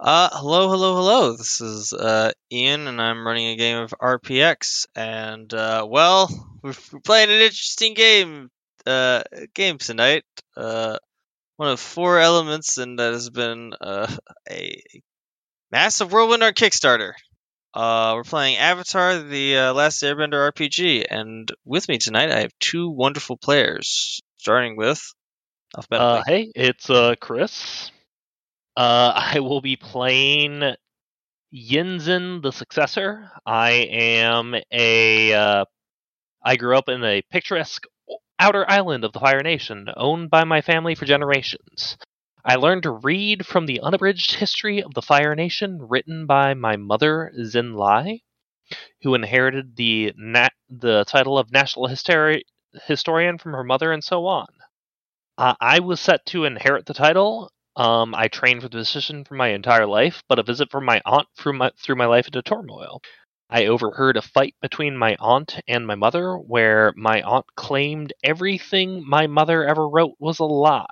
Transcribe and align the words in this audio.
Uh, 0.00 0.28
hello, 0.32 0.70
hello, 0.70 0.94
hello. 0.94 1.36
This 1.36 1.60
is 1.60 1.92
uh, 1.92 2.30
Ian, 2.52 2.86
and 2.86 3.00
I'm 3.02 3.26
running 3.26 3.48
a 3.48 3.56
game 3.56 3.78
of 3.78 3.90
RPX. 4.00 4.86
And 4.94 5.52
uh, 5.52 5.84
well, 5.90 6.30
we're 6.62 6.74
playing 7.04 7.30
an 7.30 7.40
interesting 7.40 7.94
game. 7.94 8.48
Uh, 8.86 9.24
game 9.54 9.78
tonight. 9.78 10.24
Uh, 10.56 10.98
one 11.56 11.70
of 11.70 11.80
four 11.80 12.20
elements, 12.20 12.78
and 12.78 13.00
that 13.00 13.12
has 13.12 13.28
been 13.28 13.74
uh, 13.80 14.06
a 14.50 14.80
massive 15.72 16.12
whirlwind 16.12 16.44
on 16.44 16.52
Kickstarter. 16.52 17.14
Uh, 17.74 18.12
we're 18.14 18.22
playing 18.22 18.56
Avatar: 18.56 19.18
The 19.18 19.58
uh, 19.58 19.74
Last 19.74 20.00
Airbender 20.04 20.52
RPG, 20.52 21.06
and 21.10 21.50
with 21.64 21.88
me 21.88 21.98
tonight 21.98 22.30
I 22.30 22.42
have 22.42 22.52
two 22.60 22.88
wonderful 22.88 23.36
players. 23.36 24.20
Starting 24.36 24.76
with. 24.76 25.02
Uh, 25.90 26.22
hey, 26.24 26.52
it's 26.54 26.88
uh, 26.88 27.16
Chris. 27.20 27.90
Uh, 28.78 29.12
I 29.34 29.40
will 29.40 29.60
be 29.60 29.74
playing 29.76 30.62
Yinzin 31.52 32.42
the 32.42 32.52
Successor. 32.52 33.30
I 33.44 33.70
am 33.90 34.54
a. 34.70 35.34
Uh, 35.34 35.64
I 36.44 36.56
grew 36.56 36.78
up 36.78 36.88
in 36.88 37.02
a 37.02 37.22
picturesque 37.22 37.84
outer 38.38 38.64
island 38.70 39.04
of 39.04 39.12
the 39.12 39.18
Fire 39.18 39.42
Nation, 39.42 39.88
owned 39.96 40.30
by 40.30 40.44
my 40.44 40.60
family 40.60 40.94
for 40.94 41.06
generations. 41.06 41.98
I 42.44 42.54
learned 42.54 42.84
to 42.84 42.92
read 42.92 43.44
from 43.44 43.66
the 43.66 43.80
unabridged 43.80 44.36
history 44.36 44.80
of 44.80 44.94
the 44.94 45.02
Fire 45.02 45.34
Nation, 45.34 45.80
written 45.82 46.26
by 46.26 46.54
my 46.54 46.76
mother 46.76 47.32
Xin 47.36 47.74
Lai, 47.74 48.20
who 49.02 49.14
inherited 49.14 49.74
the 49.74 50.12
na- 50.16 50.48
the 50.70 51.04
title 51.04 51.36
of 51.36 51.50
national 51.50 51.88
historian 51.88 53.38
from 53.38 53.52
her 53.52 53.64
mother, 53.64 53.90
and 53.90 54.04
so 54.04 54.26
on. 54.26 54.46
Uh, 55.36 55.54
I 55.60 55.80
was 55.80 55.98
set 55.98 56.24
to 56.26 56.44
inherit 56.44 56.86
the 56.86 56.94
title. 56.94 57.50
Um, 57.78 58.12
I 58.12 58.26
trained 58.26 58.62
for 58.62 58.68
the 58.68 58.78
position 58.78 59.24
for 59.24 59.34
my 59.34 59.50
entire 59.50 59.86
life, 59.86 60.24
but 60.28 60.40
a 60.40 60.42
visit 60.42 60.68
from 60.70 60.84
my 60.84 61.00
aunt 61.06 61.28
threw 61.36 61.52
my 61.52 61.70
threw 61.78 61.94
my 61.94 62.06
life 62.06 62.26
into 62.26 62.42
turmoil. 62.42 63.00
I 63.48 63.66
overheard 63.66 64.16
a 64.16 64.22
fight 64.22 64.56
between 64.60 64.96
my 64.96 65.16
aunt 65.20 65.60
and 65.68 65.86
my 65.86 65.94
mother, 65.94 66.36
where 66.36 66.92
my 66.96 67.22
aunt 67.22 67.46
claimed 67.54 68.12
everything 68.24 69.08
my 69.08 69.28
mother 69.28 69.64
ever 69.64 69.88
wrote 69.88 70.16
was 70.18 70.40
a 70.40 70.44
lie. 70.44 70.86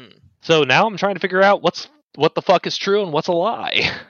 Hmm. 0.00 0.16
So 0.40 0.62
now 0.62 0.86
I'm 0.86 0.96
trying 0.96 1.14
to 1.14 1.20
figure 1.20 1.42
out 1.42 1.62
what's 1.62 1.88
what 2.14 2.34
the 2.34 2.42
fuck 2.42 2.66
is 2.66 2.78
true 2.78 3.02
and 3.02 3.12
what's 3.12 3.28
a 3.28 3.32
lie. 3.32 3.90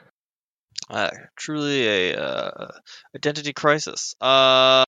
Uh, 0.87 1.09
truly 1.35 2.11
a 2.11 2.21
uh, 2.21 2.71
identity 3.15 3.53
crisis. 3.53 4.13
Uh, 4.21 4.85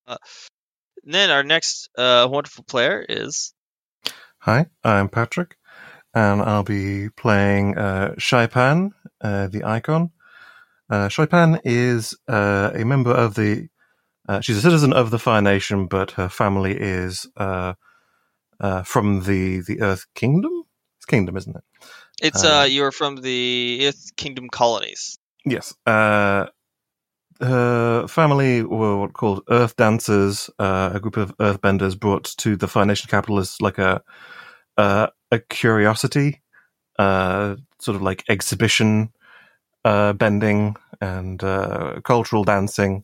then 1.03 1.31
our 1.31 1.41
next 1.41 1.89
uh, 1.97 2.27
wonderful 2.29 2.63
player 2.65 3.03
is 3.07 3.51
Hi, 4.41 4.67
I'm 4.83 5.09
Patrick, 5.09 5.57
and 6.17 6.41
I'll 6.41 6.63
be 6.63 7.09
playing 7.09 7.77
uh, 7.77 8.15
Xaipan, 8.17 8.91
uh, 9.21 9.47
the 9.47 9.63
icon. 9.63 10.09
Uh, 10.89 11.09
Xaipan 11.09 11.59
is 11.63 12.17
uh, 12.27 12.71
a 12.73 12.83
member 12.83 13.11
of 13.11 13.35
the. 13.35 13.67
Uh, 14.27 14.41
she's 14.41 14.57
a 14.57 14.61
citizen 14.61 14.93
of 14.93 15.11
the 15.11 15.19
Fire 15.19 15.41
Nation, 15.43 15.85
but 15.85 16.11
her 16.11 16.27
family 16.27 16.75
is 16.75 17.27
uh, 17.37 17.73
uh, 18.59 18.81
from 18.83 19.23
the 19.23 19.61
the 19.61 19.81
Earth 19.81 20.05
Kingdom. 20.15 20.63
It's 20.97 21.05
Kingdom, 21.05 21.37
isn't 21.37 21.55
it? 21.55 21.63
it's 22.19 22.43
you're 22.73 22.91
from 22.91 23.17
the 23.17 23.85
Earth 23.87 24.15
Kingdom 24.15 24.49
colonies. 24.49 25.19
Yes. 25.45 25.75
Uh, 25.85 26.47
her 27.39 28.07
family 28.07 28.63
were 28.63 28.97
what 28.97 29.13
called 29.13 29.43
Earth 29.49 29.75
Dancers, 29.75 30.49
uh, 30.57 30.89
a 30.95 30.99
group 30.99 31.17
of 31.17 31.37
Earthbenders 31.37 31.97
brought 31.97 32.25
to 32.37 32.55
the 32.55 32.67
Fire 32.67 32.85
Nation 32.87 33.07
capital 33.07 33.37
as 33.37 33.61
like 33.61 33.77
a 33.77 34.01
uh, 34.77 35.07
a 35.31 35.39
curiosity, 35.39 36.41
uh, 36.99 37.55
sort 37.79 37.95
of 37.95 38.01
like 38.01 38.23
exhibition 38.29 39.11
uh, 39.85 40.13
bending 40.13 40.75
and 40.99 41.43
uh, 41.43 41.99
cultural 42.03 42.43
dancing, 42.43 43.03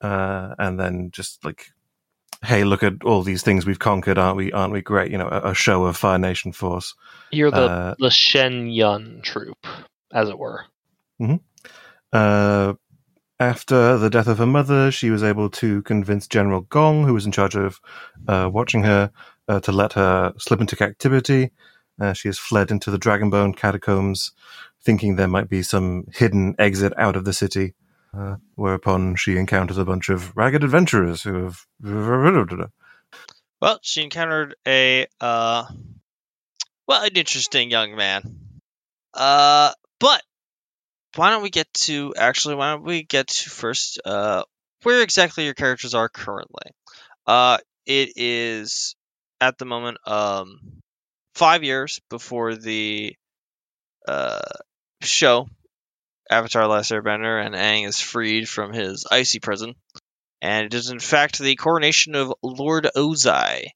uh, 0.00 0.54
and 0.58 0.78
then 0.78 1.10
just 1.10 1.44
like, 1.44 1.66
hey, 2.44 2.64
look 2.64 2.82
at 2.82 3.02
all 3.04 3.22
these 3.22 3.42
things 3.42 3.66
we've 3.66 3.78
conquered, 3.78 4.18
aren't 4.18 4.36
we? 4.36 4.52
Aren't 4.52 4.72
we 4.72 4.82
great? 4.82 5.10
You 5.10 5.18
know, 5.18 5.28
a, 5.28 5.50
a 5.50 5.54
show 5.54 5.84
of 5.86 5.96
Fire 5.96 6.18
Nation 6.18 6.52
force. 6.52 6.94
You're 7.32 7.50
the 7.50 7.56
Uh, 7.56 7.94
the 7.98 8.10
Shen 8.10 8.68
Yun 8.68 9.20
troop, 9.22 9.66
as 10.12 10.28
it 10.28 10.38
were. 10.38 10.64
Uh, 12.12 12.74
after 13.40 13.98
the 13.98 14.10
death 14.10 14.28
of 14.28 14.38
her 14.38 14.46
mother, 14.46 14.90
she 14.90 15.10
was 15.10 15.22
able 15.22 15.50
to 15.50 15.82
convince 15.82 16.26
General 16.26 16.62
Gong, 16.62 17.04
who 17.04 17.14
was 17.14 17.26
in 17.26 17.32
charge 17.32 17.56
of 17.56 17.80
uh, 18.26 18.48
watching 18.52 18.82
her, 18.84 19.10
uh, 19.48 19.60
to 19.60 19.72
let 19.72 19.94
her 19.94 20.32
slip 20.38 20.60
into 20.60 20.76
captivity. 20.76 21.50
Uh, 22.00 22.12
she 22.12 22.28
has 22.28 22.38
fled 22.38 22.70
into 22.70 22.90
the 22.90 22.98
Dragonbone 22.98 23.56
catacombs, 23.56 24.32
thinking 24.82 25.16
there 25.16 25.26
might 25.28 25.48
be 25.48 25.62
some 25.62 26.04
hidden 26.12 26.54
exit 26.58 26.92
out 26.96 27.16
of 27.16 27.24
the 27.24 27.32
city. 27.32 27.74
Uh, 28.16 28.36
whereupon 28.54 29.14
she 29.16 29.36
encounters 29.36 29.76
a 29.76 29.84
bunch 29.84 30.08
of 30.08 30.34
ragged 30.34 30.64
adventurers 30.64 31.22
who 31.22 31.44
have. 31.44 31.66
Well, 33.60 33.78
she 33.82 34.02
encountered 34.02 34.54
a 34.66 35.06
uh, 35.20 35.64
well, 36.86 37.02
an 37.02 37.16
interesting 37.16 37.70
young 37.70 37.96
man. 37.96 38.22
Uh, 39.12 39.72
but 40.00 40.22
why 41.16 41.30
don't 41.30 41.42
we 41.42 41.50
get 41.50 41.72
to 41.74 42.14
actually? 42.16 42.54
Why 42.54 42.72
don't 42.72 42.84
we 42.84 43.02
get 43.02 43.28
to 43.28 43.50
first? 43.50 44.00
Uh, 44.04 44.42
where 44.84 45.02
exactly 45.02 45.44
your 45.44 45.54
characters 45.54 45.94
are 45.94 46.08
currently? 46.08 46.72
Uh, 47.26 47.58
it 47.84 48.12
is 48.16 48.96
at 49.40 49.58
the 49.58 49.64
moment 49.64 49.98
um 50.06 50.58
five 51.34 51.62
years 51.62 52.00
before 52.10 52.54
the 52.54 53.14
uh 54.06 54.40
show 55.02 55.46
Avatar: 56.30 56.66
Last 56.66 56.90
Airbender, 56.90 57.44
and 57.44 57.54
Aang 57.54 57.86
is 57.86 58.00
freed 58.00 58.48
from 58.48 58.72
his 58.72 59.06
icy 59.10 59.40
prison, 59.40 59.74
and 60.42 60.66
it 60.66 60.74
is 60.74 60.90
in 60.90 61.00
fact 61.00 61.38
the 61.38 61.56
coronation 61.56 62.14
of 62.14 62.34
Lord 62.42 62.88
Ozai, 62.94 63.68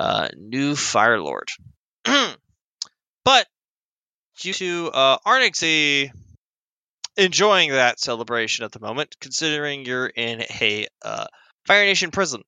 uh, 0.00 0.28
new 0.36 0.74
Fire 0.74 1.20
Lord. 1.20 1.48
but 3.24 3.46
due 4.40 4.52
to 4.52 4.90
uh, 4.92 5.18
enjoying 7.16 7.70
that 7.70 8.00
celebration 8.00 8.64
at 8.64 8.72
the 8.72 8.80
moment, 8.80 9.14
considering 9.20 9.84
you're 9.84 10.06
in 10.06 10.42
a 10.60 10.88
uh, 11.02 11.26
Fire 11.66 11.84
Nation 11.84 12.10
prison, 12.10 12.42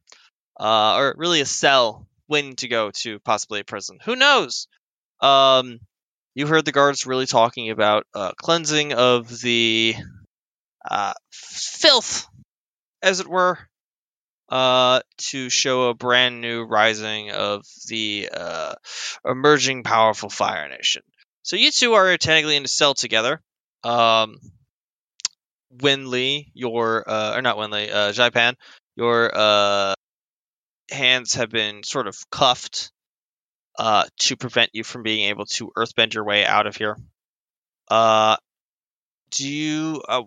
uh, 0.58 0.96
or 0.96 1.14
really 1.16 1.40
a 1.40 1.46
cell, 1.46 2.08
waiting 2.34 2.56
to 2.56 2.68
go 2.68 2.90
to 3.02 3.20
possibly 3.20 3.60
a 3.60 3.64
prison. 3.64 3.98
Who 4.04 4.16
knows? 4.16 4.68
Um, 5.20 5.80
you 6.34 6.46
heard 6.46 6.64
the 6.64 6.72
guards 6.72 7.06
really 7.06 7.26
talking 7.26 7.70
about 7.70 8.06
uh, 8.14 8.32
cleansing 8.36 8.92
of 8.92 9.28
the 9.40 9.94
uh, 10.90 11.14
filth, 11.32 12.26
as 13.02 13.20
it 13.20 13.28
were, 13.28 13.58
uh, 14.48 15.00
to 15.18 15.50
show 15.50 15.88
a 15.90 15.94
brand 15.94 16.40
new 16.40 16.64
rising 16.64 17.30
of 17.30 17.64
the 17.88 18.28
uh, 18.32 18.74
emerging 19.24 19.84
powerful 19.84 20.30
Fire 20.30 20.68
Nation. 20.68 21.02
So 21.42 21.56
you 21.56 21.70
two 21.70 21.94
are 21.94 22.16
technically 22.18 22.56
in 22.56 22.64
a 22.64 22.68
cell 22.68 22.94
together. 22.94 23.40
Um, 23.84 24.36
Winley, 25.76 26.50
your 26.54 27.08
uh, 27.08 27.36
or 27.36 27.42
not 27.42 27.56
Winley, 27.56 27.90
uh, 27.92 28.12
Jaipan, 28.12 28.54
your 28.96 29.30
uh, 29.34 29.94
hands 30.90 31.34
have 31.34 31.50
been 31.50 31.82
sort 31.82 32.06
of 32.06 32.16
cuffed 32.30 32.92
uh, 33.78 34.04
to 34.18 34.36
prevent 34.36 34.70
you 34.72 34.84
from 34.84 35.02
being 35.02 35.28
able 35.28 35.46
to 35.46 35.72
earthbend 35.76 36.14
your 36.14 36.24
way 36.24 36.44
out 36.44 36.66
of 36.66 36.76
here. 36.76 36.96
Uh, 37.88 38.36
do 39.30 39.48
you 39.48 40.02
uh, 40.08 40.22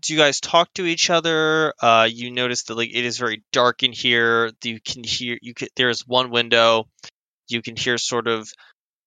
do 0.00 0.12
you 0.14 0.18
guys 0.18 0.40
talk 0.40 0.72
to 0.74 0.86
each 0.86 1.10
other? 1.10 1.74
Uh, 1.80 2.08
you 2.10 2.30
notice 2.30 2.64
that 2.64 2.76
like 2.76 2.90
it 2.94 3.04
is 3.04 3.18
very 3.18 3.42
dark 3.52 3.82
in 3.82 3.92
here. 3.92 4.50
You 4.64 4.80
can 4.80 5.04
hear 5.04 5.38
you 5.42 5.54
can, 5.54 5.68
there 5.76 5.90
is 5.90 6.06
one 6.06 6.30
window. 6.30 6.88
You 7.48 7.62
can 7.62 7.76
hear 7.76 7.98
sort 7.98 8.28
of 8.28 8.50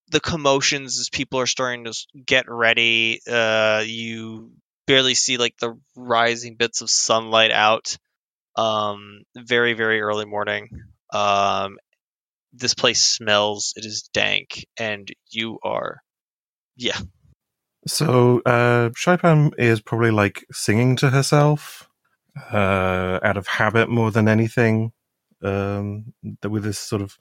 the 0.09 0.19
commotions 0.19 0.99
as 0.99 1.09
people 1.09 1.39
are 1.39 1.47
starting 1.47 1.85
to 1.85 1.93
get 2.25 2.45
ready. 2.47 3.21
Uh, 3.29 3.83
you 3.85 4.51
barely 4.85 5.15
see 5.15 5.37
like 5.37 5.57
the 5.57 5.79
rising 5.95 6.55
bits 6.55 6.81
of 6.81 6.89
sunlight 6.89 7.51
out. 7.51 7.97
Um, 8.55 9.23
very 9.35 9.73
very 9.73 10.01
early 10.01 10.25
morning. 10.25 10.69
Um, 11.11 11.77
this 12.53 12.73
place 12.73 13.01
smells. 13.01 13.73
It 13.75 13.85
is 13.85 14.09
dank, 14.13 14.65
and 14.77 15.09
you 15.29 15.59
are, 15.63 16.01
yeah. 16.75 16.97
So, 17.87 18.41
uh, 18.45 18.89
Xaipan 18.89 19.53
is 19.57 19.81
probably 19.81 20.11
like 20.11 20.45
singing 20.51 20.95
to 20.97 21.09
herself, 21.09 21.89
uh, 22.51 23.19
out 23.23 23.37
of 23.37 23.47
habit 23.47 23.89
more 23.89 24.11
than 24.11 24.27
anything. 24.27 24.91
Um, 25.41 26.13
that 26.41 26.49
with 26.49 26.63
this 26.63 26.79
sort 26.79 27.01
of 27.01 27.17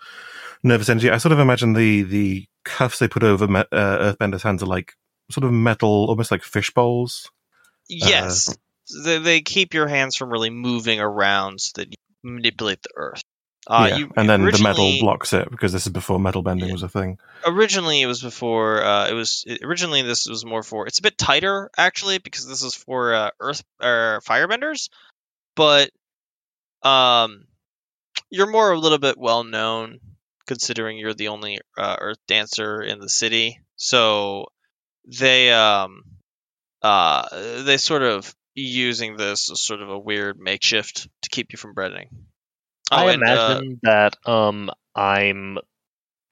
nervous 0.62 0.88
energy, 0.88 1.10
I 1.10 1.16
sort 1.18 1.32
of 1.32 1.40
imagine 1.40 1.72
the 1.72 2.02
the 2.02 2.46
cuffs 2.64 3.00
they 3.00 3.08
put 3.08 3.24
over 3.24 3.48
me- 3.48 3.60
uh, 3.72 3.98
Earthbender's 4.00 4.44
hands 4.44 4.62
are 4.62 4.66
like 4.66 4.92
sort 5.30 5.44
of 5.44 5.52
metal, 5.52 6.06
almost 6.08 6.30
like 6.30 6.42
fish 6.44 6.70
bowls. 6.70 7.30
Yes, 7.88 8.54
they, 9.04 9.18
they 9.18 9.40
keep 9.40 9.74
your 9.74 9.88
hands 9.88 10.16
from 10.16 10.30
really 10.30 10.50
moving 10.50 11.00
around 11.00 11.60
so 11.60 11.72
that 11.76 11.88
you 11.88 11.96
manipulate 12.22 12.82
the 12.82 12.90
earth. 12.96 13.22
Uh, 13.66 13.86
yeah, 13.88 13.96
you, 13.98 14.10
and 14.16 14.28
then 14.28 14.44
the 14.44 14.58
metal 14.62 14.98
blocks 14.98 15.32
it 15.32 15.48
because 15.48 15.72
this 15.72 15.86
is 15.86 15.92
before 15.92 16.18
metal 16.18 16.42
bending 16.42 16.66
Yeah. 16.66 16.72
was 16.72 16.82
a 16.82 16.88
thing. 16.88 17.18
originally 17.46 18.02
it 18.02 18.06
was 18.06 18.20
before 18.20 18.82
uh, 18.82 19.08
it 19.08 19.12
was 19.14 19.44
originally 19.62 20.02
this 20.02 20.26
was 20.26 20.44
more 20.44 20.64
for 20.64 20.88
it's 20.88 20.98
a 20.98 21.02
bit 21.02 21.16
tighter 21.16 21.70
actually 21.78 22.18
because 22.18 22.46
this 22.46 22.62
is 22.64 22.74
for 22.74 23.14
uh, 23.14 23.30
earth 23.38 23.62
or 23.80 24.20
firebenders 24.26 24.88
but 25.54 25.90
um 26.82 27.44
you're 28.30 28.50
more 28.50 28.72
a 28.72 28.78
little 28.78 28.98
bit 28.98 29.16
well 29.16 29.44
known 29.44 30.00
considering 30.46 30.98
you're 30.98 31.14
the 31.14 31.28
only 31.28 31.60
uh, 31.78 31.96
earth 32.00 32.18
dancer 32.26 32.82
in 32.82 32.98
the 32.98 33.08
city 33.08 33.60
so 33.76 34.46
they 35.06 35.52
um 35.52 36.02
uh 36.82 37.28
they 37.62 37.76
sort 37.76 38.02
of 38.02 38.34
using 38.54 39.16
this 39.16 39.50
as 39.50 39.60
sort 39.60 39.80
of 39.82 39.88
a 39.90 39.98
weird 39.98 40.38
makeshift 40.38 41.08
to 41.22 41.28
keep 41.30 41.52
you 41.52 41.56
from 41.56 41.74
breading 41.74 42.08
I 42.90 43.04
Oh, 43.04 43.08
and, 43.08 43.22
uh, 43.22 43.58
imagine 43.58 43.80
that 43.82 44.16
um 44.26 44.70
I'm 44.94 45.58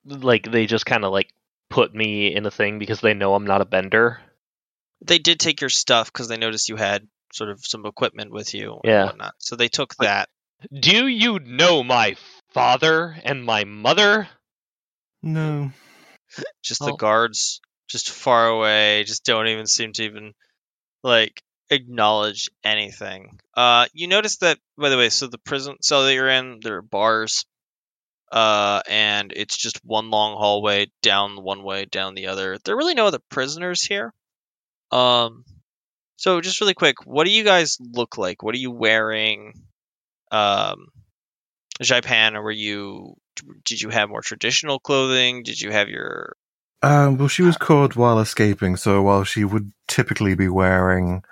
like 0.04 0.50
they 0.50 0.66
just 0.66 0.86
kind 0.86 1.04
of 1.04 1.12
like 1.12 1.32
put 1.70 1.94
me 1.94 2.34
in 2.34 2.44
a 2.46 2.50
thing 2.50 2.78
because 2.78 3.00
they 3.00 3.14
know 3.14 3.34
I'm 3.34 3.46
not 3.46 3.60
a 3.60 3.64
bender. 3.64 4.20
they 5.02 5.18
did 5.18 5.40
take 5.40 5.60
your 5.60 5.70
stuff 5.70 6.12
because 6.12 6.28
they 6.28 6.36
noticed 6.36 6.68
you 6.68 6.76
had 6.76 7.06
sort 7.32 7.50
of 7.50 7.60
some 7.64 7.86
equipment 7.86 8.32
with 8.32 8.52
you 8.54 8.80
and 8.84 8.92
Yeah. 8.92 9.04
whatnot. 9.04 9.34
So 9.38 9.56
they 9.56 9.68
took 9.68 9.94
that. 9.96 10.28
Do 10.78 11.06
you 11.08 11.38
know 11.38 11.82
my 11.82 12.16
father 12.52 13.16
and 13.24 13.44
my 13.44 13.64
mother? 13.64 14.28
No, 15.22 15.72
Just 16.62 16.84
the 16.84 16.92
Oh. 16.92 16.96
guards, 16.96 17.60
just 17.88 18.10
far 18.10 18.48
away, 18.48 19.04
just 19.04 19.24
don't 19.24 19.48
even 19.48 19.66
seem 19.66 19.92
to 19.94 20.02
even 20.04 20.32
like 21.02 21.40
acknowledge 21.70 22.50
anything. 22.64 23.38
Uh, 23.54 23.86
you 23.92 24.08
notice 24.08 24.38
that 24.38 24.58
by 24.76 24.88
the 24.88 24.96
way. 24.96 25.08
So 25.08 25.26
the 25.26 25.38
prison 25.38 25.76
cell 25.82 26.04
that 26.04 26.14
you're 26.14 26.28
in, 26.28 26.60
there 26.62 26.76
are 26.76 26.82
bars. 26.82 27.44
Uh, 28.30 28.80
and 28.88 29.32
it's 29.34 29.56
just 29.56 29.84
one 29.84 30.10
long 30.10 30.36
hallway 30.36 30.86
down 31.02 31.42
one 31.42 31.64
way, 31.64 31.84
down 31.84 32.14
the 32.14 32.28
other. 32.28 32.58
There 32.64 32.74
are 32.74 32.78
really 32.78 32.94
no 32.94 33.06
other 33.06 33.18
prisoners 33.28 33.82
here. 33.82 34.14
Um, 34.92 35.44
so 36.16 36.40
just 36.40 36.60
really 36.60 36.74
quick, 36.74 37.04
what 37.04 37.24
do 37.24 37.30
you 37.30 37.44
guys 37.44 37.78
look 37.80 38.18
like? 38.18 38.42
What 38.42 38.54
are 38.54 38.58
you 38.58 38.70
wearing? 38.70 39.54
Um, 40.30 40.88
Jaipan, 41.82 42.34
or 42.34 42.42
were 42.42 42.50
you? 42.50 43.14
Did 43.64 43.80
you 43.80 43.88
have 43.88 44.10
more 44.10 44.20
traditional 44.20 44.78
clothing? 44.78 45.42
Did 45.42 45.60
you 45.60 45.70
have 45.72 45.88
your? 45.88 46.34
Um, 46.82 47.16
well, 47.16 47.28
she 47.28 47.42
was 47.42 47.56
caught 47.56 47.96
while 47.96 48.20
escaping, 48.20 48.76
so 48.76 49.02
while 49.02 49.24
she 49.24 49.44
would 49.44 49.72
typically 49.88 50.34
be 50.34 50.48
wearing 50.48 51.22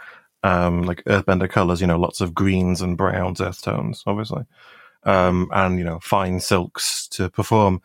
um, 0.43 0.82
like 0.82 1.02
earthbender 1.05 1.49
colors, 1.50 1.81
you 1.81 1.87
know, 1.87 1.99
lots 1.99 2.20
of 2.20 2.35
greens 2.35 2.81
and 2.81 2.96
browns, 2.96 3.40
earth 3.40 3.62
tones, 3.62 4.02
obviously, 4.06 4.44
um, 5.05 5.49
and 5.52 5.79
you 5.79 5.85
know, 5.85 5.99
fine 6.02 6.40
silks 6.40 7.08
to 7.08 7.29
perform. 7.31 7.81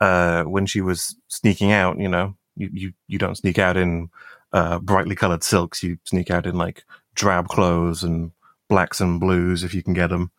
Uh, 0.00 0.44
when 0.44 0.64
she 0.66 0.80
was 0.80 1.16
sneaking 1.28 1.72
out, 1.72 1.98
you 1.98 2.08
know, 2.08 2.34
you 2.56 2.70
you, 2.72 2.92
you 3.08 3.18
don't 3.18 3.36
sneak 3.36 3.58
out 3.58 3.76
in 3.76 4.08
uh, 4.52 4.78
brightly 4.78 5.14
colored 5.16 5.42
silks. 5.44 5.82
You 5.82 5.98
sneak 6.04 6.30
out 6.30 6.46
in 6.46 6.56
like 6.56 6.84
drab 7.14 7.48
clothes 7.48 8.02
and 8.02 8.30
blacks 8.68 9.00
and 9.00 9.18
blues 9.20 9.64
if 9.64 9.74
you 9.74 9.82
can 9.82 9.94
get 9.94 10.08
them. 10.10 10.30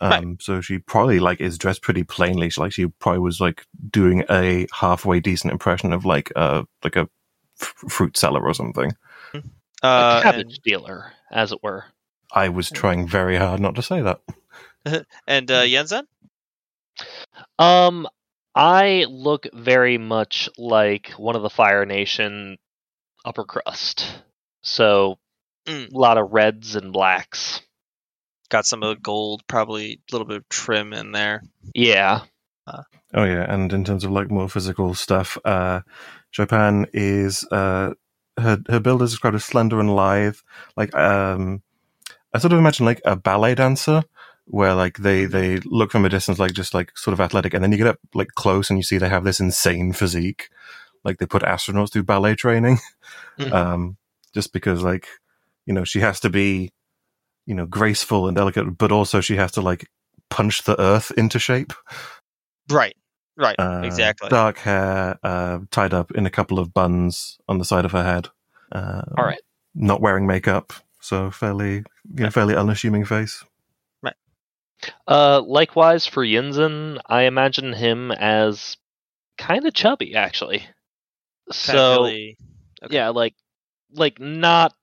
Um, 0.00 0.10
Right. 0.10 0.42
so 0.42 0.60
she 0.60 0.78
probably 0.78 1.20
like 1.20 1.40
is 1.40 1.56
dressed 1.56 1.82
pretty 1.82 2.04
plainly. 2.04 2.50
She, 2.50 2.60
like 2.60 2.72
she 2.72 2.86
probably 2.86 3.20
was 3.20 3.40
like 3.40 3.64
doing 3.90 4.24
a 4.28 4.66
halfway 4.74 5.20
decent 5.20 5.52
impression 5.52 5.92
of 5.92 6.04
like 6.04 6.30
uh 6.36 6.64
like 6.84 6.96
a 6.96 7.08
f- 7.60 7.74
fruit 7.88 8.16
seller 8.16 8.42
or 8.44 8.52
something. 8.54 8.92
A 9.86 10.18
Uh, 10.18 10.22
cabbage 10.22 10.58
dealer, 10.64 11.12
as 11.30 11.52
it 11.52 11.62
were. 11.62 11.84
I 12.32 12.48
was 12.48 12.70
trying 12.70 13.06
very 13.08 13.36
hard 13.36 13.60
not 13.60 13.74
to 13.76 13.82
say 13.82 14.00
that. 14.02 14.20
and 14.84 15.06
and 15.26 15.50
uh, 15.50 15.62
Yinzin. 15.62 16.04
Um, 17.58 18.06
I 18.54 19.06
look 19.08 19.46
very 19.52 19.98
much 19.98 20.48
like 20.58 21.10
one 21.16 21.36
of 21.36 21.42
the 21.42 21.50
Fire 21.50 21.84
Nation 21.86 22.58
upper 23.24 23.44
crust. 23.44 24.06
So, 24.62 25.18
Mm. 25.66 25.92
a 25.92 25.98
lot 25.98 26.16
of 26.16 26.30
reds 26.32 26.76
and 26.76 26.92
blacks. 26.92 27.60
Got 28.50 28.66
some 28.66 28.84
of 28.84 28.90
the 28.96 29.00
gold, 29.00 29.44
probably 29.48 29.94
a 29.94 30.12
little 30.12 30.26
bit 30.26 30.36
of 30.36 30.48
trim 30.48 30.92
in 30.92 31.10
there. 31.10 31.42
Yeah. 31.74 32.20
Oh 33.14 33.24
yeah, 33.24 33.52
and 33.52 33.72
in 33.72 33.82
terms 33.84 34.04
of 34.04 34.12
like 34.12 34.30
more 34.30 34.48
physical 34.48 34.94
stuff, 34.94 35.36
uh 35.44 35.80
Japan 36.30 36.86
is 36.92 37.44
uh 37.50 37.94
her 38.38 38.58
her 38.68 38.80
build 38.80 39.02
is 39.02 39.10
described 39.10 39.36
as 39.36 39.44
slender 39.44 39.80
and 39.80 39.94
lithe. 39.94 40.36
Like 40.76 40.94
um 40.94 41.62
I 42.34 42.38
sort 42.38 42.52
of 42.52 42.58
imagine 42.58 42.86
like 42.86 43.00
a 43.04 43.16
ballet 43.16 43.54
dancer 43.54 44.04
where 44.46 44.74
like 44.74 44.98
they 44.98 45.24
they 45.24 45.58
look 45.64 45.90
from 45.90 46.04
a 46.04 46.08
distance 46.08 46.38
like 46.38 46.52
just 46.52 46.74
like 46.74 46.96
sort 46.96 47.12
of 47.12 47.20
athletic 47.20 47.54
and 47.54 47.62
then 47.64 47.72
you 47.72 47.78
get 47.78 47.86
up 47.86 47.98
like 48.14 48.28
close 48.36 48.70
and 48.70 48.78
you 48.78 48.82
see 48.82 48.98
they 48.98 49.08
have 49.08 49.24
this 49.24 49.40
insane 49.40 49.92
physique. 49.92 50.48
Like 51.04 51.18
they 51.18 51.26
put 51.26 51.42
astronauts 51.42 51.92
through 51.92 52.04
ballet 52.04 52.34
training. 52.34 52.78
Mhm. 53.38 53.52
um 53.60 53.96
just 54.34 54.52
because 54.52 54.82
like 54.82 55.06
you 55.64 55.72
know 55.74 55.84
she 55.84 56.00
has 56.00 56.20
to 56.20 56.30
be 56.30 56.72
you 57.46 57.54
know 57.54 57.66
graceful 57.66 58.26
and 58.28 58.36
delicate 58.36 58.76
but 58.76 58.92
also 58.92 59.20
she 59.20 59.36
has 59.36 59.52
to 59.52 59.60
like 59.60 59.88
punch 60.30 60.64
the 60.64 60.78
earth 60.80 61.10
into 61.16 61.38
shape. 61.38 61.72
Right. 62.70 62.96
Right. 63.36 63.56
Uh, 63.58 63.82
exactly. 63.84 64.28
Dark 64.28 64.58
hair, 64.58 65.18
uh, 65.22 65.58
tied 65.70 65.92
up 65.92 66.10
in 66.12 66.26
a 66.26 66.30
couple 66.30 66.58
of 66.58 66.72
buns 66.72 67.38
on 67.48 67.58
the 67.58 67.64
side 67.64 67.84
of 67.84 67.92
her 67.92 68.02
head. 68.04 68.28
Uh, 68.72 69.02
All 69.18 69.24
right. 69.24 69.40
Not 69.74 70.00
wearing 70.00 70.26
makeup, 70.26 70.72
so 71.00 71.30
fairly, 71.30 71.84
you 72.14 72.24
know, 72.24 72.30
fairly 72.30 72.56
unassuming 72.56 73.04
face. 73.04 73.44
Uh, 75.08 75.40
likewise 75.44 76.06
for 76.06 76.24
Yinzin, 76.24 77.00
I 77.06 77.22
imagine 77.22 77.72
him 77.72 78.12
as 78.12 78.76
kind 79.38 79.66
of 79.66 79.74
chubby, 79.74 80.14
actually. 80.14 80.64
So 81.50 82.04
okay. 82.04 82.36
yeah, 82.90 83.08
like 83.08 83.34
like 83.92 84.20
not 84.20 84.74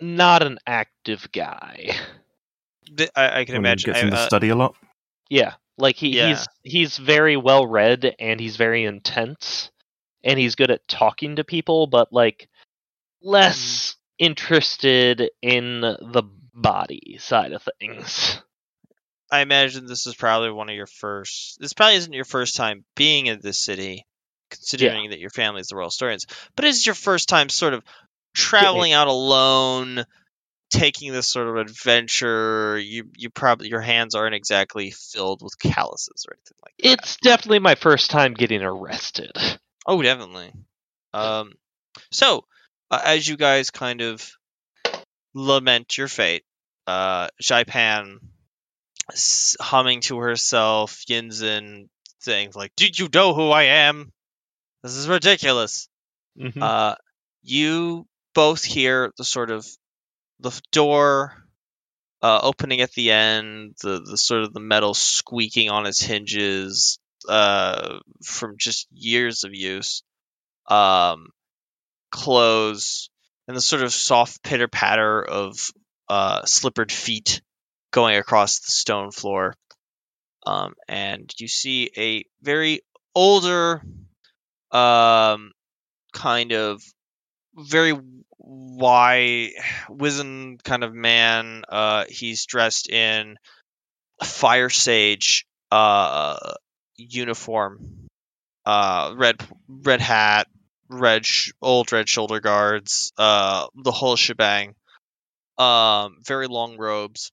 not 0.00 0.42
an 0.42 0.58
active 0.66 1.28
guy. 1.32 1.90
Th- 2.96 3.10
I, 3.16 3.40
I 3.40 3.44
can 3.44 3.54
When 3.54 3.64
imagine. 3.64 3.90
he 3.90 3.92
gets 3.94 4.02
I- 4.02 4.06
in 4.06 4.10
the 4.10 4.16
uh, 4.20 4.26
study 4.26 4.48
a 4.48 4.56
lot. 4.56 4.74
Yeah, 5.28 5.54
like 5.78 5.96
he, 5.96 6.16
Yeah. 6.16 6.28
he's 6.28 6.46
he's 6.62 6.96
very 6.96 7.36
well 7.36 7.66
read 7.66 8.14
and 8.18 8.40
he's 8.40 8.56
very 8.56 8.84
intense 8.84 9.70
and 10.24 10.38
he's 10.38 10.54
good 10.54 10.70
at 10.70 10.86
talking 10.88 11.36
to 11.36 11.44
people, 11.44 11.86
but 11.86 12.12
like 12.12 12.48
less 13.22 13.92
mm-hmm. 13.92 14.26
interested 14.26 15.30
in 15.42 15.80
the 15.80 16.22
body 16.54 17.18
side 17.20 17.52
of 17.52 17.66
things. 17.78 18.40
I 19.30 19.40
imagine 19.40 19.86
this 19.86 20.06
is 20.06 20.14
probably 20.14 20.50
one 20.50 20.68
of 20.68 20.76
your 20.76 20.86
first. 20.86 21.58
This 21.60 21.72
probably 21.72 21.96
isn't 21.96 22.12
your 22.12 22.24
first 22.24 22.56
time 22.56 22.84
being 22.94 23.26
in 23.26 23.40
this 23.40 23.58
city, 23.58 24.06
considering 24.50 25.10
that 25.10 25.18
your 25.18 25.30
family 25.30 25.60
is 25.60 25.68
the 25.68 25.76
royal 25.76 25.88
historians. 25.88 26.26
But 26.54 26.64
it 26.64 26.68
is 26.68 26.86
your 26.86 26.94
first 26.94 27.28
time 27.28 27.48
sort 27.48 27.74
of 27.74 27.82
traveling 28.34 28.92
out 28.92 29.08
alone, 29.08 30.04
taking 30.76 31.12
this 31.12 31.26
sort 31.28 31.48
of 31.48 31.56
adventure. 31.56 32.78
You 32.78 33.10
you 33.16 33.30
probably 33.30 33.68
your 33.68 33.80
hands 33.80 34.14
aren't 34.14 34.34
exactly 34.34 34.90
filled 34.90 35.42
with 35.42 35.58
calluses 35.58 36.26
or 36.28 36.34
anything 36.34 36.56
like 36.64 36.74
that. 36.78 37.04
It's 37.04 37.16
definitely 37.16 37.60
my 37.60 37.74
first 37.74 38.10
time 38.10 38.34
getting 38.34 38.62
arrested. 38.62 39.32
Oh, 39.86 40.02
definitely. 40.02 40.52
Um, 41.14 41.54
so 42.10 42.44
uh, 42.90 43.00
as 43.04 43.26
you 43.28 43.36
guys 43.36 43.70
kind 43.70 44.00
of 44.00 44.28
lament 45.34 45.96
your 45.96 46.08
fate, 46.08 46.44
uh, 46.86 47.28
Jaipan 47.42 48.18
humming 49.60 50.00
to 50.02 50.18
herself, 50.18 51.04
Yinzin 51.08 51.88
saying 52.20 52.52
like, 52.54 52.72
"Did 52.76 52.98
you 52.98 53.08
know 53.12 53.34
who 53.34 53.50
I 53.50 53.64
am? 53.64 54.12
This 54.82 54.96
is 54.96 55.08
ridiculous." 55.08 55.88
Mhm. 56.38 56.60
Uh, 56.60 56.96
you 57.42 58.06
both 58.34 58.64
hear 58.64 59.12
the 59.16 59.24
sort 59.24 59.50
of 59.50 59.66
the 60.40 60.58
door 60.72 61.34
uh, 62.22 62.40
opening 62.42 62.80
at 62.80 62.92
the 62.92 63.10
end, 63.10 63.76
the 63.82 64.00
the 64.00 64.18
sort 64.18 64.42
of 64.42 64.52
the 64.52 64.60
metal 64.60 64.94
squeaking 64.94 65.70
on 65.70 65.86
its 65.86 66.00
hinges 66.00 66.98
uh, 67.28 67.98
from 68.24 68.56
just 68.58 68.86
years 68.90 69.44
of 69.44 69.54
use. 69.54 70.02
Um, 70.68 71.28
close 72.10 73.08
and 73.46 73.56
the 73.56 73.60
sort 73.60 73.82
of 73.82 73.92
soft 73.92 74.42
pitter 74.42 74.68
patter 74.68 75.22
of 75.22 75.70
uh, 76.08 76.44
slippered 76.44 76.90
feet 76.90 77.42
going 77.92 78.16
across 78.16 78.60
the 78.60 78.72
stone 78.72 79.10
floor. 79.10 79.54
Um, 80.46 80.74
and 80.88 81.32
you 81.38 81.48
see 81.48 81.90
a 81.96 82.24
very 82.42 82.82
older, 83.14 83.82
um, 84.70 85.52
kind 86.12 86.52
of 86.52 86.82
very 87.56 87.94
wide, 88.38 89.50
wizened 89.88 90.62
kind 90.62 90.84
of 90.84 90.94
man. 90.94 91.64
Uh, 91.68 92.04
he's 92.08 92.46
dressed 92.46 92.88
in 92.88 93.36
a 94.20 94.24
fire 94.24 94.70
sage 94.70 95.46
uh, 95.70 96.54
uniform, 96.96 98.08
uh, 98.64 99.14
red 99.16 99.42
red 99.68 100.00
hat, 100.00 100.48
red 100.88 101.26
sh- 101.26 101.52
old 101.60 101.90
red 101.92 102.08
shoulder 102.08 102.40
guards, 102.40 103.12
uh, 103.18 103.66
the 103.74 103.92
whole 103.92 104.16
shebang. 104.16 104.74
Um, 105.58 106.18
very 106.24 106.48
long 106.48 106.76
robes. 106.76 107.32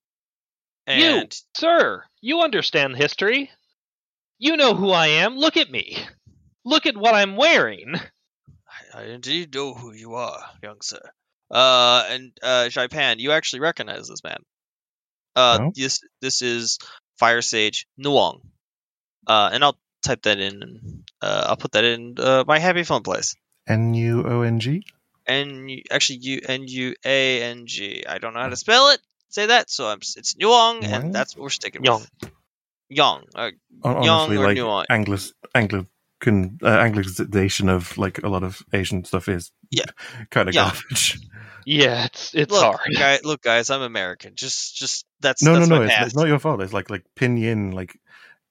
You, 0.87 1.27
sir, 1.57 2.03
you 2.21 2.41
understand 2.41 2.95
history. 2.95 3.51
You 4.39 4.57
know 4.57 4.75
who 4.75 4.91
I 4.91 5.07
am. 5.07 5.37
Look 5.37 5.57
at 5.57 5.69
me. 5.69 5.97
Look 6.65 6.85
at 6.85 6.97
what 6.97 7.15
I'm 7.15 7.35
wearing. 7.35 7.95
I, 8.93 8.99
I 8.99 9.03
indeed 9.05 9.53
know 9.53 9.73
who 9.73 9.93
you 9.93 10.15
are, 10.15 10.39
young 10.61 10.81
sir. 10.81 10.99
Uh, 11.51 12.05
and 12.09 12.31
uh, 12.41 12.65
Jaipan, 12.69 13.19
you 13.19 13.31
actually 13.31 13.59
recognize 13.59 14.07
this 14.07 14.23
man. 14.23 14.39
Uh, 15.35 15.57
Oh? 15.61 15.71
this 15.75 15.99
this 16.21 16.41
is 16.41 16.79
Fire 17.17 17.41
Sage 17.41 17.87
Nuong. 17.99 18.41
Uh, 19.27 19.49
and 19.53 19.63
I'll 19.63 19.77
type 20.03 20.21
that 20.23 20.39
in. 20.39 20.61
and 20.63 21.03
Uh, 21.21 21.45
I'll 21.49 21.57
put 21.57 21.71
that 21.73 21.83
in 21.83 22.15
uh, 22.19 22.43
my 22.47 22.59
happy 22.59 22.83
phone 22.83 23.03
place. 23.03 23.35
N 23.67 23.93
U 23.93 24.23
O 24.27 24.41
N 24.41 24.59
G. 24.59 24.83
N 25.25 25.69
U 25.69 25.81
actually 25.91 26.19
U 26.21 26.41
N 26.47 26.67
U 26.67 26.95
A 27.05 27.41
N 27.43 27.65
G. 27.65 28.03
I 28.07 28.17
don't 28.17 28.33
know 28.33 28.41
how 28.41 28.49
to 28.49 28.57
spell 28.57 28.89
it. 28.89 28.99
Say 29.29 29.47
that. 29.47 29.69
So 29.69 29.87
I'm, 29.87 29.99
it's 29.99 30.35
Nuong, 30.35 30.81
Nuong? 30.81 30.85
and 30.93 31.13
that's 31.15 31.35
what 31.35 31.43
we're 31.43 31.49
sticking 31.49 31.83
Young. 31.83 32.01
with. 32.21 32.31
Young. 32.89 33.23
Uh, 33.33 33.51
Hon- 33.83 34.03
Young 34.03 34.19
Honestly, 34.19 34.37
or 34.37 34.45
like 34.47 34.57
nuance? 34.57 34.87
Anglis, 34.91 35.31
Anglican, 36.27 36.59
uh, 36.63 36.77
Anglicization 36.77 37.69
of 37.69 37.97
like 37.97 38.23
a 38.23 38.29
lot 38.29 38.43
of 38.43 38.61
Asian 38.73 39.03
stuff 39.05 39.27
is 39.27 39.51
Yeah. 39.71 39.85
kind 40.29 40.49
of 40.49 40.55
Yeah. 40.55 40.71
garbage. 40.71 41.19
Yeah, 41.65 42.05
it's 42.05 42.35
it's 42.35 42.51
look, 42.51 42.61
hard. 42.63 42.79
guy, 42.97 43.19
look, 43.23 43.41
guys, 43.41 43.69
I'm 43.69 43.81
American. 43.81 44.33
Just, 44.35 44.75
just 44.75 45.05
that's 45.21 45.41
No, 45.41 45.53
no, 45.53 45.59
that's 45.59 45.69
no. 45.69 45.75
my 45.77 45.85
It's, 45.85 45.93
past. 45.93 46.05
it's 46.07 46.15
not 46.15 46.27
your 46.27 46.39
fault. 46.39 46.61
It's 46.61 46.73
like 46.73 46.89
like 46.89 47.05
pinyin, 47.17 47.73
like 47.73 47.97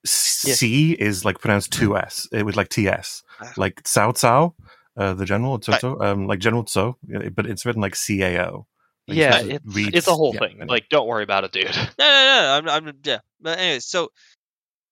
C 0.06 0.92
is 0.92 1.24
like 1.24 1.38
pronounced 1.38 1.72
two 1.72 1.96
S. 1.96 2.26
It 2.32 2.44
was 2.44 2.56
like 2.56 2.68
T 2.70 2.88
S. 2.88 3.22
Ah. 3.40 3.52
Like 3.56 3.82
Cao 3.82 4.12
Cao, 4.14 4.54
uh, 4.96 5.12
the 5.14 5.26
general 5.26 5.58
Tso, 5.58 6.00
um, 6.00 6.26
like 6.26 6.38
General 6.40 6.64
Tso, 6.64 6.96
but 7.34 7.46
it's 7.46 7.66
written 7.66 7.82
like 7.82 7.94
C 7.96 8.22
A 8.22 8.46
O. 8.46 8.66
Like, 9.08 9.18
yeah, 9.18 9.38
it's 9.40 9.64
reads- 9.66 9.90
it's 9.98 10.06
a 10.08 10.14
whole 10.14 10.32
yeah, 10.32 10.40
thing. 10.40 10.50
anyway. 10.52 10.66
Like, 10.68 10.88
don't 10.88 11.08
worry 11.08 11.24
about 11.24 11.44
it, 11.44 11.52
dude. 11.52 11.66
No, 11.66 11.82
no, 11.98 12.60
no. 12.62 12.70
I'm, 12.72 12.86
I'm 12.86 12.92
yeah. 13.04 13.18
But 13.40 13.58
anyway, 13.58 13.80
so 13.80 14.08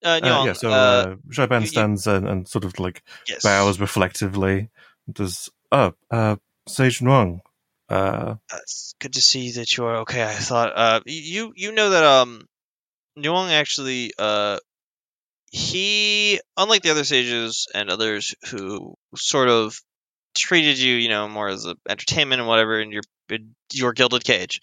uh, 0.05 0.21
Uh, 0.23 0.45
yeah, 0.47 0.53
so 0.53 0.71
uh, 0.71 0.75
uh, 0.75 1.15
Jaiban 1.29 1.63
you- 1.63 1.67
stands 1.67 2.07
and, 2.07 2.29
and 2.29 2.49
sort 2.49 2.65
of 2.65 2.79
like 2.79 3.03
yes. 3.29 3.43
bows 3.43 3.81
reflectively. 3.81 4.71
Does 5.11 5.49
oh, 5.73 5.93
uh, 6.11 6.37
Sage 6.69 7.03
Nuang, 7.03 7.41
uh, 7.89 8.37
Uh, 8.53 8.57
it's 8.63 8.95
good 9.01 9.13
to 9.15 9.21
see 9.21 9.53
that 9.53 9.77
you're 9.77 9.99
okay. 9.99 10.23
I 10.23 10.35
thought 10.35 10.73
uh 10.77 11.01
you 11.07 11.53
you 11.57 11.73
know 11.73 11.91
that 11.91 12.05
um 12.05 12.47
Nuong 13.19 13.51
actually 13.51 14.13
uh 14.19 14.59
he 15.51 16.41
unlike 16.57 16.83
the 16.83 16.91
other 16.91 17.05
sages 17.05 17.67
and 17.75 17.91
others 17.91 18.35
who 18.51 18.95
sort 19.17 19.49
of 19.49 19.81
treated 20.37 20.79
you 20.79 20.95
you 20.95 21.09
know 21.09 21.29
more 21.29 21.49
as 21.49 21.67
a 21.67 21.75
entertainment 21.89 22.41
and 22.41 22.49
whatever 22.49 22.81
in 22.81 22.93
your 22.93 23.03
in 23.31 23.55
your 23.73 23.93
gilded 23.93 24.23
cage 24.23 24.61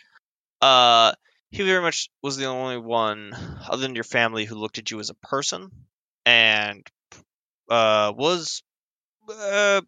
uh 0.61 1.11
he 1.51 1.63
very 1.63 1.81
much 1.81 2.09
was 2.21 2.37
the 2.37 2.45
only 2.45 2.77
one 2.77 3.33
other 3.67 3.81
than 3.81 3.95
your 3.95 4.03
family 4.03 4.45
who 4.45 4.55
looked 4.55 4.77
at 4.77 4.91
you 4.91 4.99
as 4.99 5.09
a 5.09 5.15
person 5.15 5.71
and 6.25 6.85
uh 7.69 8.11
was 8.15 8.63
uh 9.29 9.81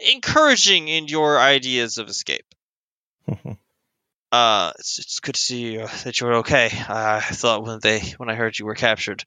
encouraging 0.00 0.88
in 0.88 1.06
your 1.08 1.38
ideas 1.38 1.98
of 1.98 2.08
escape 2.08 2.46
uh, 4.32 4.72
it's, 4.78 4.98
it's 4.98 5.20
good 5.20 5.34
to 5.34 5.40
see 5.40 5.78
uh, 5.78 5.88
that 6.04 6.20
you're 6.20 6.36
okay. 6.36 6.70
I 6.88 7.20
thought 7.20 7.64
when 7.64 7.78
they 7.80 8.00
when 8.16 8.30
I 8.30 8.34
heard 8.34 8.58
you 8.58 8.64
were 8.64 8.74
captured, 8.74 9.24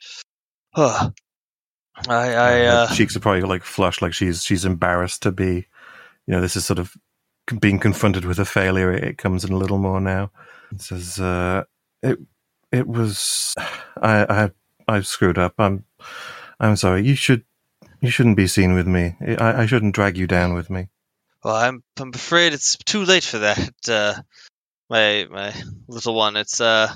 huh, 0.73 1.11
I 2.07 2.33
I 2.33 2.61
uh, 2.61 2.93
cheeks 2.93 3.15
are 3.15 3.19
probably 3.19 3.41
like 3.41 3.63
flushed, 3.63 4.01
like 4.01 4.13
she's 4.13 4.43
she's 4.43 4.65
embarrassed 4.65 5.21
to 5.23 5.31
be. 5.31 5.67
You 6.27 6.33
know, 6.33 6.41
this 6.41 6.55
is 6.55 6.65
sort 6.65 6.79
of 6.79 6.95
being 7.59 7.77
confronted 7.79 8.25
with 8.25 8.39
a 8.39 8.45
failure. 8.45 8.91
It 8.91 9.19
comes 9.19 9.45
in 9.45 9.53
a 9.53 9.57
little 9.57 9.77
more 9.77 10.01
now. 10.01 10.31
It 10.71 10.81
says, 10.81 11.19
uh, 11.19 11.63
"It 12.01 12.19
it 12.71 12.87
was 12.87 13.53
I 14.01 14.51
I 14.87 14.95
I 14.97 15.01
screwed 15.01 15.37
up. 15.37 15.53
I'm 15.57 15.85
I'm 16.59 16.75
sorry. 16.75 17.05
You 17.05 17.15
should 17.15 17.43
you 18.01 18.09
shouldn't 18.09 18.37
be 18.37 18.47
seen 18.47 18.73
with 18.73 18.87
me. 18.87 19.15
I, 19.21 19.63
I 19.63 19.65
shouldn't 19.65 19.95
drag 19.95 20.17
you 20.17 20.27
down 20.27 20.53
with 20.53 20.69
me." 20.69 20.89
well, 21.45 21.55
I'm 21.55 21.83
I'm 21.99 22.09
afraid 22.09 22.53
it's 22.53 22.75
too 22.85 23.05
late 23.05 23.23
for 23.23 23.39
that. 23.39 23.71
Uh, 23.87 24.15
my 24.89 25.27
my 25.29 25.53
little 25.87 26.15
one, 26.15 26.35
it's 26.37 26.59
uh. 26.59 26.91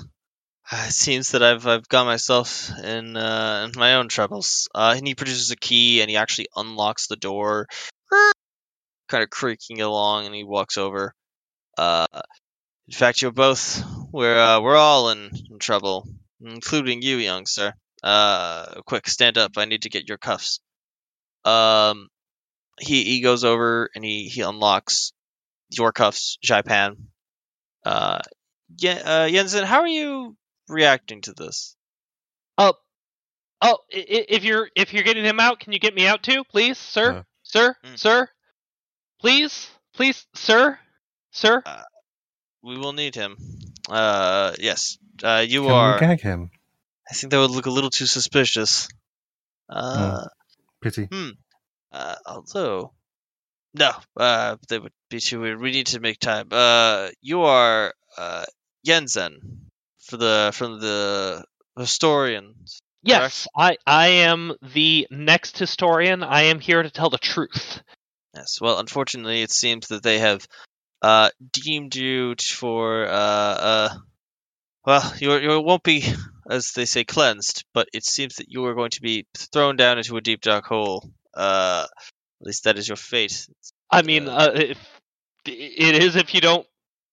It 0.72 0.92
seems 0.92 1.32
that 1.32 1.42
I've 1.42 1.66
I've 1.66 1.88
got 1.88 2.04
myself 2.04 2.70
in 2.82 3.16
uh, 3.16 3.68
in 3.68 3.78
my 3.78 3.94
own 3.94 4.08
troubles. 4.08 4.68
Uh, 4.74 4.94
and 4.96 5.06
he 5.06 5.14
produces 5.14 5.50
a 5.50 5.56
key 5.56 6.00
and 6.00 6.10
he 6.10 6.16
actually 6.16 6.48
unlocks 6.56 7.06
the 7.06 7.16
door, 7.16 7.66
kind 9.08 9.22
of 9.24 9.30
creaking 9.30 9.80
along, 9.80 10.26
and 10.26 10.34
he 10.34 10.44
walks 10.44 10.78
over. 10.78 11.14
Uh, 11.78 12.06
in 12.90 12.96
fact, 12.96 13.22
you're 13.22 13.30
both 13.30 13.82
we're 14.10 14.38
uh, 14.38 14.60
we're 14.60 14.76
all 14.76 15.10
in, 15.10 15.30
in 15.50 15.58
trouble, 15.60 16.08
including 16.40 17.02
you, 17.02 17.16
young 17.18 17.46
sir. 17.46 17.72
Uh, 18.02 18.80
quick, 18.86 19.08
stand 19.08 19.38
up. 19.38 19.52
I 19.56 19.64
need 19.64 19.82
to 19.82 19.90
get 19.90 20.08
your 20.08 20.18
cuffs. 20.18 20.60
Um, 21.44 22.08
he 22.80 23.04
he 23.04 23.20
goes 23.20 23.44
over 23.44 23.90
and 23.94 24.04
he 24.04 24.28
he 24.28 24.40
unlocks 24.40 25.12
your 25.70 25.92
cuffs, 25.92 26.38
Jaipan. 26.44 26.96
Uh, 27.84 28.20
yeah, 28.78 29.00
uh, 29.04 29.28
Jensen, 29.28 29.64
how 29.64 29.80
are 29.80 29.86
you 29.88 30.36
reacting 30.68 31.20
to 31.22 31.32
this? 31.32 31.76
Oh, 32.58 32.74
oh, 33.62 33.78
i- 33.92 33.96
i- 33.98 34.26
if 34.28 34.44
you're 34.44 34.68
if 34.74 34.92
you're 34.92 35.04
getting 35.04 35.24
him 35.24 35.38
out, 35.40 35.60
can 35.60 35.72
you 35.72 35.78
get 35.78 35.94
me 35.94 36.06
out 36.06 36.22
too, 36.22 36.42
please, 36.44 36.78
sir, 36.78 37.18
Uh, 37.18 37.22
sir, 37.42 37.76
Mm. 37.84 37.98
sir, 37.98 38.28
please, 39.20 39.68
please, 39.94 40.26
sir, 40.34 40.78
sir. 41.30 41.62
We 42.62 42.76
will 42.78 42.92
need 42.92 43.14
him. 43.14 43.36
Uh, 43.88 44.52
yes. 44.58 44.98
Uh, 45.22 45.44
you 45.46 45.62
Can 45.62 45.72
are. 45.72 45.94
we 45.94 46.00
gag 46.00 46.20
him? 46.20 46.50
I 47.10 47.14
think 47.14 47.30
that 47.30 47.38
would 47.38 47.50
look 47.50 47.66
a 47.66 47.70
little 47.70 47.90
too 47.90 48.06
suspicious. 48.06 48.88
Uh, 49.68 50.24
Pity. 50.80 51.08
Hmm. 51.10 51.30
uh 51.92 52.16
although, 52.26 52.92
no. 53.74 53.90
Uh, 54.16 54.56
that 54.68 54.82
would 54.82 54.92
be 55.08 55.20
too 55.20 55.40
weird. 55.40 55.60
We 55.60 55.72
need 55.72 55.88
to 55.88 56.00
make 56.00 56.18
time. 56.18 56.48
Uh, 56.50 57.08
you 57.20 57.42
are 57.42 57.94
uh 58.16 58.44
Jensen 58.84 59.70
for 59.98 60.16
the 60.16 60.50
from 60.54 60.80
the 60.80 61.44
historians. 61.78 62.80
Yes, 63.02 63.46
I 63.56 63.76
I 63.86 64.08
am 64.08 64.54
the 64.74 65.06
next 65.10 65.58
historian. 65.58 66.22
I 66.22 66.42
am 66.42 66.60
here 66.60 66.82
to 66.82 66.90
tell 66.90 67.10
the 67.10 67.18
truth. 67.18 67.82
Yes. 68.34 68.60
Well, 68.60 68.78
unfortunately, 68.78 69.42
it 69.42 69.50
seems 69.52 69.88
that 69.88 70.02
they 70.02 70.18
have 70.18 70.46
uh 71.02 71.30
deemed 71.52 71.94
you 71.96 72.34
for 72.38 73.06
uh 73.06 73.10
uh. 73.10 73.88
Well, 74.86 75.12
you 75.18 75.36
you 75.36 75.60
won't 75.60 75.82
be, 75.82 76.04
as 76.50 76.72
they 76.72 76.86
say, 76.86 77.04
cleansed, 77.04 77.64
but 77.74 77.88
it 77.92 78.04
seems 78.04 78.36
that 78.36 78.48
you 78.48 78.64
are 78.64 78.74
going 78.74 78.90
to 78.92 79.02
be 79.02 79.26
thrown 79.36 79.76
down 79.76 79.98
into 79.98 80.16
a 80.16 80.22
deep 80.22 80.40
dark 80.40 80.64
hole. 80.64 81.04
Uh, 81.34 81.86
at 82.40 82.46
least 82.46 82.64
that 82.64 82.78
is 82.78 82.88
your 82.88 82.96
fate. 82.96 83.46
I 83.90 84.02
mean, 84.02 84.26
Uh, 84.26 84.32
uh, 84.32 84.50
if, 84.54 84.78
it 85.44 86.02
is 86.02 86.16
if 86.16 86.34
you 86.34 86.40
don't 86.40 86.66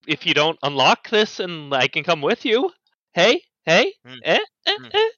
if 0.08 0.26
you 0.26 0.34
don't 0.34 0.58
unlock 0.64 1.10
this, 1.10 1.40
and 1.42 1.74
I 1.74 1.88
can 1.90 2.04
come 2.04 2.22
with 2.22 2.46
you. 2.46 2.72
Hey, 3.14 3.42
hey, 3.66 3.94
Mm. 4.06 4.20
eh, 4.24 4.40
eh, 4.66 4.78
Mm. 4.80 4.96
eh. 4.96 5.10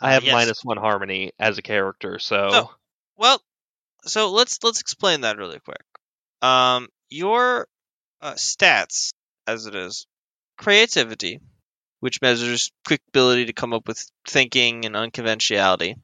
I 0.00 0.14
have 0.14 0.24
yes. 0.24 0.32
minus 0.32 0.64
one 0.64 0.78
harmony 0.78 1.30
as 1.38 1.58
a 1.58 1.62
character, 1.62 2.18
so 2.18 2.48
Oh. 2.52 2.74
Well, 3.16 3.40
so 4.04 4.30
let's 4.32 4.58
let's 4.64 4.80
explain 4.80 5.20
that 5.20 5.36
really 5.38 5.60
quick. 5.60 5.84
Um, 6.42 6.88
your 7.08 7.68
uh, 8.22 8.34
stats, 8.34 9.12
as 9.46 9.66
it 9.66 9.74
is, 9.74 10.06
creativity, 10.56 11.40
which 12.00 12.22
measures 12.22 12.70
quick 12.86 13.00
ability 13.08 13.46
to 13.46 13.52
come 13.52 13.72
up 13.72 13.86
with 13.86 14.04
thinking 14.26 14.84
and 14.84 14.96
unconventionality, 14.96 15.96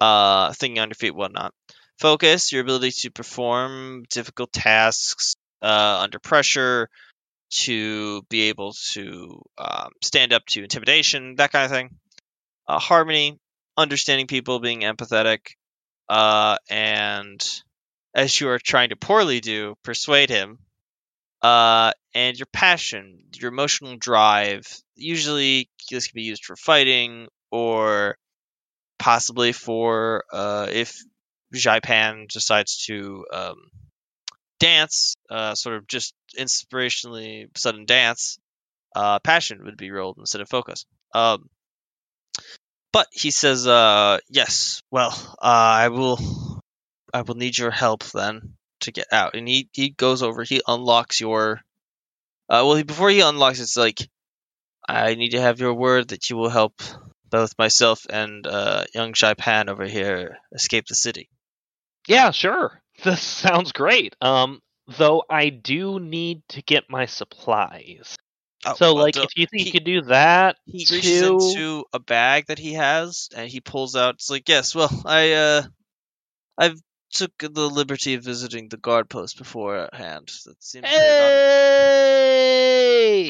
uh, 0.00 0.52
thinking 0.54 0.80
on 0.80 0.88
your 0.88 0.94
feet, 0.94 1.14
whatnot. 1.14 1.54
Focus, 1.98 2.52
your 2.52 2.62
ability 2.62 2.90
to 2.90 3.10
perform 3.10 4.04
difficult 4.10 4.52
tasks 4.52 5.36
uh, 5.62 5.98
under 6.02 6.18
pressure, 6.18 6.88
to 7.50 8.22
be 8.28 8.48
able 8.48 8.74
to 8.92 9.40
um, 9.56 9.90
stand 10.02 10.32
up 10.32 10.44
to 10.46 10.62
intimidation, 10.62 11.36
that 11.36 11.52
kind 11.52 11.64
of 11.64 11.70
thing. 11.70 11.90
Uh, 12.68 12.78
harmony, 12.78 13.38
understanding 13.76 14.26
people, 14.26 14.58
being 14.58 14.80
empathetic, 14.80 15.38
uh, 16.08 16.56
and 16.68 17.62
as 18.14 18.40
you 18.40 18.48
are 18.48 18.58
trying 18.58 18.88
to 18.88 18.96
poorly 18.96 19.40
do, 19.40 19.76
persuade 19.84 20.30
him. 20.30 20.58
Uh, 21.46 21.92
and 22.12 22.36
your 22.36 22.48
passion, 22.52 23.20
your 23.36 23.52
emotional 23.52 23.96
drive. 23.96 24.66
Usually, 24.96 25.70
this 25.88 26.08
can 26.08 26.16
be 26.16 26.24
used 26.24 26.44
for 26.44 26.56
fighting 26.56 27.28
or 27.52 28.16
possibly 28.98 29.52
for 29.52 30.24
uh, 30.32 30.66
if 30.68 30.96
Jaipan 31.54 32.26
decides 32.26 32.86
to 32.86 33.26
um, 33.32 33.54
dance, 34.58 35.14
uh, 35.30 35.54
sort 35.54 35.76
of 35.76 35.86
just 35.86 36.14
inspirationally 36.36 37.46
sudden 37.56 37.84
dance. 37.84 38.38
Uh, 38.96 39.20
passion 39.20 39.64
would 39.66 39.76
be 39.76 39.92
rolled 39.92 40.18
instead 40.18 40.40
of 40.40 40.48
focus. 40.48 40.84
Um, 41.14 41.48
but 42.92 43.06
he 43.12 43.30
says, 43.30 43.68
uh, 43.68 44.18
yes, 44.28 44.82
well, 44.90 45.12
uh, 45.40 45.84
I 45.84 45.90
will, 45.90 46.18
I 47.14 47.22
will 47.22 47.36
need 47.36 47.56
your 47.56 47.70
help 47.70 48.02
then 48.02 48.56
to 48.86 48.92
get 48.92 49.06
out. 49.12 49.34
And 49.36 49.46
he, 49.46 49.68
he 49.72 49.90
goes 49.90 50.22
over, 50.22 50.42
he 50.42 50.62
unlocks 50.66 51.20
your, 51.20 51.60
uh, 52.48 52.62
well, 52.64 52.74
he, 52.74 52.82
before 52.82 53.10
he 53.10 53.20
unlocks, 53.20 53.60
it's 53.60 53.76
like, 53.76 54.08
I 54.88 55.14
need 55.14 55.30
to 55.30 55.40
have 55.40 55.60
your 55.60 55.74
word 55.74 56.08
that 56.08 56.30
you 56.30 56.36
will 56.36 56.48
help 56.48 56.80
both 57.28 57.58
myself 57.58 58.06
and 58.08 58.46
uh, 58.46 58.84
young 58.94 59.12
Pan 59.12 59.68
over 59.68 59.84
here 59.84 60.38
escape 60.52 60.86
the 60.86 60.94
city. 60.94 61.28
Yeah, 62.06 62.30
sure. 62.30 62.80
This 63.04 63.20
sounds 63.20 63.72
great. 63.72 64.16
Um, 64.22 64.62
though 64.96 65.22
I 65.28 65.50
do 65.50 66.00
need 66.00 66.40
to 66.48 66.62
get 66.62 66.88
my 66.88 67.04
supplies. 67.04 68.16
Oh, 68.64 68.74
so, 68.74 68.94
well, 68.94 69.04
like, 69.04 69.18
if 69.18 69.36
you 69.36 69.46
think 69.46 69.60
he- 69.60 69.66
you 69.66 69.72
could 69.72 69.84
do 69.84 70.00
that, 70.02 70.56
he 70.64 70.86
reaches 70.90 71.20
too. 71.20 71.38
into 71.38 71.84
a 71.92 71.98
bag 71.98 72.46
that 72.46 72.58
he 72.58 72.72
has 72.72 73.28
and 73.36 73.50
he 73.50 73.60
pulls 73.60 73.96
out. 73.96 74.14
It's 74.14 74.30
like, 74.30 74.48
yes, 74.48 74.74
well, 74.74 74.90
I 75.04 75.32
uh, 75.32 75.62
I've 76.56 76.80
took 77.12 77.32
the 77.38 77.68
liberty 77.68 78.14
of 78.14 78.24
visiting 78.24 78.68
the 78.68 78.76
guard 78.76 79.08
post 79.08 79.38
beforehand. 79.38 80.30
That 80.44 80.62
seems 80.62 80.86
very 80.88 80.96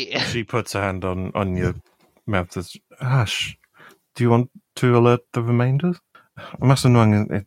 Hey! 0.09 0.19
She 0.33 0.45
puts 0.45 0.75
a 0.75 0.81
hand 0.81 1.05
on, 1.05 1.33
on 1.35 1.57
your 1.57 1.75
mouth. 2.27 2.53
Says, 2.53 2.77
Ash, 3.01 3.57
do 4.15 4.25
you 4.25 4.31
want 4.31 4.51
to 4.77 4.97
alert 4.97 5.21
the 5.33 5.43
remainders? 5.43 5.99
Master 6.61 6.89
Nguyen, 6.89 7.31
it, 7.33 7.47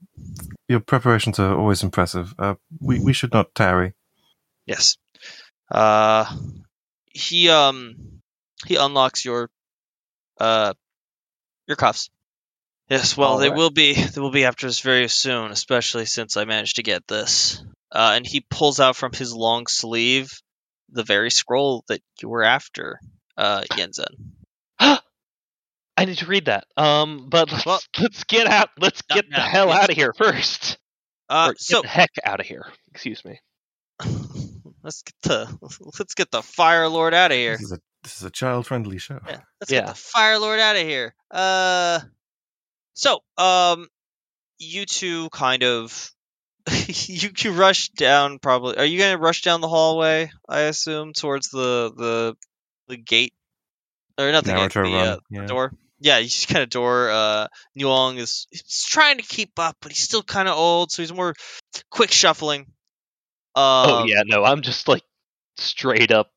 your 0.67 0.79
preparations 0.79 1.39
are 1.39 1.55
always 1.55 1.83
impressive. 1.83 2.33
Uh, 2.39 2.55
we, 2.79 2.99
we 2.99 3.13
should 3.13 3.33
not 3.33 3.53
tarry. 3.53 3.93
Yes. 4.65 4.97
Uh, 5.69 6.25
he 7.11 7.49
um 7.49 8.21
he 8.65 8.75
unlocks 8.75 9.25
your 9.25 9.49
uh 10.39 10.73
your 11.67 11.75
cuffs. 11.75 12.09
Yes. 12.89 13.15
Well, 13.15 13.37
they 13.37 13.45
Alright. 13.47 13.57
will 13.57 13.69
be 13.69 13.93
they 13.93 14.21
will 14.21 14.31
be 14.31 14.45
after 14.45 14.67
us 14.67 14.79
very 14.79 15.07
soon, 15.07 15.51
especially 15.51 16.05
since 16.05 16.37
I 16.37 16.45
managed 16.45 16.77
to 16.77 16.83
get 16.83 17.07
this. 17.07 17.63
Uh, 17.91 18.13
and 18.15 18.25
he 18.25 18.45
pulls 18.49 18.79
out 18.79 18.95
from 18.95 19.11
his 19.13 19.33
long 19.33 19.67
sleeve 19.67 20.31
the 20.91 21.03
very 21.03 21.29
scroll 21.31 21.83
that 21.87 22.01
you 22.21 22.29
were 22.29 22.43
after, 22.43 22.99
uh, 23.37 23.61
Yinzin. 23.73 24.31
I 24.79 26.05
need 26.05 26.17
to 26.19 26.25
read 26.27 26.45
that. 26.45 26.65
Um, 26.77 27.27
but 27.29 27.51
let's, 27.51 27.65
Well- 27.65 27.81
let's 27.99 28.23
get 28.23 28.47
out. 28.47 28.69
Let's 28.79 29.01
No, 29.09 29.15
get 29.15 29.25
the 29.29 29.39
hell 29.41 29.71
out 29.71 29.89
of 29.89 29.95
here 29.95 30.13
first. 30.17 30.77
Uh, 31.29 31.47
Or 31.49 31.53
get 31.53 31.61
so 31.61 31.81
the 31.81 31.87
heck 31.87 32.09
out 32.23 32.39
of 32.39 32.45
here. 32.45 32.65
Excuse 32.91 33.23
me. 33.25 33.39
let's 34.83 35.03
get 35.03 35.13
the 35.23 35.57
let's 35.99 36.13
get 36.15 36.31
the 36.31 36.41
Fire 36.41 36.87
Lord 36.87 37.13
out 37.13 37.31
of 37.31 37.37
here. 37.37 37.51
This 37.53 37.61
is 37.63 37.71
a 37.73 37.79
this 38.03 38.17
is 38.17 38.23
a 38.23 38.31
child 38.31 38.65
friendly 38.65 38.97
show. 38.97 39.19
Yeah, 39.27 39.41
let's 39.59 39.71
Yeah. 39.71 39.81
get 39.81 39.87
the 39.89 39.95
Fire 39.95 40.39
Lord 40.39 40.59
out 40.59 40.75
of 40.77 40.81
here. 40.83 41.13
Uh, 41.29 41.99
so 42.99 43.19
um, 43.37 43.87
you 44.57 44.85
two 44.85 45.29
kind 45.29 45.63
of 45.63 46.11
you 46.87 47.29
you 47.37 47.51
rush 47.53 47.89
down. 47.89 48.39
Probably, 48.39 48.75
are 48.77 48.83
you 48.83 48.99
gonna 48.99 49.17
rush 49.17 49.41
down 49.41 49.61
the 49.61 49.69
hallway? 49.69 50.29
I 50.49 50.61
assume 50.61 51.13
towards 51.13 51.49
the 51.49 51.93
the 51.95 52.35
the 52.89 52.97
gate 52.97 53.33
or 54.17 54.31
not 54.33 54.43
the 54.43 54.53
gate, 54.53 54.73
the, 54.73 54.81
uh, 54.81 55.17
yeah. 55.29 55.45
door. 55.45 55.71
Yeah, 56.01 56.17
you 56.17 56.27
just 56.27 56.49
kind 56.49 56.61
of 56.61 56.69
door. 56.69 57.09
Uh, 57.09 57.47
Nuong 57.77 58.17
is 58.17 58.47
he's 58.51 58.83
trying 58.83 59.17
to 59.17 59.23
keep 59.23 59.57
up, 59.57 59.77
but 59.81 59.93
he's 59.93 60.03
still 60.03 60.23
kind 60.23 60.49
of 60.49 60.57
old, 60.57 60.91
so 60.91 61.01
he's 61.01 61.13
more 61.13 61.35
quick 61.89 62.11
shuffling. 62.11 62.61
Um, 63.55 63.85
oh 63.87 64.05
yeah, 64.07 64.23
no, 64.25 64.43
I'm 64.43 64.61
just 64.61 64.89
like 64.89 65.03
straight 65.57 66.11
up 66.11 66.31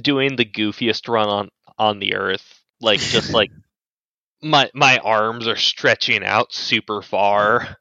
doing 0.00 0.36
the 0.36 0.44
goofiest 0.44 1.08
run 1.08 1.28
on 1.28 1.48
on 1.76 1.98
the 1.98 2.14
earth. 2.14 2.60
Like 2.80 3.00
just 3.00 3.32
like 3.32 3.50
my 4.42 4.70
my 4.74 4.98
arms 4.98 5.46
are 5.46 5.56
stretching 5.56 6.24
out 6.24 6.52
super 6.52 7.02
far. 7.02 7.76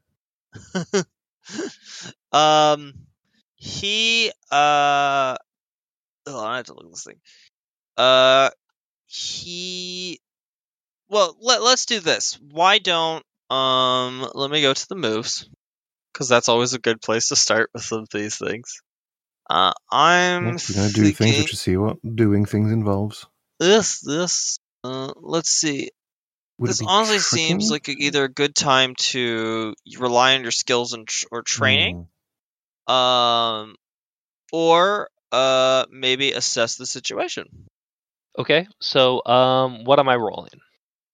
um, 2.31 2.93
he 3.55 4.31
uh, 4.51 5.35
oh, 6.27 6.45
I 6.45 6.57
have 6.57 6.65
to 6.67 6.73
look 6.73 6.85
at 6.85 6.91
this 6.91 7.03
thing. 7.03 7.19
Uh, 7.97 8.49
he. 9.05 10.19
Well, 11.09 11.35
let 11.41 11.61
let's 11.61 11.85
do 11.85 11.99
this. 11.99 12.39
Why 12.51 12.77
don't 12.77 13.23
um? 13.49 14.29
Let 14.33 14.51
me 14.51 14.61
go 14.61 14.73
to 14.73 14.89
the 14.89 14.95
moves, 14.95 15.49
because 16.13 16.29
that's 16.29 16.49
always 16.49 16.73
a 16.73 16.79
good 16.79 17.01
place 17.01 17.29
to 17.29 17.35
start 17.35 17.69
with 17.73 17.83
some 17.83 17.99
of 17.99 18.09
these 18.13 18.37
things. 18.37 18.81
Uh, 19.49 19.73
I'm 19.91 20.45
Well, 20.45 20.53
we're 20.69 20.75
going 20.75 20.87
to 20.87 20.93
do 20.93 21.01
things 21.03 21.17
thinking 21.17 21.41
which 21.41 21.53
is 21.53 21.59
see 21.61 21.75
what 21.75 21.97
doing 22.15 22.45
things 22.45 22.71
involves. 22.71 23.25
this 23.59 23.99
this. 23.99 24.59
Uh, 24.83 25.11
let's 25.17 25.49
see. 25.49 25.89
Would 26.61 26.69
it 26.69 26.71
this 26.71 26.79
be 26.79 26.85
honestly 26.87 27.39
seems 27.39 27.71
like 27.71 27.87
a, 27.87 27.91
either 27.91 28.23
a 28.25 28.29
good 28.29 28.55
time 28.55 28.95
to 28.95 29.73
rely 29.97 30.35
on 30.35 30.43
your 30.43 30.51
skills 30.51 30.93
and 30.93 31.07
tr- 31.07 31.25
or 31.31 31.41
training, 31.41 32.07
Hmm. 32.87 32.93
um, 32.93 33.75
or 34.51 35.09
uh, 35.31 35.85
maybe 35.89 36.33
assess 36.33 36.75
the 36.75 36.85
situation. 36.85 37.67
Okay, 38.37 38.67
so 38.79 39.25
um, 39.25 39.83
what 39.85 39.99
am 39.99 40.07
I 40.07 40.15
rolling? 40.15 40.61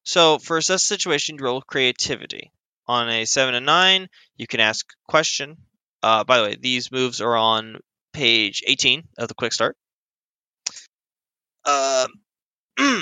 So 0.04 0.38
for 0.38 0.58
assess 0.58 0.84
the 0.84 0.96
situation, 0.96 1.38
you 1.38 1.46
roll 1.46 1.62
creativity. 1.62 2.52
On 2.88 3.10
a 3.10 3.26
seven 3.26 3.56
and 3.56 3.66
nine, 3.66 4.08
you 4.38 4.48
can 4.48 4.60
ask 4.60 4.86
question. 5.08 5.58
Uh, 6.04 6.24
by 6.24 6.38
the 6.38 6.44
way, 6.44 6.56
these 6.60 6.92
moves 6.92 7.22
are 7.22 7.36
on 7.36 7.80
page 8.14 8.64
eighteen 8.66 9.04
of 9.18 9.28
the 9.28 9.34
quick 9.34 9.54
start. 9.54 9.76
Uh, 11.66 12.08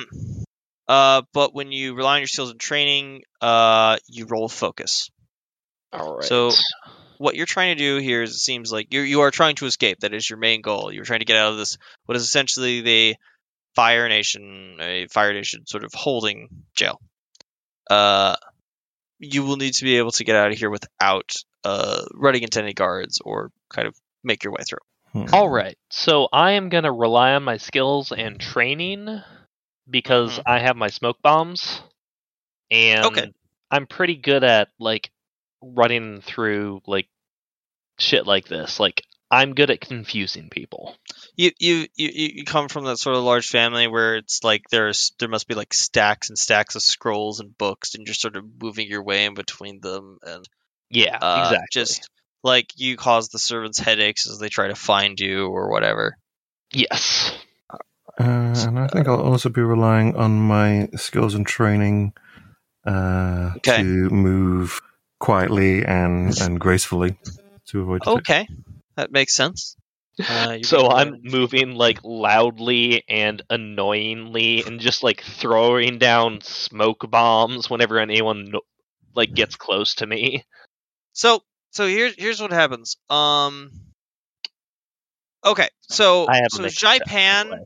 uh, 0.87 1.23
but 1.33 1.53
when 1.53 1.71
you 1.71 1.95
rely 1.95 2.15
on 2.15 2.21
your 2.21 2.27
skills 2.27 2.51
and 2.51 2.59
training, 2.59 3.23
uh, 3.41 3.97
you 4.07 4.25
roll 4.25 4.49
focus. 4.49 5.09
All 5.93 6.15
right. 6.15 6.23
So- 6.25 6.51
what 7.17 7.35
you're 7.35 7.45
trying 7.45 7.77
to 7.77 7.81
do 7.81 7.97
here 7.99 8.23
is 8.23 8.31
it 8.31 8.39
seems 8.39 8.73
like 8.73 8.93
you 8.93 8.99
you 8.99 9.21
are 9.21 9.31
trying 9.31 9.55
to 9.55 9.65
escape. 9.65 10.01
That 10.01 10.13
is 10.13 10.29
your 10.29 10.37
main 10.37 10.61
goal. 10.61 10.91
You're 10.91 11.05
trying 11.05 11.19
to 11.19 11.25
get 11.25 11.37
out 11.37 11.53
of 11.53 11.57
this 11.57 11.77
what 12.05 12.17
is 12.17 12.23
essentially 12.23 12.81
the 12.81 13.15
Fire 13.73 14.09
Nation, 14.09 14.77
a 14.81 15.07
Fire 15.07 15.31
Nation 15.33 15.65
sort 15.65 15.85
of 15.85 15.93
holding 15.93 16.49
jail. 16.75 16.99
Uh, 17.89 18.35
you 19.19 19.43
will 19.43 19.55
need 19.55 19.75
to 19.75 19.85
be 19.85 19.97
able 19.97 20.11
to 20.11 20.25
get 20.25 20.35
out 20.35 20.51
of 20.51 20.57
here 20.57 20.69
without 20.69 21.33
uh 21.63 22.01
running 22.13 22.43
into 22.43 22.61
any 22.61 22.73
guards 22.73 23.21
or 23.23 23.49
kind 23.69 23.87
of 23.87 23.95
make 24.23 24.43
your 24.43 24.51
way 24.51 24.63
through. 24.67 24.79
Hmm. 25.13 25.33
All 25.33 25.47
right. 25.49 25.77
So 25.89 26.27
I 26.33 26.51
am 26.51 26.67
going 26.67 26.83
to 26.83 26.91
rely 26.91 27.31
on 27.31 27.43
my 27.43 27.55
skills 27.57 28.11
and 28.11 28.39
training 28.39 29.21
because 29.89 30.37
Mhm. 30.39 30.43
I 30.45 30.59
have 30.59 30.75
my 30.75 30.87
smoke 30.89 31.21
bombs 31.21 31.81
and 32.71 33.05
Okay. 33.05 33.31
I'm 33.71 33.87
pretty 33.87 34.15
good 34.15 34.43
at 34.43 34.69
like 34.79 35.11
running 35.61 36.21
through 36.21 36.81
like 36.85 37.07
shit 37.99 38.25
like 38.25 38.47
this. 38.47 38.79
Like 38.79 39.03
I'm 39.31 39.53
good 39.55 39.71
at 39.71 39.81
confusing 39.81 40.49
people. 40.49 40.95
You 41.35 41.51
you 41.59 41.87
you 41.95 42.09
you 42.13 42.29
you 42.35 42.45
come 42.45 42.67
from 42.69 42.85
that 42.85 42.97
sort 42.97 43.15
of 43.15 43.23
large 43.23 43.47
family 43.47 43.87
where 43.87 44.17
it's 44.17 44.43
like 44.43 44.63
there's 44.69 45.13
there 45.19 45.29
must 45.29 45.47
be 45.47 45.55
like 45.55 45.73
stacks 45.73 46.29
and 46.29 46.37
stacks 46.37 46.75
of 46.75 46.81
scrolls 46.81 47.39
and 47.39 47.57
books, 47.57 47.95
and 47.95 48.05
you're 48.07 48.13
sort 48.13 48.35
of 48.37 48.45
moving 48.61 48.87
your 48.87 49.03
way 49.03 49.25
in 49.25 49.33
between 49.33 49.81
them 49.81 50.19
and 50.23 50.45
Yeah, 50.89 51.17
uh, 51.21 51.39
exactly. 51.41 51.67
just 51.71 52.09
like 52.43 52.67
you 52.75 52.95
cause 52.95 53.29
the 53.29 53.39
servants 53.39 53.79
headaches 53.79 54.29
as 54.29 54.37
they 54.37 54.49
try 54.49 54.67
to 54.67 54.75
find 54.75 55.19
you 55.19 55.47
or 55.47 55.71
whatever. 55.71 56.17
yes. 56.71 57.33
Uh, 58.19 58.23
and 58.67 58.79
I 58.79 58.87
think 58.87 59.07
I'll 59.07 59.21
also 59.21 59.49
be 59.49 59.61
relying 59.61 60.15
on 60.15 60.39
my 60.39 60.89
skills 60.95 61.35
and 61.35 61.45
training 61.45 62.13
uh, 62.85 63.51
Okay. 63.57 63.81
to 63.81 64.09
move 64.09 64.81
quietly 65.19 65.83
and, 65.85 66.37
and 66.41 66.59
gracefully 66.59 67.17
to 67.67 67.81
avoid 67.81 68.01
detection. 68.03 68.21
Okay, 68.21 68.47
that 68.95 69.11
makes 69.11 69.33
sense. 69.33 69.75
Uh, 70.19 70.57
So 70.63 70.89
I'm 70.89 71.07
damage. 71.09 71.31
moving 71.33 71.71
like 71.75 71.99
loudly 72.03 73.03
and 73.09 73.41
annoyingly 73.49 74.63
and 74.63 74.79
just 74.79 75.03
like 75.03 75.21
throwing 75.21 75.97
down 75.99 76.39
smoke 76.41 77.09
bombs 77.09 77.69
whenever 77.69 77.99
anyone 77.99 78.53
like 79.13 79.33
gets 79.33 79.55
close 79.57 79.95
to 79.95 80.07
me. 80.07 80.45
So 81.13 81.43
so 81.71 81.87
here's 81.87 82.15
here's 82.17 82.41
what 82.41 82.51
happens. 82.51 82.97
Um. 83.09 83.71
Okay, 85.45 85.69
so 85.81 86.25
I 86.27 86.37
have 86.37 86.51
so 86.51 86.63
mixed 86.63 86.79
check, 86.79 87.01
Jaipan 87.01 87.51
way. 87.51 87.65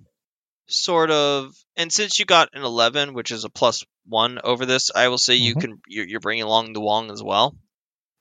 Sort 0.70 1.12
of, 1.12 1.54
and 1.76 1.92
since 1.92 2.20
you 2.20 2.26
got 2.26 2.50
an 2.54 2.64
eleven, 2.64 3.14
which 3.14 3.32
is 3.32 3.44
a 3.44 3.50
plus 3.50 3.84
one 4.06 4.40
over 4.44 4.66
this, 4.66 4.92
I 4.96 5.08
will 5.10 5.18
say 5.18 5.36
you 5.36 5.56
Mhm. 5.56 5.62
can 5.62 5.82
you're, 5.88 6.08
you're 6.08 6.20
bringing 6.20 6.44
along 6.44 6.74
the 6.74 6.82
Wong 6.82 7.12
as 7.12 7.22
well. 7.22 7.56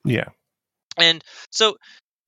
Yeah. 0.04 0.28
And 0.96 1.22
so 1.50 1.76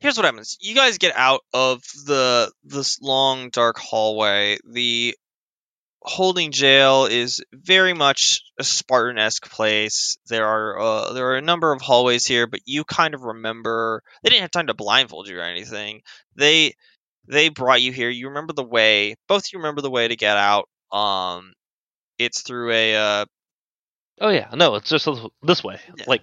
here's 0.00 0.16
what 0.16 0.24
happens. 0.26 0.56
You 0.60 0.74
guys 0.74 0.98
get 0.98 1.16
out 1.16 1.40
of 1.52 1.82
the 2.06 2.52
this 2.64 3.00
long 3.00 3.50
dark 3.50 3.78
hallway. 3.78 4.58
The 4.70 5.16
holding 6.02 6.50
jail 6.50 7.04
is 7.04 7.42
very 7.52 7.92
much 7.92 8.40
a 8.58 8.64
Spartan-esque 8.64 9.50
place. 9.50 10.16
There 10.28 10.46
are 10.46 10.78
uh, 10.78 11.12
there 11.12 11.26
are 11.32 11.36
a 11.36 11.42
number 11.42 11.72
of 11.72 11.82
hallways 11.82 12.24
here, 12.24 12.46
but 12.46 12.60
you 12.64 12.84
kind 12.84 13.14
of 13.14 13.22
remember 13.22 14.02
they 14.22 14.30
didn't 14.30 14.42
have 14.42 14.50
time 14.50 14.68
to 14.68 14.74
blindfold 14.74 15.28
you 15.28 15.38
or 15.38 15.42
anything. 15.42 16.00
They 16.36 16.74
they 17.30 17.48
brought 17.48 17.82
you 17.82 17.92
here. 17.92 18.10
You 18.10 18.28
remember 18.28 18.52
the 18.52 18.64
way. 18.64 19.14
Both 19.28 19.52
you 19.52 19.58
remember 19.58 19.80
the 19.80 19.90
way 19.90 20.08
to 20.08 20.16
get 20.16 20.36
out. 20.36 20.68
Um, 20.92 21.52
it's 22.18 22.42
through 22.42 22.72
a 22.72 22.96
uh, 22.96 23.24
Oh 24.20 24.28
yeah, 24.28 24.50
no, 24.54 24.74
it's 24.74 24.90
just 24.90 25.08
this 25.42 25.64
way. 25.64 25.80
Yeah. 25.96 26.04
Like, 26.06 26.22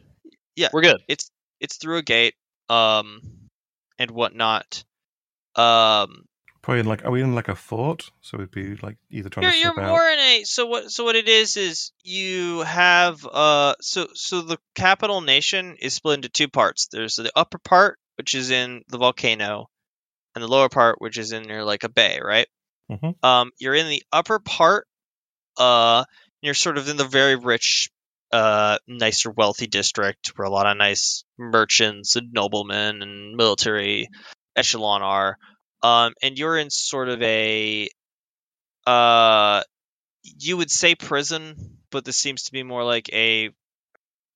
Yeah. 0.56 0.70
we're 0.72 0.82
good. 0.82 1.02
it's 1.08 1.32
it's 1.60 1.78
through 1.78 1.98
a 1.98 2.04
gate 2.04 2.36
um 2.70 3.22
and 3.98 4.12
whatnot 4.12 4.84
um 5.56 6.26
Probably 6.62 6.82
in 6.82 6.86
like 6.86 7.06
are 7.06 7.12
we 7.12 7.22
in 7.22 7.34
like 7.34 7.48
a 7.48 7.56
fort? 7.56 8.10
So 8.22 8.38
we'd 8.38 8.52
be 8.52 8.76
like 8.76 8.98
either 9.10 9.30
trying 9.30 9.43
You're, 9.46 9.54
to 9.54 9.58
you're 9.58 9.74
slip 9.74 9.88
more 9.88 10.10
in 10.10 10.20
a 10.20 10.43
so 10.43 10.65
what 10.65 10.91
so 10.91 11.06
what 11.06 11.15
it 11.15 11.30
is 11.30 11.56
is 11.56 11.91
you 12.04 12.60
have 12.60 13.26
uh 13.26 13.74
so 13.80 14.08
so 14.13 14.41
the 14.41 14.58
capital 14.76 15.22
nation 15.22 15.78
is 15.80 15.93
split 15.93 16.15
into 16.15 16.30
two 16.30 16.50
parts. 16.50 16.88
There's 16.91 17.15
the 17.15 17.32
upper 17.36 17.58
part 17.58 17.98
which 18.17 18.36
is 18.36 18.52
in 18.52 18.84
the 18.89 18.98
volcano, 18.98 19.70
and 20.38 20.43
the 20.43 20.47
lower 20.47 20.69
part 20.69 21.02
which 21.02 21.17
is 21.17 21.32
in 21.32 21.43
near 21.43 21.63
like 21.63 21.84
a 21.84 21.89
bay, 21.89 22.19
right? 22.23 22.47
Mhm. 22.91 23.23
Um, 23.23 23.52
you're 23.60 23.76
in 23.76 23.89
the 23.89 24.04
upper 24.13 24.39
part. 24.39 24.88
Uh, 25.58 26.06
you're 26.41 26.54
sort 26.54 26.78
of 26.78 26.88
in 26.88 26.97
the 26.97 27.06
very 27.06 27.36
rich, 27.36 27.89
uh, 28.32 28.78
nicer, 28.88 29.32
wealthy 29.32 29.67
district 29.67 30.34
where 30.36 30.45
a 30.45 30.52
lot 30.52 30.67
of 30.67 30.78
nice 30.78 31.23
merchants 31.38 32.15
and 32.15 32.32
noblemen 32.32 33.02
and 33.02 33.36
military 33.36 34.08
echelon 34.56 35.02
are. 35.02 35.38
Um, 35.82 36.13
and 36.21 36.38
you're 36.38 36.58
in 36.58 36.69
sort 36.69 37.10
of 37.10 37.21
a 37.21 37.89
uh 38.86 39.63
you 40.23 40.58
would 40.58 40.71
say 40.71 40.95
prison, 40.95 41.80
but 41.89 42.06
this 42.06 42.17
seems 42.17 42.43
to 42.43 42.52
be 42.52 42.63
more 42.63 42.84
like 42.84 43.10
a 43.13 43.50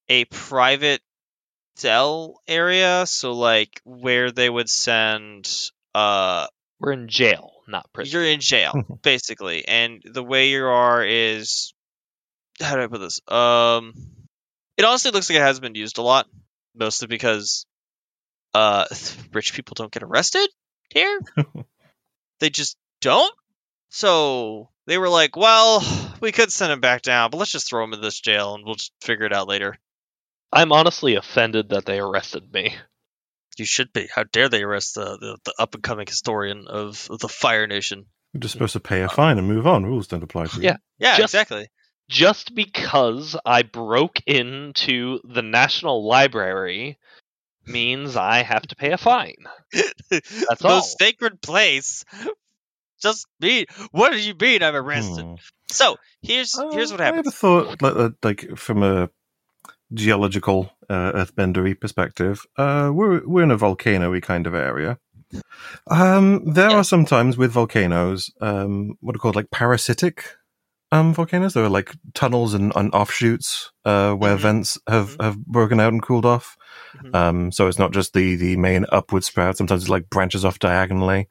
a 0.10 0.26
private 0.26 1.02
cell 1.76 2.42
area, 2.48 3.06
so 3.06 3.34
like 3.34 3.82
where 3.84 4.32
they 4.32 4.50
would 4.50 4.70
send 4.70 5.50
uh 5.95 6.47
We're 6.80 6.93
in 6.93 7.08
jail, 7.08 7.51
not 7.67 7.91
prison. 7.93 8.13
you're 8.13 8.30
in 8.30 8.39
jail 8.39 8.73
basically. 9.01 9.67
And 9.67 10.01
the 10.06 10.23
way 10.23 10.49
you 10.49 10.65
are 10.65 11.04
is 11.06 11.73
how 12.60 12.75
do 12.75 12.82
I 12.84 12.88
put 12.88 12.99
this? 12.99 13.19
Um 13.27 13.93
it 14.77 14.86
honestly 14.86 15.12
looks 15.12 15.30
like 15.30 15.38
it 15.38 15.41
has 15.43 15.60
been 15.60 15.75
used 15.75 15.97
a 15.97 16.01
lot, 16.01 16.27
mostly 16.75 17.08
because 17.08 17.65
uh 18.54 18.86
rich 19.34 19.54
people 19.54 19.75
don't 19.75 19.91
get 19.91 20.04
arrested 20.04 20.49
here. 20.89 21.19
they 22.39 22.49
just 22.49 22.77
don't. 23.01 23.34
So 23.89 24.69
they 24.88 24.97
were 24.97 25.10
like, 25.10 25.36
well, 25.36 25.84
we 26.21 26.32
could 26.32 26.51
send 26.51 26.71
him 26.71 26.80
back 26.80 27.01
down, 27.01 27.30
but 27.30 27.38
let's 27.38 27.51
just 27.51 27.67
throw 27.69 27.84
him 27.84 27.93
in 27.93 28.01
this 28.01 28.19
jail 28.19 28.56
and 28.56 28.65
we'll 28.65 28.75
just 28.75 28.93
figure 29.01 29.25
it 29.25 29.34
out 29.34 29.47
later. 29.47 29.77
I'm 30.51 30.71
honestly 30.71 31.15
offended 31.15 31.69
that 31.69 31.86
they 31.86 31.99
arrested 31.99 32.51
me. 32.51 32.75
You 33.62 33.65
should 33.65 33.93
be. 33.93 34.08
How 34.13 34.24
dare 34.24 34.50
they 34.50 34.63
arrest 34.63 34.95
the, 34.95 35.17
the, 35.19 35.38
the 35.45 35.54
up 35.60 35.76
and 35.76 35.84
coming 35.84 36.08
historian 36.08 36.65
of, 36.67 37.08
of 37.12 37.19
the 37.19 37.28
Fire 37.30 37.67
Nation? 37.67 38.06
You're 38.34 38.41
just 38.41 38.54
supposed 38.54 38.74
to 38.74 38.80
pay 38.80 39.02
a 39.02 39.08
fine 39.10 39.38
and 39.38 39.47
move 39.47 39.67
on. 39.67 39.86
Rules 39.86 40.08
don't 40.08 40.24
apply 40.24 40.47
to 40.47 40.58
you. 40.58 40.63
Yeah. 40.63 40.78
Yeah, 40.97 41.17
Just- 41.17 41.34
exactly. 41.36 41.67
Just 42.10 42.56
because 42.56 43.38
I 43.45 43.62
broke 43.62 44.19
into 44.26 45.19
the 45.24 45.41
National 45.43 46.06
Library 46.08 46.97
means 47.65 48.15
I 48.17 48.41
have 48.41 48.63
to 48.63 48.76
pay 48.76 48.91
a 48.91 48.97
fine. 48.97 49.36
That's 50.10 50.41
all. 50.65 50.71
Most 50.78 50.97
sacred 51.00 51.39
place. 51.41 52.04
Just 53.02 53.28
me. 53.39 53.65
What 53.91 54.12
do 54.13 54.19
you 54.19 54.34
mean 54.39 54.62
I'm 54.63 54.76
arrested? 54.76 55.24
Hmm. 55.24 55.36
So 55.69 55.97
here's 56.21 56.60
here's 56.74 56.91
Uh, 56.91 56.95
what 56.95 57.02
I 57.02 57.06
happens. 57.06 57.28
ever 57.28 57.32
thought, 57.32 57.82
like, 57.82 58.13
like 58.24 58.58
from 58.58 58.84
a 58.84 59.10
geological 59.93 60.71
uh, 60.89 61.12
earthbendery 61.13 61.80
perspective, 61.80 62.45
uh, 62.58 62.91
we're 62.93 63.21
we're 63.27 63.43
in 63.43 63.51
a 63.51 63.58
volcano-y 63.58 64.19
kind 64.19 64.47
of 64.47 64.54
area. 64.54 64.97
Um, 65.89 66.54
there 66.54 66.69
Yeah. 66.69 66.77
are 66.77 66.84
sometimes 66.84 67.38
with 67.38 67.51
volcanoes, 67.51 68.32
um, 68.41 68.95
what 69.01 69.15
are 69.15 69.19
called 69.19 69.36
like 69.36 69.51
parasitic 69.51 70.25
um, 70.93 71.13
volcanoes. 71.13 71.54
There 71.54 71.63
are 71.63 71.69
like 71.69 71.93
tunnels 72.13 72.54
and, 72.54 72.73
and 72.75 72.93
offshoots 72.93 73.71
uh, 73.86 74.13
where 74.13 74.36
Mhm. 74.36 74.41
vents 74.41 74.77
have, 74.88 75.15
Mhm. 75.17 75.23
have 75.23 75.45
broken 75.45 75.80
out 75.80 75.93
and 75.93 76.01
cooled 76.04 76.25
off. 76.25 76.58
Mhm. 77.01 77.15
Um, 77.15 77.51
so 77.54 77.67
it's 77.67 77.80
not 77.80 77.93
just 77.93 78.13
the 78.13 78.36
the 78.36 78.58
main 78.58 78.86
upward 78.91 79.23
sprout. 79.23 79.56
Sometimes 79.58 79.84
it 79.84 79.89
like 79.89 80.10
branches 80.10 80.43
off 80.43 80.60
diagonally, 80.60 81.30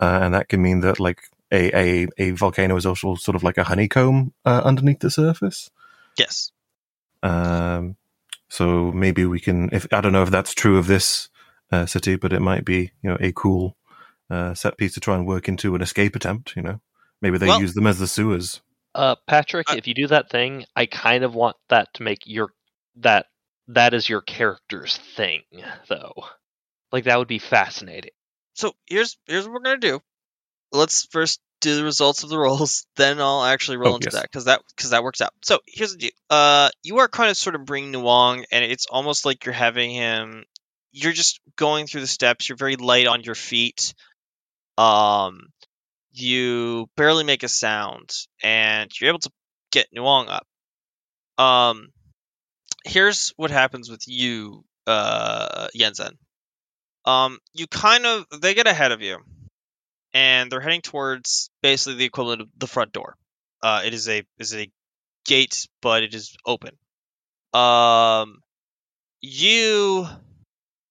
uh, 0.00 0.20
and 0.22 0.34
that 0.34 0.48
can 0.48 0.62
mean 0.62 0.80
that 0.80 1.00
like 1.00 1.22
a, 1.52 1.72
a 1.76 2.08
a 2.18 2.30
volcano 2.30 2.76
is 2.76 2.86
also 2.86 3.16
sort 3.16 3.34
of 3.34 3.42
like 3.42 3.58
a 3.58 3.64
honeycomb 3.64 4.32
uh, 4.44 4.62
underneath 4.64 5.00
the 5.00 5.10
surface. 5.10 5.70
Yes. 6.16 6.52
Um, 7.24 7.96
so 8.50 8.92
maybe 8.92 9.24
we 9.24 9.40
can. 9.40 9.70
If 9.72 9.86
I 9.92 10.00
don't 10.00 10.12
know 10.12 10.22
if 10.22 10.30
that's 10.30 10.52
true 10.54 10.76
of 10.76 10.86
this 10.86 11.28
uh, 11.72 11.86
city, 11.86 12.16
but 12.16 12.32
it 12.32 12.40
might 12.40 12.64
be 12.64 12.92
you 13.02 13.10
know 13.10 13.16
a 13.20 13.32
cool 13.32 13.76
uh, 14.28 14.54
set 14.54 14.76
piece 14.76 14.94
to 14.94 15.00
try 15.00 15.14
and 15.14 15.26
work 15.26 15.48
into 15.48 15.74
an 15.74 15.82
escape 15.82 16.14
attempt. 16.16 16.54
You 16.56 16.62
know, 16.62 16.80
maybe 17.22 17.38
they 17.38 17.46
Well- 17.46 17.60
use 17.60 17.74
them 17.74 17.86
as 17.86 17.98
the 17.98 18.06
sewers. 18.06 18.60
Uh, 18.92 19.14
Patrick, 19.28 19.70
Uh, 19.70 19.76
if 19.76 19.86
you 19.86 19.94
do 19.94 20.08
that 20.08 20.30
thing, 20.30 20.64
I 20.74 20.86
kind 20.86 21.22
of 21.22 21.32
want 21.32 21.56
that 21.68 21.94
to 21.94 22.02
make 22.02 22.22
your 22.26 22.52
that 22.96 23.26
that 23.68 23.94
is 23.94 24.08
your 24.08 24.20
character's 24.20 24.96
thing, 25.16 25.42
though. 25.88 26.14
Like 26.90 27.04
that 27.04 27.16
would 27.18 27.28
be 27.28 27.38
fascinating. 27.38 28.10
So 28.54 28.72
here's 28.86 29.16
here's 29.26 29.44
what 29.46 29.54
we're 29.54 29.60
gonna 29.60 29.78
do. 29.78 30.00
Let's 30.72 31.06
first 31.06 31.40
do 31.60 31.76
the 31.76 31.84
results 31.84 32.22
of 32.22 32.30
the 32.30 32.38
rolls, 32.46 32.86
then 32.96 33.20
I'll 33.20 33.44
actually 33.44 33.76
roll 33.78 33.92
Oh, 33.92 33.96
into 33.96 34.06
yes. 34.06 34.14
that 34.14 34.22
because 34.22 34.44
that 34.46 34.62
because 34.76 34.90
that 34.90 35.02
works 35.02 35.20
out. 35.20 35.32
So 35.42 35.58
here's 35.66 35.92
the 35.92 35.98
deal. 35.98 36.10
Uh, 36.28 36.70
you 36.82 36.98
are 36.98 37.08
kind 37.08 37.30
of 37.30 37.36
sort 37.36 37.54
of 37.54 37.64
bringing 37.64 37.92
Nuong, 37.92 38.44
and 38.50 38.64
it's 38.64 38.86
almost 38.86 39.24
like 39.24 39.44
you're 39.44 39.52
having 39.54 39.90
him. 39.90 40.44
You're 40.92 41.12
just 41.12 41.40
going 41.56 41.86
through 41.86 42.00
the 42.02 42.06
steps. 42.06 42.48
You're 42.48 42.56
very 42.56 42.76
light 42.76 43.06
on 43.06 43.22
your 43.22 43.34
feet. 43.36 43.94
Um, 44.78 45.48
you 46.12 46.88
barely 46.96 47.24
make 47.24 47.42
a 47.42 47.48
sound, 47.48 48.10
and 48.42 48.90
you're 49.00 49.10
able 49.10 49.20
to 49.20 49.30
get 49.70 49.86
Nuong 49.94 50.28
up. 50.28 50.46
Um, 51.42 51.88
here's 52.84 53.32
what 53.36 53.50
happens 53.50 53.88
with 53.90 54.02
you, 54.08 54.64
uh, 54.86 55.68
Yinzin. 55.76 56.12
Um, 57.04 57.38
you 57.54 57.66
kind 57.66 58.04
of 58.06 58.26
they 58.40 58.54
get 58.54 58.66
ahead 58.66 58.92
of 58.92 59.00
you, 59.00 59.18
and 60.12 60.50
they're 60.50 60.60
heading 60.60 60.82
towards 60.82 61.50
basically 61.62 61.96
the 61.96 62.04
equivalent 62.04 62.42
of 62.42 62.48
the 62.56 62.66
front 62.66 62.92
door. 62.92 63.16
Uh, 63.62 63.82
it 63.84 63.94
is 63.94 64.08
a 64.08 64.22
is 64.38 64.54
a 64.54 64.70
gate, 65.26 65.66
but 65.82 66.02
it 66.02 66.14
is 66.14 66.36
open. 66.46 66.76
Um, 67.52 68.40
you 69.20 70.06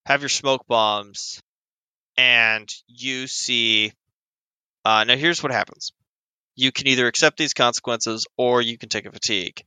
have 0.06 0.22
your 0.22 0.30
smoke 0.30 0.66
bombs, 0.68 1.42
and 2.18 2.70
you 2.88 3.28
see. 3.28 3.94
Uh, 4.86 5.04
now 5.04 5.16
here's 5.16 5.44
what 5.44 5.52
happens. 5.52 5.92
You 6.56 6.72
can 6.72 6.88
either 6.88 7.08
accept 7.08 7.38
these 7.38 7.54
consequences, 7.54 8.28
or 8.38 8.62
you 8.62 8.78
can 8.78 8.90
take 8.90 9.06
a 9.06 9.12
fatigue. 9.12 9.62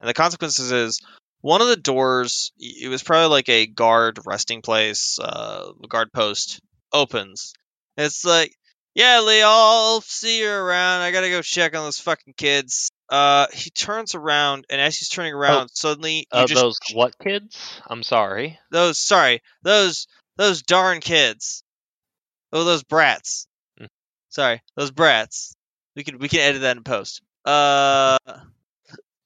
And 0.00 0.08
the 0.08 0.14
consequences 0.14 0.70
is 0.72 1.00
one 1.40 1.60
of 1.60 1.68
the 1.68 1.76
doors. 1.76 2.52
It 2.58 2.88
was 2.88 3.02
probably 3.02 3.28
like 3.28 3.48
a 3.48 3.66
guard 3.66 4.18
resting 4.24 4.62
place, 4.62 5.18
uh, 5.20 5.72
guard 5.88 6.12
post 6.12 6.60
opens. 6.92 7.52
It's 7.96 8.24
like, 8.24 8.52
yeah, 8.98 9.20
Lee, 9.20 9.42
I'll 9.42 10.00
see 10.00 10.40
you 10.40 10.50
around. 10.50 11.02
I 11.02 11.12
gotta 11.12 11.28
go 11.28 11.40
check 11.40 11.76
on 11.76 11.84
those 11.84 12.00
fucking 12.00 12.34
kids. 12.36 12.90
Uh, 13.08 13.46
he 13.54 13.70
turns 13.70 14.16
around, 14.16 14.66
and 14.68 14.80
as 14.80 14.96
he's 14.96 15.08
turning 15.08 15.34
around, 15.34 15.68
suddenly 15.72 16.16
you 16.16 16.24
Uh, 16.32 16.46
just 16.48 16.60
those 16.60 16.78
what 16.94 17.16
kids? 17.16 17.80
I'm 17.86 18.02
sorry. 18.02 18.58
those 18.72 18.98
sorry 18.98 19.40
those 19.62 20.08
those 20.36 20.62
darn 20.62 20.98
kids. 20.98 21.62
Oh 22.52 22.64
those 22.64 22.82
brats. 22.82 23.46
Mm. 23.80 23.86
sorry 24.30 24.62
those 24.74 24.90
brats. 24.90 25.54
We 25.94 26.02
can 26.02 26.18
we 26.18 26.28
can 26.28 26.40
edit 26.40 26.62
that 26.62 26.76
in 26.76 26.82
post. 26.82 27.22
Uh 27.44 28.18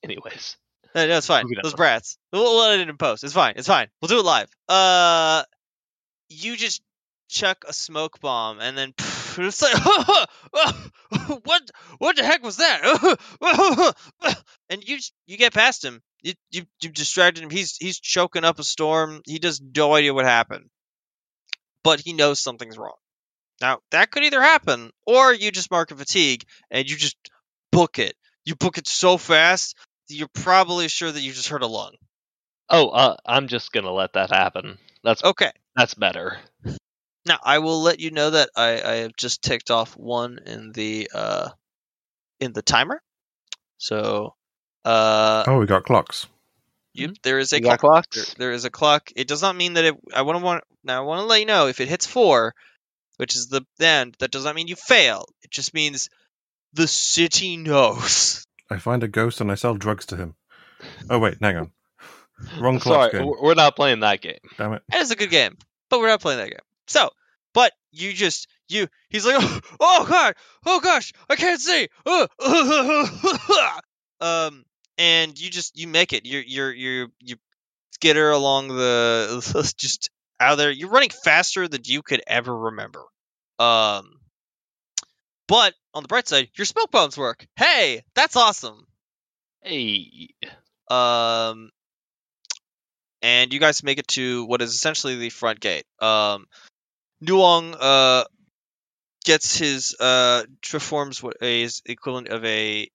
Anyways, 0.05 0.59
no, 0.95 1.07
no, 1.07 1.17
it's 1.17 1.27
fine. 1.27 1.47
Those 1.63 1.75
brats. 1.75 2.19
We'll, 2.31 2.43
we'll 2.43 2.65
edit 2.65 2.89
it 2.89 2.91
in 2.91 2.99
post. 2.99 3.25
It's 3.25 3.33
fine 3.33 3.55
it's 3.57 3.69
fine. 3.69 3.89
We'll 4.03 4.11
do 4.11 4.19
it 4.19 4.25
live. 4.25 4.51
Uh 4.69 5.45
you 6.29 6.57
just 6.57 6.83
chuck 7.31 7.65
a 7.67 7.73
smoke 7.73 8.21
bomb 8.21 8.61
and 8.61 8.77
then 8.77 8.93
it's 9.39 9.63
like 9.63 10.29
what 11.45 11.63
what 11.99 12.17
the 12.17 12.25
heck 12.25 12.43
was 12.43 12.59
that? 12.59 13.95
And 14.71 14.83
you 14.83 14.99
you 15.27 15.37
get 15.37 15.53
past 15.53 15.85
him. 15.85 16.01
You 16.23 16.33
you 16.51 16.63
you 16.81 16.89
distracted 16.89 17.45
him. 17.45 17.51
He's 17.51 17.77
he's 17.77 18.01
choking 18.01 18.45
up 18.45 18.59
a 18.59 18.65
storm. 18.65 19.21
He 19.27 19.39
does 19.39 19.61
no 19.61 19.95
idea 19.95 20.15
what 20.15 20.25
happened. 20.25 20.71
But 21.85 22.01
he 22.01 22.15
knows 22.15 22.41
something's 22.41 22.79
wrong. 22.79 22.97
Now 23.61 23.81
that 23.91 24.11
could 24.11 24.25
either 24.25 24.41
happen 24.41 24.91
or 25.07 25.35
you 25.35 25.51
just 25.51 25.71
mark 25.71 25.91
a 25.91 25.97
fatigue 25.97 26.45
and 26.71 26.89
you 26.89 26.97
just 26.97 27.17
book 27.71 27.99
it. 27.99 28.15
You 28.47 28.55
book 28.55 28.79
it 28.79 28.87
so 28.87 29.19
fast 29.19 29.77
you're 30.09 30.29
probably 30.29 30.89
sure 30.89 31.11
that 31.11 31.21
you 31.21 31.33
just 31.33 31.49
hurt 31.49 31.63
a 31.63 31.67
lung. 31.67 31.95
Oh, 32.69 32.89
uh, 32.89 33.17
I'm 33.27 33.49
just 33.49 33.73
gonna 33.73 33.93
let 33.93 34.15
that 34.15 34.31
happen. 34.31 34.79
That's 35.05 35.23
okay. 35.25 35.51
that's 35.77 35.95
better. 35.95 36.39
Now 37.27 37.39
I 37.43 37.59
will 37.61 37.83
let 37.83 38.01
you 38.01 38.11
know 38.11 38.31
that 38.31 38.51
I, 38.57 38.83
I 38.83 38.95
have 38.97 39.17
just 39.17 39.43
ticked 39.43 39.71
off 39.71 39.97
one 39.97 40.39
in 40.45 40.73
the 40.73 41.11
uh 41.15 41.51
in 42.41 42.53
the 42.53 42.63
timer. 42.63 43.01
So 43.79 44.35
uh 44.85 45.45
Oh, 45.47 45.59
we 45.59 45.67
got 45.67 45.85
clocks. 45.85 46.27
you, 46.93 47.15
there 47.23 47.39
is 47.39 47.53
a 47.53 47.61
You 47.63 47.77
clock. 47.77 48.07
There, 48.13 48.25
there 48.39 48.53
is 48.53 48.65
a 48.65 48.71
clock. 48.71 49.11
It 49.15 49.29
does 49.29 49.43
not 49.43 49.57
mean 49.57 49.75
that 49.75 49.85
it 49.85 49.95
I 50.15 50.23
want 50.23 50.39
to 50.39 50.45
want 50.45 50.65
now 50.85 51.03
I 51.03 51.07
want 51.07 51.21
to 51.21 51.27
let 51.27 51.41
you 51.41 51.47
know 51.47 51.69
if 51.69 51.81
it 51.81 51.89
hits 51.89 52.07
4, 52.07 52.53
which 53.19 53.37
is 53.37 53.47
the 53.49 53.65
end, 53.81 54.17
that 54.19 54.31
does 54.33 54.45
not 54.45 54.55
mean 54.57 54.67
you 54.69 54.77
fail. 54.77 55.27
It 55.43 55.51
just 55.53 55.75
means 55.75 56.09
the 56.73 56.89
city 56.89 57.57
knows. 57.57 58.45
I 58.71 58.79
find 58.79 59.03
a 59.05 59.09
ghost 59.09 59.41
and 59.41 59.53
I 59.53 59.55
sell 59.55 59.75
drugs 59.75 60.07
to 60.07 60.17
him. 60.17 60.35
Oh 61.09 61.19
wait, 61.21 61.37
hang 61.41 61.57
on. 61.57 61.71
Wrong 62.59 62.81
Sorry, 62.81 63.11
clock 63.11 63.13
game. 63.13 63.27
we're 63.27 63.41
we're 63.43 63.55
not 63.55 63.77
playing 63.77 64.01
that 64.01 64.21
game. 64.21 64.39
Damn 64.59 64.73
it. 64.73 64.83
That 64.91 65.03
is 65.03 65.13
a 65.13 65.17
good 65.17 65.31
game, 65.31 65.57
but 65.89 66.01
we're 66.01 66.09
not 66.09 66.21
playing 66.21 66.39
that 66.41 66.51
game. 66.51 66.59
So, 66.93 67.09
but 67.55 67.73
you 67.91 68.13
just 68.13 68.49
you 68.69 68.87
he's 69.09 69.25
like 69.25 69.37
oh, 69.39 69.61
oh 69.81 70.07
god 70.07 70.35
oh 70.67 70.81
gosh 70.81 71.13
i 71.31 71.37
can't 71.37 71.59
see. 71.61 71.89
Uh, 72.05 73.81
um 74.21 74.65
and 74.99 75.39
you 75.41 75.49
just 75.49 75.79
you 75.79 75.89
make 75.89 76.13
it. 76.13 76.27
You're 76.27 76.43
you're 76.43 76.73
you're 76.73 77.09
you 77.19 77.37
skitter 77.93 78.31
along 78.31 78.69
the 78.69 79.73
just 79.79 80.11
out 80.39 80.57
there. 80.57 80.71
You're 80.71 80.91
running 80.91 81.09
faster 81.25 81.67
than 81.67 81.81
you 81.87 82.03
could 82.03 82.23
ever 82.27 82.55
remember. 82.55 83.03
Um 83.59 84.19
but 85.49 85.73
on 85.95 86.03
the 86.03 86.09
bright 86.09 86.29
side 86.29 86.49
your 86.57 86.67
smoke 86.67 86.91
bombs 86.91 87.17
work. 87.17 87.47
Hey 87.57 88.03
that's 88.15 88.37
awesome. 88.37 88.87
Hey. 89.63 90.29
um 90.91 91.71
and 93.23 93.53
you 93.53 93.61
guys 93.61 93.83
make 93.83 93.99
it 93.99 94.09
to 94.09 94.45
what 94.45 94.61
is 94.61 94.75
essentially 94.75 95.17
the 95.17 95.31
front 95.31 95.59
gate. 95.59 95.85
Um 96.01 96.47
Nuong 97.23 97.77
uh 97.79 98.25
gets 99.25 99.57
his 99.57 99.95
uh 99.99 100.43
performs 100.71 101.23
what 101.23 101.37
is 101.41 101.83
equivalent 101.87 102.29
of 102.29 102.45
a 102.45 102.91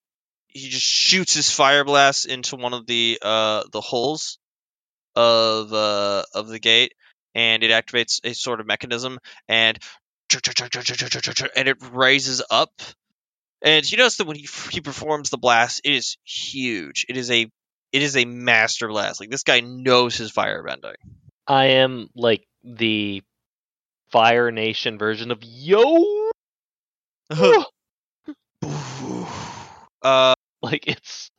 he 0.48 0.70
just 0.70 0.86
shoots 0.86 1.34
his 1.34 1.52
fire 1.52 1.86
blast 1.86 2.26
into 2.26 2.56
one 2.56 2.74
of 2.74 2.86
the 2.86 3.20
uh 3.22 3.63
the 3.72 3.82
holes 3.82 4.40
of 5.16 5.72
uh 5.74 6.24
of 6.34 6.48
the 6.48 6.60
gate 6.60 6.94
and 7.36 7.63
it 7.63 7.72
activates 7.72 8.20
a 8.24 8.34
sort 8.34 8.60
of 8.60 8.68
mechanism 8.68 9.20
and 9.48 9.80
and 11.56 11.68
it 11.68 11.78
raises 11.92 12.44
up. 12.50 12.72
And 13.62 13.90
you 13.90 13.98
notice 13.98 14.18
that 14.18 14.28
when 14.28 14.36
he 14.36 14.48
he 14.72 14.82
performs 14.82 15.30
the 15.30 15.38
blast 15.38 15.82
it 15.84 15.94
is 15.94 16.18
huge. 16.24 17.06
It 17.08 17.18
is 17.18 17.32
a 17.32 17.50
it 17.92 18.02
is 18.02 18.18
a 18.18 18.26
master 18.26 18.88
blast. 18.88 19.20
Like 19.20 19.30
this 19.30 19.44
guy 19.44 19.62
knows 19.62 20.18
his 20.18 20.32
fire 20.32 20.63
bending 20.63 20.92
I 21.48 21.66
am 21.66 22.10
like 22.16 22.46
the 22.63 23.24
Fire 24.12 24.52
Nation 24.52 24.98
version 24.98 25.32
of 25.32 25.39
Yo. 25.43 26.30
uh 30.02 30.34
Like 30.62 30.88
it's, 30.88 31.30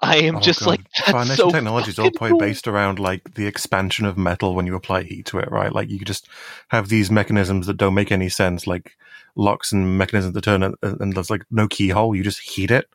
I 0.00 0.16
am 0.18 0.36
Oh, 0.36 0.40
just 0.40 0.60
God. 0.60 0.66
like 0.66 0.80
that's 0.96 1.10
Foundation 1.12 1.36
so 1.36 1.50
technology 1.50 1.90
is 1.90 1.98
all 1.98 2.06
fucking 2.06 2.18
probably 2.18 2.30
cool. 2.32 2.38
based 2.40 2.66
around 2.66 2.98
like 2.98 3.34
the 3.34 3.46
expansion 3.46 4.06
of 4.06 4.18
metal 4.18 4.54
when 4.54 4.66
you 4.66 4.74
apply 4.74 5.04
heat 5.04 5.26
to 5.26 5.38
it, 5.38 5.50
right? 5.50 5.72
Like 5.72 5.88
you 5.88 5.98
just 6.00 6.28
have 6.68 6.88
these 6.88 7.10
mechanisms 7.10 7.66
that 7.66 7.76
don't 7.76 7.94
make 7.94 8.10
any 8.10 8.28
sense, 8.28 8.66
like 8.66 8.96
locks 9.36 9.70
and 9.72 9.96
mechanisms 9.98 10.34
that 10.34 10.42
turn, 10.42 10.62
and, 10.64 10.74
and 10.82 11.12
there's 11.12 11.30
like 11.30 11.42
no 11.50 11.68
keyhole. 11.68 12.14
You 12.16 12.24
just 12.24 12.40
heat 12.40 12.70
it, 12.72 12.88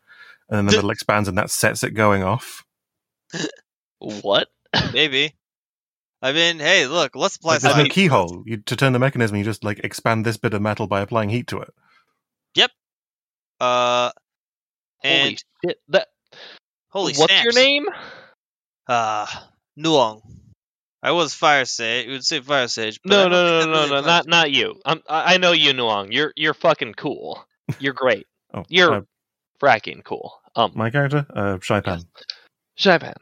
and 0.49 0.57
then 0.57 0.65
the 0.65 0.71
D- 0.71 0.77
metal 0.77 0.89
expands, 0.91 1.29
and 1.29 1.37
that 1.37 1.49
sets 1.49 1.83
it 1.83 1.91
going 1.91 2.21
off. 2.23 2.65
What? 3.99 4.49
maybe 4.93 5.33
i 6.21 6.31
mean 6.31 6.59
hey 6.59 6.87
look 6.87 7.15
let's 7.15 7.35
apply 7.35 7.53
Like, 7.53 7.61
there's 7.61 7.75
no 7.77 7.85
keyhole. 7.85 8.43
You 8.45 8.57
to 8.57 8.75
turn 8.75 8.93
the 8.93 8.99
mechanism, 8.99 9.37
you 9.37 9.43
just 9.43 9.63
like 9.63 9.79
expand 9.83 10.25
this 10.25 10.37
bit 10.37 10.53
of 10.53 10.61
metal 10.61 10.87
by 10.87 11.01
applying 11.01 11.29
heat 11.29 11.47
to 11.47 11.59
it. 11.59 11.73
Yep. 12.55 12.71
Uh 13.59 14.11
Holy 15.03 15.13
and 15.13 15.43
shit! 15.65 15.79
That 15.89 16.07
holy 16.89 17.13
what's 17.13 17.43
your 17.43 17.53
name? 17.53 17.87
Uh, 18.87 19.25
Nuong. 19.77 20.21
I 21.03 21.11
was 21.11 21.33
Fire 21.33 21.65
Sage. 21.65 22.05
You 22.05 22.11
would 22.11 22.25
say 22.25 22.39
Fire 22.39 22.67
Sage. 22.67 22.99
But 23.03 23.13
I 23.13 23.23
No, 23.23 23.29
no, 23.29 23.59
no, 23.59 23.71
no, 23.71 23.87
no, 23.87 24.01
not 24.01 24.27
not 24.27 24.51
you. 24.51 24.79
I'm, 24.85 25.01
I 25.09 25.35
I 25.35 25.37
know 25.37 25.53
you, 25.53 25.73
Nuong. 25.73 26.09
You're 26.11 26.33
you're 26.35 26.53
fucking 26.53 26.93
cool. 26.93 27.43
You're 27.79 27.93
great. 27.93 28.27
Oh, 28.53 28.65
You're 28.67 28.93
uh, 28.93 29.01
fracking 29.61 30.03
cool. 30.03 30.33
Um, 30.57 30.73
my 30.75 30.89
character, 30.89 31.25
uh, 31.33 31.57
Xaipan. 31.57 32.03
Xaipan, 32.77 33.15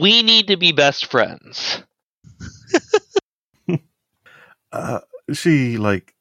we 0.00 0.22
need 0.22 0.46
to 0.46 0.56
be 0.56 0.72
best 0.72 1.06
friends. 1.06 1.82
Uh, 4.72 5.00
she 5.32 5.76
like 5.76 6.14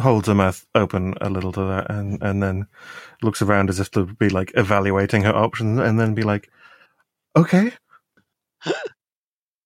holds 0.00 0.28
her 0.28 0.34
mouth 0.34 0.66
open 0.74 1.14
a 1.20 1.28
little 1.28 1.52
to 1.52 1.60
that 1.60 1.90
and 1.90 2.22
and 2.22 2.42
then 2.42 2.66
looks 3.22 3.42
around 3.42 3.68
as 3.68 3.78
if 3.80 3.90
to 3.90 4.06
be 4.06 4.30
like 4.30 4.50
evaluating 4.54 5.22
her 5.22 5.34
options 5.34 5.78
and 5.78 6.00
then 6.00 6.14
be 6.14 6.22
like 6.22 6.50
okay 7.36 7.72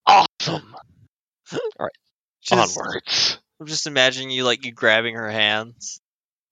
Awesome. 0.05 0.75
Just, 2.41 2.77
Onwards. 2.77 3.39
I'm 3.59 3.65
just 3.65 3.87
imagining 3.87 4.29
you 4.29 4.43
like 4.43 4.65
you 4.65 4.71
grabbing 4.71 5.15
her 5.15 5.31
hands. 5.31 5.99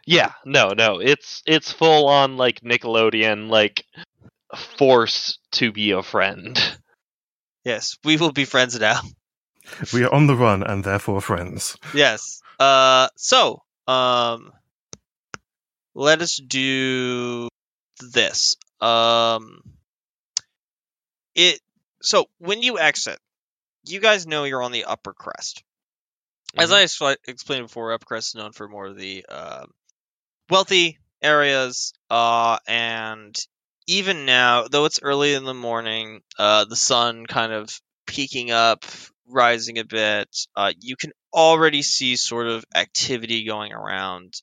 Yeah, 0.08 0.32
no, 0.44 0.70
no. 0.70 1.00
It's 1.00 1.44
it's 1.46 1.72
full 1.72 2.08
on 2.08 2.36
like 2.36 2.62
Nickelodeon, 2.62 3.50
like 3.50 3.86
force 4.78 5.38
to 5.52 5.72
be 5.72 5.92
a 5.92 6.02
friend. 6.02 6.60
Yes, 7.64 7.98
we 8.04 8.18
will 8.18 8.32
be 8.32 8.46
friends 8.46 8.80
now. 8.80 9.02
We 9.94 10.04
are 10.04 10.14
on 10.14 10.28
the 10.28 10.36
run 10.36 10.64
and 10.64 10.84
therefore 10.84 11.22
friends 11.22 11.78
yes. 11.94 12.42
Uh, 12.60 13.10
so 13.16 13.62
um, 13.88 14.52
let 15.96 16.22
us 16.22 16.38
do 16.38 17.50
this. 18.00 18.56
Um, 18.80 19.62
it 21.36 21.60
so 22.02 22.26
when 22.40 22.62
you 22.62 22.80
exit, 22.80 23.20
you 23.86 24.00
guys 24.00 24.28
know 24.28 24.44
you're 24.44 24.64
on 24.64 24.72
the 24.72 24.86
upper 24.86 25.14
crest. 25.14 25.64
As 26.56 26.72
I 26.72 26.82
explained 26.82 27.66
before, 27.66 27.94
upper 27.94 28.06
crest 28.06 28.30
is 28.30 28.36
known 28.36 28.52
for 28.52 28.68
more 28.68 28.88
of 28.88 28.98
the 28.98 29.26
um 29.28 29.72
wealthy 30.50 31.00
areas, 31.22 31.94
uh, 32.10 32.60
and 32.68 33.36
even 33.88 34.26
now, 34.26 34.68
though 34.68 34.86
it's 34.86 35.02
early 35.02 35.34
in 35.34 35.46
the 35.46 35.54
morning, 35.54 36.22
uh, 36.38 36.66
the 36.66 36.76
sun 36.76 37.26
kind 37.26 37.52
of 37.52 37.82
peeking 38.06 38.52
up, 38.52 38.86
rising 39.28 39.80
a 39.80 39.86
bit. 39.86 40.28
Uh, 40.56 40.74
you 40.80 40.96
can 40.96 41.12
already 41.34 41.82
see 41.82 42.16
sort 42.16 42.48
of 42.48 42.64
activity 42.76 43.46
going 43.46 43.74
around. 43.74 44.34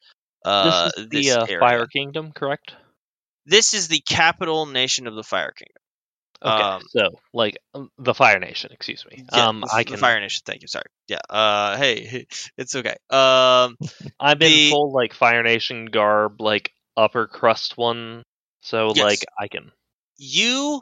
Uh, 0.45 0.91
this 0.97 0.97
is 1.05 1.09
this 1.09 1.35
the 1.47 1.57
uh. 1.57 1.61
Fire 1.61 1.87
Kingdom, 1.87 2.33
correct? 2.33 2.75
This 3.47 3.75
is 3.75 3.89
the 3.89 4.01
capital 4.01 4.67
nation 4.67 5.07
of 5.07 5.15
the 5.15 5.23
Fire 5.23 5.53
Kingdom. 5.53 5.77
Okay, 6.43 6.63
Um, 6.63 6.83
so 6.89 7.21
like 7.35 7.59
um, 7.75 7.91
the 7.99 8.15
Fire 8.15 8.39
Nation. 8.39 8.71
Excuse 8.73 9.05
me. 9.11 9.25
Yeah, 9.31 9.49
um, 9.49 9.63
I 9.71 9.85
can. 9.85 9.99
Fire 9.99 10.19
Nation. 10.21 10.43
Thank 10.47 10.63
you. 10.63 10.69
Sorry. 10.69 10.85
Yeah. 11.07 11.19
Uh, 11.29 11.77
hey, 11.77 12.27
it's 12.57 12.75
okay. 12.75 12.97
Um, 13.11 13.77
I'm 14.21 14.33
in 14.33 14.39
the- 14.39 14.71
full 14.71 14.91
like 14.93 15.13
Fire 15.13 15.43
Nation 15.43 15.87
garb, 15.87 16.41
like 16.41 16.73
upper 16.97 17.27
crust 17.27 17.77
one. 17.77 18.23
So 18.63 18.93
Yes. 18.95 19.05
like 19.05 19.25
I 19.39 19.49
can. 19.49 19.71
you 20.17 20.81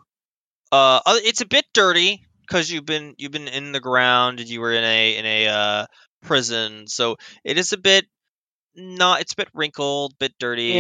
uh 0.71 1.01
uh, 1.07 1.15
it's 1.25 1.41
a 1.41 1.47
bit 1.47 1.65
dirty 1.73 2.25
because 2.49 2.71
you've 2.71 2.87
been 2.87 3.15
you've 3.19 3.33
been 3.33 3.49
in 3.49 3.73
the 3.73 3.81
ground 3.81 4.41
and 4.41 4.49
you 4.49 4.61
were 4.61 4.73
in 4.73 4.85
a 4.85 5.17
in 5.17 5.27
a 5.27 5.47
uh 5.49 5.87
prison 6.23 6.87
so 6.87 7.17
it 7.45 7.59
is 7.59 7.73
a 7.73 7.79
bit 7.79 8.07
not 8.75 9.21
it's 9.21 9.33
a 9.33 9.37
bit 9.37 9.49
wrinkled 9.55 10.19
bit 10.19 10.33
dirty 10.39 10.71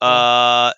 uh 0.00 0.72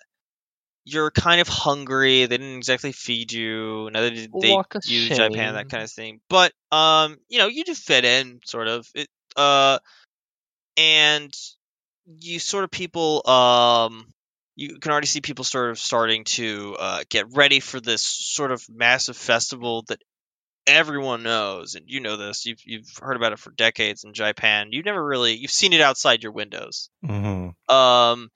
you're 0.85 1.11
kind 1.11 1.39
of 1.39 1.47
hungry 1.47 2.25
they 2.25 2.37
didn't 2.37 2.57
exactly 2.57 2.91
feed 2.91 3.31
you 3.31 3.89
neither 3.91 4.09
did 4.09 4.31
they 4.41 4.49
you 4.85 5.07
japan 5.09 5.53
that 5.53 5.69
kind 5.69 5.83
of 5.83 5.91
thing 5.91 6.19
but 6.29 6.51
um 6.71 7.17
you 7.29 7.39
know 7.39 7.47
you 7.47 7.63
do 7.63 7.73
fit 7.73 8.05
in 8.05 8.39
sort 8.45 8.67
of 8.67 8.85
it 8.93 9.07
uh 9.37 9.79
and 10.77 11.33
you 12.19 12.39
sort 12.39 12.63
of 12.63 12.71
people 12.71 13.27
um 13.27 14.05
you 14.55 14.77
can 14.79 14.91
already 14.91 15.07
see 15.07 15.21
people 15.21 15.43
sort 15.43 15.71
of 15.71 15.79
starting 15.79 16.25
to 16.25 16.75
uh, 16.79 17.03
get 17.09 17.25
ready 17.33 17.59
for 17.59 17.79
this 17.79 18.03
sort 18.03 18.51
of 18.51 18.63
massive 18.69 19.17
festival 19.17 19.83
that 19.87 19.99
everyone 20.67 21.23
knows, 21.23 21.75
and 21.75 21.85
you 21.87 21.99
know 21.99 22.17
this. 22.17 22.45
You've 22.45 22.61
you've 22.65 22.97
heard 23.01 23.15
about 23.15 23.33
it 23.33 23.39
for 23.39 23.51
decades 23.51 24.03
in 24.03 24.13
Japan. 24.13 24.69
You've 24.71 24.85
never 24.85 25.03
really 25.03 25.33
you've 25.33 25.51
seen 25.51 25.73
it 25.73 25.81
outside 25.81 26.23
your 26.23 26.31
windows. 26.31 26.89
hmm 27.05 27.49
Um, 27.69 28.29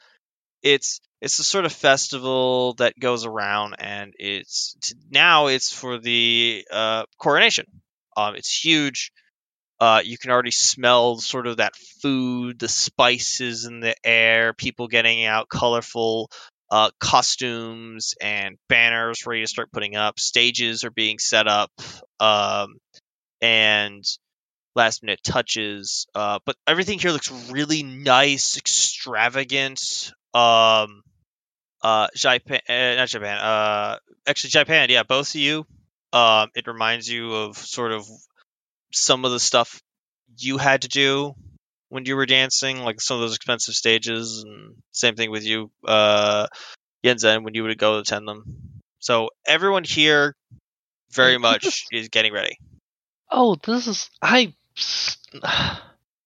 it's 0.61 0.99
it's 1.21 1.39
a 1.39 1.43
sort 1.43 1.65
of 1.65 1.73
festival 1.73 2.73
that 2.75 2.99
goes 2.99 3.25
around, 3.25 3.75
and 3.79 4.13
it's 4.19 4.75
now 5.09 5.47
it's 5.47 5.71
for 5.71 5.97
the 5.97 6.65
uh, 6.71 7.05
coronation. 7.17 7.65
Um, 8.15 8.35
it's 8.35 8.63
huge. 8.63 9.11
Uh, 9.79 10.01
you 10.03 10.17
can 10.17 10.31
already 10.31 10.51
smell 10.51 11.17
sort 11.19 11.45
of 11.45 11.57
that 11.57 11.75
food, 11.75 12.57
the 12.57 12.67
spices 12.67 13.65
in 13.65 13.79
the 13.79 13.95
air, 14.03 14.53
people 14.53 14.87
getting 14.87 15.23
out 15.23 15.49
colorful 15.49 16.31
uh, 16.69 16.91
costumes 16.99 18.15
and 18.21 18.57
banners 18.67 19.25
ready 19.25 19.41
to 19.41 19.47
start 19.47 19.71
putting 19.71 19.95
up. 19.95 20.19
Stages 20.19 20.83
are 20.83 20.91
being 20.91 21.19
set 21.19 21.47
up, 21.47 21.71
um, 22.19 22.77
and 23.41 24.03
last 24.75 25.03
minute 25.03 25.21
touches. 25.23 26.07
Uh, 26.13 26.39
but 26.45 26.55
everything 26.67 26.99
here 26.99 27.11
looks 27.11 27.31
really 27.51 27.83
nice, 27.83 28.57
extravagant. 28.57 30.11
Um, 30.33 31.03
uh, 31.81 32.07
Japan, 32.15 32.61
uh, 32.67 32.95
not 32.95 33.09
Japan. 33.09 33.37
Uh, 33.37 33.97
actually, 34.27 34.49
Japan. 34.51 34.89
Yeah, 34.89 35.03
both 35.03 35.29
of 35.29 35.41
you. 35.41 35.65
Um, 36.13 36.49
it 36.55 36.67
reminds 36.67 37.09
you 37.09 37.33
of 37.33 37.57
sort 37.57 37.91
of 37.91 38.07
some 38.93 39.25
of 39.25 39.31
the 39.31 39.39
stuff 39.39 39.81
you 40.37 40.57
had 40.57 40.83
to 40.83 40.87
do 40.87 41.35
when 41.89 42.05
you 42.05 42.15
were 42.15 42.25
dancing, 42.25 42.79
like 42.79 42.99
some 43.01 43.15
of 43.15 43.21
those 43.21 43.35
expensive 43.35 43.73
stages, 43.75 44.43
and 44.45 44.75
same 44.91 45.15
thing 45.15 45.31
with 45.31 45.43
you, 45.45 45.71
uh, 45.87 46.47
Yinzin, 47.05 47.43
when 47.43 47.53
you 47.53 47.63
would 47.63 47.77
go 47.77 47.99
attend 47.99 48.27
them. 48.27 48.43
So 48.99 49.29
everyone 49.47 49.83
here 49.83 50.35
very 51.11 51.37
much 51.47 51.85
is 51.91 52.09
getting 52.09 52.33
ready. 52.33 52.57
Oh, 53.31 53.55
this 53.55 53.87
is 53.87 54.09
I. 54.21 54.53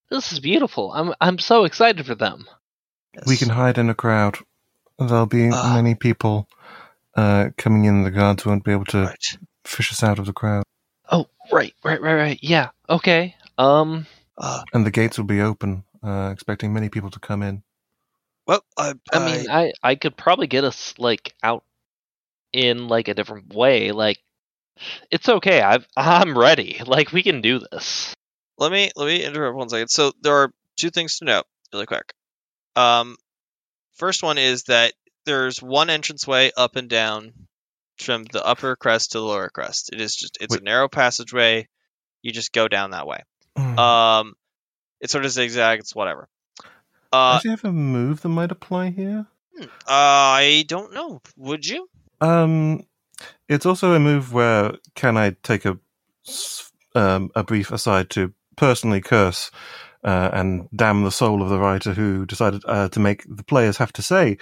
This 0.10 0.34
is 0.34 0.39
beautiful. 0.39 0.91
I'm 0.93 1.13
I'm 1.21 1.39
so 1.39 1.63
excited 1.63 2.06
for 2.06 2.15
them. 2.15 2.45
We 3.26 3.38
can 3.38 3.50
hide 3.50 3.78
in 3.78 3.89
a 3.89 3.95
crowd. 3.95 4.38
There'll 5.00 5.26
be 5.26 5.50
Ah. 5.52 5.74
many 5.76 5.95
people 5.95 6.47
uh, 7.15 7.50
coming 7.58 7.86
in. 7.86 8.04
The 8.04 8.12
guards 8.12 8.45
won't 8.45 8.63
be 8.63 8.71
able 8.71 8.86
to 8.86 9.04
Right. 9.06 9.38
fish 9.65 9.91
us 9.91 10.04
out 10.04 10.19
of 10.19 10.26
the 10.26 10.34
crowd, 10.34 10.63
Oh, 11.10 11.28
right, 11.52 11.74
right, 11.84 12.02
right, 12.02 12.15
right. 12.15 12.39
Yeah. 12.41 12.69
Okay. 12.89 13.36
Um. 13.58 14.06
Uh, 14.41 14.63
and 14.73 14.86
the 14.86 14.91
gates 14.91 15.17
will 15.17 15.25
be 15.25 15.39
open, 15.39 15.84
uh, 16.04 16.30
expecting 16.34 16.73
many 16.73 16.89
people 16.89 17.12
to 17.12 17.19
come 17.19 17.43
in. 17.43 17.63
well, 18.47 18.63
I, 18.77 18.93
I 19.13 19.19
mean, 19.25 19.49
I 19.49 19.71
I 19.82 19.95
could 19.95 20.17
probably 20.17 20.47
get 20.47 20.63
us 20.63 20.95
like 20.97 21.34
out 21.43 21.63
in 22.51 22.88
like 22.88 23.08
a 23.08 23.13
different 23.13 23.54
way. 23.54 23.91
Like, 23.91 24.17
it's 25.10 25.30
okay. 25.30 25.62
I've 25.62 25.88
I'm 25.95 26.38
ready. 26.38 26.82
Like, 26.86 27.13
we 27.13 27.23
can 27.23 27.41
do 27.41 27.60
this. 27.71 28.13
let 28.58 28.71
me 28.71 28.91
let 28.95 29.06
me 29.06 29.23
interrupt 29.23 29.56
one 29.56 29.69
second. 29.69 29.89
So 29.89 30.12
there 30.21 30.36
are 30.36 30.51
two 30.77 30.89
things 30.89 31.19
to 31.19 31.25
note 31.25 31.45
really 31.71 31.86
quick. 31.86 32.13
Um, 32.75 33.15
first 33.93 34.23
one 34.23 34.38
is 34.38 34.63
that 34.63 34.93
there's 35.25 35.62
one 35.62 35.89
entranceway 35.89 36.51
up 36.58 36.75
and 36.75 36.89
down 36.89 37.34
from 37.99 38.23
the 38.25 38.43
upper 38.43 38.75
crest 38.75 39.12
to 39.12 39.19
the 39.19 39.23
lower 39.23 39.49
crest. 39.49 39.91
It 39.93 40.01
is 40.01 40.15
just 40.15 40.38
it's 40.41 40.56
a 40.56 40.62
narrow 40.62 40.89
passageway. 40.89 41.67
You 42.23 42.32
just 42.32 42.51
go 42.51 42.67
down 42.67 42.91
that 42.91 43.08
way. 43.08 43.23
Mm. 43.57 43.77
Um, 43.77 44.33
it's 44.99 45.11
sort 45.11 45.25
of 45.25 45.31
zigzag. 45.31 45.79
It's 45.79 45.95
whatever. 45.95 46.27
Uh, 47.11 47.33
Does 47.33 47.43
he 47.43 47.49
have 47.49 47.65
a 47.65 47.71
move 47.71 48.21
that 48.21 48.29
might 48.29 48.51
apply 48.51 48.91
here? 48.91 49.27
I 49.87 50.65
don't 50.67 50.93
know. 50.93 51.21
Would 51.37 51.65
you? 51.65 51.89
Um, 52.21 52.83
it's 53.49 53.65
also 53.65 53.93
a 53.93 53.99
move 53.99 54.33
where 54.33 54.73
can 54.95 55.17
I 55.17 55.35
take 55.43 55.65
a 55.65 55.77
um, 56.95 57.31
a 57.35 57.43
brief 57.43 57.71
aside 57.71 58.09
to 58.11 58.33
personally 58.55 59.01
curse 59.01 59.51
uh, 60.03 60.29
and 60.33 60.67
damn 60.75 61.03
the 61.03 61.11
soul 61.11 61.41
of 61.41 61.49
the 61.49 61.59
writer 61.59 61.93
who 61.93 62.25
decided 62.25 62.63
uh, 62.65 62.89
to 62.89 62.99
make 62.99 63.23
the 63.27 63.43
players 63.43 63.77
have 63.77 63.93
to 63.93 64.01
say 64.01 64.37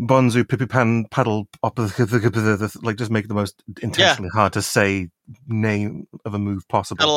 Bonzu 0.00 0.44
pipi 0.44 0.68
pan 0.68 1.06
paddle 1.10 1.48
op- 1.62 1.78
like 2.82 2.96
just 2.96 3.10
make 3.10 3.28
the 3.28 3.34
most 3.34 3.62
intentionally 3.82 4.30
hard 4.32 4.52
to 4.54 4.62
say 4.62 5.08
name 5.46 6.06
of 6.24 6.34
a 6.34 6.38
move 6.38 6.66
possible. 6.68 6.98
Pippin 6.98 7.10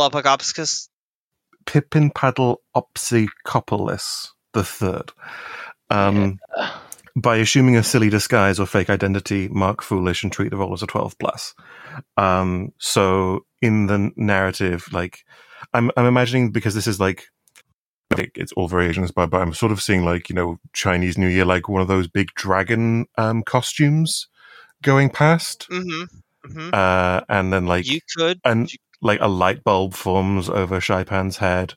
paddle 1.65 2.62
opsicopolis 2.75 4.30
the 4.54 4.63
third. 4.63 5.12
Um, 5.89 6.39
by 7.15 7.38
assuming 7.38 7.78
a 7.78 7.84
silly 7.84 8.10
disguise 8.10 8.60
or 8.60 8.65
fake 8.65 8.89
identity, 8.89 9.47
mark 9.49 9.82
foolish 9.82 10.23
and 10.23 10.32
treat 10.32 10.49
the 10.49 10.58
role 10.58 10.73
as 10.73 10.84
a 10.84 10.88
12 10.88 11.17
plus. 11.19 11.54
Um, 12.17 12.73
so 12.80 13.45
in 13.62 13.88
the 13.88 14.12
narrative, 14.15 14.88
like, 14.91 15.19
I'm, 15.73 15.91
I'm 15.95 16.06
imagining 16.06 16.51
because 16.51 16.73
this 16.73 16.88
is 16.88 16.99
like, 16.99 17.25
it's 18.17 18.51
all 18.54 18.67
variations, 18.67 19.12
but, 19.12 19.30
but 19.30 19.41
I'm 19.41 19.54
sort 19.54 19.71
of 19.71 19.82
seeing 19.82 20.04
like, 20.04 20.30
you 20.30 20.36
know, 20.36 20.58
Chinese 20.73 21.17
New 21.17 21.28
Year, 21.28 21.45
like 21.45 21.69
one 21.69 21.82
of 21.82 21.88
those 21.88 22.08
big 22.08 22.34
dragon, 22.36 23.06
um, 23.17 23.43
costumes 23.43 24.28
going 24.82 25.10
past. 25.10 25.67
Mm-hmm. 25.69 26.04
Mm-hmm. 26.47 26.69
Uh, 26.73 27.21
and 27.30 27.51
then 27.51 27.65
like, 27.65 27.88
you 27.88 28.01
could. 28.15 28.39
and 28.43 28.69
like 29.06 29.22
a 29.22 29.28
light 29.30 29.63
bulb 29.63 29.94
forms 29.94 30.50
over 30.50 30.80
Xaipan's 30.80 31.38
head, 31.38 31.76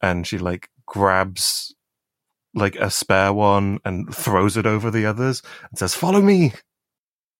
and 0.00 0.26
she 0.26 0.38
like 0.38 0.70
grabs 0.86 1.74
like 2.54 2.76
a 2.76 2.90
spare 2.90 3.32
one 3.32 3.80
and 3.84 4.14
throws 4.14 4.56
it 4.56 4.66
over 4.66 4.90
the 4.90 5.06
others 5.06 5.42
and 5.70 5.78
says, 5.78 5.94
"Follow 5.94 6.22
me," 6.22 6.52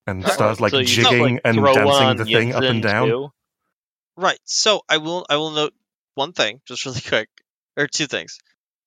and 0.06 0.26
starts 0.28 0.60
like 0.60 0.72
So 0.72 0.78
you 0.80 0.86
jigging 0.86 1.34
like, 1.34 1.40
and 1.44 1.56
dancing 1.64 2.06
on 2.08 2.16
the 2.16 2.24
thing 2.24 2.52
up 2.52 2.64
and 2.64 2.82
down. 2.82 3.08
too? 3.08 3.28
Right. 4.16 4.38
So 4.44 4.82
I 4.88 4.98
will 4.98 5.26
I 5.30 5.36
will 5.36 5.50
note 5.50 5.74
one 6.14 6.32
thing 6.32 6.60
just 6.66 6.84
really 6.86 7.00
quick, 7.06 7.28
or 7.76 7.86
two 7.86 8.06
things. 8.06 8.38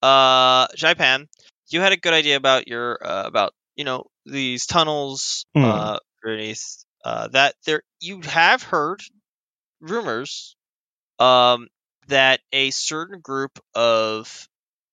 Uh, 0.01 0.67
Xaipan, 0.69 1.27
you 1.69 1.81
had 1.81 1.93
a 1.93 1.97
good 1.97 2.13
idea 2.13 2.35
about 2.35 2.67
your 2.67 2.99
uh, 3.01 3.23
about 3.25 3.53
you 3.75 3.85
know 3.85 4.05
these 4.25 4.65
tunnels 4.65 5.45
Hmm. 5.55 5.63
uh 5.63 5.99
underneath 6.23 6.85
uh 7.05 7.27
that 7.29 7.55
there 7.65 7.81
you 7.99 8.21
have 8.21 8.63
heard 8.63 9.01
rumors 9.81 10.55
um 11.19 11.67
that 12.07 12.39
a 12.51 12.71
certain 12.71 13.19
group 13.19 13.59
of 13.75 14.47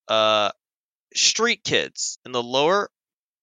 uh 0.09 0.51
street 1.15 1.63
kids 1.65 2.19
in 2.25 2.33
the 2.33 2.43
lower 2.43 2.91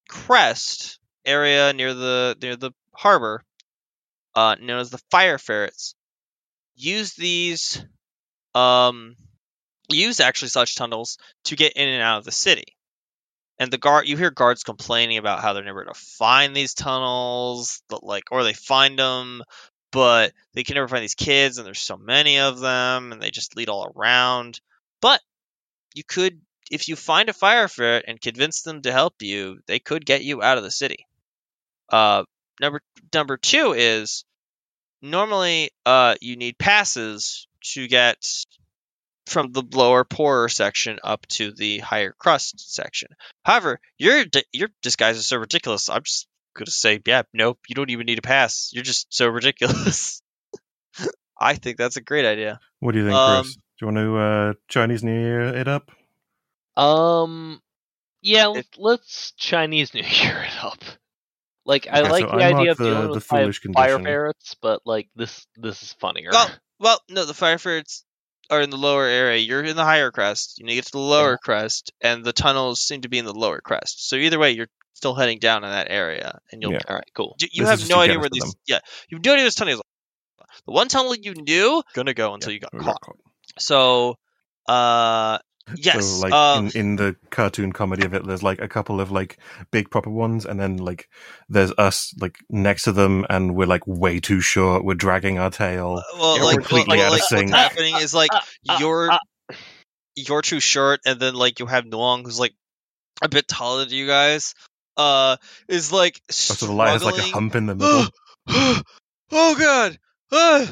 crest 0.09 0.99
area 1.25 1.73
near 1.73 1.93
the 1.93 2.35
near 2.41 2.55
the 2.55 2.71
harbor 2.93 3.43
uh 4.35 4.55
known 4.59 4.79
as 4.79 4.89
the 4.89 5.01
fire 5.09 5.37
ferrets 5.37 5.95
use 6.75 7.13
these 7.13 7.83
um 8.53 9.15
use 9.89 10.19
actually 10.19 10.49
such 10.49 10.75
tunnels 10.75 11.17
to 11.45 11.55
get 11.55 11.73
in 11.73 11.87
and 11.87 12.01
out 12.01 12.19
of 12.19 12.25
the 12.25 12.31
city. 12.31 12.75
And 13.57 13.71
the 13.71 13.77
guard 13.77 14.07
you 14.07 14.17
hear 14.17 14.31
guards 14.31 14.63
complaining 14.63 15.17
about 15.17 15.41
how 15.41 15.53
they're 15.53 15.63
never 15.63 15.85
to 15.85 15.93
find 15.93 16.55
these 16.55 16.73
tunnels 16.73 17.81
but 17.87 18.03
like 18.03 18.25
or 18.31 18.43
they 18.43 18.53
find 18.53 18.99
them 18.99 19.43
but 19.95 20.33
they 20.53 20.63
can 20.65 20.75
never 20.75 20.89
find 20.89 21.01
these 21.01 21.15
kids 21.15 21.57
and 21.57 21.65
there's 21.65 21.79
so 21.79 21.95
many 21.95 22.39
of 22.39 22.59
them 22.59 23.13
and 23.13 23.21
they 23.21 23.31
just 23.31 23.55
lead 23.55 23.69
all 23.69 23.89
around 23.95 24.59
but 25.01 25.21
you 25.93 26.03
could 26.03 26.41
if 26.69 26.89
you 26.89 26.97
find 26.97 27.29
a 27.29 27.33
fire 27.33 27.69
ferret 27.69 28.03
and 28.05 28.19
convince 28.19 28.61
them 28.61 28.81
to 28.81 28.91
help 28.91 29.13
you 29.21 29.57
they 29.67 29.79
could 29.79 30.05
get 30.05 30.21
you 30.21 30.43
out 30.43 30.57
of 30.57 30.65
the 30.65 30.69
city 30.69 31.07
uh 31.93 32.23
number 32.59 32.81
number 33.13 33.37
two 33.37 33.71
is 33.71 34.25
normally 35.01 35.71
uh 35.85 36.15
you 36.19 36.35
need 36.35 36.57
passes 36.57 37.47
to 37.61 37.87
get 37.87 38.17
from 39.27 39.53
the 39.53 39.63
lower 39.73 40.03
poorer 40.03 40.49
section 40.49 40.99
up 41.05 41.25
to 41.27 41.51
the 41.51 41.79
higher 41.79 42.13
crust 42.19 42.73
section. 42.75 43.07
However, 43.43 43.79
your 43.97 44.23
your 44.51 44.69
disguise 44.83 45.17
is 45.17 45.27
so 45.27 45.37
ridiculous. 45.37 45.89
I'm 45.89 46.03
just 46.03 46.27
gonna 46.55 46.71
say, 46.71 46.99
yeah, 47.05 47.23
nope, 47.33 47.59
you 47.67 47.75
don't 47.75 47.89
even 47.91 48.05
need 48.05 48.17
a 48.19 48.23
pass. 48.23 48.71
You're 48.73 48.83
just 48.83 49.13
so 49.13 49.27
ridiculous. 49.39 50.21
I 51.39 51.55
think 51.55 51.77
that's 51.77 51.97
a 51.97 52.01
great 52.01 52.25
idea. 52.25 52.59
What 52.79 52.93
do 52.93 52.99
you 52.99 53.05
think, 53.05 53.15
Um, 53.17 53.43
Chris? 53.43 53.55
Do 53.55 53.61
you 53.81 53.87
want 53.87 53.97
to 53.97 54.17
uh, 54.17 54.53
Chinese 54.69 55.03
New 55.03 55.19
Year 55.19 55.41
it 55.41 55.67
up? 55.67 55.91
Um, 56.77 57.61
yeah, 58.21 58.49
If- 58.49 58.55
let's, 58.55 58.77
let's 58.77 59.31
Chinese 59.37 59.93
New 59.93 60.01
Year 60.07 60.45
it 60.47 60.63
up. 60.63 60.83
Like 61.65 61.87
I 61.91 62.01
like 62.01 62.21
so 62.29 62.37
the 62.37 62.43
I 62.43 62.53
idea 62.53 62.71
of 62.71 62.77
the- 62.77 62.83
dealing 62.85 63.07
the 63.07 63.13
with 63.15 63.23
fire, 63.23 63.41
foolish 63.43 63.61
fire 63.73 63.99
ferrets, 63.99 64.55
but 64.61 64.81
like 64.85 65.09
this 65.15 65.47
this 65.57 65.81
is 65.81 65.93
funnier. 65.93 66.29
Well, 66.31 66.49
well, 66.79 66.99
no, 67.09 67.25
the 67.25 67.33
fire 67.33 67.57
ferrets 67.57 68.03
are 68.51 68.61
in 68.61 68.69
the 68.69 68.77
lower 68.77 69.05
area. 69.05 69.39
You're 69.39 69.63
in 69.63 69.75
the 69.75 69.83
higher 69.83 70.11
crest. 70.11 70.59
You 70.59 70.65
need 70.65 70.73
to 70.73 70.75
get 70.75 70.85
to 70.85 70.91
the 70.91 70.99
lower 70.99 71.31
Yeah. 71.31 71.37
crest, 71.43 71.91
and 72.01 72.23
the 72.23 72.33
tunnels 72.33 72.81
seem 72.81 73.01
to 73.01 73.09
be 73.09 73.17
in 73.17 73.25
the 73.25 73.33
lower 73.33 73.61
crest. 73.61 74.07
So 74.07 74.15
either 74.15 74.37
way, 74.37 74.51
you're 74.51 74.67
still 74.95 75.13
heading 75.13 75.39
down 75.39 75.63
in 75.63 75.69
that 75.69 75.87
area, 75.91 76.39
and 76.51 76.61
you'll 76.61 76.73
Yeah. 76.73 76.79
All 76.87 76.95
right, 76.95 77.11
cool. 77.13 77.35
you, 77.39 77.47
you 77.51 77.65
have 77.65 77.87
no 77.87 77.99
idea 77.99 78.17
where 78.17 78.29
these. 78.29 78.41
them. 78.43 78.53
Yeah, 78.65 78.79
you 79.09 79.17
have 79.17 79.25
no 79.25 79.33
idea 79.33 79.43
where 79.43 79.47
this 79.47 79.55
tunnel 79.55 79.73
is. 79.75 79.81
The 80.65 80.71
one 80.71 80.87
tunnel 80.87 81.13
you 81.15 81.33
knew 81.35 81.83
gonna 81.93 82.13
go 82.13 82.33
until 82.33 82.51
you 82.51 82.59
got 82.59 82.73
We 82.73 82.79
caught. 82.79 83.01
caught. 83.01 83.17
So, 83.59 84.15
uh, 84.67 85.37
yes, 85.75 86.05
So, 86.05 86.21
like 86.21 86.33
uh, 86.33 86.61
in, 86.61 86.79
in 86.79 86.95
the 86.95 87.15
cartoon 87.29 87.73
comedy 87.73 88.05
of 88.05 88.13
it, 88.13 88.25
there's 88.25 88.41
like 88.41 88.61
a 88.61 88.67
couple 88.67 89.01
of 89.01 89.11
like 89.11 89.37
big 89.71 89.91
proper 89.91 90.09
ones, 90.09 90.45
and 90.45 90.59
then 90.59 90.77
like 90.77 91.09
there's 91.49 91.71
us 91.77 92.13
like 92.19 92.37
next 92.49 92.83
to 92.83 92.93
them, 92.93 93.25
and 93.29 93.53
we're 93.55 93.67
like 93.67 93.85
way 93.85 94.19
too 94.19 94.39
short. 94.39 94.85
We're 94.85 94.95
dragging 94.95 95.37
our 95.39 95.51
tail. 95.51 96.01
well, 96.17 96.37
yeah, 96.37 96.43
like, 96.43 96.55
we're 96.55 96.61
well, 96.61 96.69
completely 96.69 96.97
like, 96.97 96.99
out 97.01 97.07
of 97.07 97.11
like 97.19 97.31
what's 97.31 97.51
happening 97.51 97.95
is 97.97 98.13
like 98.13 98.31
Uh, 98.33 98.39
uh, 98.69 98.77
you're 98.79 99.11
uh. 99.11 99.17
you're 100.15 100.41
too 100.41 100.61
short, 100.61 101.01
and 101.05 101.19
then 101.19 101.35
like 101.35 101.59
you 101.59 101.65
have 101.65 101.83
Nuong, 101.83 102.23
who's 102.23 102.39
like 102.39 102.55
a 103.21 103.29
bit 103.29 103.47
taller 103.47 103.85
than 103.85 103.93
you 103.93 104.07
guys. 104.07 104.55
Uh, 104.97 105.37
is 105.67 105.91
like 105.91 106.21
so 106.29 106.65
the 106.65 106.71
line 106.71 106.93
has 106.93 107.03
like 107.03 107.17
a 107.17 107.21
hump 107.21 107.55
in 107.55 107.65
the 107.65 107.75
middle. 107.75 108.05
oh 109.31 109.55
god! 109.57 109.99
Ah! 110.31 110.71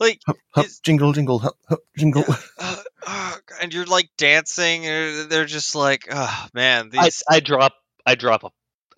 like 0.00 0.20
Hup, 0.26 0.36
hup, 0.54 0.66
Is- 0.66 0.80
jingle, 0.80 1.12
jingle, 1.12 1.38
hup, 1.38 1.56
hup, 1.68 1.80
jingle. 1.96 2.24
uh, 2.58 2.76
uh, 3.06 3.36
and 3.60 3.74
you're 3.74 3.86
like 3.86 4.08
dancing, 4.16 4.86
and 4.86 5.30
they're 5.30 5.44
just 5.44 5.74
like, 5.74 6.06
oh 6.10 6.46
man, 6.54 6.90
I. 6.96 7.10
I 7.28 7.40
drop 7.40 7.74
I 8.06 8.14
drop 8.14 8.44
a, 8.44 8.50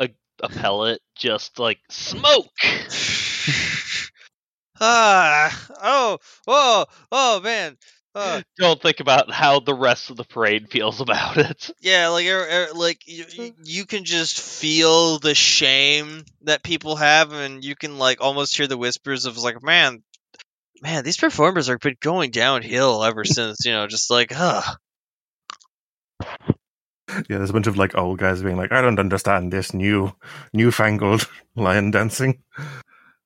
a 0.04 0.10
a 0.42 0.48
pellet, 0.48 1.00
just 1.16 1.58
like 1.58 1.80
smoke. 1.90 2.46
ah, 4.80 5.68
oh, 5.82 6.18
oh, 6.46 6.86
oh 7.10 7.40
man. 7.40 7.76
Uh, 8.14 8.40
Don't 8.58 8.80
think 8.82 9.00
about 9.00 9.30
how 9.30 9.60
the 9.60 9.74
rest 9.74 10.10
of 10.10 10.16
the 10.16 10.24
parade 10.24 10.70
feels 10.70 11.00
about 11.00 11.36
it. 11.36 11.70
yeah, 11.80 12.08
like, 12.08 12.26
er, 12.26 12.46
er, 12.50 12.68
like 12.74 13.06
you, 13.06 13.24
you- 13.32 13.54
you 13.62 13.86
can 13.86 14.04
just 14.04 14.40
feel 14.40 15.18
the 15.18 15.34
shame 15.34 16.24
that 16.42 16.62
people 16.62 16.96
have, 16.96 17.32
and 17.32 17.64
you 17.64 17.74
can 17.76 17.98
like 17.98 18.20
almost 18.20 18.56
hear 18.56 18.66
the 18.66 18.76
whispers 18.78 19.26
of 19.26 19.38
like, 19.38 19.62
man, 19.62 20.02
man, 20.82 21.04
these 21.04 21.16
performers 21.18 21.68
are 21.68 21.78
been 21.78 21.96
going 22.00 22.30
downhill 22.30 23.04
ever 23.04 23.24
since, 23.26 23.64
you 23.64 23.72
know, 23.72 23.86
just 23.86 24.10
like, 24.10 24.32
huh. 24.32 24.76
Yeah, 27.08 27.38
there's 27.38 27.50
a 27.50 27.52
bunch 27.52 27.66
of 27.66 27.76
like 27.76 27.96
old 27.96 28.18
guys 28.18 28.42
being 28.42 28.56
like, 28.56 28.72
I 28.72 28.80
don't 28.82 28.98
understand 28.98 29.52
this 29.52 29.74
new, 29.74 30.12
newfangled 30.52 31.28
lion 31.56 31.90
dancing. 31.90 32.42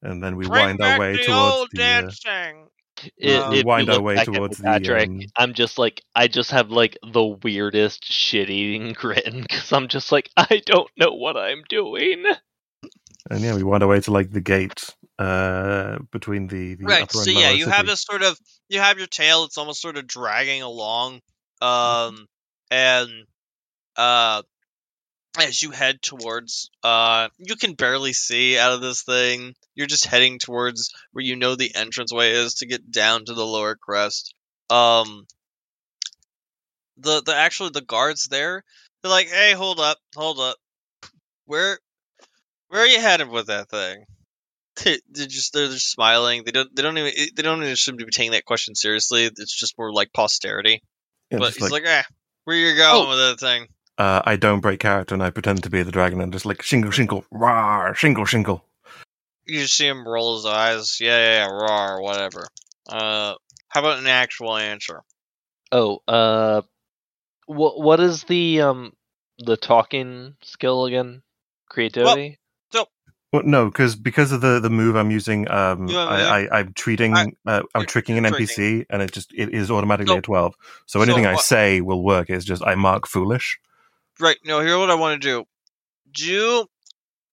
And 0.02 0.22
then 0.22 0.36
we 0.36 0.46
Bring 0.46 0.76
wind 0.76 0.80
our 0.80 0.92
way 0.92 1.18
the 1.18 1.18
towards 1.18 1.58
old 1.58 1.72
the. 1.72 2.08
Uh, 2.08 2.12
dancing. 2.14 2.70
It, 3.16 3.40
Uh, 3.40 3.50
we 3.50 3.58
if 3.60 3.64
wind 3.64 3.90
our 3.90 4.00
way 4.00 4.16
back 4.16 4.28
at 4.28 4.34
towards 4.34 4.58
the, 4.58 4.64
Patrick, 4.64 5.08
um, 5.08 5.20
I'm 5.36 5.54
just 5.54 5.78
like 5.78 6.02
I 6.14 6.28
just 6.28 6.50
have 6.50 6.70
like 6.70 6.96
the 7.12 7.24
weirdest 7.24 8.04
shit-eating 8.04 8.92
grin 8.98 9.42
because 9.42 9.72
I'm 9.72 9.88
just 9.88 10.12
like 10.12 10.30
I 10.36 10.62
don't 10.64 10.90
know 10.96 11.12
what 11.12 11.36
I'm 11.36 11.62
doing. 11.68 12.24
And 13.30 13.40
yeah, 13.40 13.54
we 13.54 13.62
wind 13.62 13.82
our 13.82 13.88
way 13.88 14.00
to 14.00 14.10
like 14.10 14.30
the 14.30 14.40
gate 14.40 14.94
uh, 15.18 15.98
between 16.10 16.48
the, 16.48 16.74
the 16.74 16.84
right 16.84 17.02
upper 17.02 17.18
so 17.18 17.30
and 17.30 17.38
yeah 17.38 17.48
lower 17.48 17.56
you 17.56 17.66
have 17.66 17.76
city. 17.76 17.88
this 17.88 18.02
sort 18.02 18.22
of 18.22 18.38
you 18.68 18.80
have 18.80 18.98
your 18.98 19.06
tail 19.06 19.44
it's 19.44 19.58
almost 19.58 19.80
sort 19.80 19.96
of 19.96 20.06
dragging 20.06 20.62
along 20.62 21.20
um 21.62 22.26
and 22.70 23.10
uh 23.96 24.42
as 25.38 25.60
you 25.62 25.70
head 25.72 26.00
towards 26.00 26.70
uh 26.82 27.28
you 27.38 27.56
can 27.56 27.74
barely 27.74 28.12
see 28.12 28.56
out 28.58 28.72
of 28.72 28.80
this 28.80 29.02
thing 29.02 29.54
you're 29.74 29.86
just 29.86 30.06
heading 30.06 30.38
towards 30.38 30.92
where 31.12 31.24
you 31.24 31.34
know 31.36 31.56
the 31.56 31.72
entranceway 31.74 32.30
is 32.32 32.54
to 32.54 32.66
get 32.66 32.90
down 32.90 33.24
to 33.24 33.34
the 33.34 33.44
lower 33.44 33.74
crest 33.74 34.34
um 34.70 35.26
the 36.98 37.22
the 37.22 37.34
actually 37.34 37.70
the 37.70 37.80
guards 37.80 38.26
there 38.30 38.62
they're 39.02 39.10
like 39.10 39.28
hey 39.28 39.52
hold 39.52 39.80
up 39.80 39.98
hold 40.14 40.38
up 40.38 40.56
where 41.46 41.78
where 42.68 42.82
are 42.82 42.86
you 42.86 43.00
headed 43.00 43.28
with 43.28 43.48
that 43.48 43.68
thing 43.68 44.04
they- 44.84 45.00
they're 45.10 45.26
just 45.26 45.52
they're 45.52 45.68
just 45.68 45.88
smiling. 45.90 46.42
They 46.44 46.50
don't 46.50 46.74
they 46.74 46.82
don't 46.82 46.98
even 46.98 47.12
they 47.36 47.42
don't 47.42 47.62
even 47.62 47.76
seem 47.76 47.98
to 47.98 48.04
be 48.04 48.10
taking 48.10 48.32
that 48.32 48.44
question 48.44 48.74
seriously. 48.74 49.24
It's 49.24 49.56
just 49.56 49.78
more 49.78 49.92
like 49.92 50.12
posterity. 50.12 50.82
Yeah, 51.30 51.38
but 51.38 51.52
he's 51.52 51.62
like, 51.62 51.70
like, 51.70 51.84
eh, 51.86 52.02
where 52.42 52.56
you 52.56 52.74
going 52.74 53.06
Oh. 53.06 53.08
with 53.08 53.18
that 53.18 53.38
thing? 53.38 53.68
Uh, 53.98 54.22
I 54.24 54.36
don't 54.36 54.60
break 54.60 54.80
character 54.80 55.14
and 55.14 55.22
I 55.22 55.30
pretend 55.30 55.62
to 55.62 55.70
be 55.70 55.82
the 55.82 55.92
dragon 55.92 56.20
and 56.20 56.32
just 56.32 56.46
like 56.46 56.62
shingle 56.62 56.90
shingle 56.90 57.24
rawr 57.32 57.94
shingle 57.94 58.24
shingle. 58.24 58.64
You 59.46 59.60
just 59.60 59.76
see 59.76 59.86
him 59.86 60.06
roll 60.06 60.36
his 60.36 60.46
eyes. 60.46 60.98
Yeah, 61.00 61.16
yeah, 61.18 61.46
yeah, 61.46 61.50
raw 61.50 61.94
or 61.94 62.02
whatever. 62.02 62.46
Uh, 62.88 63.34
how 63.68 63.80
about 63.80 63.98
an 63.98 64.06
actual 64.06 64.56
answer? 64.56 65.02
Oh, 65.70 66.02
uh, 66.08 66.62
what 67.46 67.80
what 67.80 68.00
is 68.00 68.24
the 68.24 68.62
um 68.62 68.92
the 69.38 69.56
talking 69.56 70.36
skill 70.42 70.86
again? 70.86 71.22
Creativity. 71.68 72.38
Well, 73.32 73.42
no, 73.44 73.64
because 73.66 73.96
because 73.96 74.30
of 74.30 74.42
the, 74.42 74.60
the 74.60 74.70
move 74.70 74.94
I'm 74.94 75.10
using, 75.10 75.50
um, 75.50 75.88
You 75.88 75.96
have 75.96 76.08
I, 76.08 76.20
a- 76.20 76.48
I 76.50 76.58
I'm 76.60 76.72
treating, 76.72 77.16
I- 77.16 77.32
uh, 77.44 77.62
I'm 77.74 77.80
you're- 77.80 77.86
tricking 77.86 78.16
an 78.16 78.22
you're 78.22 78.32
NPC, 78.34 78.86
and 78.88 79.02
it 79.02 79.10
just 79.10 79.32
it 79.34 79.52
is 79.52 79.72
automatically 79.72 80.14
So- 80.14 80.18
a 80.18 80.22
twelve. 80.22 80.54
So 80.86 81.00
so 81.00 81.02
anything 81.02 81.26
I 81.26 81.34
say 81.34 81.80
will 81.80 82.00
work. 82.04 82.30
It's 82.30 82.44
just 82.44 82.62
I 82.64 82.76
mark 82.76 83.08
foolish. 83.08 83.58
Right. 84.20 84.36
No. 84.44 84.60
Here's 84.60 84.76
what 84.78 84.90
I 84.90 84.94
want 84.94 85.20
to 85.20 85.28
do. 85.28 85.44
Do 86.12 86.66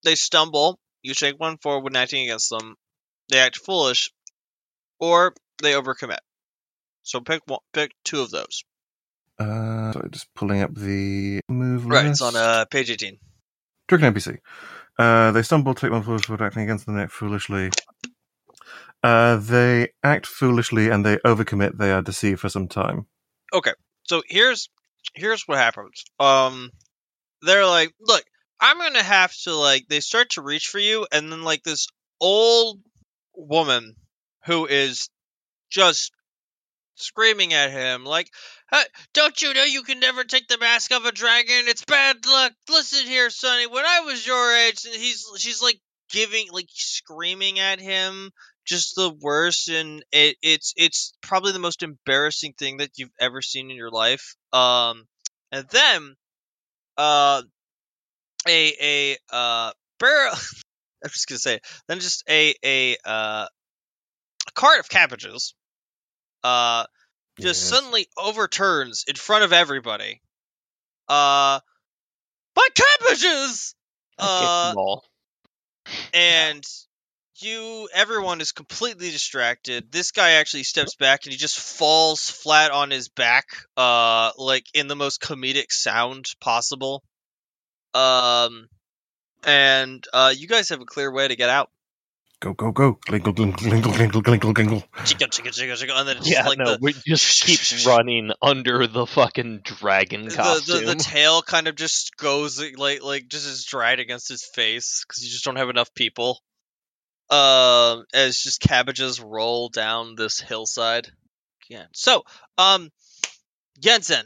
they 0.04 0.16
stumble? 0.16 0.80
You 1.04 1.14
take 1.14 1.40
one 1.40 1.58
forward 1.58 1.84
when 1.84 1.96
acting 1.96 2.24
against 2.24 2.50
them. 2.50 2.76
They 3.30 3.40
act 3.40 3.58
foolish, 3.58 4.12
or 5.00 5.34
they 5.62 5.74
overcommit. 5.74 6.20
So 7.04 7.20
pick 7.22 7.42
one. 7.48 7.60
Pick 7.74 7.92
two 8.04 8.22
of 8.22 8.32
those. 8.32 8.64
Uh, 9.40 9.92
sorry, 9.94 10.10
just 10.12 10.28
pulling 10.36 10.62
up 10.62 10.74
the 10.76 11.40
move 11.50 11.86
Right. 11.88 12.06
list. 12.06 12.22
It's 12.22 12.36
on 12.36 12.36
uh 12.36 12.66
page 12.66 12.92
eighteen. 12.92 13.18
Trick 13.88 14.02
an 14.02 14.14
NPC. 14.14 14.38
Uh, 15.00 15.32
they 15.32 15.42
stumble, 15.42 15.74
take 15.74 15.92
one 15.92 16.04
foolish 16.04 16.30
word 16.30 16.42
acting 16.42 16.64
against 16.64 16.86
them, 16.86 16.96
they 16.96 17.04
act 17.04 17.12
foolishly. 17.12 17.72
Uh, 19.04 19.38
they 19.38 19.90
act 20.04 20.28
foolishly 20.28 20.90
and 20.90 21.04
they 21.06 21.18
overcommit. 21.18 21.78
They 21.78 21.92
are 21.92 22.02
deceived 22.04 22.40
for 22.40 22.50
some 22.50 22.68
time. 22.68 23.08
Okay, 23.54 23.74
so 24.04 24.22
here's 24.28 24.70
here's 25.16 25.44
what 25.48 25.58
happens. 25.58 26.04
Um, 26.20 26.72
they're 27.42 27.66
like, 27.66 27.94
look, 28.00 28.24
I'm 28.60 28.78
gonna 28.78 29.04
have 29.04 29.34
to 29.44 29.56
like. 29.56 29.88
They 29.88 30.00
start 30.00 30.32
to 30.32 30.42
reach 30.42 30.68
for 30.68 30.80
you, 30.80 31.08
and 31.12 31.32
then 31.32 31.44
like 31.44 31.64
this 31.64 31.88
old 32.20 32.80
woman 33.36 33.96
who 34.46 34.68
is 34.68 35.10
just 35.72 36.12
screaming 36.96 37.54
at 37.54 37.72
him, 37.72 38.06
like, 38.06 38.30
"Huh, 38.72 38.86
"Don't 39.14 39.42
you 39.42 39.54
know 39.54 39.64
you 39.64 39.84
can 39.84 40.00
never 40.00 40.24
take 40.24 40.48
the 40.48 40.58
mask 40.60 40.92
of 40.92 41.06
a 41.06 41.12
dragon? 41.12 41.68
It's 41.68 41.84
bad 41.86 42.26
luck. 42.26 42.54
Listen 42.70 43.06
here, 43.08 43.30
Sonny. 43.30 43.68
When 43.68 43.86
I 43.86 44.02
was 44.02 44.26
your 44.26 44.56
age, 44.56 44.86
and 44.86 44.96
he's 44.96 45.26
she's 45.38 45.62
like 45.62 45.80
giving 46.10 46.48
like 46.52 46.70
screaming 46.70 47.60
at 47.60 47.80
him 47.80 48.32
just 48.66 48.96
the 48.96 49.10
worst 49.22 49.70
and 49.70 50.04
it, 50.12 50.38
it's 50.42 50.74
it's 50.78 51.14
probably 51.22 51.52
the 51.52 51.60
most 51.60 51.84
embarrassing 51.84 52.54
thing 52.54 52.78
that 52.78 52.92
you've 52.98 53.12
ever 53.20 53.42
seen 53.42 53.72
in 53.72 53.78
your 53.78 53.90
life 53.90 54.36
um 54.54 55.06
and 55.52 55.68
then 55.70 56.16
uh 56.98 57.42
a 58.48 58.74
a 58.82 59.18
uh 59.32 59.72
barrel 60.00 60.34
i'm 61.04 61.10
just 61.10 61.28
gonna 61.28 61.40
say 61.40 61.60
then 61.88 62.00
just 62.00 62.24
a 62.30 62.54
a 62.64 62.98
uh 63.06 63.48
a 64.48 64.52
cart 64.54 64.80
of 64.80 64.90
cabbages 64.90 65.54
uh 66.44 66.86
just 67.40 67.68
suddenly 67.70 68.08
overturns 68.18 69.06
in 69.08 69.16
front 69.16 69.44
of 69.44 69.54
everybody 69.54 70.22
uh 71.10 71.60
my 72.56 72.68
cabbages! 72.76 73.76
Uh 74.20 74.74
and 76.14 76.64
you 77.42 77.90
everyone 77.94 78.42
is 78.42 78.52
completely 78.52 79.12
distracted 79.12 79.92
this 79.92 80.12
guy 80.12 80.32
actually 80.32 80.64
steps 80.64 80.96
back 80.96 81.26
and 81.26 81.32
he 81.32 81.38
just 81.38 81.60
falls 81.60 82.30
flat 82.30 82.72
on 82.72 82.92
his 82.92 83.10
back 83.10 83.46
uh 83.78 84.32
like 84.38 84.66
in 84.74 84.88
the 84.88 84.96
most 84.96 85.22
comedic 85.22 85.72
sound 85.72 86.26
possible 86.40 87.04
um 87.94 88.68
and 89.46 90.06
uh 90.14 90.34
you 90.36 90.48
guys 90.48 90.70
have 90.70 90.82
a 90.82 90.86
clear 90.86 91.12
way 91.12 91.28
to 91.28 91.36
get 91.36 91.50
out 91.50 91.70
Go 92.42 92.54
go 92.56 92.72
go! 92.72 92.98
Glinkle 93.08 93.36
glinkle 93.36 93.70
glinkle 93.70 93.94
glinkle 93.94 94.24
glinkle 94.24 94.52
glinkle. 94.52 94.84
chicka 95.06 95.28
chicka 95.30 95.52
chicka 95.54 95.76
chicka 95.78 95.94
and 96.00 96.08
then 96.08 96.18
it's 96.18 96.28
Yeah, 96.28 96.38
just 96.38 96.50
like 96.50 96.58
no, 96.58 96.72
the, 96.72 96.80
we 96.82 96.94
just 96.94 97.44
keep 97.44 97.86
running 97.86 98.32
under 98.42 98.88
the 98.88 99.06
fucking 99.06 99.60
dragon 99.64 100.26
the, 100.26 100.36
costume. 100.36 100.86
the 100.88 100.96
the 100.96 100.96
tail 100.96 101.44
kind 101.44 101.68
of 101.68 101.76
just 101.76 102.18
goes 102.18 102.60
like 102.78 103.04
like 103.04 103.28
just 103.28 103.46
is 103.46 103.64
dried 103.66 104.00
against 104.00 104.28
his 104.28 104.44
face 104.44 105.06
because 105.08 105.24
you 105.24 105.30
just 105.30 105.46
don't 105.46 105.58
have 105.58 105.70
enough 105.70 105.94
people. 105.94 106.40
Um, 107.32 108.06
as 108.14 108.38
just 108.38 108.62
cabbages 108.62 109.22
roll 109.22 109.70
down 109.70 110.16
this 110.16 110.40
hillside. 110.40 111.10
Yeah. 111.70 111.86
So, 111.94 112.24
um, 112.58 112.90
Yinzin, 113.82 114.26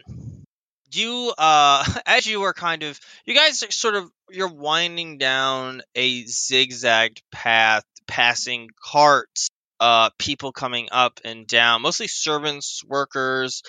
you 0.91 1.34
uh, 1.38 1.86
as 2.06 2.26
you 2.26 2.43
are 2.43 2.53
kind 2.53 2.84
of, 2.84 2.99
you 3.26 3.36
guys 3.36 3.64
are 3.64 3.72
sort 3.72 3.95
of, 3.95 4.10
you're 4.30 4.53
winding 4.53 5.18
down 5.18 5.82
a 5.95 6.24
zigzagged 6.26 7.22
path, 7.32 7.84
passing 8.08 8.70
carts, 8.84 9.49
uh, 9.80 10.10
people 10.18 10.51
coming 10.51 10.88
up 10.91 11.20
and 11.26 11.47
down, 11.47 11.82
mostly 11.82 12.08
servants, 12.08 12.84
workers, 12.86 13.62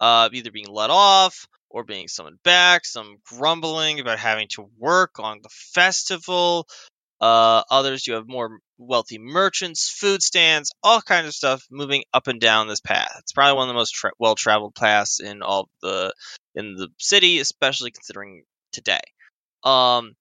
uh, 0.00 0.28
either 0.32 0.50
being 0.50 0.68
let 0.68 0.90
off 0.90 1.46
or 1.70 1.84
being 1.84 2.06
summoned 2.06 2.42
back, 2.44 2.84
some 2.84 3.16
grumbling 3.24 3.98
about 3.98 4.18
having 4.18 4.46
to 4.48 4.68
work 4.78 5.18
on 5.18 5.40
the 5.42 5.48
festival. 5.50 6.68
Uh, 7.24 7.62
others, 7.70 8.06
you 8.06 8.12
have 8.12 8.28
more 8.28 8.58
wealthy 8.76 9.16
merchants, 9.18 9.88
food 9.88 10.22
stands, 10.22 10.70
all 10.82 11.00
kinds 11.00 11.26
of 11.26 11.32
stuff 11.32 11.64
moving 11.70 12.04
up 12.12 12.26
and 12.26 12.38
down 12.38 12.68
this 12.68 12.82
path. 12.82 13.16
It's 13.20 13.32
probably 13.32 13.56
one 13.56 13.66
of 13.66 13.72
the 13.72 13.78
most 13.78 13.94
tra- 13.94 14.12
well-traveled 14.18 14.74
paths 14.74 15.20
in 15.20 15.40
all 15.40 15.70
the 15.80 16.12
in 16.54 16.74
the 16.74 16.88
city, 16.98 17.38
especially 17.38 17.92
considering 17.92 18.44
today. 18.72 19.00
Um, 19.62 20.16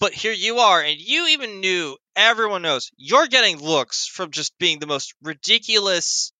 but 0.00 0.14
here 0.14 0.32
you 0.32 0.58
are, 0.58 0.82
and 0.82 0.98
you 0.98 1.28
even 1.28 1.60
knew. 1.60 1.96
Everyone 2.16 2.62
knows 2.62 2.90
you're 2.96 3.28
getting 3.28 3.58
looks 3.58 4.08
from 4.08 4.32
just 4.32 4.58
being 4.58 4.80
the 4.80 4.88
most 4.88 5.14
ridiculous 5.22 6.32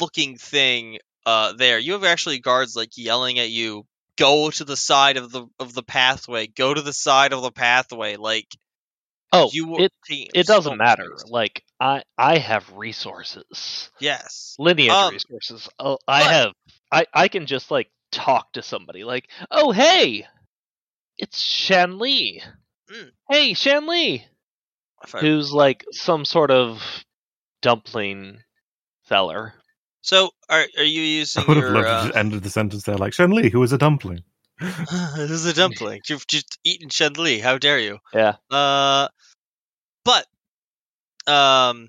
looking 0.00 0.36
thing 0.36 0.98
uh, 1.24 1.52
there. 1.52 1.78
You 1.78 1.92
have 1.92 2.02
actually 2.02 2.40
guards 2.40 2.74
like 2.74 2.90
yelling 2.96 3.38
at 3.38 3.50
you, 3.50 3.84
"Go 4.18 4.50
to 4.50 4.64
the 4.64 4.76
side 4.76 5.16
of 5.16 5.30
the 5.30 5.46
of 5.60 5.74
the 5.74 5.84
pathway. 5.84 6.48
Go 6.48 6.74
to 6.74 6.82
the 6.82 6.92
side 6.92 7.32
of 7.32 7.42
the 7.42 7.52
pathway." 7.52 8.16
Like 8.16 8.48
oh, 9.32 9.50
you 9.52 9.76
it 9.78 9.92
taking 10.08 10.28
it 10.34 10.46
doesn't 10.46 10.76
matter. 10.78 11.02
serious. 11.04 11.24
Like 11.28 11.62
I 11.80 12.02
I 12.18 12.38
have 12.38 12.70
resources, 12.76 13.90
Yes. 14.00 14.54
lineage 14.58 14.90
Um, 14.90 15.12
resources. 15.12 15.68
Oh, 15.78 15.98
I 16.08 16.22
but- 16.22 16.30
have 16.30 16.52
I 16.92 17.06
I 17.12 17.28
can 17.28 17.46
just 17.46 17.70
like 17.70 17.90
talk 18.12 18.52
to 18.52 18.62
somebody. 18.62 19.04
Like, 19.04 19.28
oh 19.50 19.72
hey, 19.72 20.26
it's 21.18 21.38
Shan 21.40 21.98
Li. 21.98 22.42
Mm. 22.92 23.10
Hey 23.30 23.54
Shan 23.54 23.86
Li, 23.86 24.24
I- 25.14 25.18
who's 25.18 25.52
like 25.52 25.84
some 25.92 26.24
sort 26.24 26.50
of 26.50 26.82
dumpling 27.62 28.38
seller. 29.08 29.54
So 30.02 30.30
are 30.48 30.64
are 30.78 30.84
you 30.84 31.02
using? 31.02 31.42
I 31.42 31.46
using 31.46 31.48
would 31.48 31.56
have 31.56 31.64
your? 31.64 31.74
loved 31.74 31.86
Uh, 31.88 32.00
to 32.02 32.06
just 32.08 32.16
end 32.16 32.32
the 32.32 32.50
sentence 32.50 32.84
there, 32.84 32.96
like 32.96 33.12
Shen 33.12 33.30
Li, 33.32 33.50
who 33.50 33.58
was 33.60 33.72
a 33.72 33.78
dumpling. 33.78 34.22
this 35.16 35.30
is 35.30 35.46
a 35.46 35.54
dumpling. 35.54 36.00
You've 36.08 36.26
just 36.26 36.58
eaten 36.64 36.88
Shen 36.88 37.14
Li. 37.14 37.38
How 37.38 37.58
dare 37.58 37.78
you? 37.78 37.98
Yeah. 38.14 38.36
Uh, 38.50 39.08
but 40.04 40.26
um, 41.26 41.88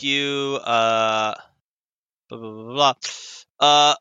you 0.00 0.58
uh, 0.62 1.34
blah 2.28 2.38
blah 2.38 2.50
blah 2.50 2.64
blah. 2.64 2.74
blah. 2.74 2.94
Uh, 3.60 3.94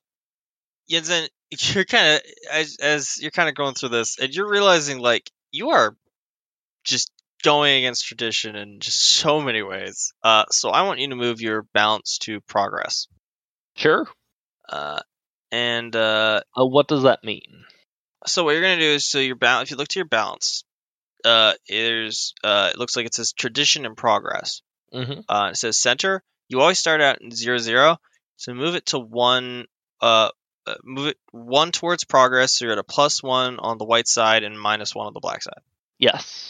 Yinzin, 0.92 1.28
you're 1.76 1.86
kind 1.86 2.16
of 2.16 2.22
as 2.52 2.78
as 2.82 3.18
you're 3.22 3.32
kind 3.32 3.50
of 3.50 3.56
going 3.56 3.74
through 3.74 3.90
this, 3.90 4.20
and 4.20 4.34
you're 4.34 4.50
realizing 4.50 5.00
like 5.00 5.30
you 5.52 5.70
are 5.70 5.96
just 6.84 7.12
going 7.44 7.78
against 7.78 8.06
tradition 8.06 8.56
in 8.56 8.80
just 8.80 9.00
so 9.02 9.40
many 9.42 9.62
ways. 9.62 10.14
Uh, 10.24 10.46
so 10.50 10.70
I 10.70 10.82
want 10.82 11.00
you 11.00 11.08
to 11.10 11.16
move 11.16 11.40
your 11.40 11.64
balance 11.74 12.18
to 12.20 12.42
progress. 12.42 13.08
Sure. 13.76 14.08
Uh, 14.68 15.00
and 15.52 15.96
uh, 15.96 16.42
Uh, 16.58 16.66
what 16.66 16.88
does 16.88 17.04
that 17.04 17.24
mean? 17.24 17.64
So 18.28 18.44
what 18.44 18.52
you're 18.52 18.62
gonna 18.62 18.80
do 18.80 18.86
is 18.92 19.06
so 19.06 19.20
your 19.20 19.36
balance. 19.36 19.68
If 19.68 19.72
you 19.72 19.78
look 19.78 19.88
to 19.90 20.00
your 20.00 20.08
balance, 20.08 20.64
uh, 21.26 21.54
there's 21.68 22.34
uh, 22.44 22.72
it 22.74 22.78
looks 22.78 22.96
like 22.96 23.06
it 23.06 23.14
says 23.14 23.34
tradition 23.34 23.86
and 23.86 23.98
progress. 23.98 24.62
Mm-hmm. 24.94 25.22
Uh, 25.28 25.50
it 25.52 25.58
says 25.58 25.78
center. 25.78 26.24
You 26.50 26.62
always 26.62 26.80
start 26.80 27.02
out 27.02 27.22
in 27.22 27.32
zero 27.32 27.58
zero. 27.58 27.98
So 28.38 28.54
move 28.54 28.76
it 28.76 28.88
to 28.88 29.00
one. 29.00 29.66
Uh, 30.02 30.30
uh, 30.66 30.76
move 30.84 31.08
it 31.08 31.18
one 31.32 31.72
towards 31.72 32.04
progress. 32.04 32.54
So 32.56 32.66
you're 32.66 32.74
at 32.74 32.78
a 32.80 32.84
plus 32.84 33.24
one 33.24 33.60
on 33.60 33.78
the 33.78 33.86
white 33.86 34.08
side 34.08 34.44
and 34.44 34.60
minus 34.60 34.94
one 34.94 35.08
on 35.08 35.14
the 35.14 35.20
black 35.20 35.42
side. 35.42 35.62
Yes. 35.98 36.50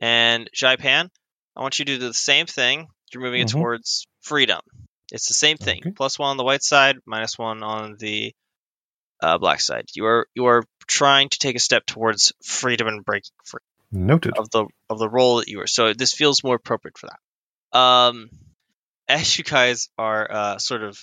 And 0.00 0.48
Xaipan, 0.54 1.08
I 1.56 1.60
want 1.62 1.78
you 1.78 1.84
to 1.86 1.98
do 1.98 2.06
the 2.06 2.14
same 2.14 2.46
thing. 2.46 2.88
You're 3.12 3.22
moving 3.22 3.40
it 3.40 3.48
Mhm. 3.48 3.52
towards 3.52 4.06
freedom. 4.20 4.60
It's 5.10 5.28
the 5.28 5.34
same 5.34 5.56
thing. 5.56 5.80
Okay. 5.80 5.92
Plus 5.92 6.18
one 6.18 6.30
on 6.30 6.36
the 6.36 6.44
white 6.44 6.62
side, 6.62 6.96
minus 7.06 7.38
one 7.38 7.62
on 7.62 7.96
the 7.98 8.34
uh, 9.22 9.38
black 9.38 9.60
side. 9.60 9.86
You 9.94 10.04
are 10.06 10.26
you 10.34 10.46
are 10.46 10.62
trying 10.86 11.28
to 11.30 11.38
take 11.38 11.56
a 11.56 11.60
step 11.60 11.86
towards 11.86 12.32
freedom 12.42 12.86
and 12.86 13.04
breaking 13.04 13.32
free 13.44 13.60
Noted. 13.92 14.36
of 14.36 14.50
the 14.50 14.66
of 14.90 14.98
the 14.98 15.08
role 15.08 15.36
that 15.36 15.48
you 15.48 15.60
are. 15.60 15.66
So 15.66 15.92
this 15.92 16.12
feels 16.12 16.42
more 16.42 16.56
appropriate 16.56 16.98
for 16.98 17.08
that. 17.08 17.78
Um, 17.78 18.30
as 19.08 19.38
you 19.38 19.44
guys 19.44 19.88
are 19.98 20.30
uh, 20.30 20.58
sort 20.58 20.82
of 20.82 20.98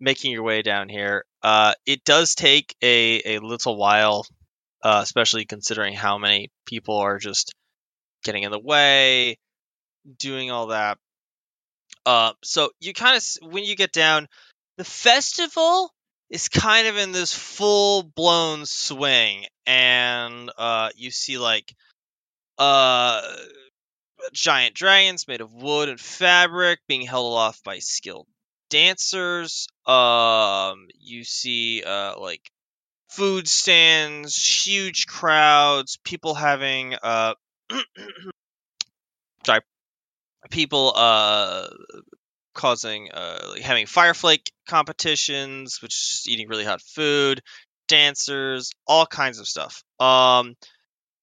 making 0.00 0.32
your 0.32 0.42
way 0.42 0.62
down 0.62 0.88
here, 0.88 1.24
uh, 1.42 1.74
it 1.84 2.04
does 2.04 2.34
take 2.34 2.74
a 2.82 3.36
a 3.36 3.38
little 3.40 3.76
while, 3.76 4.26
uh, 4.82 5.00
especially 5.02 5.44
considering 5.44 5.94
how 5.94 6.18
many 6.18 6.50
people 6.66 6.96
are 6.98 7.18
just 7.18 7.52
getting 8.24 8.42
in 8.42 8.50
the 8.50 8.58
way, 8.58 9.38
doing 10.18 10.50
all 10.50 10.68
that. 10.68 10.98
Uh, 12.04 12.32
so 12.42 12.70
you 12.80 12.92
kind 12.92 13.16
of 13.16 13.50
when 13.50 13.64
you 13.64 13.76
get 13.76 13.92
down, 13.92 14.28
the 14.78 14.84
festival 14.84 15.92
is 16.30 16.48
kind 16.48 16.88
of 16.88 16.96
in 16.96 17.12
this 17.12 17.32
full 17.34 18.02
blown 18.02 18.66
swing, 18.66 19.46
and 19.66 20.50
uh, 20.58 20.90
you 20.96 21.10
see 21.10 21.38
like 21.38 21.74
uh 22.58 23.22
giant 24.32 24.74
dragons 24.74 25.28
made 25.28 25.40
of 25.40 25.52
wood 25.52 25.88
and 25.88 26.00
fabric 26.00 26.80
being 26.88 27.02
held 27.02 27.26
aloft 27.26 27.62
by 27.64 27.78
skilled 27.78 28.26
dancers 28.70 29.68
um 29.86 30.88
you 30.98 31.22
see 31.22 31.82
uh 31.84 32.18
like 32.18 32.50
food 33.10 33.46
stands 33.48 34.66
huge 34.66 35.06
crowds 35.06 35.98
people 36.04 36.34
having 36.34 36.94
uh 37.02 37.34
sorry 39.46 39.60
people 40.50 40.92
uh 40.96 41.68
causing 42.56 43.10
uh 43.12 43.38
like 43.50 43.62
having 43.62 43.86
fireflake 43.86 44.48
competitions 44.68 45.80
which 45.82 45.94
is 45.94 46.24
eating 46.28 46.48
really 46.48 46.64
hot 46.64 46.80
food 46.82 47.40
dancers 47.88 48.72
all 48.86 49.06
kinds 49.06 49.38
of 49.38 49.46
stuff 49.46 49.82
um 50.00 50.54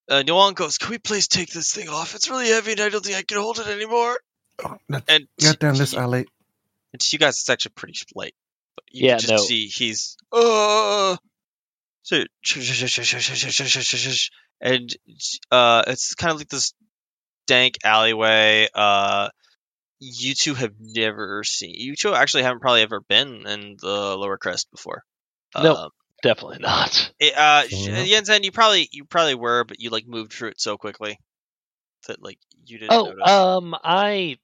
uh, 0.09 0.21
Nolan 0.21 0.53
goes, 0.53 0.77
"Can 0.77 0.89
we 0.91 0.97
please 0.97 1.27
take 1.27 1.49
this 1.51 1.73
thing 1.73 1.89
off? 1.89 2.13
It's 2.15 2.29
really 2.29 2.49
heavy, 2.49 2.73
and 2.73 2.81
I 2.81 2.89
don't 2.89 3.03
think 3.03 3.17
I 3.17 3.23
can 3.23 3.38
hold 3.38 3.59
it 3.59 3.67
anymore." 3.67 4.19
Oh, 4.63 4.77
And 5.07 5.27
get 5.38 5.59
down 5.59 5.75
this 5.75 5.93
alley. 5.93 6.25
and 6.91 7.01
to 7.01 7.09
you 7.11 7.19
guys, 7.19 7.39
it's 7.39 7.49
actually 7.49 7.71
pretty 7.75 7.99
late. 8.13 8.36
But 8.75 8.86
you 8.91 9.07
Yeah, 9.07 9.13
can 9.13 9.21
just 9.21 9.34
no. 9.34 9.38
see 9.38 9.67
he's 9.67 10.17
uh, 10.31 11.15
so 12.03 12.23
and 14.61 14.95
uh, 15.51 15.84
it's 15.88 16.15
kind 16.15 16.31
of 16.31 16.38
like 16.38 16.49
this 16.49 16.73
dank 17.47 17.77
alleyway. 17.84 18.67
Uh, 18.73 19.29
you 20.00 20.34
two 20.36 20.54
have 20.54 20.74
never 20.80 21.44
seen. 21.44 21.74
You 21.76 21.96
two 21.96 22.14
actually 22.14 22.44
haven't 22.44 22.60
probably 22.62 22.82
ever 22.82 23.00
been 23.02 23.48
in 23.48 23.78
the 23.80 24.16
lower 24.18 24.38
crest 24.38 24.70
before. 24.72 25.04
Nope. 25.58 25.78
Um, 25.78 25.89
Definitely 26.22 26.60
not. 26.60 27.12
It, 27.20 27.36
uh, 27.36 27.62
So, 27.68 27.68
sh- 27.70 27.88
yeah. 27.88 28.20
Yinzin, 28.22 28.44
you 28.44 28.52
probably 28.52 28.88
you 28.91 29.06
probably 29.06 29.36
were, 29.36 29.64
but 29.66 29.80
you 29.82 29.89
like 29.89 30.08
moved 30.08 30.32
through 30.34 30.50
it 30.50 30.62
so 30.62 30.78
quickly 30.78 31.20
that 32.08 32.22
like 32.24 32.39
you 32.66 32.80
didn't 32.80 32.94
Oh, 32.94 33.06
notice. 33.06 33.30
um, 33.30 33.76
I. 33.84 34.38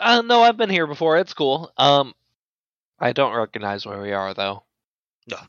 Uh, 0.00 0.22
no, 0.22 0.42
I've 0.42 0.56
been 0.56 0.70
here 0.70 0.86
before. 0.86 1.18
It's 1.18 1.34
cool. 1.34 1.70
Um, 1.76 2.14
I 2.98 3.12
don't 3.12 3.34
recognize 3.36 3.84
where 3.86 4.00
we 4.00 4.12
are 4.12 4.32
though. 4.34 4.64
No. 5.30 5.36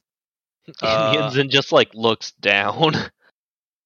And 0.67 0.77
Uh, 0.81 1.13
Yinzin 1.13 1.49
just 1.49 1.73
like 1.73 1.93
looks 1.93 2.31
down. 2.39 2.93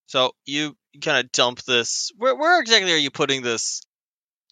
so 0.06 0.32
you 0.46 0.78
kind 1.02 1.26
of 1.26 1.32
dump 1.32 1.64
this. 1.64 2.12
Where 2.18 2.36
where 2.36 2.60
exactly 2.62 2.94
are 2.94 2.98
you 2.98 3.10
putting 3.10 3.42
this 3.42 3.82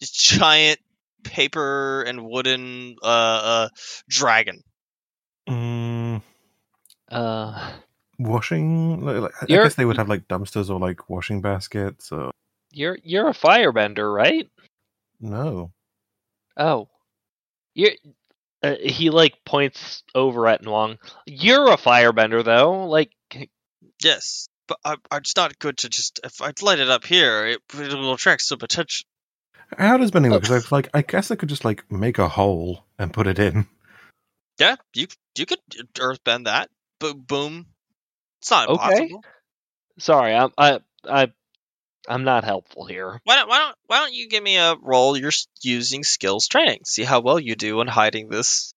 giant 0.00 0.78
paper 1.24 2.02
and 2.02 2.24
wooden 2.24 2.96
uh, 3.02 3.06
uh 3.06 3.68
dragon? 4.08 4.62
Mm, 5.48 6.22
Uh, 7.10 7.72
washing. 8.18 9.00
Like, 9.04 9.16
like, 9.16 9.32
I 9.42 9.46
guess 9.46 9.74
they 9.74 9.84
would 9.84 9.96
have 9.96 10.08
like 10.08 10.28
dumpsters 10.28 10.70
or 10.70 10.78
like 10.80 11.08
washing 11.08 11.40
baskets. 11.40 12.10
Or 12.12 12.30
you're 12.72 12.98
you're 13.02 13.28
a 13.28 13.34
firebender, 13.34 14.12
right? 14.12 14.48
no. 15.20 15.72
Oh, 16.56 16.88
you. 17.74 17.90
Uh, 18.62 18.74
he 18.82 19.10
like 19.10 19.34
points 19.44 20.02
over 20.14 20.46
at 20.48 20.62
Nwang. 20.62 20.96
You're 21.26 21.70
a 21.70 21.76
firebender, 21.76 22.42
though. 22.42 22.86
Like, 22.86 23.12
Yes, 24.02 24.48
but 24.66 24.78
I, 24.84 24.96
I- 25.10 25.18
it's 25.18 25.36
not 25.36 25.58
good 25.58 25.78
to 25.78 25.88
just 25.88 26.20
if 26.24 26.40
I 26.42 26.52
light 26.62 26.80
it 26.80 26.90
up 26.90 27.04
here, 27.04 27.46
it, 27.46 27.60
it 27.74 27.94
will 27.94 28.14
attract 28.14 28.42
some 28.42 28.58
attention. 28.62 29.06
How 29.76 29.96
does 29.96 30.10
bending 30.10 30.32
work? 30.32 30.38
Oh. 30.38 30.40
Because 30.40 30.72
like 30.72 30.88
I 30.94 31.02
guess 31.02 31.30
I 31.30 31.36
could 31.36 31.48
just 31.48 31.64
like 31.64 31.90
make 31.90 32.18
a 32.18 32.28
hole 32.28 32.84
and 32.98 33.12
put 33.12 33.26
it 33.26 33.38
in. 33.38 33.66
Yeah, 34.58 34.76
you 34.94 35.06
you 35.36 35.46
could 35.46 35.60
earthbend 35.94 36.44
that. 36.44 36.70
Boom, 36.98 37.24
boom. 37.26 37.66
It's 38.40 38.50
not 38.50 38.70
impossible. 38.70 39.02
Okay. 39.02 39.28
sorry, 39.98 40.34
I'm 40.34 40.52
I 40.56 40.80
I 41.08 41.32
I'm 42.08 42.24
not 42.24 42.44
helpful 42.44 42.86
here. 42.86 43.20
Why 43.24 43.36
don't 43.36 43.48
why 43.48 43.58
don't 43.58 43.76
why 43.86 43.98
don't 43.98 44.14
you 44.14 44.28
give 44.28 44.42
me 44.42 44.56
a 44.56 44.76
roll? 44.80 45.16
You're 45.16 45.32
using 45.62 46.04
skills 46.04 46.48
training. 46.48 46.80
See 46.84 47.04
how 47.04 47.20
well 47.20 47.38
you 47.38 47.56
do 47.56 47.80
in 47.80 47.88
hiding 47.88 48.28
this 48.28 48.72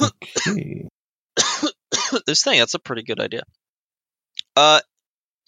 Okay. 0.00 0.88
this 2.26 2.42
thing. 2.42 2.58
That's 2.58 2.74
a 2.74 2.78
pretty 2.78 3.02
good 3.02 3.20
idea. 3.20 3.42
Uh, 4.54 4.80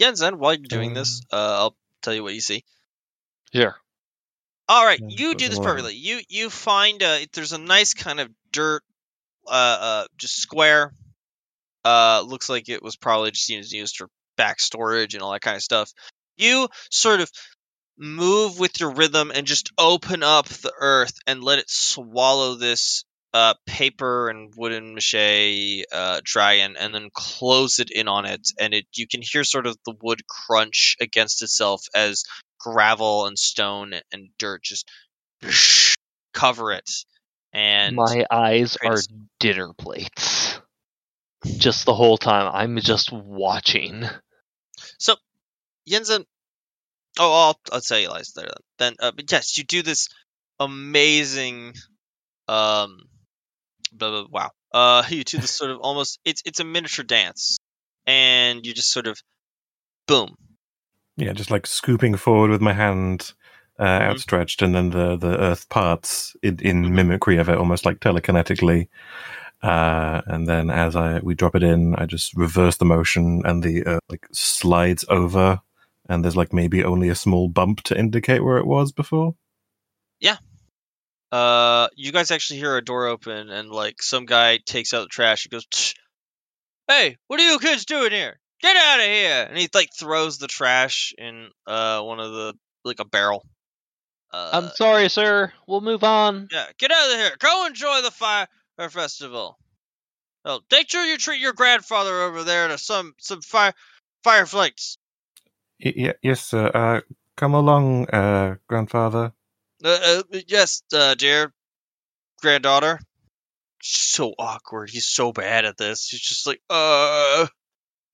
Yinzin, 0.01 0.35
while 0.35 0.55
you're 0.55 0.65
doing 0.65 0.95
this, 0.95 1.23
uh, 1.33 1.37
I'll 1.37 1.77
tell 2.03 2.15
you 2.15 2.23
what 2.23 2.35
you 2.35 2.41
see. 2.41 2.65
Sure. 3.55 3.77
All 4.69 4.85
right, 4.85 5.01
Yeah, 5.01 5.17
you 5.19 5.35
do 5.35 5.49
this 5.49 5.59
perfectly. 5.59 5.95
You 5.95 6.21
you 6.29 6.51
find 6.51 7.03
uh, 7.03 7.19
there's 7.33 7.53
a 7.53 7.59
nice 7.59 7.95
kind 7.95 8.21
of 8.21 8.29
dirt, 8.53 8.83
uh, 9.47 9.51
uh, 9.81 10.07
just 10.19 10.37
square. 10.37 10.93
Uh, 11.85 12.23
looks 12.27 12.49
like 12.49 12.69
it 12.69 12.83
was 12.83 12.97
probably 12.97 13.31
just 13.31 13.49
used, 13.49 13.73
used 13.73 13.97
for 13.97 14.09
back 14.37 14.61
storage 14.61 15.15
and 15.15 15.23
all 15.23 15.33
that 15.33 15.41
kind 15.41 15.57
of 15.57 15.63
stuff. 15.63 15.91
You 16.37 16.69
sort 16.91 17.21
of 17.21 17.31
move 17.99 18.59
with 18.59 18.81
your 18.81 18.93
rhythm 18.93 19.33
and 19.35 19.47
just 19.47 19.73
open 19.79 20.23
up 20.23 20.47
the 20.47 20.73
earth 20.81 21.15
and 21.27 21.43
let 21.43 21.59
it 21.59 21.69
swallow 21.71 22.55
this 22.55 23.05
uh, 23.35 23.55
paper 23.67 24.29
and 24.31 24.53
wooden 24.57 24.95
mache 24.95 25.85
uh, 25.93 26.21
dragon, 26.25 26.77
and 26.79 26.95
then 26.95 27.09
close 27.13 27.79
it 27.79 27.91
in 27.91 28.09
on 28.09 28.25
it. 28.25 28.49
And 28.59 28.75
it 28.75 28.87
you 28.95 29.07
can 29.07 29.21
hear 29.23 29.45
sort 29.45 29.67
of 29.67 29.77
the 29.85 29.95
wood 30.03 30.21
crunch 30.27 30.97
against 31.01 31.43
itself 31.43 31.83
as 31.95 32.25
gravel 32.59 33.27
and 33.27 33.39
stone 33.39 33.95
and 34.13 34.29
dirt 34.39 34.63
just 34.63 34.89
cover 36.33 36.73
it. 36.73 36.91
And 37.53 37.97
My 37.97 38.27
eyes 38.31 38.77
a 38.83 38.89
are 38.89 38.99
dinner 39.41 39.73
plates. 39.77 40.61
Just 41.47 41.87
the 41.87 41.95
whole 41.95 42.19
time, 42.19 42.51
I'm 42.53 42.79
just 42.79 43.13
watching. 43.13 44.05
So, 44.99 45.15
Yinzin. 45.89 46.25
Oh, 47.19 47.33
I'll, 47.33 47.61
I'll 47.73 47.81
tell 47.81 47.99
you 47.99 48.11
lies 48.11 48.33
there 48.35 48.49
then. 48.79 48.95
Uh, 49.01 49.13
but 49.13 49.31
yes, 49.31 49.57
you 49.57 49.65
do 49.65 49.83
this 49.83 50.09
amazing. 50.61 51.75
Um, 52.47 53.01
blah, 53.93 54.11
blah, 54.11 54.27
wow. 54.31 54.51
Uh, 54.73 55.05
you 55.09 55.25
do 55.25 55.39
this 55.39 55.51
sort 55.51 55.71
of 55.71 55.79
almost. 55.79 56.19
It's 56.25 56.43
it's 56.45 56.61
a 56.61 56.65
miniature 56.65 57.05
dance, 57.05 57.59
and 58.07 58.65
you 58.67 58.75
just 58.75 58.91
sort 58.91 59.07
of, 59.07 59.21
boom. 60.07 60.35
Yeah, 61.19 61.33
just 61.33 61.51
like 61.51 61.67
scooping 61.67 62.17
forward 62.17 62.51
with 62.51 62.61
my 62.61 62.73
hand 62.73 63.33
uh, 63.79 63.85
Mm-hmm. 63.85 64.11
outstretched, 64.11 64.63
and 64.63 64.75
then 64.75 64.91
the 64.91 65.17
the 65.17 65.37
earth 65.39 65.69
parts 65.69 66.37
in, 66.43 66.59
in 66.61 66.95
mimicry 66.95 67.39
of 67.39 67.49
it, 67.49 67.59
almost 67.59 67.85
like 67.85 67.99
telekinetically. 68.01 68.89
Uh, 69.63 70.23
and 70.27 70.47
then 70.47 70.71
as 70.71 70.95
I 70.95 71.19
we 71.19 71.35
drop 71.35 71.57
it 71.57 71.65
in, 71.65 71.95
I 71.97 72.07
just 72.07 72.35
reverse 72.37 72.77
the 72.77 72.85
motion, 72.85 73.43
and 73.45 73.63
the 73.63 73.85
uh, 73.85 73.99
like 74.09 74.27
slides 74.33 75.05
over, 75.09 75.61
and 76.09 76.25
there's 76.25 76.37
like 76.37 76.53
maybe 76.53 76.85
only 76.85 77.09
a 77.09 77.15
small 77.17 77.49
bump 77.49 77.83
to 77.85 77.99
indicate 77.99 78.45
where 78.45 78.59
it 78.59 78.67
was 78.67 78.93
before. 78.93 79.35
Yeah. 80.21 80.37
Uh, 81.33 81.89
you 81.97 82.13
guys 82.13 82.31
actually 82.31 82.61
hear 82.61 82.77
a 82.77 82.85
door 82.85 83.07
open, 83.07 83.51
and 83.51 83.71
like 83.71 84.03
some 84.03 84.25
guy 84.25 84.59
takes 84.65 84.95
out 84.95 85.03
the 85.03 85.09
trash. 85.09 85.45
and 85.45 85.53
goes, 85.53 85.67
"Tch, 85.67 85.95
"Hey, 86.87 87.17
what 87.27 87.41
are 87.41 87.51
you 87.51 87.59
kids 87.59 87.85
doing 87.85 88.13
here? 88.13 88.39
Get 88.61 88.77
out 88.77 89.01
of 89.01 89.07
here!" 89.07 89.47
And 89.49 89.57
he 89.59 89.69
like 89.75 89.91
throws 89.95 90.39
the 90.39 90.49
trash 90.49 91.13
in 91.17 91.49
uh 91.67 92.03
one 92.03 92.21
of 92.21 92.33
the 92.33 92.55
like 92.85 93.01
a 93.01 93.05
barrel. 93.05 93.45
Uh, 94.33 94.51
I'm 94.53 94.71
sorry, 94.77 95.09
sir. 95.09 95.53
We'll 95.67 95.81
move 95.81 96.05
on. 96.05 96.49
yeah, 96.53 96.67
get 96.79 96.91
out 96.91 97.11
of 97.13 97.17
here. 97.19 97.31
Go 97.39 97.67
enjoy 97.67 98.03
the 98.03 98.11
fire 98.11 98.47
festival. 98.91 99.59
Oh, 100.45 100.61
make 100.71 100.91
sure 100.91 101.05
you 101.05 101.17
treat 101.17 101.41
your 101.41 101.53
grandfather 101.55 102.23
over 102.23 102.45
there 102.45 102.69
to 102.69 102.79
some 102.79 103.15
some 103.19 103.41
fire 103.43 103.73
fire 104.23 104.47
flakes. 104.47 104.99
Y- 105.83 105.95
y- 105.97 106.15
yes, 106.23 106.45
sir. 106.45 106.71
Uh, 106.75 107.01
come 107.37 107.55
along, 107.55 108.09
uh, 108.11 108.57
grandfather. 108.69 109.33
Uh, 109.85 110.23
uh, 110.33 110.39
yes, 110.47 110.83
uh, 110.93 111.15
dear 111.15 111.53
granddaughter. 112.43 112.99
So 113.83 114.35
awkward. 114.39 114.91
He's 114.91 115.07
so 115.07 115.33
bad 115.33 115.65
at 115.65 115.77
this. 115.77 116.09
He's 116.09 116.21
just 116.21 116.47
like, 116.47 116.61
uh. 116.69 117.47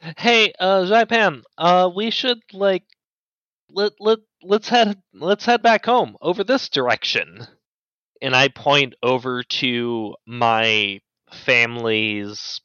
Hey, 0.01 0.53
uh, 0.59 0.83
Xaipan, 0.85 1.43
uh, 1.59 1.91
we 1.95 2.11
should 2.11 2.41
like 2.53 2.85
let 3.71 3.93
let 4.01 4.19
let's 4.43 4.69
head 4.69 5.03
let's 5.13 5.45
head 5.45 5.63
back 5.63 5.85
home 5.87 6.17
over 6.21 6.45
this 6.45 6.69
direction. 6.69 7.47
And 8.23 8.35
I 8.35 8.49
point 8.49 8.95
over 9.03 9.43
to 9.43 10.15
my 10.27 11.01
family's 11.31 12.61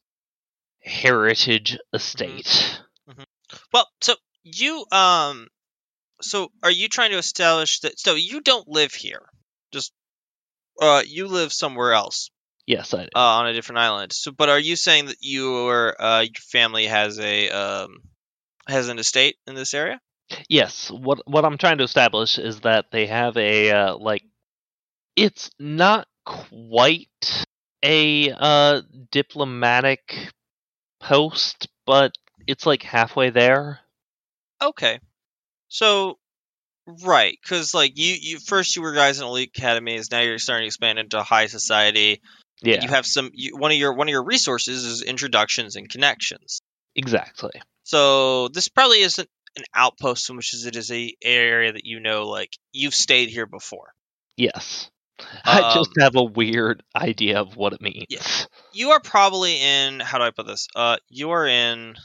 heritage 0.82 1.78
estate. 1.94 2.82
Well, 3.74 3.88
so 4.02 4.16
you 4.44 4.86
um, 4.92 5.48
so 6.22 6.52
are 6.64 6.72
you 6.72 6.88
trying 6.90 7.12
to 7.12 7.18
establish 7.18 7.80
that? 7.82 8.00
So 8.00 8.16
you 8.16 8.42
don't 8.42 8.68
live 8.68 8.94
here. 8.94 9.28
Just 9.72 9.94
uh, 10.82 11.04
you 11.06 11.28
live 11.28 11.52
somewhere 11.54 11.94
else. 11.94 12.30
Yes, 12.70 12.94
I 12.94 13.06
do. 13.06 13.10
uh, 13.16 13.20
on 13.20 13.48
a 13.48 13.54
different 13.54 13.80
island. 13.80 14.14
So, 14.14 14.32
but 14.32 14.48
are 14.48 14.60
you 14.60 14.76
saying 14.76 15.08
that 15.08 15.18
your 15.22 16.00
uh, 16.00 16.22
your 16.22 16.42
family 16.52 16.86
has 16.86 17.18
a 17.20 17.50
um, 17.50 17.98
has 18.68 18.90
an 18.90 19.00
estate 19.00 19.38
in 19.48 19.56
this 19.56 19.74
area? 19.74 20.00
Yes, 20.48 20.92
what 20.92 21.20
what 21.26 21.46
I'm 21.46 21.58
trying 21.58 21.80
to 21.80 21.84
establish 21.84 22.38
is 22.38 22.60
that 22.60 22.92
they 22.92 23.08
have 23.08 23.36
a 23.38 23.72
uh, 23.72 23.98
like 23.98 24.24
it's 25.16 25.50
not 25.58 26.08
quite 26.28 27.46
a 27.84 28.32
uh 28.38 28.82
diplomatic 29.12 30.30
post, 31.00 31.70
but 31.88 32.12
it's 32.46 32.68
like 32.68 32.84
halfway 32.84 33.32
there. 33.32 33.80
Okay, 34.62 35.00
so 35.70 36.20
right, 37.04 37.36
because 37.42 37.74
like 37.74 37.98
you 37.98 38.16
you 38.22 38.38
first 38.38 38.76
you 38.76 38.84
were 38.84 38.94
guys 38.94 39.20
in 39.20 39.26
elite 39.26 39.54
academies, 39.58 40.12
now 40.12 40.20
you're 40.22 40.38
starting 40.38 40.66
to 40.66 40.68
expand 40.68 41.00
into 41.00 41.24
high 41.24 41.48
society. 41.48 42.22
Yeah, 42.62 42.82
you 42.84 42.90
have 42.90 43.06
some 43.06 43.32
you, 43.34 43.56
one 43.58 43.72
of 43.72 43.78
your 43.78 43.94
one 43.94 44.08
of 44.08 44.12
your 44.12 44.24
resources 44.24 44.84
is 44.86 45.02
introductions 45.02 45.76
and 45.76 45.90
connections. 45.90 46.62
exactly. 46.96 47.52
So 47.84 48.50
this 48.50 48.68
probably 48.70 49.00
isn't 49.02 49.28
an 49.58 49.64
outpost 49.74 50.26
so 50.26 50.34
much 50.34 50.54
as 50.54 50.66
it 50.66 50.76
is 50.76 50.92
a 50.92 51.16
area 51.24 51.72
that 51.72 51.86
you 51.86 52.00
know 52.00 52.28
like 52.28 52.56
you've 52.72 52.94
stayed 52.96 53.30
here 53.30 53.46
before. 53.48 53.94
Yes. 54.38 54.90
I 55.44 55.74
just 55.74 55.90
Um, 55.90 56.04
have 56.04 56.16
a 56.16 56.24
weird 56.24 56.82
idea 56.96 57.42
of 57.42 57.58
what 57.58 57.74
it 57.74 57.82
means. 57.82 58.06
Yeah. 58.10 58.22
you 58.74 58.92
are 58.92 59.02
probably 59.02 59.58
in 59.62 60.00
how 60.00 60.18
do 60.18 60.24
I 60.24 60.32
put 60.32 60.48
this? 60.48 60.68
Uh 60.76 60.98
you 61.10 61.32
are 61.32 61.46
in 61.48 61.96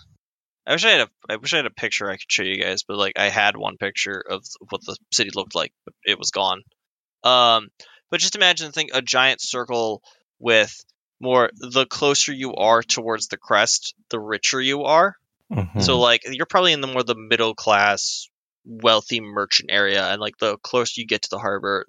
I 0.66 0.72
wish 0.72 0.84
I 0.84 0.90
had 0.90 1.00
a 1.02 1.08
I 1.28 1.36
wish 1.36 1.52
I 1.52 1.58
had 1.58 1.66
a 1.66 1.70
picture 1.70 2.10
I 2.10 2.16
could 2.16 2.30
show 2.30 2.42
you 2.42 2.60
guys, 2.62 2.82
but 2.82 2.96
like 2.96 3.12
I 3.18 3.28
had 3.28 3.56
one 3.56 3.76
picture 3.76 4.20
of 4.28 4.44
what 4.70 4.80
the 4.84 4.96
city 5.12 5.30
looked 5.34 5.54
like, 5.54 5.72
but 5.84 5.94
it 6.04 6.18
was 6.18 6.30
gone. 6.30 6.62
Um 7.22 7.68
but 8.10 8.20
just 8.20 8.36
imagine 8.36 8.72
think 8.72 8.90
a 8.94 9.02
giant 9.02 9.40
circle 9.40 10.02
with 10.44 10.84
more 11.20 11.50
the 11.56 11.86
closer 11.86 12.32
you 12.32 12.54
are 12.54 12.82
towards 12.82 13.28
the 13.28 13.38
crest, 13.38 13.94
the 14.10 14.20
richer 14.20 14.60
you 14.60 14.82
are. 14.84 15.16
Mhm. 15.50 15.82
So 15.82 15.98
like 15.98 16.20
you're 16.30 16.44
probably 16.44 16.72
in 16.74 16.82
the 16.82 16.86
more 16.86 17.02
the 17.02 17.14
middle 17.14 17.54
class 17.54 18.28
wealthy 18.66 19.20
merchant 19.20 19.70
area 19.72 20.06
and 20.06 20.20
like 20.20 20.36
the 20.38 20.58
closer 20.58 21.00
you 21.00 21.06
get 21.06 21.22
to 21.22 21.30
the 21.30 21.38
harbor, 21.38 21.86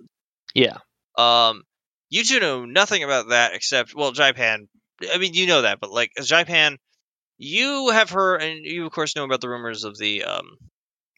Yeah. 0.53 0.77
um, 1.17 1.63
you 2.09 2.23
two 2.23 2.39
know 2.39 2.63
nothing 2.65 3.03
about 3.03 3.29
that 3.29 3.53
except, 3.53 3.93
well, 3.93 4.13
Xaipan. 4.13 4.67
I 5.13 5.17
mean, 5.17 5.33
you 5.33 5.47
know 5.47 5.63
that, 5.63 5.79
but 5.81 5.91
like 5.91 6.11
Xaipan, 6.19 6.77
you 7.37 7.89
have 7.89 8.09
heard, 8.09 8.41
and 8.41 8.63
you 8.63 8.85
of 8.85 8.91
course 8.93 9.15
know 9.17 9.25
about 9.25 9.41
the 9.41 9.49
rumors 9.49 9.83
of 9.83 9.97
the 9.97 10.23
um 10.23 10.57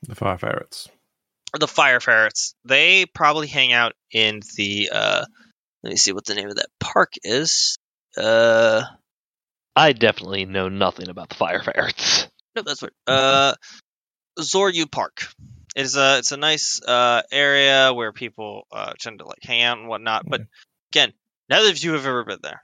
the 0.07 0.15
fire 0.15 0.37
ferrets. 0.39 0.89
the 1.59 1.67
fire 1.67 1.99
ferrets. 1.99 2.55
They 2.65 3.05
probably 3.05 3.47
hang 3.47 3.73
out 3.73 3.93
in 4.11 4.41
the 4.55 4.89
uh. 4.91 5.25
Let 5.83 5.91
me 5.91 5.97
see 5.97 6.13
what 6.13 6.25
the 6.25 6.35
name 6.35 6.49
of 6.49 6.55
that 6.55 6.69
park 6.79 7.13
is. 7.23 7.77
Uh, 8.17 8.83
I 9.75 9.93
definitely 9.93 10.45
know 10.45 10.69
nothing 10.69 11.09
about 11.09 11.29
the 11.29 11.35
fire 11.35 11.61
ferrets. 11.61 12.27
no, 12.55 12.63
that's 12.63 12.81
weird. 12.81 12.93
Uh, 13.05 13.53
Zoryu 14.39 14.89
Park. 14.91 15.27
It's 15.75 15.95
a 15.95 16.17
it's 16.17 16.31
a 16.31 16.37
nice 16.37 16.81
uh 16.81 17.21
area 17.31 17.93
where 17.93 18.11
people 18.11 18.63
uh 18.71 18.93
tend 18.99 19.19
to 19.19 19.25
like 19.25 19.43
hang 19.43 19.61
out 19.61 19.77
and 19.77 19.87
whatnot. 19.87 20.25
But 20.27 20.41
again, 20.91 21.13
neither 21.49 21.69
of 21.69 21.83
you 21.83 21.93
have 21.93 22.05
ever 22.05 22.23
been 22.23 22.39
there. 22.41 22.63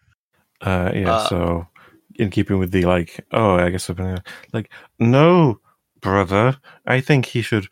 Uh, 0.62 0.92
yeah. 0.96 1.14
Uh, 1.14 1.28
so, 1.28 1.68
in 2.16 2.30
keeping 2.30 2.58
with 2.58 2.72
the 2.72 2.86
like, 2.86 3.26
oh, 3.32 3.56
I 3.56 3.70
guess 3.70 3.90
I've 3.90 3.98
been 3.98 4.16
there. 4.16 4.24
like, 4.54 4.72
no, 4.98 5.60
brother. 6.02 6.58
I 6.86 7.02
think 7.02 7.26
he 7.28 7.42
should 7.42 7.68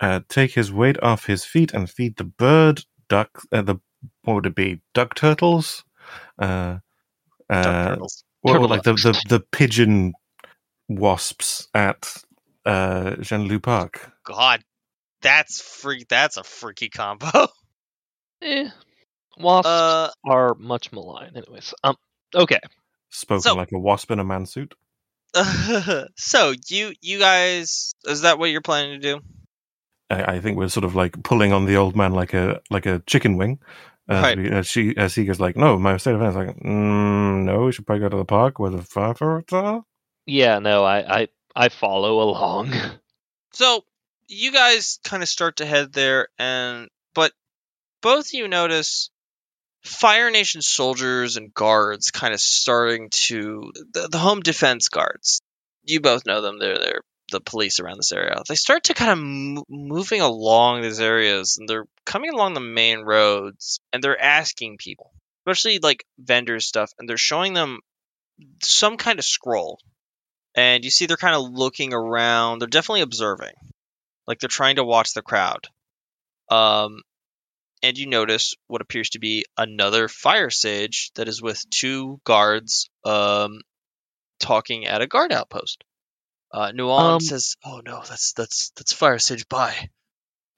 uh, 0.00 0.20
take 0.28 0.52
his 0.52 0.72
weight 0.72 1.02
off 1.02 1.26
his 1.26 1.44
feet 1.44 1.72
and 1.72 1.88
feed 1.88 2.16
the 2.16 2.24
bird, 2.24 2.84
duck, 3.08 3.42
uh, 3.52 3.62
the 3.62 3.76
what 4.24 4.34
would 4.34 4.46
it 4.46 4.54
be, 4.54 4.80
duck 4.94 5.14
turtles, 5.14 5.84
uh, 6.38 6.78
Duck 7.48 7.66
uh, 7.66 7.88
turtles. 7.88 8.24
or, 8.42 8.54
Turtle 8.54 8.68
like 8.68 8.82
the, 8.82 8.92
the 8.94 9.22
the 9.28 9.40
pigeon 9.40 10.12
wasps 10.88 11.68
at 11.74 12.14
uh, 12.66 13.16
Jean 13.16 13.42
Lu 13.44 13.58
Park. 13.60 14.12
God, 14.24 14.62
that's 15.20 15.60
freak. 15.60 16.08
That's 16.08 16.36
a 16.36 16.44
freaky 16.44 16.88
combo. 16.88 17.48
Eh. 18.42 18.68
Wasps 19.38 19.68
Uh, 19.68 20.10
are 20.24 20.54
much 20.56 20.90
maligned, 20.92 21.36
anyways. 21.36 21.72
Um. 21.84 21.96
Okay. 22.34 22.58
Spoken 23.10 23.40
So- 23.42 23.54
like 23.54 23.70
a 23.72 23.78
wasp 23.78 24.10
in 24.10 24.18
a 24.18 24.24
man 24.24 24.46
suit. 24.46 24.74
so 26.16 26.52
you 26.68 26.92
you 27.00 27.18
guys, 27.18 27.92
is 28.04 28.22
that 28.22 28.38
what 28.38 28.50
you're 28.50 28.60
planning 28.60 29.00
to 29.00 29.14
do? 29.14 29.20
I, 30.10 30.34
I 30.34 30.40
think 30.40 30.58
we're 30.58 30.68
sort 30.68 30.84
of 30.84 30.94
like 30.94 31.22
pulling 31.22 31.52
on 31.52 31.64
the 31.66 31.76
old 31.76 31.96
man 31.96 32.12
like 32.12 32.34
a 32.34 32.60
like 32.68 32.84
a 32.86 32.98
chicken 33.06 33.36
wing. 33.36 33.60
As, 34.12 34.22
Right. 34.22 34.38
we, 34.38 34.50
as 34.50 34.66
she 34.66 34.96
as 34.96 35.14
he 35.14 35.24
goes 35.24 35.40
like, 35.40 35.56
no, 35.56 35.78
my 35.78 35.96
state 35.96 36.14
of 36.14 36.20
mind 36.20 36.30
is 36.30 36.36
like, 36.36 36.56
mm, 36.56 37.42
no, 37.44 37.64
we 37.64 37.72
should 37.72 37.86
probably 37.86 38.00
go 38.00 38.08
to 38.08 38.16
the 38.16 38.24
park 38.24 38.58
with 38.58 38.72
the 38.72 38.82
fire 38.82 39.14
ferrets. 39.14 39.52
Yeah. 40.26 40.58
No. 40.58 40.84
I. 40.84 41.20
I. 41.22 41.28
I 41.54 41.68
follow 41.68 42.20
along. 42.22 42.72
So 43.54 43.84
you 44.28 44.50
guys 44.50 44.98
kind 45.04 45.22
of 45.22 45.28
start 45.28 45.56
to 45.56 45.66
head 45.66 45.92
there, 45.92 46.28
and 46.38 46.88
but 47.14 47.32
both 48.00 48.28
of 48.28 48.32
you 48.32 48.48
notice 48.48 49.10
Fire 49.82 50.30
Nation 50.30 50.62
soldiers 50.62 51.36
and 51.36 51.52
guards 51.52 52.10
kind 52.10 52.32
of 52.32 52.40
starting 52.40 53.10
to 53.10 53.72
the, 53.92 54.08
the 54.08 54.16
home 54.18 54.40
defense 54.40 54.88
guards. 54.88 55.42
You 55.84 56.00
both 56.00 56.24
know 56.24 56.40
them; 56.40 56.58
they're 56.58 56.78
they're 56.78 57.02
the 57.32 57.40
police 57.40 57.80
around 57.80 57.96
this 57.96 58.12
area. 58.12 58.42
They 58.48 58.54
start 58.54 58.84
to 58.84 58.94
kind 58.94 59.10
of 59.10 59.18
m- 59.18 59.64
moving 59.68 60.20
along 60.20 60.82
these 60.82 61.00
areas, 61.00 61.56
and 61.58 61.68
they're 61.68 61.86
coming 62.06 62.32
along 62.32 62.54
the 62.54 62.60
main 62.60 63.00
roads, 63.00 63.80
and 63.92 64.02
they're 64.02 64.20
asking 64.20 64.78
people, 64.78 65.10
especially 65.44 65.80
like 65.80 66.04
vendors 66.18 66.66
stuff, 66.66 66.92
and 66.98 67.08
they're 67.08 67.16
showing 67.16 67.54
them 67.54 67.80
some 68.62 68.96
kind 68.96 69.18
of 69.18 69.24
scroll 69.24 69.78
and 70.54 70.84
you 70.84 70.90
see 70.90 71.06
they're 71.06 71.16
kind 71.16 71.34
of 71.34 71.50
looking 71.50 71.94
around. 71.94 72.58
They're 72.58 72.68
definitely 72.68 73.02
observing, 73.02 73.54
like 74.26 74.38
they're 74.38 74.48
trying 74.48 74.76
to 74.76 74.84
watch 74.84 75.14
the 75.14 75.22
crowd. 75.22 75.68
Um, 76.50 77.00
and 77.82 77.96
you 77.96 78.06
notice 78.06 78.54
what 78.66 78.82
appears 78.82 79.10
to 79.10 79.18
be 79.18 79.44
another 79.56 80.08
fire 80.08 80.50
sage 80.50 81.10
that 81.14 81.28
is 81.28 81.42
with 81.42 81.62
two 81.70 82.20
guards, 82.24 82.90
um, 83.04 83.60
talking 84.38 84.86
at 84.86 85.02
a 85.02 85.06
guard 85.06 85.32
outpost. 85.32 85.84
Uh, 86.52 86.72
Nuan 86.72 87.14
Um, 87.14 87.20
says, 87.20 87.56
"Oh 87.64 87.80
no, 87.84 88.02
that's 88.06 88.32
that's 88.34 88.70
that's 88.76 88.92
fire 88.92 89.18
sage. 89.18 89.48
Bye." 89.48 89.88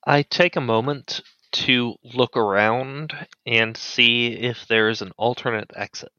I 0.07 0.23
take 0.23 0.57
a 0.57 0.61
moment 0.61 1.23
to 1.53 1.95
look 2.03 2.37
around 2.37 3.15
and 3.47 3.77
see 3.77 4.27
if 4.27 4.67
there 4.67 4.89
is 4.89 5.03
an 5.03 5.13
alternate 5.17 5.71
exit. 5.75 6.11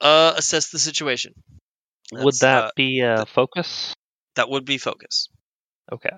Uh, 0.00 0.34
assess 0.36 0.70
the 0.70 0.78
situation. 0.78 1.34
Would 2.12 2.38
that 2.40 2.64
uh, 2.64 2.70
be 2.76 3.00
a 3.00 3.26
focus? 3.26 3.94
that 4.36 4.48
would 4.48 4.64
be 4.64 4.78
focus? 4.78 5.28
Okay. 5.92 6.10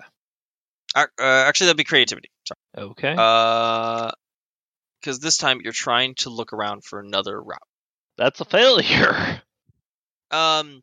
Uh, 0.95 1.07
actually, 1.19 1.65
that'd 1.67 1.77
be 1.77 1.83
creativity. 1.83 2.29
Sorry. 2.47 2.87
Okay. 2.91 3.15
Uh, 3.17 4.11
because 5.01 5.19
this 5.19 5.37
time 5.37 5.59
you're 5.61 5.73
trying 5.73 6.15
to 6.15 6.29
look 6.29 6.53
around 6.53 6.85
for 6.85 6.99
another 6.99 7.41
route. 7.41 7.67
That's 8.17 8.41
a 8.41 8.45
failure. 8.45 9.41
Um, 10.31 10.81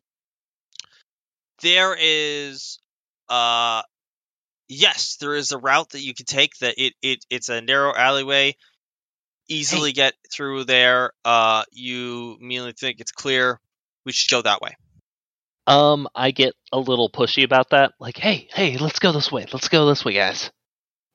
there 1.61 1.95
is, 1.99 2.79
uh, 3.29 3.81
yes, 4.67 5.17
there 5.19 5.35
is 5.35 5.51
a 5.51 5.57
route 5.57 5.89
that 5.91 6.01
you 6.01 6.13
can 6.13 6.25
take. 6.25 6.57
That 6.59 6.75
it 6.77 6.93
it 7.01 7.25
it's 7.29 7.49
a 7.49 7.61
narrow 7.61 7.95
alleyway. 7.95 8.55
Easily 9.49 9.91
get 9.91 10.13
through 10.31 10.63
there. 10.63 11.11
Uh, 11.25 11.63
you 11.71 12.37
immediately 12.39 12.73
think 12.73 12.99
it's 12.99 13.11
clear. 13.11 13.59
We 14.05 14.11
should 14.11 14.31
go 14.31 14.41
that 14.41 14.61
way. 14.61 14.75
Um, 15.67 16.07
I 16.15 16.31
get 16.31 16.53
a 16.71 16.79
little 16.79 17.09
pushy 17.09 17.43
about 17.43 17.71
that. 17.71 17.93
Like, 17.99 18.17
hey, 18.17 18.47
hey, 18.53 18.77
let's 18.77 18.99
go 18.99 19.11
this 19.11 19.31
way. 19.31 19.45
Let's 19.51 19.67
go 19.67 19.85
this 19.87 20.05
way, 20.05 20.13
guys. 20.13 20.51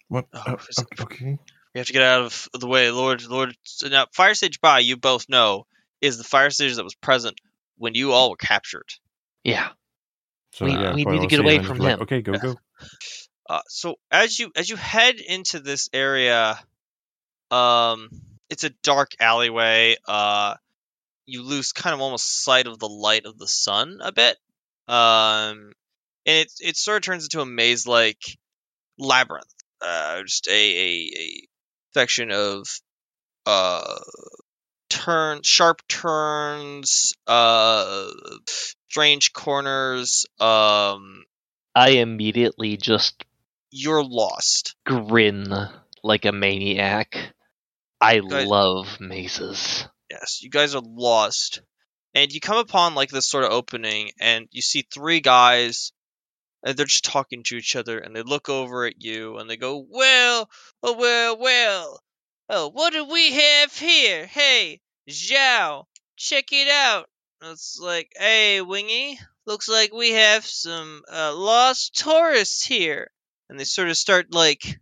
What? 0.08 0.26
Oh, 0.32 0.40
uh, 0.46 0.82
okay. 1.00 1.38
We 1.74 1.78
have 1.78 1.86
to 1.86 1.92
get 1.92 2.02
out 2.02 2.22
of 2.22 2.48
the 2.58 2.66
way, 2.66 2.90
Lord. 2.90 3.22
Lord. 3.26 3.56
So 3.64 3.88
now, 3.88 4.06
Fire 4.12 4.34
Sage 4.34 4.60
By, 4.60 4.78
you 4.80 4.96
both 4.96 5.28
know, 5.28 5.66
is 6.00 6.18
the 6.18 6.24
fire 6.24 6.50
sage 6.50 6.76
that 6.76 6.84
was 6.84 6.94
present 6.94 7.38
when 7.76 7.94
you 7.94 8.12
all 8.12 8.30
were 8.30 8.36
captured. 8.36 8.88
Yeah. 9.44 9.68
So, 10.56 10.64
We- 10.64 10.72
yeah, 10.72 10.94
we 10.94 11.04
need 11.04 11.20
to 11.20 11.26
get 11.26 11.40
away 11.40 11.58
from 11.58 11.76
just 11.76 11.80
like. 11.80 12.00
Okay, 12.00 12.22
go, 12.22 12.32
go. 12.32 12.54
Uh, 13.48 13.60
so 13.68 13.94
as 14.10 14.40
you 14.40 14.50
as 14.56 14.68
you 14.68 14.74
head 14.74 15.20
into 15.20 15.60
this 15.60 15.88
area, 15.92 16.58
um, 17.52 18.08
it's 18.50 18.64
a 18.64 18.70
dark 18.82 19.12
alleyway. 19.20 19.94
Uh, 20.08 20.54
you 21.26 21.44
lose 21.44 21.70
kind 21.70 21.94
of 21.94 22.00
almost 22.00 22.42
sight 22.42 22.66
of 22.66 22.80
the 22.80 22.88
light 22.88 23.24
of 23.24 23.38
the 23.38 23.46
sun 23.46 23.98
a 24.02 24.10
bit. 24.10 24.36
Um, 24.88 25.72
and 26.26 26.38
it 26.38 26.50
it 26.58 26.76
sort 26.76 26.96
of 26.96 27.02
turns 27.02 27.22
into 27.22 27.40
a 27.40 27.46
maze 27.46 27.86
like 27.86 28.18
labyrinth. 28.98 29.54
Uh, 29.80 30.22
just 30.22 30.48
a, 30.48 30.52
a 30.52 31.12
a 31.16 31.48
section 31.94 32.32
of 32.32 32.66
uh 33.46 33.94
turn 34.88 35.42
sharp 35.44 35.86
turns, 35.86 37.12
uh, 37.28 38.08
strange 38.88 39.32
corners. 39.32 40.26
Um, 40.40 41.24
I 41.74 41.90
immediately 41.90 42.76
just 42.76 43.24
you're 43.70 44.04
lost. 44.04 44.76
grin 44.84 45.52
like 46.02 46.24
a 46.24 46.32
maniac. 46.32 47.34
I 48.00 48.20
Good. 48.20 48.46
love 48.46 49.00
mazes. 49.00 49.86
Yes, 50.10 50.42
you 50.42 50.50
guys 50.50 50.74
are 50.74 50.82
lost. 50.84 51.62
And 52.14 52.32
you 52.32 52.40
come 52.40 52.58
upon 52.58 52.94
like 52.94 53.10
this 53.10 53.28
sort 53.28 53.44
of 53.44 53.52
opening 53.52 54.10
and 54.18 54.48
you 54.50 54.62
see 54.62 54.86
three 54.90 55.20
guys 55.20 55.92
and 56.64 56.76
they're 56.76 56.86
just 56.86 57.04
talking 57.04 57.42
to 57.44 57.56
each 57.56 57.76
other 57.76 57.98
and 57.98 58.16
they 58.16 58.22
look 58.22 58.48
over 58.48 58.86
at 58.86 59.02
you 59.02 59.36
and 59.36 59.50
they 59.50 59.56
go, 59.56 59.84
Well, 59.88 60.48
oh 60.82 60.96
well, 60.96 61.38
well. 61.38 62.00
Oh, 62.48 62.70
what 62.70 62.92
do 62.92 63.04
we 63.04 63.32
have 63.32 63.76
here? 63.76 64.26
Hey, 64.26 64.80
Zhao, 65.10 65.84
check 66.16 66.46
it 66.52 66.68
out. 66.68 67.08
It's 67.42 67.78
like, 67.80 68.12
hey, 68.16 68.60
Wingy, 68.60 69.18
looks 69.46 69.68
like 69.68 69.92
we 69.92 70.12
have 70.12 70.44
some 70.44 71.02
uh, 71.10 71.34
lost 71.34 71.94
tourists 71.96 72.64
here. 72.64 73.10
And 73.48 73.60
they 73.60 73.64
sort 73.64 73.88
of 73.88 73.96
start 73.96 74.32
like 74.34 74.78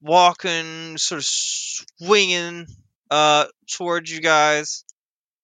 walking, 0.00 0.98
sort 0.98 1.20
of 1.20 1.26
swinging 1.26 2.66
uh 3.10 3.46
towards 3.76 4.10
you 4.10 4.20
guys. 4.20 4.84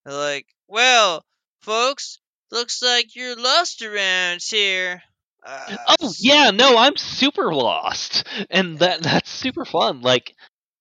They're 0.04 0.14
like, 0.14 0.46
well, 0.68 1.24
folks, 1.60 2.18
looks 2.50 2.82
like 2.82 3.14
you're 3.14 3.36
lost 3.36 3.82
around 3.82 4.40
here. 4.42 5.02
Uh, 5.44 5.76
Oh 6.00 6.12
yeah, 6.18 6.50
no, 6.50 6.76
I'm 6.76 6.96
super 6.96 7.54
lost, 7.54 8.26
and 8.50 8.78
that 8.80 9.02
that's 9.02 9.30
super 9.30 9.64
fun. 9.64 10.00
Like, 10.00 10.34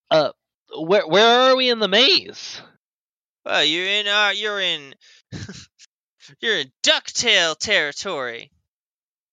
uh, 0.10 0.32
where 0.80 1.06
where 1.08 1.52
are 1.52 1.56
we 1.56 1.70
in 1.70 1.80
the 1.80 1.88
maze? 1.88 2.62
Well, 3.48 3.64
you're 3.64 3.86
in 3.88 4.08
uh, 4.08 4.34
you're 4.36 4.60
in, 4.60 4.94
you're 6.42 6.58
in 6.58 6.70
Ducktail 6.84 7.58
territory. 7.58 8.52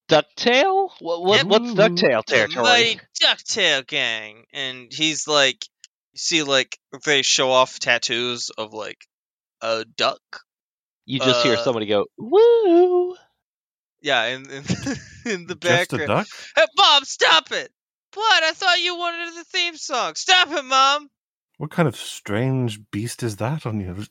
Ducktail? 0.09 0.91
What, 1.01 1.25
what 1.25 1.39
Yep. 1.39 1.47
what's 1.47 1.73
Ducktail 1.73 2.25
territory? 2.25 2.63
mighty 2.63 3.01
Ducktail 3.21 3.85
gang, 3.85 4.45
and 4.53 4.93
he's 4.93 5.27
like, 5.27 5.67
you 6.13 6.19
see, 6.19 6.43
like 6.45 6.79
they 7.05 7.23
show 7.23 7.51
off 7.51 7.81
tattoos 7.81 8.51
of 8.51 8.73
like 8.73 9.05
a 9.61 9.85
duck. 9.97 10.21
You 11.07 11.19
just 11.19 11.43
hear 11.43 11.55
uh, 11.55 11.65
somebody 11.65 11.87
go 11.87 12.07
woo. 12.17 13.17
Yeah, 14.01 14.27
in 14.27 14.49
in, 14.49 14.63
in 15.25 15.47
the 15.49 15.57
Just 15.61 15.93
a 15.93 16.07
duck? 16.07 16.29
Hey, 16.55 16.67
Mom, 16.77 17.03
stop 17.03 17.51
it! 17.51 17.73
What? 18.15 18.43
I 18.45 18.53
thought 18.53 18.81
you 18.81 18.97
wanted 18.97 19.35
the 19.35 19.45
theme 19.45 19.77
song. 19.77 20.15
Stop 20.15 20.53
it, 20.53 20.65
Mom. 20.65 21.09
What 21.59 21.71
kind 21.71 21.87
of 21.89 21.97
strange 21.97 22.81
beast 22.91 23.23
is 23.23 23.37
that 23.37 23.65
on 23.67 23.81
you? 23.81 24.05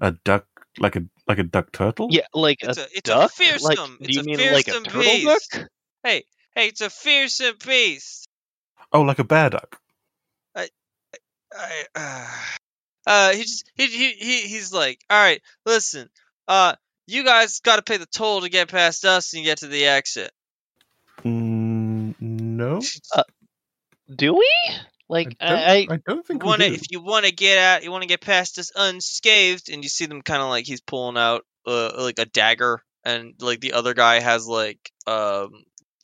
A 0.00 0.12
duck, 0.12 0.46
like 0.78 0.96
a 0.96 1.04
like 1.26 1.38
a 1.38 1.42
duck 1.44 1.72
turtle? 1.72 2.10
Yeah, 2.10 2.26
like 2.34 2.58
It's 2.62 2.78
a 2.78 2.82
a 2.82 2.86
it's 2.94 3.10
duck. 3.10 3.30
a 3.32 3.34
fearsome. 3.34 3.68
like, 3.68 3.78
it's 4.00 4.16
do 4.16 4.20
you 4.20 4.20
a 4.20 4.24
mean 4.24 4.38
fearsome 4.38 4.82
like 4.82 4.86
a 4.86 4.90
turtle 4.90 5.02
beast. 5.02 5.52
duck? 5.52 5.68
Hey, 6.04 6.24
hey, 6.54 6.68
it's 6.68 6.80
a 6.82 6.90
fearsome 6.90 7.56
beast. 7.66 8.28
Oh, 8.92 9.02
like 9.02 9.18
a 9.18 9.24
bear 9.24 9.50
duck. 9.50 9.80
I, 10.54 10.68
I, 11.52 11.84
uh, 11.94 12.28
uh, 13.06 13.32
he 13.32 13.42
just 13.42 13.70
he, 13.76 13.86
he 13.86 14.12
he 14.12 14.40
he's 14.48 14.72
like, 14.72 15.00
all 15.08 15.18
right, 15.18 15.40
listen, 15.66 16.08
uh, 16.48 16.74
you 17.06 17.24
guys 17.24 17.60
got 17.60 17.76
to 17.76 17.82
pay 17.82 17.96
the 17.96 18.06
toll 18.06 18.42
to 18.42 18.48
get 18.50 18.68
past 18.68 19.04
us 19.04 19.32
and 19.34 19.44
get 19.44 19.58
to 19.58 19.68
the 19.68 19.86
exit. 19.86 20.30
Mm, 21.24 22.14
no, 22.20 22.80
Do 24.14 24.34
we? 24.34 24.50
Like 25.10 25.36
I 25.40 25.48
don't, 25.48 25.58
I, 25.58 25.94
I 25.94 25.98
don't 26.06 26.24
think 26.24 26.44
want 26.44 26.60
do. 26.60 26.66
if 26.66 26.82
you 26.90 27.02
want 27.02 27.26
to 27.26 27.32
get 27.32 27.58
out, 27.58 27.82
you 27.82 27.90
want 27.90 28.02
to 28.02 28.08
get 28.08 28.20
past 28.20 28.54
this 28.54 28.70
unscathed, 28.76 29.68
and 29.68 29.82
you 29.82 29.88
see 29.88 30.06
them 30.06 30.22
kind 30.22 30.40
of 30.40 30.48
like 30.48 30.66
he's 30.66 30.80
pulling 30.80 31.16
out 31.18 31.44
uh, 31.66 31.90
like 31.98 32.20
a 32.20 32.26
dagger, 32.26 32.80
and 33.04 33.34
like 33.40 33.58
the 33.60 33.72
other 33.72 33.92
guy 33.92 34.20
has 34.20 34.46
like 34.46 34.78
um 35.08 35.50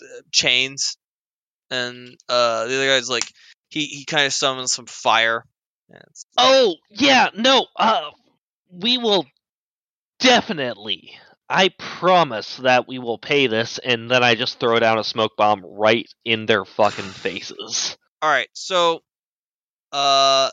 uh, 0.02 0.20
chains, 0.32 0.96
and 1.70 2.16
uh 2.28 2.66
the 2.66 2.74
other 2.74 2.86
guy's 2.88 3.08
like 3.08 3.30
he 3.68 3.84
he 3.86 4.04
kind 4.04 4.26
of 4.26 4.32
summons 4.32 4.72
some 4.72 4.86
fire. 4.86 5.44
And 5.88 5.98
it's- 5.98 6.24
Oh 6.36 6.74
yeah, 6.90 7.28
no. 7.32 7.66
Uh, 7.76 8.10
we 8.72 8.98
will 8.98 9.24
definitely. 10.18 11.12
I 11.48 11.68
promise 11.78 12.56
that 12.56 12.88
we 12.88 12.98
will 12.98 13.18
pay 13.18 13.46
this, 13.46 13.78
and 13.78 14.10
then 14.10 14.24
I 14.24 14.34
just 14.34 14.58
throw 14.58 14.80
down 14.80 14.98
a 14.98 15.04
smoke 15.04 15.36
bomb 15.36 15.64
right 15.64 16.08
in 16.24 16.46
their 16.46 16.64
fucking 16.64 17.04
faces. 17.04 17.96
All 18.22 18.30
right, 18.30 18.48
so 18.52 19.02
uh 19.92 20.50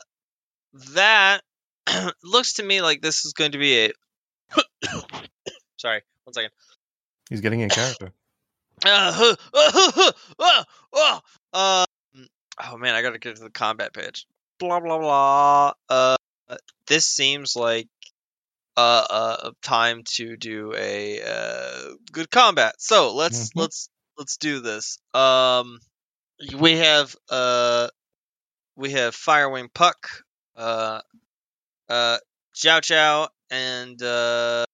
that 0.94 1.42
looks 2.22 2.54
to 2.54 2.62
me 2.62 2.82
like 2.82 3.00
this 3.02 3.24
is 3.24 3.32
going 3.32 3.52
to 3.52 3.58
be 3.58 3.86
a 3.86 3.92
sorry 5.76 6.02
one 6.24 6.34
second 6.34 6.50
He's 7.30 7.40
getting 7.40 7.60
in 7.60 7.68
character. 7.70 8.12
Uh, 8.84 9.34
uh, 9.54 10.12
uh, 10.38 10.64
uh, 10.92 11.20
uh, 11.52 11.86
oh 12.66 12.76
man, 12.76 12.94
I 12.94 13.02
gotta 13.02 13.18
get 13.18 13.36
to 13.36 13.42
the 13.42 13.48
combat 13.48 13.94
page. 13.94 14.26
Blah 14.58 14.80
blah 14.80 14.98
blah. 14.98 15.72
Uh, 15.88 16.16
this 16.86 17.06
seems 17.06 17.56
like 17.56 17.88
uh, 18.76 19.06
uh, 19.08 19.36
a 19.44 19.52
time 19.62 20.02
to 20.16 20.36
do 20.36 20.74
a 20.76 21.22
uh, 21.22 21.94
good 22.12 22.30
combat. 22.30 22.74
So 22.78 23.14
let's 23.14 23.50
Mhm. 23.50 23.60
let's 23.60 23.88
let's 24.18 24.36
do 24.36 24.60
this. 24.60 24.98
Um, 25.14 25.80
we 26.58 26.78
have 26.78 27.14
uh, 27.30 27.88
we 28.76 28.90
have 28.92 29.14
Firewing 29.14 29.72
Puck, 29.72 30.08
uh, 30.56 31.00
uh, 31.88 32.18
Chow 32.54 32.80
Chow, 32.80 33.28
and 33.50 34.00
uh, 34.02 34.64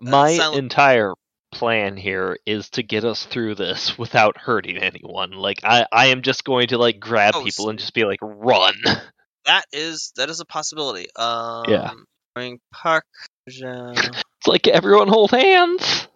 My 0.00 0.36
Silent- 0.36 0.58
entire 0.58 1.14
plan 1.50 1.96
here 1.96 2.36
is 2.44 2.68
to 2.70 2.82
get 2.82 3.04
us 3.04 3.24
through 3.24 3.54
this 3.54 3.96
without 3.98 4.36
hurting 4.38 4.78
anyone. 4.78 5.32
Like 5.32 5.60
I, 5.64 5.86
I 5.92 6.06
am 6.06 6.22
just 6.22 6.44
going 6.44 6.68
to 6.68 6.78
like 6.78 7.00
grab 7.00 7.34
Oh, 7.36 7.42
people 7.44 7.70
and 7.70 7.78
just 7.78 7.94
be 7.94 8.04
like, 8.04 8.20
run. 8.22 8.74
that 9.46 9.64
is 9.72 10.12
that 10.16 10.30
is 10.30 10.40
a 10.40 10.44
possibility. 10.46 11.06
Um, 11.16 11.64
Yeah. 11.68 11.90
Firewing 12.36 12.58
Puck. 12.72 13.04
Zhao, 13.50 13.96
It's 13.96 14.46
like 14.46 14.68
everyone 14.68 15.08
hold 15.08 15.30
hands. 15.30 16.06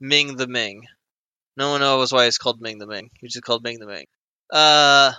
Ming 0.00 0.36
the 0.36 0.46
Ming. 0.48 0.82
No 1.56 1.70
one 1.70 1.80
knows 1.80 2.12
why 2.12 2.26
it's 2.26 2.38
called 2.38 2.60
Ming 2.60 2.78
the 2.78 2.86
Ming. 2.86 3.10
He's 3.20 3.32
just 3.32 3.44
called 3.44 3.62
Ming 3.64 3.78
the 3.80 3.86
Ming. 3.86 4.06
Uh, 4.52 5.12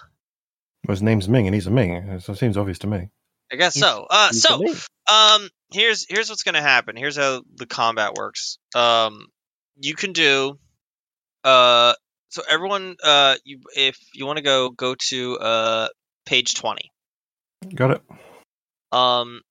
Well, 0.87 0.93
his 0.93 1.01
name's 1.01 1.27
Ming, 1.27 1.47
and 1.47 1.55
he's 1.55 1.67
a 1.67 1.71
Ming. 1.71 2.19
So 2.19 2.33
it 2.33 2.37
seems 2.37 2.57
obvious 2.57 2.79
to 2.79 2.87
me. 2.87 3.09
I 3.51 3.55
guess 3.55 3.73
He's- 3.75 3.85
so. 3.85 4.05
Uh, 4.09 4.31
so 4.31 4.63
um, 5.11 5.49
here's 5.71 6.05
here's 6.09 6.29
what's 6.29 6.43
gonna 6.43 6.61
happen. 6.61 6.95
Here's 6.95 7.17
how 7.17 7.41
the 7.55 7.65
combat 7.65 8.13
works. 8.13 8.57
Um, 8.75 9.27
you 9.79 9.95
can 9.95 10.11
do, 10.13 10.59
uh, 11.43 11.93
so 12.29 12.43
everyone, 12.49 12.97
uh, 13.03 13.35
you 13.45 13.59
if 13.75 13.97
you 14.13 14.25
want 14.25 14.37
to 14.37 14.43
go 14.43 14.69
go 14.69 14.95
to 15.09 15.37
uh 15.39 15.87
page 16.25 16.55
twenty. 16.55 16.91
Got 17.73 17.91
it. 17.91 18.01
Um, 18.91 19.41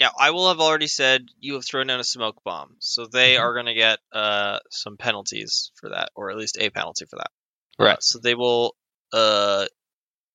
now 0.00 0.10
I 0.18 0.30
will 0.30 0.48
have 0.48 0.60
already 0.60 0.86
said 0.88 1.26
you 1.38 1.54
have 1.54 1.64
thrown 1.66 1.86
down 1.86 2.00
a 2.00 2.04
smoke 2.04 2.42
bomb, 2.44 2.76
so 2.80 3.06
they 3.06 3.34
Mm-hmm. 3.34 3.40
Mhm. 3.40 3.44
are 3.44 3.52
going 3.54 3.66
to 3.66 3.74
get 3.74 3.98
uh 4.12 4.58
some 4.70 4.96
penalties 4.96 5.70
for 5.76 5.90
that, 5.90 6.10
or 6.14 6.30
at 6.30 6.36
least 6.36 6.58
a 6.58 6.70
penalty 6.70 7.04
for 7.06 7.16
that. 7.16 7.30
Uh, 7.78 7.84
Right. 7.84 8.02
so 8.02 8.18
they 8.18 8.34
will 8.34 8.74
uh 9.12 9.66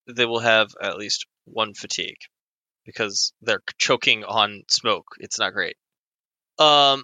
they 0.08 0.26
will 0.26 0.40
have 0.40 0.70
at 0.82 0.98
least 0.98 1.26
one 1.46 1.74
fatigue 1.74 2.18
because 2.86 3.34
they're 3.42 3.62
choking 3.78 4.24
on 4.24 4.64
smoke. 4.70 5.06
It's 5.20 5.38
not 5.40 5.54
great. 5.54 5.76
Um, 6.58 7.04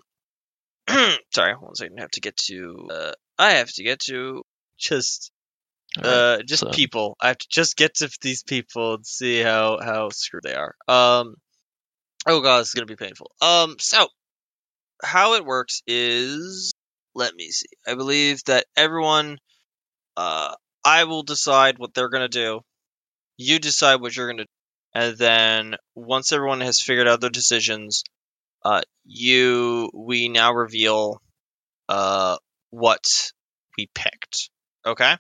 sorry, 1.34 1.54
one 1.60 1.76
second. 1.76 1.98
I 2.00 2.02
have 2.02 2.12
to 2.12 2.22
get 2.22 2.38
to. 2.48 2.88
Uh, 2.92 3.12
I 3.38 3.52
have 3.54 3.72
to 3.74 3.84
get 3.84 4.00
to 4.08 4.44
just 4.80 5.32
uh 6.02 6.40
just 6.48 6.64
so- 6.64 6.70
people. 6.72 7.16
I 7.20 7.30
have 7.30 7.38
to 7.38 7.48
just 7.50 7.76
get 7.78 7.96
to 7.96 8.10
these 8.22 8.44
people 8.44 8.96
and 8.96 9.06
see 9.06 9.42
how 9.42 9.80
how 9.84 10.10
screwed 10.10 10.44
they 10.44 10.56
are. 10.56 10.76
Um, 10.88 11.36
oh 12.28 12.42
god, 12.42 12.62
this 12.62 12.70
is 12.70 12.74
gonna 12.74 12.86
be 12.86 12.96
painful. 12.96 13.32
Um, 13.42 13.78
so 13.80 14.08
how 15.04 15.36
it 15.36 15.46
works 15.46 15.82
is 15.88 16.74
let 17.16 17.34
me 17.36 17.50
see. 17.52 17.68
I 17.88 17.96
believe 17.96 18.44
that 18.46 18.66
everyone. 18.76 19.38
Uh, 20.18 20.56
I 20.86 21.06
will 21.06 21.24
decide 21.24 21.80
what 21.80 21.94
they're 21.94 22.10
gonna 22.10 22.30
do. 22.30 22.62
You 23.38 23.60
decide 23.60 24.02
what 24.02 24.16
you're 24.16 24.30
gonna, 24.32 24.46
do. 24.46 24.50
and 24.96 25.18
then 25.18 25.76
once 25.96 26.32
everyone 26.32 26.62
has 26.62 26.82
figured 26.82 27.08
out 27.08 27.22
their 27.22 27.30
decisions, 27.30 28.04
uh, 28.66 28.82
you 29.06 29.92
we 29.94 30.30
now 30.30 30.54
reveal 30.54 31.22
uh 31.90 32.38
what 32.72 33.06
we 33.78 33.90
picked. 33.96 34.50
Okay. 34.86 35.16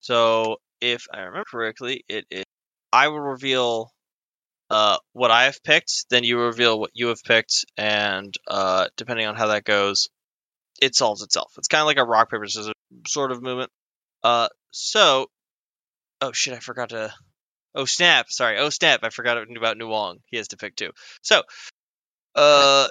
So 0.00 0.58
if 0.80 1.06
I 1.12 1.20
remember 1.20 1.44
correctly, 1.50 2.04
it 2.08 2.26
is 2.30 2.44
I 2.92 3.08
will 3.08 3.20
reveal 3.20 3.90
uh 4.74 4.98
what 5.12 5.30
I 5.30 5.44
have 5.44 5.62
picked, 5.62 6.06
then 6.10 6.24
you 6.24 6.38
reveal 6.38 6.80
what 6.80 6.90
you 6.94 7.08
have 7.08 7.22
picked, 7.24 7.64
and 7.76 8.34
uh 8.48 8.88
depending 8.96 9.26
on 9.26 9.36
how 9.36 9.48
that 9.48 9.64
goes, 9.64 10.08
it 10.82 10.94
solves 10.94 11.22
itself. 11.22 11.52
It's 11.58 11.68
kind 11.68 11.80
of 11.80 11.86
like 11.86 11.98
a 11.98 12.04
rock 12.04 12.30
paper 12.30 12.46
scissors 12.48 12.74
sort 13.06 13.32
of 13.32 13.42
movement. 13.42 13.70
Uh, 14.22 14.48
so 14.70 15.26
oh 16.20 16.32
shit, 16.32 16.54
I 16.54 16.58
forgot 16.58 16.90
to. 16.90 17.12
Oh 17.74 17.84
snap! 17.84 18.26
Sorry. 18.30 18.58
Oh 18.58 18.70
snap! 18.70 19.00
I 19.02 19.10
forgot 19.10 19.38
about 19.56 19.76
Nuong. 19.78 20.16
He 20.26 20.36
has 20.36 20.48
to 20.48 20.56
pick 20.56 20.76
too. 20.76 20.90
So, 21.22 21.42
uh, 22.34 22.88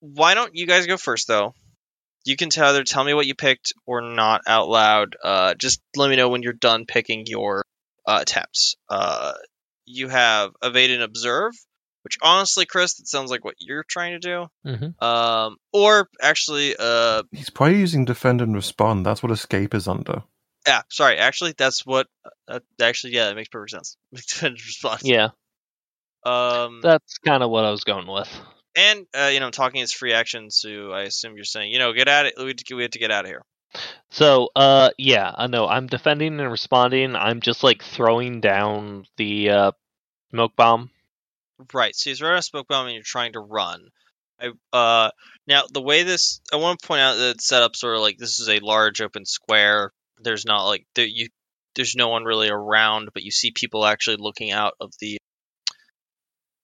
why 0.00 0.34
don't 0.34 0.54
you 0.54 0.66
guys 0.66 0.86
go 0.86 0.96
first 0.96 1.28
though? 1.28 1.54
You 2.24 2.36
can 2.36 2.50
tell 2.50 2.70
either 2.70 2.84
tell 2.84 3.04
me 3.04 3.14
what 3.14 3.26
you 3.26 3.34
picked 3.34 3.72
or 3.86 4.00
not 4.00 4.42
out 4.46 4.68
loud. 4.68 5.16
Uh, 5.22 5.54
just 5.54 5.80
let 5.96 6.10
me 6.10 6.16
know 6.16 6.28
when 6.28 6.42
you're 6.42 6.52
done 6.52 6.84
picking 6.86 7.24
your 7.26 7.64
uh, 8.06 8.18
attempts. 8.22 8.76
Uh, 8.88 9.32
you 9.88 10.08
have 10.08 10.50
evade 10.62 10.90
and 10.90 11.02
observe, 11.02 11.52
which 12.02 12.16
honestly, 12.22 12.66
Chris, 12.66 12.94
that 12.96 13.06
sounds 13.08 13.30
like 13.30 13.44
what 13.44 13.54
you're 13.58 13.84
trying 13.88 14.12
to 14.12 14.18
do. 14.18 14.46
Mhm. 14.66 15.02
Um, 15.02 15.56
or 15.72 16.08
actually, 16.22 16.74
uh, 16.78 17.22
He's 17.32 17.50
probably 17.50 17.78
using 17.80 18.04
defend 18.04 18.40
and 18.40 18.54
respond. 18.54 19.04
That's 19.04 19.22
what 19.22 19.32
escape 19.32 19.74
is 19.74 19.88
under. 19.88 20.22
yeah, 20.66 20.82
sorry, 20.90 21.16
actually, 21.16 21.54
that's 21.56 21.84
what. 21.86 22.06
Uh, 22.46 22.60
actually, 22.80 23.14
yeah, 23.14 23.26
that 23.26 23.36
makes 23.36 23.48
perfect 23.48 23.70
sense. 23.72 23.96
Defend 24.14 24.54
response. 24.54 25.02
Yeah, 25.04 25.28
Um, 26.24 26.80
that's 26.82 27.18
kind 27.18 27.42
of 27.42 27.50
what 27.50 27.64
I 27.64 27.70
was 27.70 27.84
going 27.84 28.06
with. 28.06 28.28
and 28.76 29.06
uh, 29.18 29.30
you 29.32 29.40
know, 29.40 29.50
talking 29.50 29.80
is 29.80 29.92
free 29.92 30.12
action, 30.12 30.50
so 30.50 30.92
I 30.92 31.02
assume 31.02 31.36
you're 31.36 31.44
saying, 31.44 31.72
you 31.72 31.78
know, 31.78 31.92
get 31.92 32.08
out 32.08 32.26
of 32.26 32.32
we 32.38 32.48
have 32.48 32.56
we 32.76 32.82
have 32.82 32.90
to 32.92 32.98
get 32.98 33.10
out 33.10 33.24
of 33.24 33.30
here. 33.30 33.42
So, 34.10 34.50
uh, 34.56 34.90
yeah, 34.98 35.32
I 35.36 35.46
know. 35.46 35.68
I'm 35.68 35.86
defending 35.86 36.40
and 36.40 36.50
responding. 36.50 37.14
I'm 37.14 37.40
just 37.40 37.62
like 37.62 37.82
throwing 37.82 38.40
down 38.40 39.06
the 39.16 39.50
uh, 39.50 39.72
smoke 40.30 40.56
bomb. 40.56 40.90
Right. 41.72 41.94
So 41.94 42.10
he's 42.10 42.22
right 42.22 42.32
on 42.32 42.38
a 42.38 42.42
smoke 42.42 42.68
bomb, 42.68 42.86
and 42.86 42.94
you're 42.94 43.02
trying 43.02 43.34
to 43.34 43.40
run. 43.40 43.88
I, 44.40 44.50
uh, 44.72 45.10
now 45.46 45.62
the 45.72 45.82
way 45.82 46.04
this, 46.04 46.40
I 46.52 46.56
want 46.56 46.78
to 46.78 46.86
point 46.86 47.00
out 47.00 47.14
that 47.14 47.30
it's 47.36 47.46
set 47.46 47.62
up 47.62 47.76
sort 47.76 47.96
of 47.96 48.02
like 48.02 48.18
this 48.18 48.38
is 48.38 48.48
a 48.48 48.60
large 48.60 49.00
open 49.00 49.24
square. 49.24 49.92
There's 50.20 50.46
not 50.46 50.66
like 50.66 50.86
there 50.94 51.06
you, 51.06 51.28
there's 51.74 51.94
no 51.96 52.08
one 52.08 52.24
really 52.24 52.48
around, 52.48 53.10
but 53.12 53.22
you 53.22 53.30
see 53.30 53.50
people 53.50 53.84
actually 53.84 54.16
looking 54.18 54.52
out 54.52 54.74
of 54.80 54.92
the, 55.00 55.18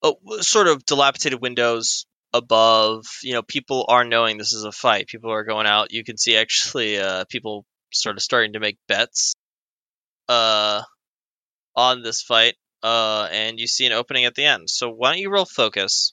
oh, 0.03 0.17
sort 0.41 0.69
of 0.69 0.85
dilapidated 0.87 1.41
windows 1.41 2.07
above. 2.35 3.07
You 3.23 3.33
know, 3.33 3.43
people 3.43 3.87
are 3.89 4.05
knowing 4.05 4.37
this 4.37 4.53
is 4.53 4.65
a 4.65 4.73
fight. 4.73 5.07
People 5.07 5.33
are 5.33 5.45
going 5.45 5.67
out. 5.67 5.93
You 5.93 6.05
can 6.05 6.19
see 6.19 6.37
actually, 6.37 6.99
uh, 6.99 7.25
people 7.31 7.65
sort 7.91 8.17
of 8.17 8.23
starting 8.23 8.53
to 8.53 8.61
make 8.61 8.77
bets, 8.89 9.33
uh, 10.29 10.83
on 11.77 12.03
this 12.03 12.21
fight 12.21 12.55
uh, 12.85 13.29
and 13.33 13.59
you 13.59 13.67
see 13.67 13.87
an 13.87 13.93
opening 13.93 14.27
at 14.27 14.35
the 14.35 14.45
end. 14.45 14.69
So 14.69 14.91
why 14.91 15.13
don't 15.13 15.21
you 15.21 15.31
roll 15.31 15.47
focus? 15.47 16.13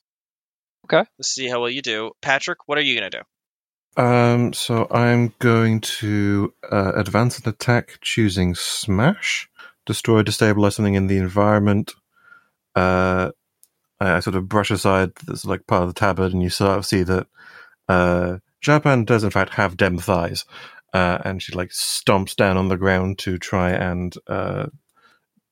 Okay. 0.86 1.04
Let's 1.20 1.30
see 1.30 1.48
how 1.48 1.60
well 1.60 1.70
you 1.70 1.82
do. 1.82 2.12
Patrick, 2.22 2.60
what 2.66 2.78
are 2.78 2.82
you 2.82 2.96
gonna 2.96 3.10
do? 3.10 4.02
Um, 4.02 4.54
so 4.54 4.88
I'm 4.90 5.34
going 5.40 5.82
to 5.82 6.54
uh, 6.72 6.94
advance 6.96 7.38
an 7.38 7.50
attack, 7.50 8.00
choosing 8.00 8.56
smash, 8.56 9.50
destroy, 9.86 10.24
destabilize 10.24 10.74
something 10.74 10.96
in 10.96 11.08
the 11.08 11.18
environment. 11.18 11.94
Uh, 12.74 13.32
I, 14.02 14.18
I 14.18 14.20
sort 14.20 14.36
of 14.36 14.50
brush 14.50 14.72
aside 14.72 15.16
this 15.28 15.46
like 15.46 15.68
part 15.68 15.84
of 15.84 15.90
the 15.94 16.00
tabard, 16.00 16.34
and 16.34 16.42
you 16.42 16.50
sort 16.50 16.78
of 16.78 16.86
see 16.86 17.04
that 17.04 17.28
uh, 17.88 18.38
Xaipan 18.64 19.06
does 19.06 19.24
in 19.24 19.30
fact 19.30 19.54
have 19.54 19.78
dem 19.78 19.98
thighs, 19.98 20.46
uh, 20.94 21.20
and 21.24 21.42
she 21.42 21.54
like 21.54 21.70
stomps 21.70 22.36
down 22.36 22.58
on 22.58 22.68
the 22.68 22.78
ground 22.78 23.20
to 23.20 23.38
try 23.38 23.72
and 23.72 24.14
uh, 24.28 24.68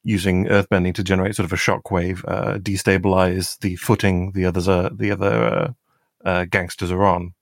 using 0.03 0.45
earthbending 0.45 0.95
to 0.95 1.03
generate 1.03 1.35
sort 1.35 1.45
of 1.45 1.53
a 1.53 1.55
shockwave, 1.55 2.23
uh, 2.27 2.57
destabilize 2.57 3.59
the 3.59 3.75
footing 3.75 4.31
the 4.33 4.45
others 4.45 4.67
are 4.67 4.89
the 4.89 5.11
other 5.11 5.43
uh, 5.43 5.71
uh, 6.27 6.45
gangsters 6.45 6.91
are 6.91 7.03
on. 7.03 7.33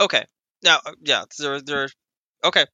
Okay. 0.00 0.24
Now, 0.62 0.80
uh, 0.84 0.92
yeah, 1.02 1.24
there, 1.38 1.60
there. 1.60 1.88
Okay. 2.44 2.66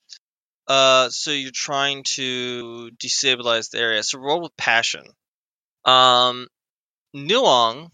Uh, 0.66 1.08
so 1.08 1.30
you're 1.30 1.50
trying 1.52 2.02
to 2.04 2.90
destabilize 3.02 3.70
the 3.70 3.78
area. 3.78 4.02
So 4.02 4.18
roll 4.18 4.42
with 4.42 4.56
passion. 4.56 5.04
Um, 5.84 6.48
Nuong 7.14 7.90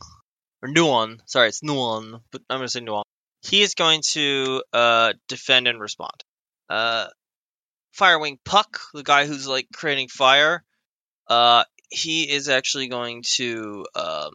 or 0.62 0.68
Nuon. 0.68 1.18
Sorry, 1.26 1.48
it's 1.48 1.62
Nuon, 1.62 2.20
but 2.30 2.42
I'm 2.48 2.58
gonna 2.58 2.68
say 2.68 2.80
Nuong. 2.80 3.04
He 3.42 3.62
is 3.62 3.74
going 3.74 4.02
to 4.12 4.62
uh 4.72 5.12
defend 5.28 5.68
and 5.68 5.80
respond. 5.80 6.24
Uh, 6.68 7.08
Firewing 7.98 8.38
Puck, 8.44 8.80
the 8.92 9.02
guy 9.02 9.26
who's 9.26 9.46
like 9.46 9.68
creating 9.72 10.08
fire. 10.08 10.64
Uh, 11.28 11.64
he 11.90 12.28
is 12.30 12.48
actually 12.48 12.88
going 12.88 13.22
to 13.34 13.86
um 13.94 14.32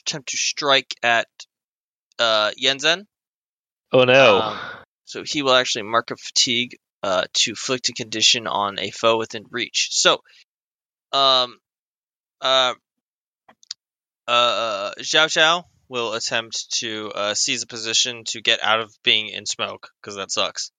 attempt 0.00 0.30
to 0.30 0.36
strike 0.36 0.94
at 1.02 1.26
uh 2.18 2.50
Yinzin. 2.62 3.06
Oh 3.92 4.04
no! 4.04 4.40
Um, 4.40 4.58
So 5.04 5.22
he 5.24 5.42
will 5.42 5.54
actually 5.54 5.82
mark 5.82 6.10
a 6.10 6.16
fatigue 6.16 6.76
uh, 7.02 7.24
to 7.34 7.50
inflict 7.50 7.90
a 7.90 7.92
condition 7.92 8.46
on 8.46 8.78
a 8.78 8.90
foe 8.90 9.18
within 9.18 9.44
reach. 9.50 9.88
So, 9.92 10.22
um, 11.12 11.58
uh, 12.40 12.74
uh, 14.26 14.92
Xiao 14.98 15.26
Xiao 15.26 15.64
will 15.88 16.14
attempt 16.14 16.70
to 16.78 17.10
uh, 17.14 17.34
seize 17.34 17.62
a 17.62 17.66
position 17.66 18.24
to 18.24 18.40
get 18.40 18.62
out 18.62 18.80
of 18.80 18.94
being 19.02 19.28
in 19.28 19.46
smoke 19.46 19.90
because 20.00 20.16
that 20.16 20.30
sucks. 20.30 20.70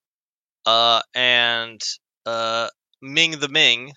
Uh, 0.66 1.02
and 1.14 1.82
uh, 2.26 2.70
Ming 3.02 3.40
the 3.40 3.50
Ming 3.50 3.94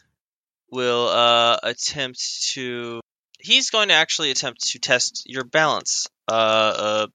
will 0.71 1.09
uh, 1.09 1.59
attempt 1.63 2.51
to. 2.53 3.01
He's 3.41 3.71
going 3.71 3.89
to 3.89 3.95
actually 3.95 4.31
attempt 4.31 4.71
to 4.71 4.79
test 4.79 5.23
your 5.27 5.45
balance, 5.45 6.09
uh, 6.29 6.33
uh, 6.33 7.07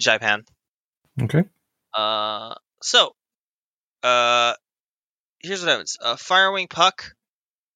Xaipan. 0.00 0.44
Okay. 1.22 1.44
Uh, 1.92 2.54
so, 2.82 3.14
uh, 4.02 4.54
here's 5.40 5.60
what 5.60 5.70
happens. 5.70 5.96
Uh, 6.00 6.16
Firewing 6.16 6.68
Puck, 6.68 7.14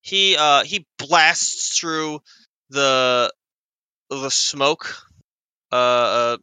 he 0.00 0.36
uh 0.36 0.64
he 0.64 0.86
blasts 0.98 1.78
through 1.78 2.20
the 2.70 3.32
the 4.10 4.30
smoke. 4.30 5.02
Uh, 5.70 5.74
uh 5.74 6.36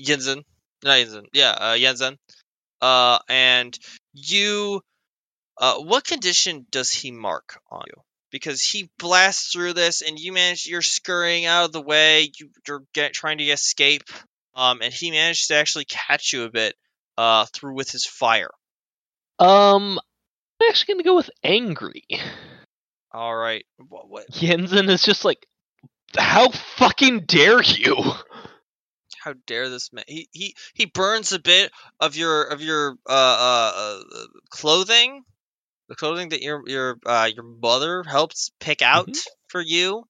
Yinzen, 0.00 0.44
not 0.82 0.98
Yinzen, 0.98 1.26
yeah, 1.32 1.50
uh, 1.50 1.74
Yinzin. 1.74 2.16
Uh, 2.80 3.18
and 3.28 3.78
you, 4.12 4.82
uh, 5.58 5.76
what 5.76 6.04
condition 6.04 6.66
does 6.70 6.90
he 6.90 7.12
mark 7.12 7.60
on 7.70 7.84
you? 7.86 8.02
Because 8.30 8.62
he 8.62 8.90
blasts 8.98 9.52
through 9.52 9.74
this, 9.74 10.00
and 10.02 10.18
you 10.18 10.32
manage. 10.32 10.66
You're 10.66 10.82
scurrying 10.82 11.44
out 11.44 11.66
of 11.66 11.72
the 11.72 11.82
way. 11.82 12.30
You, 12.38 12.50
you're 12.66 12.82
get, 12.94 13.12
trying 13.12 13.38
to 13.38 13.44
escape. 13.44 14.04
Um, 14.54 14.80
and 14.82 14.92
he 14.92 15.10
managed 15.10 15.48
to 15.48 15.54
actually 15.54 15.84
catch 15.84 16.32
you 16.32 16.44
a 16.44 16.50
bit 16.50 16.74
uh, 17.16 17.46
through 17.52 17.74
with 17.74 17.90
his 17.90 18.06
fire. 18.06 18.50
um, 19.38 19.98
I'm 20.60 20.68
actually 20.68 20.94
gonna 20.94 21.04
go 21.04 21.16
with 21.16 21.30
angry. 21.44 22.04
All 23.12 23.34
right. 23.34 23.64
What? 23.88 24.08
what 24.08 24.30
Yinzin 24.30 24.88
is 24.88 25.02
just 25.02 25.24
like, 25.24 25.46
how 26.16 26.50
fucking 26.50 27.24
dare 27.26 27.62
you? 27.62 27.96
how 29.22 29.34
dare 29.46 29.68
this 29.68 29.92
man? 29.92 30.04
He 30.06 30.28
he 30.32 30.56
he 30.74 30.86
burns 30.86 31.32
a 31.32 31.38
bit 31.38 31.70
of 32.00 32.16
your 32.16 32.44
of 32.44 32.60
your 32.60 32.96
uh, 33.08 33.12
uh, 33.12 33.72
uh 34.14 34.26
clothing, 34.50 35.22
the 35.88 35.94
clothing 35.94 36.30
that 36.30 36.42
your 36.42 36.62
your 36.68 36.98
uh 37.06 37.30
your 37.32 37.44
mother 37.44 38.02
helps 38.02 38.50
pick 38.58 38.82
out 38.82 39.16
for 39.48 39.60
you. 39.60 40.04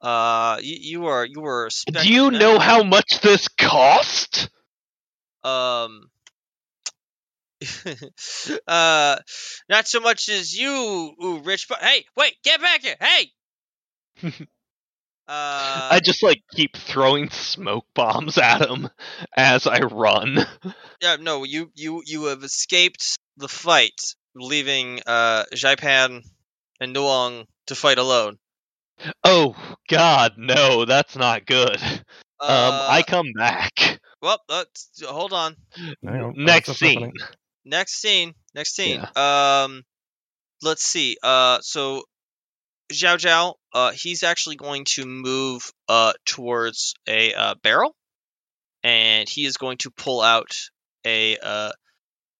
Uh, 0.00 0.58
you, 0.62 0.76
you 0.80 1.06
are 1.06 1.26
you 1.26 1.40
were. 1.40 1.68
Do 1.86 2.10
you 2.10 2.30
know 2.30 2.58
how 2.58 2.82
much 2.82 3.20
this 3.20 3.48
cost? 3.48 4.48
Um. 5.44 6.06
uh, 8.66 9.18
not 9.68 9.86
so 9.86 10.00
much 10.00 10.30
as 10.30 10.58
you, 10.58 11.14
ooh, 11.22 11.42
rich. 11.44 11.66
But 11.68 11.82
hey, 11.82 12.06
wait, 12.16 12.34
get 12.42 12.62
back 12.62 12.80
here! 12.80 12.96
Hey. 12.98 14.46
uh, 15.30 15.88
I 15.92 16.00
just 16.02 16.22
like 16.22 16.42
keep 16.54 16.76
throwing 16.76 17.30
smoke 17.30 17.86
bombs 17.94 18.38
at 18.38 18.68
him 18.68 18.88
as 19.36 19.66
I 19.66 19.80
run. 19.80 20.38
Yeah, 21.02 21.16
no, 21.16 21.44
you 21.44 21.70
you 21.74 22.02
you 22.06 22.24
have 22.26 22.42
escaped 22.44 23.16
the 23.36 23.48
fight, 23.48 24.00
leaving 24.34 25.00
uh 25.06 25.44
Xaipan 25.54 26.22
and 26.80 26.94
Nuong 26.96 27.46
to 27.66 27.74
fight 27.74 27.98
alone. 27.98 28.38
Oh 29.24 29.56
God, 29.88 30.34
no, 30.36 30.84
that's 30.84 31.16
not 31.16 31.46
good. 31.46 31.80
um, 31.82 32.04
I 32.40 33.02
Uh, 33.02 33.02
come 33.06 33.32
back. 33.36 34.00
well, 34.22 34.40
let's, 34.48 34.90
hold 35.04 35.32
on. 35.32 35.56
Next 36.02 36.72
scene. 36.76 36.92
happening. 36.92 37.12
Next 37.64 38.00
scene. 38.00 38.34
Next 38.54 38.74
scene. 38.76 39.02
Um, 39.16 39.82
let's 40.62 40.82
see. 40.84 41.16
Uh, 41.22 41.60
so 41.62 42.04
Zhao 42.92 43.16
Zhao, 43.16 43.54
uh, 43.72 43.92
he's 43.92 44.22
actually 44.22 44.56
going 44.56 44.84
to 44.90 45.04
move 45.06 45.70
uh 45.88 46.12
towards 46.24 46.94
a 47.06 47.34
uh, 47.34 47.54
barrel, 47.62 47.94
and 48.82 49.28
he 49.28 49.44
is 49.46 49.56
going 49.56 49.78
to 49.78 49.90
pull 49.90 50.20
out 50.20 50.52
a 51.04 51.38
uh 51.38 51.72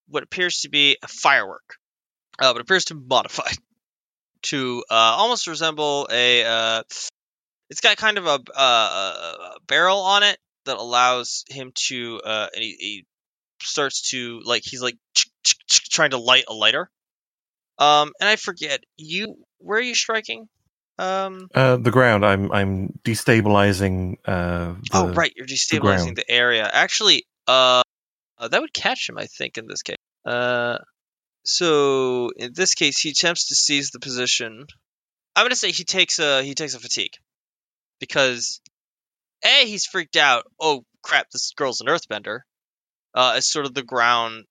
what 0.09 0.23
appears 0.23 0.63
to 0.63 0.69
be 0.69 0.99
a 1.03 1.09
firework, 1.09 1.77
uh, 2.41 2.53
but 2.53 2.63
appears 2.63 2.87
to 2.87 2.95
be 2.95 3.07
modified 3.07 3.57
to 4.43 4.85
uh 4.91 4.95
almost 4.95 5.47
resemble 5.47 6.09
a 6.11 6.45
uh. 6.45 6.83
It's 7.71 7.81
got 7.81 7.97
kind 7.99 8.19
of 8.19 8.27
a, 8.27 8.41
uh, 8.53 9.35
a 9.55 9.61
barrel 9.69 10.01
on 10.01 10.25
it 10.25 10.37
that 10.65 10.77
allows 10.77 11.45
him 11.49 11.73
to 11.75 12.21
uh 12.25 12.49
and 12.55 12.63
he, 12.63 12.77
he 12.79 13.07
starts 13.63 14.11
to 14.11 14.41
like 14.45 14.63
he's 14.65 14.83
like 14.83 14.97
trying 15.69 16.11
to 16.11 16.19
light 16.19 16.45
a 16.49 16.53
lighter 16.53 16.91
um 17.79 18.13
and 18.21 18.29
i 18.29 18.37
forget 18.37 18.83
you 18.97 19.37
where 19.61 19.79
are 19.79 19.83
you 19.83 19.95
striking? 19.95 20.49
Um 20.99 21.49
Uh, 21.55 21.77
the 21.77 21.91
ground. 21.91 22.25
I'm 22.25 22.51
I'm 22.53 22.99
destabilizing. 23.05 24.17
Uh, 24.25 24.75
the, 24.75 24.91
oh 24.93 25.13
right. 25.13 25.33
You're 25.37 25.47
destabilizing 25.47 25.81
ground. 25.81 26.17
the 26.17 26.31
area. 26.31 26.69
Actually 26.71 27.25
uh, 27.47 27.83
uh 28.39 28.49
that 28.49 28.61
would 28.61 28.73
catch 28.73 29.09
him 29.09 29.19
i 29.19 29.27
think 29.27 29.59
in 29.59 29.67
this 29.67 29.83
case. 29.83 29.97
Uh 30.25 30.79
so 31.45 32.31
in 32.37 32.53
this 32.55 32.75
case 32.75 33.01
he 33.01 33.11
attempts 33.11 33.49
to 33.49 33.55
seize 33.55 33.91
the 33.91 34.01
position. 34.01 34.67
I'm 35.35 35.45
gonna 35.45 35.57
say 35.57 35.71
he 35.71 35.85
takes 35.85 36.19
a 36.19 36.43
he 36.43 36.55
takes 36.55 36.75
a 36.75 36.81
fatigue 36.81 37.15
because 37.99 38.61
a 39.45 39.67
he's 39.67 39.87
freaked 39.87 40.17
out. 40.17 40.45
Oh 40.61 40.85
crap 41.03 41.31
this 41.31 41.53
girl's 41.57 41.81
an 41.81 41.87
earthbender. 41.87 42.41
Uh 43.15 43.35
as 43.37 43.49
sort 43.49 43.65
of 43.65 43.73
the 43.73 43.83
ground 43.83 44.45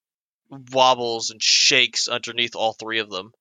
wobbles 0.50 1.30
and 1.30 1.42
shakes 1.44 2.08
underneath 2.08 2.56
all 2.56 2.74
three 2.74 3.00
of 3.00 3.12
them 3.12 3.32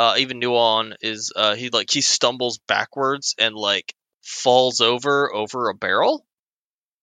uh 0.00 0.14
even 0.16 0.40
Nuon 0.40 0.94
is 1.02 1.30
uh 1.36 1.54
he 1.54 1.68
like 1.68 1.90
he 1.90 2.00
stumbles 2.00 2.58
backwards 2.66 3.34
and 3.38 3.54
like 3.54 3.94
falls 4.22 4.80
over 4.80 5.32
over 5.34 5.68
a 5.68 5.74
barrel 5.74 6.24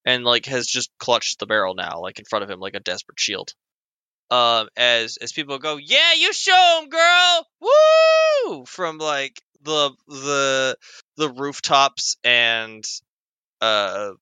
and 0.03 0.23
like 0.23 0.47
has 0.47 0.65
just 0.65 0.89
clutched 0.97 1.37
the 1.39 1.45
barrel 1.45 1.75
now 1.75 2.01
like 2.01 2.17
in 2.17 2.25
front 2.25 2.43
of 2.43 2.49
him 2.49 2.59
like 2.59 2.73
a 2.73 2.79
desperate 2.79 3.19
shield. 3.19 3.53
Um 4.31 4.67
as 4.75 5.17
as 5.17 5.31
people 5.31 5.59
go 5.59 5.77
yeah 5.77 6.13
you 6.13 6.33
show 6.33 6.79
him 6.81 6.89
girl! 6.89 7.47
Woo! 7.61 8.65
from 8.65 8.97
like 8.97 9.39
the 9.61 9.91
the 10.07 10.75
the 11.17 11.29
rooftops 11.29 12.17
and 12.23 12.83
uh 13.61 14.13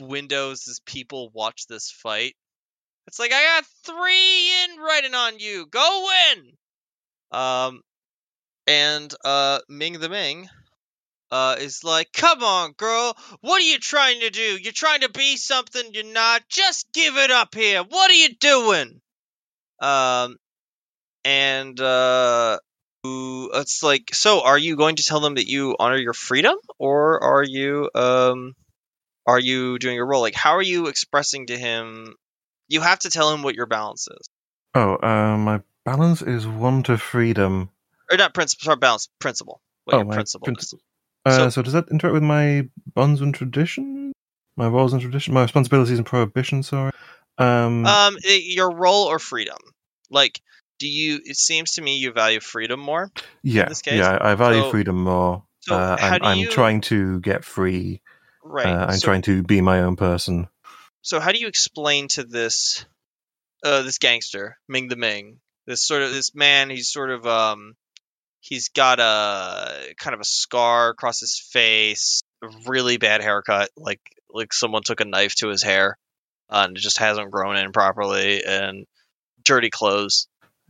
windows 0.00 0.66
as 0.66 0.80
people 0.86 1.30
watch 1.34 1.66
this 1.66 1.90
fight. 1.90 2.34
It's 3.06 3.18
like 3.18 3.34
i 3.34 3.42
got 3.44 3.66
three 3.84 4.64
in 4.64 4.80
writing 4.80 5.14
on 5.14 5.38
you. 5.40 5.66
Go 5.66 6.06
win! 6.06 6.52
Um 7.30 7.82
and 8.66 9.12
uh 9.24 9.58
ming 9.68 9.98
the 10.00 10.08
ming 10.08 10.48
uh 11.30 11.56
is 11.58 11.84
like 11.84 12.12
come 12.12 12.42
on 12.42 12.72
girl 12.72 13.16
what 13.40 13.60
are 13.60 13.64
you 13.64 13.78
trying 13.78 14.20
to 14.20 14.30
do? 14.30 14.58
You're 14.60 14.72
trying 14.72 15.00
to 15.00 15.10
be 15.10 15.36
something 15.36 15.90
you're 15.92 16.04
not. 16.04 16.42
Just 16.48 16.86
give 16.92 17.16
it 17.16 17.30
up 17.30 17.54
here. 17.54 17.82
What 17.82 18.10
are 18.10 18.14
you 18.14 18.34
doing? 18.40 19.00
Um 19.80 20.36
and 21.24 21.78
uh 21.80 22.58
it's 23.06 23.82
like 23.82 24.14
so 24.14 24.42
are 24.44 24.58
you 24.58 24.76
going 24.76 24.96
to 24.96 25.02
tell 25.02 25.20
them 25.20 25.34
that 25.34 25.46
you 25.46 25.76
honor 25.78 25.96
your 25.96 26.14
freedom 26.14 26.56
or 26.78 27.22
are 27.22 27.42
you 27.42 27.90
um 27.94 28.54
are 29.26 29.38
you 29.38 29.78
doing 29.78 29.96
your 29.96 30.06
role? 30.06 30.22
Like 30.22 30.34
how 30.34 30.56
are 30.56 30.62
you 30.62 30.86
expressing 30.86 31.46
to 31.48 31.56
him 31.56 32.14
you 32.68 32.80
have 32.80 33.00
to 33.00 33.10
tell 33.10 33.32
him 33.32 33.42
what 33.42 33.54
your 33.54 33.66
balance 33.66 34.08
is. 34.08 34.28
Oh, 34.74 34.96
uh, 34.96 35.36
my 35.36 35.60
balance 35.84 36.22
is 36.22 36.46
one 36.46 36.82
to 36.84 36.98
freedom. 36.98 37.70
Or 38.10 38.16
not 38.16 38.34
principle 38.34 38.64
sorry 38.64 38.76
balance 38.76 39.08
principle 39.18 39.60
what 39.84 39.94
Oh, 39.94 39.98
your 39.98 40.12
principle 40.12 40.44
principle. 40.44 40.80
Uh, 41.26 41.36
So- 41.36 41.48
so, 41.50 41.62
does 41.62 41.72
that 41.72 41.88
interact 41.90 42.14
with 42.14 42.22
my 42.22 42.68
bonds 42.94 43.20
and 43.20 43.34
tradition? 43.34 44.12
My 44.56 44.66
roles 44.68 44.92
and 44.92 45.02
tradition? 45.02 45.34
My 45.34 45.42
responsibilities 45.42 45.98
and 45.98 46.06
prohibitions, 46.06 46.68
sorry. 46.68 46.92
Um, 47.38 47.84
Um, 47.86 48.16
your 48.24 48.70
role 48.74 49.04
or 49.06 49.18
freedom? 49.18 49.56
Like, 50.10 50.40
do 50.78 50.86
you? 50.86 51.20
It 51.24 51.36
seems 51.36 51.72
to 51.72 51.82
me 51.82 51.96
you 51.98 52.12
value 52.12 52.40
freedom 52.40 52.78
more. 52.80 53.10
yeah, 53.42 53.72
yeah, 53.86 54.18
I 54.20 54.34
value 54.34 54.62
So- 54.62 54.70
freedom 54.70 55.02
more. 55.02 55.44
So 55.60 55.74
uh, 55.74 55.96
how 55.96 56.14
I'm, 56.16 56.22
I'm 56.22 56.38
you? 56.38 56.50
trying 56.50 56.82
to 56.82 57.20
get 57.20 57.42
free. 57.44 58.02
right. 58.44 58.66
Uh, 58.66 58.86
I'm 58.90 58.98
so, 58.98 59.06
trying 59.06 59.22
to 59.22 59.42
be 59.42 59.62
my 59.62 59.80
own 59.80 59.96
person. 59.96 60.48
so 61.00 61.20
how 61.20 61.32
do 61.32 61.38
you 61.38 61.46
explain 61.48 62.08
to 62.08 62.22
this, 62.24 62.84
uh, 63.64 63.80
this 63.82 63.96
gangster 63.98 64.58
Ming 64.68 64.88
the 64.88 64.96
Ming, 64.96 65.40
this 65.66 65.82
sort 65.86 66.02
of 66.02 66.12
this 66.12 66.34
man? 66.34 66.68
He's 66.68 66.90
sort 66.92 67.10
of 67.10 67.26
um, 67.26 67.74
he's 68.44 68.68
got 68.68 69.00
a 69.00 69.94
kind 69.98 70.14
of 70.14 70.20
a 70.20 70.24
scar 70.24 70.90
across 70.90 71.20
his 71.20 71.38
face, 71.38 72.20
a 72.42 72.48
really 72.66 72.98
bad 72.98 73.22
haircut, 73.22 73.70
like 73.76 74.00
like 74.30 74.52
someone 74.52 74.82
took 74.82 75.00
a 75.00 75.04
knife 75.04 75.34
to 75.36 75.48
his 75.48 75.62
hair, 75.62 75.96
uh, 76.50 76.64
and 76.66 76.76
it 76.76 76.80
just 76.80 76.98
hasn't 76.98 77.30
grown 77.30 77.56
in 77.56 77.72
properly, 77.72 78.44
and 78.44 78.86
dirty 79.44 79.70
clothes. 79.70 80.28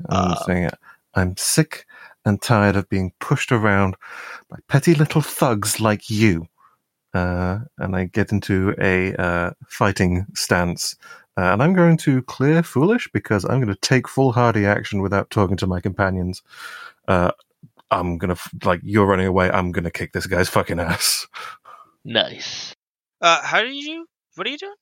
I'm 0.09 0.33
Uh, 0.33 0.45
saying 0.45 0.65
it. 0.65 0.79
I'm 1.15 1.37
sick 1.37 1.87
and 2.25 2.41
tired 2.41 2.77
of 2.77 2.89
being 2.89 3.13
pushed 3.21 3.53
around 3.53 3.97
by 4.49 4.59
petty 4.69 4.95
little 4.95 5.21
thugs 5.23 5.81
like 5.81 6.11
you. 6.11 6.47
Uh, 7.13 7.61
and 7.79 7.95
I 7.95 8.07
get 8.07 8.33
into 8.33 8.75
a 8.81 9.15
uh, 9.15 9.51
fighting 9.69 10.27
stance. 10.35 10.97
Uh, 11.37 11.53
and 11.53 11.63
I'm 11.63 11.75
going 11.75 11.97
to 11.99 12.23
clear 12.23 12.63
foolish 12.63 13.09
because 13.13 13.45
I'm 13.45 13.61
going 13.61 13.73
to 13.73 13.81
take 13.81 14.09
foolhardy 14.09 14.67
action 14.67 15.01
without 15.01 15.31
talking 15.31 15.57
to 15.59 15.67
my 15.67 15.81
companions. 15.81 16.43
I'm 17.91 18.19
going 18.19 18.35
to, 18.35 18.41
like, 18.65 18.81
you're 18.83 19.07
running 19.07 19.27
away. 19.27 19.51
I'm 19.51 19.73
going 19.73 19.85
to 19.85 19.91
kick 19.91 20.13
this 20.13 20.27
guy's 20.27 20.49
fucking 20.49 20.81
ass. 20.81 21.27
Nice. 22.05 22.75
Uh, 23.21 23.41
how 23.43 23.61
do 23.63 23.69
you? 23.69 24.07
What 24.35 24.47
are 24.47 24.51
you 24.51 24.59
doing? 24.59 24.75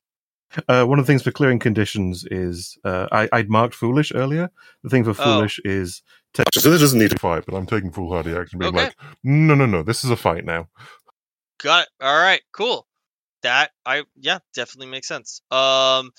Uh, 0.68 0.84
one 0.84 0.98
of 0.98 1.06
the 1.06 1.10
things 1.12 1.22
for 1.22 1.30
clearing 1.30 1.58
conditions 1.58 2.24
is 2.30 2.76
uh, 2.84 3.06
I, 3.10 3.28
I'd 3.32 3.48
marked 3.48 3.74
foolish 3.74 4.12
earlier. 4.14 4.50
The 4.82 4.90
thing 4.90 5.04
for 5.04 5.10
Oh. 5.10 5.14
foolish 5.14 5.60
is 5.64 6.02
take, 6.34 6.46
so 6.54 6.70
this 6.70 6.80
doesn't 6.80 6.98
need 6.98 7.10
to 7.10 7.18
fight, 7.18 7.44
but 7.46 7.54
I'm 7.54 7.64
taking 7.66 7.90
foolhardy 7.90 8.34
action, 8.36 8.58
being 8.58 8.74
Okay. 8.74 8.84
like, 8.86 8.96
no, 9.24 9.54
no, 9.54 9.64
no, 9.66 9.82
this 9.82 10.04
is 10.04 10.10
a 10.10 10.16
fight 10.16 10.44
now. 10.44 10.68
Got 11.62 11.84
it. 11.84 11.88
All 12.02 12.18
right. 12.20 12.42
Cool. 12.52 12.86
That 13.42 13.70
I 13.86 14.04
yeah 14.16 14.38
definitely 14.54 14.90
makes 14.90 15.08
sense. 15.08 15.40
Um, 15.50 16.10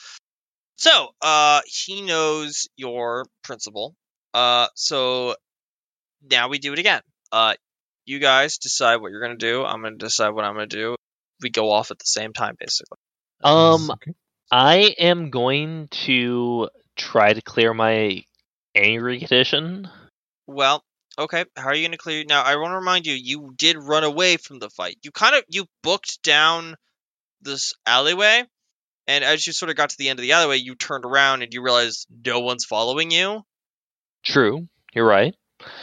so 0.78 1.10
uh, 1.22 1.62
he 1.68 2.02
knows 2.02 2.68
your 2.76 3.28
principle. 3.44 3.96
Uh, 4.34 4.68
so 4.76 5.36
now 6.30 6.48
we 6.50 6.60
do 6.60 6.74
it 6.74 6.80
again. 6.80 7.02
Uh, 7.32 7.56
you 8.06 8.20
guys 8.20 8.58
decide 8.58 8.98
what 8.98 9.12
you're 9.12 9.22
gonna 9.22 9.36
do. 9.38 9.64
I'm 9.64 9.82
gonna 9.82 9.98
decide 9.98 10.30
what 10.30 10.46
I'm 10.46 10.54
gonna 10.54 10.68
do. 10.68 10.96
We 11.42 11.50
go 11.50 11.72
off 11.72 11.92
at 11.92 12.00
the 12.00 12.06
same 12.06 12.34
time, 12.34 12.56
basically. 12.60 12.98
Um, 13.44 13.92
Okay. 13.92 14.14
I 14.52 14.96
am 15.00 15.30
going 15.30 15.88
to 16.06 16.70
try 16.96 17.34
to 17.34 17.42
clear 17.42 17.74
my 17.74 18.24
angry 18.76 19.20
condition. 19.20 19.90
Well, 20.46 20.84
okay. 21.18 21.46
How 21.56 21.68
are 21.70 21.76
you 21.76 21.88
gonna 21.88 21.98
clear? 21.98 22.24
Now, 22.28 22.44
I 22.44 22.56
want 22.58 22.72
to 22.72 22.76
remind 22.78 23.08
you, 23.08 23.14
you 23.14 23.54
did 23.58 23.78
run 23.78 24.04
away 24.04 24.38
from 24.38 24.60
the 24.60 24.70
fight. 24.70 24.98
You 25.02 25.12
kind 25.12 25.36
of 25.36 25.44
you 25.50 25.66
booked 25.82 26.22
down 26.24 26.76
this 27.42 27.74
alleyway, 27.86 28.44
and 29.08 29.24
as 29.24 29.46
you 29.46 29.54
sort 29.54 29.70
of 29.70 29.76
got 29.76 29.90
to 29.90 29.98
the 29.98 30.10
end 30.10 30.20
of 30.20 30.24
the 30.24 30.34
alleyway, 30.34 30.58
you 30.58 30.76
turned 30.76 31.06
around 31.06 31.42
and 31.42 31.54
you 31.54 31.64
realized 31.64 32.06
no 32.26 32.40
one's 32.40 32.66
following 32.66 33.12
you. 33.12 33.42
True, 34.24 34.68
you're 34.94 35.08
right. 35.08 35.36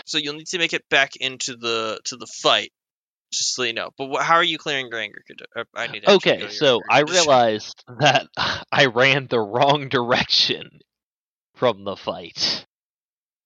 So 0.04 0.18
you'll 0.18 0.34
need 0.34 0.46
to 0.48 0.58
make 0.58 0.72
it 0.72 0.88
back 0.88 1.16
into 1.16 1.56
the 1.56 1.98
to 2.06 2.16
the 2.16 2.26
fight, 2.26 2.72
just 3.32 3.54
so 3.54 3.62
you 3.62 3.72
know. 3.72 3.90
But 3.96 4.08
wh- 4.12 4.22
how 4.22 4.34
are 4.36 4.44
you 4.44 4.58
clearing 4.58 4.88
your 4.90 4.98
anger? 5.00 5.22
uh, 5.56 5.64
I 5.74 5.86
need 5.88 6.00
to 6.04 6.12
Okay, 6.12 6.48
so 6.50 6.76
anger 6.76 6.84
I 6.90 7.00
realized 7.10 7.84
that 8.00 8.26
I 8.72 8.86
ran 8.86 9.26
the 9.28 9.40
wrong 9.40 9.88
direction 9.88 10.80
from 11.56 11.84
the 11.84 11.96
fight. 11.96 12.64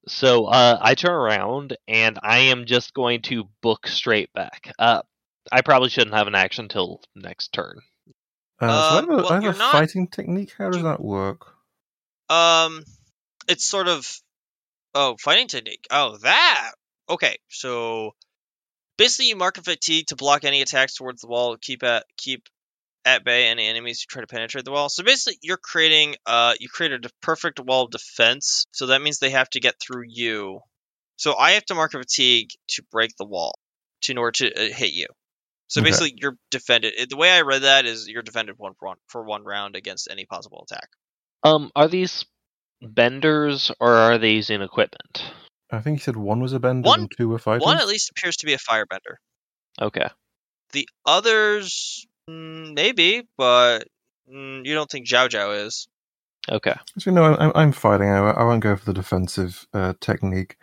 So 0.07 0.45
uh, 0.47 0.79
I 0.83 0.95
turn 0.95 1.13
around 1.13 1.77
and 1.89 2.19
I 2.23 2.39
am 2.39 2.67
just 2.67 2.93
going 2.93 3.23
to 3.23 3.49
book 3.63 3.87
straight 3.87 4.31
back. 4.35 4.71
Uh, 4.79 5.01
I 5.51 5.63
probably 5.63 5.89
shouldn't 5.89 6.15
have 6.15 6.27
an 6.27 6.35
action 6.35 6.69
till 6.69 7.01
next 7.15 7.53
turn. 7.55 7.79
Uh, 8.61 8.67
so 8.67 8.97
I 8.97 8.99
Um, 8.99 9.05
have 9.09 9.11
a, 9.11 9.17
well, 9.23 9.29
I 9.31 9.35
have 9.35 9.43
you're 9.43 9.53
a 9.53 9.57
not- 9.57 9.73
fighting 9.73 10.09
technique. 10.09 10.53
How 10.59 10.69
does 10.69 10.79
you- 10.79 10.83
that 10.85 11.01
work? 11.01 11.47
Um, 12.29 12.85
it's 13.49 13.65
sort 13.65 13.89
of 13.89 14.07
oh 14.95 15.17
fighting 15.21 15.49
technique. 15.49 15.87
Oh, 15.91 16.17
that 16.19 16.73
okay. 17.09 17.37
So 17.49 18.13
basically, 18.99 19.29
you 19.29 19.37
mark 19.37 19.59
a 19.59 19.63
fatigue 19.63 20.09
to 20.09 20.17
block 20.17 20.45
any 20.45 20.63
attacks 20.63 20.97
towards 20.97 21.23
the 21.23 21.29
wall. 21.29 21.57
Keep 21.61 21.83
at 21.83 22.07
keep 22.17 22.49
at 23.05 23.25
bay 23.25 23.49
any 23.49 23.67
enemies 23.67 24.03
who 24.03 24.07
try 24.13 24.23
to 24.23 24.27
penetrate 24.27 24.65
the 24.65 24.73
wall. 24.73 24.89
So 24.89 25.03
basically, 25.05 25.39
you're 25.43 25.59
creating 25.59 26.17
uh 26.27 26.55
you 26.61 26.69
create 26.69 26.93
a 26.93 27.11
perfect 27.23 27.61
wall 27.61 27.85
of 27.85 27.91
defense. 27.91 28.67
So 28.73 28.87
that 28.87 29.03
means 29.03 29.19
they 29.19 29.31
have 29.31 29.51
to 29.51 29.61
get 29.61 29.77
through 29.81 30.05
you. 30.09 30.61
So 31.17 31.37
I 31.37 31.53
have 31.53 31.65
to 31.67 31.75
mark 31.75 31.95
a 31.95 31.99
fatigue 31.99 32.51
to 32.71 32.83
break 32.91 33.13
the 33.19 33.27
wall 33.27 33.59
to 34.03 34.13
in 34.13 34.19
order 34.19 34.33
to 34.33 34.55
uh, 34.55 34.75
hit 34.75 34.93
you. 34.93 35.07
So 35.69 35.81
Okay. 35.81 35.89
basically, 35.89 36.15
you're 36.17 36.37
defended. 36.51 36.95
The 37.11 37.17
way 37.17 37.31
I 37.31 37.43
read 37.43 37.63
that 37.63 37.87
is 37.87 38.09
you're 38.09 38.23
defended 38.23 38.57
one 38.59 38.75
for 38.79 38.89
one 38.89 38.97
for 39.09 39.25
one 39.25 39.45
round 39.45 39.77
against 39.77 40.09
any 40.11 40.27
possible 40.27 40.67
attack. 40.71 40.89
Um, 41.43 41.71
are 41.77 41.89
these 41.89 42.25
benders 42.83 43.71
or 43.81 43.93
are 43.95 44.19
they 44.19 44.33
using 44.33 44.63
equipment? 44.63 45.25
I 45.71 45.81
think 45.81 45.99
he 45.99 46.03
said 46.03 46.17
one 46.17 46.41
was 46.41 46.53
a 46.53 46.61
bender 46.61 46.87
One- 46.87 47.01
and 47.01 47.13
two 47.17 47.29
were 47.29 47.39
fighters. 47.39 47.65
One 47.65 47.79
at 47.79 47.89
least 47.89 48.11
appears 48.11 48.37
to 48.39 48.47
be 48.47 48.55
a 48.55 48.59
firebender. 48.59 49.17
Okay. 49.81 50.09
The 50.73 50.89
others, 51.07 52.07
mm, 52.29 52.75
maybe, 52.75 53.27
but 53.37 53.85
mm, 54.33 54.65
you 54.65 54.75
don't 54.75 54.91
think 54.91 55.09
Zhao 55.09 55.29
Zhao 55.29 55.67
is. 55.67 55.89
Okay. 56.51 56.75
So, 56.99 57.11
no, 57.11 57.25
I'm, 57.25 57.53
I'm 57.55 57.73
fighting. 57.73 58.09
I, 58.09 58.19
I 58.19 58.45
won't 58.45 58.63
go 58.63 58.77
for 58.77 58.85
the 58.85 58.93
defensive 58.93 59.67
uh, 59.73 59.95
technique. 60.01 60.57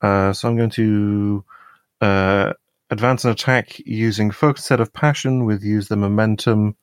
Uh, 0.00 0.32
so 0.32 0.48
I'm 0.48 0.56
going 0.56 0.70
to 0.70 1.44
uh, 2.00 2.52
advance 2.90 3.24
an 3.24 3.32
attack 3.32 3.78
using 3.84 4.30
focus 4.30 4.64
set 4.64 4.80
of 4.80 4.92
passion 4.92 5.44
with 5.44 5.62
use 5.62 5.88
the 5.88 5.96
momentum. 5.96 6.76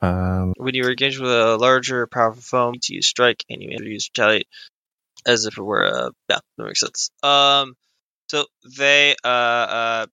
Um, 0.00 0.54
When 0.56 0.74
you 0.74 0.84
are 0.84 0.90
engaged 0.90 1.20
with 1.20 1.30
a 1.30 1.56
larger, 1.56 2.06
powerful 2.06 2.42
foe, 2.42 2.72
to 2.80 2.94
use 2.94 3.06
strike, 3.06 3.44
and 3.48 3.62
you 3.62 3.70
may 3.70 3.84
use 3.84 4.08
retaliate 4.14 4.48
as 5.26 5.46
if 5.46 5.58
it 5.58 5.62
were 5.62 5.82
a. 5.82 6.10
Yeah, 6.28 6.38
that 6.56 6.64
makes 6.64 6.80
sense. 6.80 7.10
Um, 7.22 7.74
so 8.28 8.46
they 8.76 9.16
uh 9.24 9.28
uh, 9.28 10.06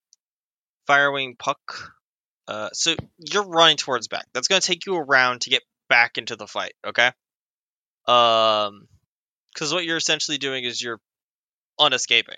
firewing 0.87 1.37
puck. 1.37 1.93
Uh, 2.47 2.69
so 2.73 2.95
you're 3.17 3.47
running 3.47 3.77
towards 3.77 4.07
back. 4.07 4.25
That's 4.33 4.47
going 4.47 4.61
to 4.61 4.67
take 4.67 4.85
you 4.85 4.95
around 4.95 5.41
to 5.41 5.49
get 5.49 5.63
back 5.89 6.17
into 6.17 6.35
the 6.35 6.45
fight. 6.47 6.73
Okay. 6.85 7.11
Um, 8.07 8.87
because 9.53 9.73
what 9.73 9.83
you're 9.83 9.97
essentially 9.97 10.37
doing 10.37 10.63
is 10.63 10.81
you're 10.81 10.99
unescaping. 11.79 12.37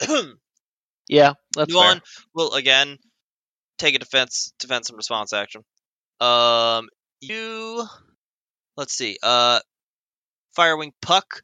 Yeah, 1.08 1.34
that's 1.54 1.72
fair. 1.72 1.82
One 1.82 2.02
will 2.34 2.54
again 2.54 2.98
take 3.78 3.94
a 3.94 3.98
defense 3.98 4.52
defense 4.58 4.88
and 4.88 4.96
response 4.96 5.32
action. 5.32 5.62
Um 6.20 6.88
you 7.20 7.84
let's 8.76 8.94
see. 8.94 9.18
Uh 9.22 9.60
Firewing 10.56 10.92
Puck 11.02 11.42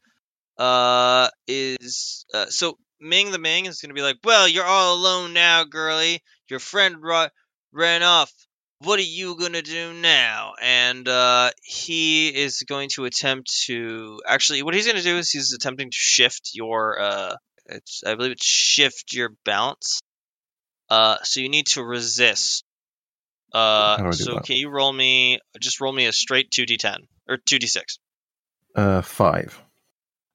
uh 0.57 1.29
is 1.47 2.25
uh, 2.33 2.47
so 2.47 2.77
Ming 3.01 3.31
the 3.31 3.39
Ming 3.39 3.65
is 3.67 3.79
to 3.89 3.95
be 3.95 4.01
like, 4.03 4.17
"Well, 4.23 4.47
you're 4.47 4.65
all 4.65 4.95
alone 4.95 5.33
now, 5.33 5.63
girly. 5.65 6.23
Your 6.49 6.59
friend 6.59 6.97
ru- 7.01 7.29
ran 7.73 8.03
off. 8.03 8.31
What 8.79 8.99
are 8.99 9.03
you 9.03 9.35
to 9.53 9.61
do 9.63 9.93
now?" 9.93 10.53
And 10.61 11.07
uh 11.07 11.51
he 11.63 12.29
is 12.29 12.63
going 12.67 12.89
to 12.95 13.05
attempt 13.05 13.51
to 13.67 14.21
actually 14.27 14.63
what 14.63 14.73
he's 14.75 14.87
to 14.97 15.03
do 15.03 15.17
is 15.17 15.31
he's 15.31 15.53
attempting 15.53 15.91
to 15.91 15.97
shift 15.97 16.51
your 16.53 16.99
uh 16.99 17.35
it's 17.67 18.03
I 18.05 18.15
believe 18.15 18.33
it's 18.33 18.45
shift 18.45 19.13
your 19.13 19.29
balance. 19.45 20.01
Uh, 20.89 21.17
so 21.23 21.39
you 21.41 21.49
need 21.49 21.67
to 21.67 21.83
resist. 21.83 22.63
How 23.53 23.97
do 23.97 24.03
I 24.03 24.07
Uh, 24.09 24.11
so 24.13 24.39
can 24.39 24.55
you 24.57 24.69
roll 24.69 24.91
me? 24.91 25.39
Just 25.59 25.79
roll 25.81 25.93
me 25.93 26.05
a 26.05 26.11
straight 26.13 26.49
two 26.51 26.65
d10 26.65 26.97
or 27.29 27.37
two 27.37 27.57
d6. 27.59 27.81
uh, 28.75 29.01
five. 29.01 29.59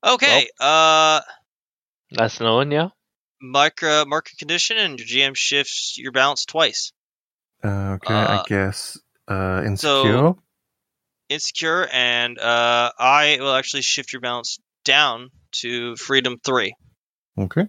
Okay. 0.05 0.49
uh, 0.61 1.21
That's 2.13 2.41
no 2.41 2.57
one, 2.57 2.71
yeah. 2.71 2.89
mark 3.43 3.83
uh, 3.83 4.05
market 4.07 4.39
condition, 4.39 4.79
and 4.79 4.99
your 4.99 5.07
GM 5.07 5.35
shifts 5.37 5.97
your 5.99 6.13
balance 6.13 6.45
twice. 6.45 6.93
Uh, 7.65 7.97
okay, 7.97 8.15
Uh, 8.15 8.41
I 8.41 8.45
guess 8.49 8.99
uh, 9.27 9.63
so- 9.63 9.67
insecure. 9.67 10.35
Insecure, 11.29 11.87
and 11.93 12.39
uh, 12.39 12.91
I 12.99 13.37
will 13.41 13.53
actually 13.55 13.83
shift 13.83 14.13
your 14.15 14.21
balance 14.23 14.59
down 14.85 15.29
to 15.61 15.95
freedom 15.97 16.39
three. 16.43 16.73
okay. 17.37 17.67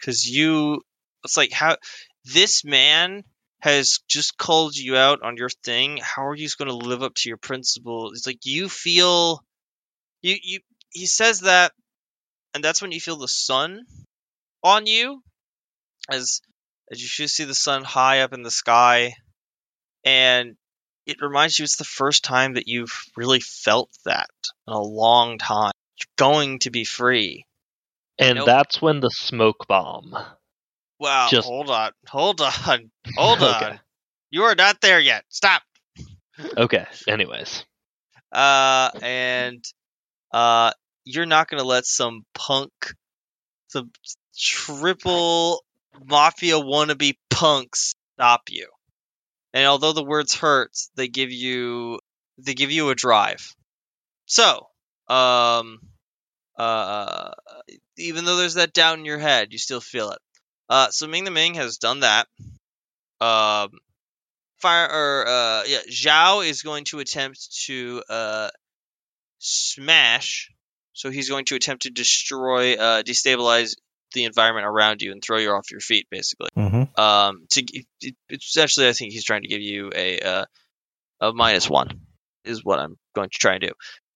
because 0.00 0.26
you 0.26 0.80
it's 1.24 1.36
like 1.36 1.52
how 1.52 1.76
this 2.24 2.64
man 2.64 3.22
has 3.62 4.00
just 4.08 4.36
called 4.38 4.76
you 4.76 4.96
out 4.96 5.22
on 5.22 5.36
your 5.38 5.50
thing 5.50 5.98
how 6.02 6.26
are 6.26 6.34
you 6.36 6.48
going 6.58 6.68
to 6.68 6.76
live 6.88 7.02
up 7.02 7.14
to 7.14 7.28
your 7.30 7.38
principle 7.38 8.10
it's 8.10 8.26
like 8.26 8.44
you 8.44 8.68
feel 8.68 9.42
you 10.22 10.36
you 10.42 10.60
he 10.90 11.06
says 11.06 11.40
that 11.42 11.72
and 12.54 12.64
that's 12.64 12.82
when 12.82 12.92
you 12.92 13.00
feel 13.00 13.16
the 13.16 13.28
sun 13.28 13.82
on 14.64 14.86
you 14.86 15.22
as 16.10 16.40
as 16.90 17.00
you 17.00 17.08
should 17.08 17.30
see 17.30 17.44
the 17.44 17.54
sun 17.54 17.84
high 17.84 18.20
up 18.20 18.32
in 18.32 18.42
the 18.42 18.50
sky 18.50 19.14
and 20.04 20.56
it 21.06 21.22
reminds 21.22 21.58
you 21.58 21.64
it's 21.64 21.76
the 21.76 21.84
first 21.84 22.24
time 22.24 22.54
that 22.54 22.68
you've 22.68 23.04
really 23.16 23.40
felt 23.40 23.90
that 24.04 24.30
in 24.68 24.74
a 24.74 24.80
long 24.82 25.38
time 25.38 25.72
you're 25.98 26.14
going 26.28 26.58
to 26.60 26.70
be 26.70 26.84
free 26.84 27.44
And 28.18 28.38
Nope. 28.38 28.46
that's 28.46 28.82
when 28.82 29.00
the 29.00 29.10
smoke 29.10 29.66
bomb. 29.68 30.16
Wow, 31.02 31.26
Just- 31.28 31.48
hold 31.48 31.68
on, 31.68 31.90
hold 32.08 32.40
on, 32.40 32.90
hold 33.16 33.42
Okay. 33.42 33.66
on. 33.70 33.80
You 34.30 34.44
are 34.44 34.54
not 34.54 34.80
there 34.80 35.00
yet. 35.00 35.24
Stop. 35.28 35.62
Okay. 36.56 36.86
Anyways. 37.08 37.64
Uh, 38.30 38.88
and 39.02 39.62
uh, 40.32 40.70
you're 41.04 41.26
not 41.26 41.48
gonna 41.48 41.64
let 41.64 41.84
some 41.84 42.24
punk, 42.34 42.70
some 43.66 43.90
triple 44.38 45.64
mafia 46.06 46.54
wannabe 46.54 47.16
punks 47.30 47.94
stop 48.14 48.42
you. 48.48 48.68
And 49.52 49.66
although 49.66 49.92
the 49.92 50.04
words 50.04 50.34
hurt, 50.36 50.70
they 50.94 51.08
give 51.08 51.30
you 51.32 51.98
they 52.38 52.54
give 52.54 52.70
you 52.70 52.88
a 52.90 52.94
drive. 52.94 53.52
So, 54.26 54.68
um, 55.08 55.80
uh, 56.56 57.32
even 57.98 58.24
though 58.24 58.36
there's 58.36 58.54
that 58.54 58.72
doubt 58.72 58.98
in 58.98 59.04
your 59.04 59.18
head, 59.18 59.48
you 59.52 59.58
still 59.58 59.80
feel 59.80 60.12
it. 60.12 60.18
Uh, 60.68 60.88
so 60.90 61.06
Ming 61.06 61.24
the 61.24 61.30
Ming 61.30 61.54
has 61.54 61.78
done 61.78 62.00
that. 62.00 62.26
Um, 63.20 63.70
fire 64.60 64.88
or 64.90 65.26
uh, 65.26 65.64
yeah, 65.66 65.80
Zhao 65.90 66.46
is 66.46 66.62
going 66.62 66.84
to 66.84 66.98
attempt 67.00 67.64
to 67.66 68.02
uh 68.08 68.50
smash. 69.38 70.50
So 70.94 71.10
he's 71.10 71.28
going 71.28 71.46
to 71.46 71.56
attempt 71.56 71.84
to 71.84 71.90
destroy, 71.90 72.74
uh, 72.74 73.02
destabilize 73.02 73.76
the 74.12 74.24
environment 74.24 74.66
around 74.66 75.00
you 75.00 75.10
and 75.12 75.22
throw 75.22 75.38
you 75.38 75.50
off 75.50 75.70
your 75.70 75.80
feet, 75.80 76.06
basically. 76.10 76.50
Mm-hmm. 76.56 77.00
Um, 77.00 77.46
to 77.50 77.64
it- 78.00 78.16
essentially, 78.30 78.88
I 78.88 78.92
think 78.92 79.12
he's 79.12 79.24
trying 79.24 79.42
to 79.42 79.48
give 79.48 79.62
you 79.62 79.90
a 79.94 80.20
uh, 80.20 80.44
a 81.20 81.32
minus 81.32 81.68
one, 81.68 82.00
is 82.44 82.64
what 82.64 82.78
I'm 82.78 82.96
going 83.14 83.30
to 83.30 83.38
try 83.38 83.54
and 83.54 83.62
do, 83.62 83.70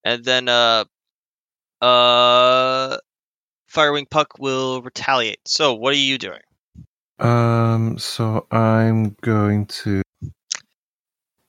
and 0.04 0.24
then 0.24 0.48
uh, 0.48 0.84
uh, 1.80 2.98
Firewing 3.72 4.08
Puck 4.08 4.38
will 4.38 4.82
retaliate. 4.82 5.40
So 5.46 5.74
what 5.74 5.92
are 5.92 5.98
you 5.98 6.18
doing? 6.18 6.40
Um, 7.18 7.98
so 7.98 8.46
I'm 8.50 9.16
going 9.20 9.66
to. 9.66 10.02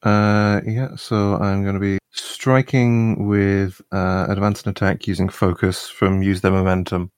Uh, 0.04 0.62
yeah, 0.66 0.96
so 0.96 1.36
I'm 1.36 1.64
going 1.64 1.74
to 1.74 1.80
be 1.80 1.98
striking 2.12 3.28
with 3.28 3.82
uh, 3.92 4.28
advance 4.30 4.64
and 4.64 4.76
attack 4.76 5.08
using 5.08 5.30
focus 5.30 5.90
from 5.90 6.22
use 6.22 6.42
their 6.42 6.52
momentum. 6.52 7.12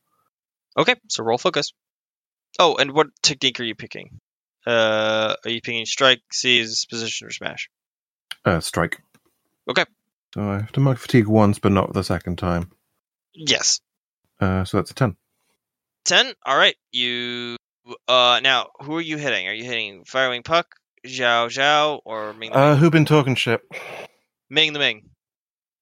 Okay, 0.78 0.96
so 1.08 1.24
roll 1.24 1.38
focus. 1.38 1.74
Oh, 2.58 2.76
and 2.76 2.92
what 2.92 3.08
technique 3.22 3.60
are 3.60 3.64
you 3.64 3.76
picking? 3.76 4.20
Uh, 4.66 5.36
are 5.44 5.52
you 5.52 5.62
picking 5.62 5.86
strike, 5.86 6.22
seize, 6.32 6.86
position, 6.86 7.28
or 7.28 7.32
smash? 7.32 7.70
Uh, 8.46 8.60
strike. 8.60 9.02
Okay. 9.70 9.86
So 10.34 10.50
I 10.50 10.60
have 10.60 10.72
to 10.74 10.80
mark 10.80 10.98
fatigue 10.98 11.28
once, 11.28 11.60
but 11.60 11.72
not 11.72 11.94
the 11.94 12.04
second 12.04 12.38
time. 12.38 12.72
Yes. 13.34 13.80
Uh, 14.40 14.64
so 14.64 14.78
that's 14.78 14.92
a 14.92 14.96
ten. 14.96 15.16
10 16.06 16.34
all 16.46 16.58
right 16.58 16.76
you 16.92 17.56
uh 18.08 18.40
now 18.42 18.68
who 18.82 18.96
are 18.96 19.02
you 19.02 19.18
hitting 19.18 19.48
are 19.48 19.54
you 19.54 19.64
hitting 19.66 20.04
firewing 20.06 20.44
puck 20.44 20.76
zhao 21.06 21.48
zhao 21.48 22.00
or 22.06 22.34
ming 22.34 22.52
the 22.52 22.58
Uh, 22.58 22.72
ming? 22.72 22.80
who 22.80 22.90
been 22.90 23.06
talking 23.06 23.36
shit? 23.36 23.62
ming 24.50 24.74
the 24.74 24.80
ming 24.80 25.04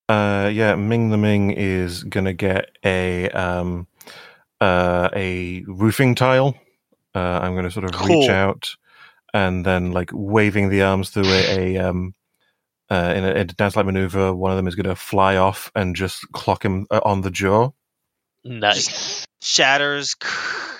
Uh, 0.09 0.49
yeah, 0.53 0.75
Ming 0.75 1.09
the 1.11 1.17
Ming 1.17 1.51
is 1.51 2.03
gonna 2.03 2.33
get 2.33 2.69
a 2.83 3.29
um, 3.29 3.87
uh, 4.61 5.09
a 5.13 5.63
roofing 5.67 6.15
tile. 6.15 6.55
Uh, 7.13 7.39
I'm 7.41 7.55
gonna 7.55 7.69
sort 7.71 7.85
of 7.93 8.01
reach 8.07 8.29
out 8.29 8.69
and 9.33 9.65
then 9.65 9.91
like 9.91 10.09
waving 10.13 10.69
the 10.69 10.81
arms 10.83 11.09
through 11.09 11.27
a, 11.27 11.75
a 11.75 11.89
um, 11.89 12.13
uh, 12.89 13.13
in 13.17 13.25
a, 13.25 13.31
a 13.41 13.43
dance-like 13.43 13.85
maneuver. 13.85 14.33
One 14.33 14.51
of 14.51 14.57
them 14.57 14.67
is 14.67 14.75
gonna 14.75 14.95
fly 14.95 15.35
off 15.35 15.71
and 15.75 15.93
just 15.95 16.21
clock 16.31 16.63
him 16.63 16.87
uh, 16.89 17.01
on 17.03 17.21
the 17.21 17.31
jaw. 17.31 17.71
Nice. 18.47 19.25
shatters 19.41 20.15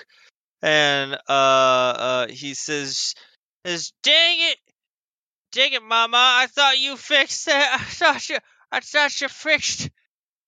and 0.62 1.14
uh 1.14 1.16
uh 1.28 2.26
he 2.28 2.54
says 2.54 3.14
says 3.64 3.92
dang 4.02 4.36
it 4.40 4.58
dang 5.52 5.72
it 5.72 5.82
mama 5.82 6.16
i 6.16 6.46
thought 6.48 6.78
you 6.78 6.96
fixed 6.96 7.46
that 7.46 7.78
i 7.80 7.84
thought 7.84 8.28
you 8.28 8.38
i 8.72 8.80
thought 8.80 9.20
you 9.20 9.28
fixed 9.28 9.90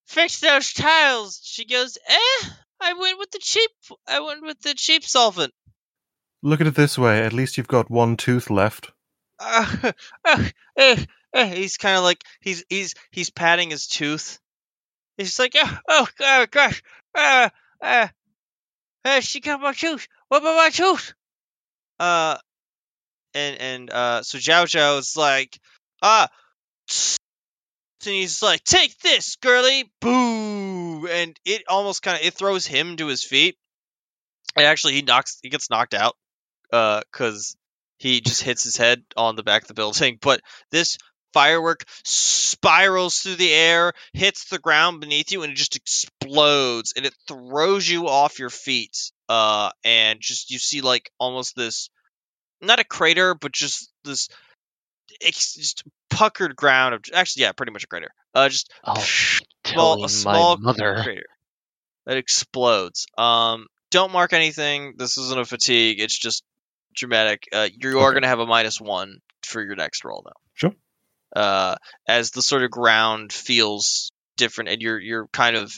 fixed 0.06 0.42
those 0.42 0.72
tiles 0.72 1.40
she 1.44 1.64
goes 1.64 1.96
eh 2.08 2.48
i 2.80 2.94
went 2.94 3.18
with 3.18 3.30
the 3.30 3.38
cheap 3.38 3.70
i 4.08 4.20
went 4.20 4.42
with 4.42 4.60
the 4.60 4.74
cheap 4.74 5.04
solvent 5.04 5.52
Look 6.42 6.60
at 6.60 6.66
it 6.66 6.74
this 6.74 6.98
way: 6.98 7.20
at 7.20 7.34
least 7.34 7.58
you've 7.58 7.68
got 7.68 7.90
one 7.90 8.16
tooth 8.16 8.48
left. 8.48 8.92
uh, 9.38 9.92
uh, 10.24 10.44
eh, 10.76 11.04
eh. 11.34 11.54
he's 11.54 11.76
kind 11.76 11.96
of 11.96 12.02
like 12.02 12.24
he's 12.40 12.64
he's 12.68 12.94
he's 13.10 13.30
patting 13.30 13.70
his 13.70 13.86
tooth. 13.86 14.38
He's 15.16 15.28
just 15.28 15.38
like, 15.38 15.52
oh, 15.56 15.78
oh, 15.88 16.08
oh 16.20 16.46
gosh, 16.50 16.82
uh, 17.14 17.50
uh, 17.80 18.08
uh, 19.04 19.20
she 19.20 19.40
got 19.40 19.60
my 19.60 19.72
tooth. 19.72 20.06
What 20.28 20.42
about 20.42 20.56
my 20.56 20.70
tooth? 20.70 21.14
Uh, 21.98 22.38
and 23.34 23.60
and 23.60 23.90
uh, 23.90 24.22
so 24.22 24.38
Zhao 24.38 24.64
Zhao 24.64 24.98
is 24.98 25.16
like, 25.16 25.58
ah, 26.02 26.28
and 28.06 28.14
he's 28.14 28.42
like, 28.42 28.64
take 28.64 28.98
this, 29.00 29.36
girly, 29.36 29.90
boo, 30.00 31.06
and 31.06 31.38
it 31.44 31.62
almost 31.68 32.02
kind 32.02 32.18
of 32.18 32.24
it 32.24 32.34
throws 32.34 32.66
him 32.66 32.96
to 32.96 33.06
his 33.06 33.22
feet. 33.22 33.56
And 34.56 34.66
actually, 34.66 34.94
he 34.94 35.02
knocks. 35.02 35.38
He 35.42 35.48
gets 35.50 35.70
knocked 35.70 35.94
out 35.94 36.16
uh, 36.72 37.02
because 37.12 37.56
he 37.98 38.20
just 38.20 38.42
hits 38.42 38.64
his 38.64 38.76
head 38.76 39.02
on 39.16 39.36
the 39.36 39.42
back 39.42 39.62
of 39.62 39.68
the 39.68 39.74
building. 39.74 40.18
But 40.22 40.40
this 40.70 40.98
firework 41.32 41.84
spirals 42.04 43.18
through 43.18 43.36
the 43.36 43.52
air, 43.52 43.92
hits 44.12 44.48
the 44.48 44.58
ground 44.58 45.00
beneath 45.00 45.32
you, 45.32 45.42
and 45.42 45.52
it 45.52 45.56
just 45.56 45.76
explodes. 45.76 46.92
And 46.96 47.06
it 47.06 47.14
throws 47.28 47.88
you 47.88 48.08
off 48.08 48.38
your 48.38 48.50
feet. 48.50 49.12
Uh, 49.28 49.70
and 49.84 50.20
just 50.20 50.50
you 50.50 50.58
see 50.58 50.80
like 50.80 51.10
almost 51.18 51.54
this, 51.56 51.88
not 52.60 52.80
a 52.80 52.84
crater, 52.84 53.34
but 53.34 53.52
just 53.52 53.90
this. 54.04 54.28
It's 55.20 55.54
just 55.54 55.82
puckered 56.08 56.56
ground 56.56 56.94
of 56.94 57.02
actually 57.14 57.42
yeah 57.42 57.52
pretty 57.52 57.70
much 57.72 57.84
a 57.84 57.86
crater 57.86 58.10
uh 58.34 58.48
just 58.48 58.70
Oh, 58.84 59.04
small 59.64 60.04
a 60.04 60.08
small 60.08 60.56
mother. 60.56 61.00
crater 61.02 61.26
that 62.06 62.16
explodes. 62.16 63.06
Um, 63.16 63.66
don't 63.90 64.12
mark 64.12 64.32
anything. 64.32 64.94
This 64.96 65.18
isn't 65.18 65.38
a 65.38 65.44
fatigue. 65.44 66.00
It's 66.00 66.18
just 66.18 66.42
dramatic. 66.94 67.44
Uh, 67.52 67.68
you 67.72 68.00
are 68.00 68.08
Okay. 68.08 68.14
going 68.14 68.22
to 68.22 68.28
have 68.28 68.38
a 68.40 68.46
minus 68.46 68.80
one 68.80 69.18
for 69.44 69.62
your 69.62 69.76
next 69.76 70.04
roll, 70.04 70.22
though. 70.24 70.32
Sure. 70.54 70.72
Uh, 71.34 71.76
as 72.08 72.30
the 72.30 72.42
sort 72.42 72.64
of 72.64 72.70
ground 72.70 73.32
feels 73.32 74.10
different, 74.36 74.70
and 74.70 74.82
you're 74.82 74.98
you're 74.98 75.28
kind 75.28 75.56
of 75.56 75.72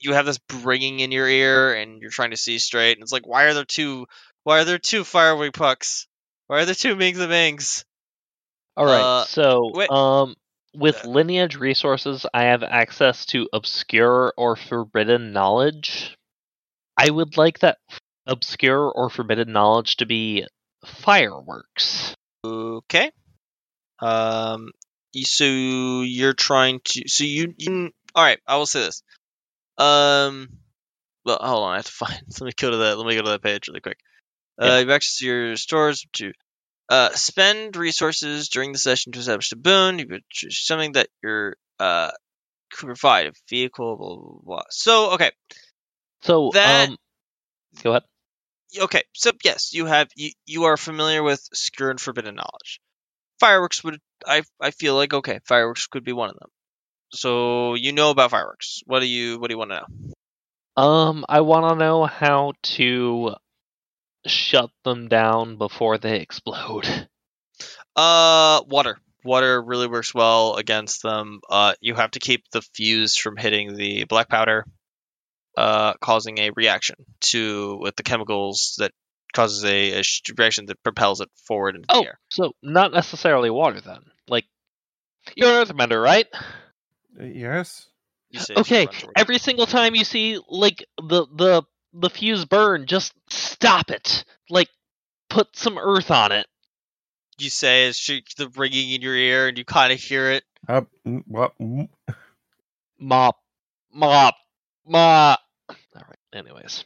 you 0.00 0.14
have 0.14 0.26
this 0.26 0.38
ringing 0.62 1.00
in 1.00 1.12
your 1.12 1.28
ear, 1.28 1.74
and 1.74 2.00
you're 2.00 2.10
trying 2.10 2.30
to 2.30 2.36
see 2.36 2.58
straight. 2.58 2.96
And 2.96 3.02
it's 3.02 3.12
like, 3.12 3.26
why 3.26 3.44
are 3.44 3.54
there 3.54 3.64
two? 3.64 4.06
Why 4.44 4.60
are 4.60 4.64
there 4.64 4.78
two 4.78 5.04
firework 5.04 5.54
pucks? 5.54 6.06
Why 6.46 6.60
are 6.60 6.64
there 6.64 6.74
two 6.74 6.96
Mings 6.96 7.18
and 7.18 7.30
Mings? 7.30 7.84
All 8.76 8.86
right. 8.86 9.02
Uh, 9.02 9.24
so, 9.24 9.70
wait. 9.74 9.90
um, 9.90 10.36
with 10.74 11.04
lineage 11.04 11.56
resources, 11.56 12.26
I 12.32 12.44
have 12.44 12.62
access 12.62 13.26
to 13.26 13.48
obscure 13.52 14.32
or 14.36 14.56
forbidden 14.56 15.32
knowledge. 15.32 16.16
I 16.96 17.10
would 17.10 17.36
like 17.36 17.60
that 17.60 17.78
obscure 18.26 18.90
or 18.90 19.10
forbidden 19.10 19.52
knowledge 19.52 19.96
to 19.96 20.06
be 20.06 20.46
fireworks. 20.84 22.14
Okay. 22.44 23.10
Um. 24.00 24.70
So 25.16 25.44
you're 25.44 26.34
trying 26.34 26.80
to. 26.84 27.08
So 27.08 27.24
you. 27.24 27.54
you 27.58 27.90
all 28.14 28.24
right. 28.24 28.38
I 28.46 28.56
will 28.56 28.66
say 28.66 28.80
this. 28.80 29.02
Um. 29.78 30.48
Well, 31.24 31.38
hold 31.40 31.64
on. 31.64 31.72
I 31.72 31.76
have 31.76 31.86
to 31.86 31.92
find. 32.04 32.20
Let 32.40 32.46
me 32.46 32.52
go 32.56 32.70
to 32.70 32.76
that. 32.78 32.98
Let 32.98 33.06
me 33.06 33.16
go 33.16 33.22
to 33.22 33.30
that 33.30 33.42
page 33.42 33.68
really 33.68 33.80
quick. 33.80 33.98
Uh, 34.60 34.66
Yeah. 34.66 34.78
you 34.80 34.92
access 34.92 35.18
to 35.18 35.26
your 35.26 35.56
stores 35.56 36.06
to 36.14 36.32
uh 36.88 37.10
spend 37.10 37.76
resources 37.76 38.48
during 38.48 38.72
the 38.72 38.78
session 38.78 39.12
to 39.12 39.18
establish 39.18 39.52
a 39.52 39.56
boon. 39.56 39.98
You 39.98 40.06
could 40.06 40.22
choose 40.30 40.64
something 40.64 40.92
that 40.92 41.08
you're 41.22 41.56
uh 41.80 42.10
could 42.72 42.86
provide 42.86 43.26
a 43.26 43.32
vehicle. 43.48 43.96
Blah 43.96 44.16
blah 44.16 44.38
blah. 44.42 44.62
So 44.70 45.12
okay. 45.12 45.32
So, 46.22 46.50
That- 46.54 46.88
um, 46.88 46.96
go 47.82 47.90
ahead. 47.90 48.02
okay 48.78 49.02
so 49.14 49.30
yes 49.44 49.72
you 49.72 49.86
have 49.86 50.08
you, 50.16 50.30
you 50.44 50.64
are 50.64 50.76
familiar 50.76 51.22
with 51.22 51.40
secure 51.52 51.90
and 51.90 52.00
forbidden 52.00 52.34
knowledge 52.34 52.80
fireworks 53.40 53.82
would 53.84 53.98
i 54.26 54.42
i 54.60 54.70
feel 54.70 54.94
like 54.94 55.12
okay 55.12 55.40
fireworks 55.44 55.86
could 55.86 56.04
be 56.04 56.12
one 56.12 56.30
of 56.30 56.36
them. 56.38 56.48
So 57.12 57.74
you 57.74 57.92
know 57.92 58.10
about 58.10 58.30
fireworks. 58.32 58.82
What 58.86 59.00
do 59.00 59.06
you 59.06 59.38
what 59.38 59.48
do 59.48 59.54
you 59.54 59.58
want 59.58 59.70
to 59.70 59.76
know? 60.76 60.82
Um, 60.82 61.24
I 61.28 61.40
want 61.40 61.70
to 61.70 61.76
know 61.76 62.04
how 62.04 62.52
to 62.76 63.36
shut 64.26 64.70
them 64.84 65.08
down 65.08 65.56
before 65.56 65.98
they 65.98 66.20
explode. 66.20 67.08
uh 67.94 68.62
water. 68.66 68.98
Water 69.24 69.60
really 69.62 69.88
works 69.88 70.14
well 70.14 70.54
against 70.56 71.02
them. 71.02 71.40
Uh 71.48 71.74
you 71.80 71.94
have 71.94 72.10
to 72.12 72.18
keep 72.20 72.44
the 72.50 72.62
fuse 72.74 73.16
from 73.16 73.36
hitting 73.36 73.74
the 73.76 74.04
black 74.04 74.28
powder 74.28 74.64
uh 75.56 75.94
causing 76.00 76.38
a 76.38 76.50
reaction 76.50 76.96
to 77.20 77.78
with 77.80 77.96
the 77.96 78.02
chemicals 78.02 78.74
that 78.78 78.92
causes 79.36 79.64
a, 79.64 80.00
a 80.00 80.02
reaction 80.36 80.66
that 80.66 80.82
propels 80.82 81.20
it 81.20 81.28
forward 81.46 81.76
into 81.76 81.86
Oh, 81.90 82.00
the 82.02 82.06
air 82.08 82.18
so 82.30 82.52
not 82.62 82.92
necessarily 82.92 83.50
water 83.50 83.80
then. 83.80 84.00
Like, 84.28 84.44
you're 85.36 85.60
an 85.60 85.66
earthbender, 85.66 86.02
right? 86.02 86.26
Uh, 87.18 87.24
Yes. 87.24 87.88
You 88.30 88.40
say 88.40 88.54
Okay, 88.56 88.86
run 88.86 88.94
toward 88.94 89.12
it. 89.16 89.20
every 89.20 89.38
single 89.38 89.66
time 89.66 89.94
you 89.94 90.04
see 90.04 90.38
like 90.48 90.84
the 90.98 91.26
the 91.34 91.62
the 91.94 92.10
fuse 92.10 92.44
burn, 92.44 92.86
just 92.86 93.12
stop 93.30 93.90
it. 93.90 94.24
Like, 94.50 94.68
put 95.30 95.56
some 95.56 95.78
earth 95.78 96.10
on 96.10 96.32
it. 96.32 96.46
you 97.38 97.48
say 97.50 97.86
as 97.86 97.96
she, 97.96 98.22
the 98.36 98.48
ringing 98.56 98.90
in 98.90 99.00
your 99.00 99.14
ear 99.14 99.48
and 99.48 99.56
you 99.56 99.64
kind 99.64 99.92
of 99.92 100.00
hear 100.00 100.30
it. 100.32 100.44
Uh, 100.68 100.82
what? 101.26 101.54
Mop, 102.98 103.36
mop, 103.92 104.34
mop. 104.86 105.40
All 105.68 105.76
right. 105.94 106.18
Anyways, 106.34 106.84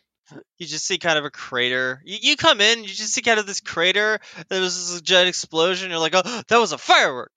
You 0.59 0.66
just 0.66 0.86
see 0.86 0.98
kind 0.98 1.19
of 1.19 1.24
a 1.24 1.31
crater. 1.31 2.01
You, 2.05 2.19
you 2.20 2.36
come 2.36 2.61
in, 2.61 2.81
you 2.81 2.89
just 2.89 3.12
see 3.12 3.23
kind 3.23 3.40
of 3.40 3.47
this 3.47 3.61
crater. 3.61 4.20
There 4.48 4.61
was 4.61 4.93
this 4.93 5.01
giant 5.01 5.28
explosion. 5.28 5.90
You're 5.90 5.98
like, 5.98 6.15
oh, 6.15 6.43
that 6.48 6.59
was 6.59 6.73
a 6.73 6.78
firework. 6.78 7.32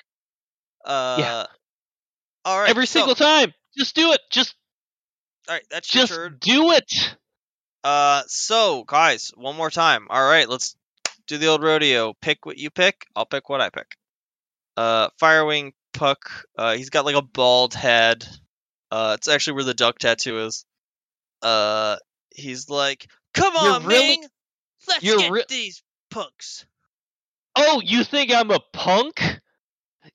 Uh, 0.85 1.15
yeah. 1.19 1.45
All 2.45 2.59
right. 2.59 2.69
every 2.69 2.85
so- 2.85 2.99
single 2.99 3.15
time, 3.15 3.53
just 3.77 3.95
do 3.95 4.11
it. 4.11 4.21
Just 4.29 4.55
All 5.47 5.55
right, 5.55 5.63
that's 5.69 5.87
just 5.87 6.13
do 6.39 6.71
it. 6.71 7.15
Uh, 7.83 8.23
so 8.27 8.83
guys, 8.83 9.31
one 9.35 9.55
more 9.55 9.71
time. 9.71 10.07
All 10.09 10.23
right, 10.23 10.47
let's 10.47 10.75
do 11.27 11.37
the 11.37 11.47
old 11.47 11.63
rodeo. 11.63 12.13
Pick 12.21 12.45
what 12.45 12.57
you 12.57 12.69
pick. 12.69 13.07
I'll 13.15 13.25
pick 13.25 13.49
what 13.49 13.61
I 13.61 13.69
pick. 13.69 13.95
Uh, 14.77 15.09
Firewing 15.21 15.73
Puck. 15.93 16.45
Uh, 16.57 16.75
he's 16.75 16.89
got 16.89 17.05
like 17.05 17.15
a 17.15 17.21
bald 17.21 17.73
head. 17.73 18.25
Uh, 18.91 19.15
it's 19.17 19.27
actually 19.27 19.53
where 19.53 19.63
the 19.63 19.73
duck 19.73 19.99
tattoo 19.99 20.45
is. 20.45 20.65
Uh, 21.41 21.97
he's 22.35 22.69
like, 22.69 23.07
"Come 23.33 23.53
You're 23.61 23.73
on, 23.73 23.85
really- 23.85 24.17
Ming, 24.17 24.27
let's 24.87 25.03
get 25.03 25.31
re- 25.31 25.45
these 25.49 25.83
pucks." 26.09 26.65
Oh, 27.55 27.81
you 27.83 28.03
think 28.03 28.31
I'm 28.33 28.51
a 28.51 28.59
punk? 28.71 29.39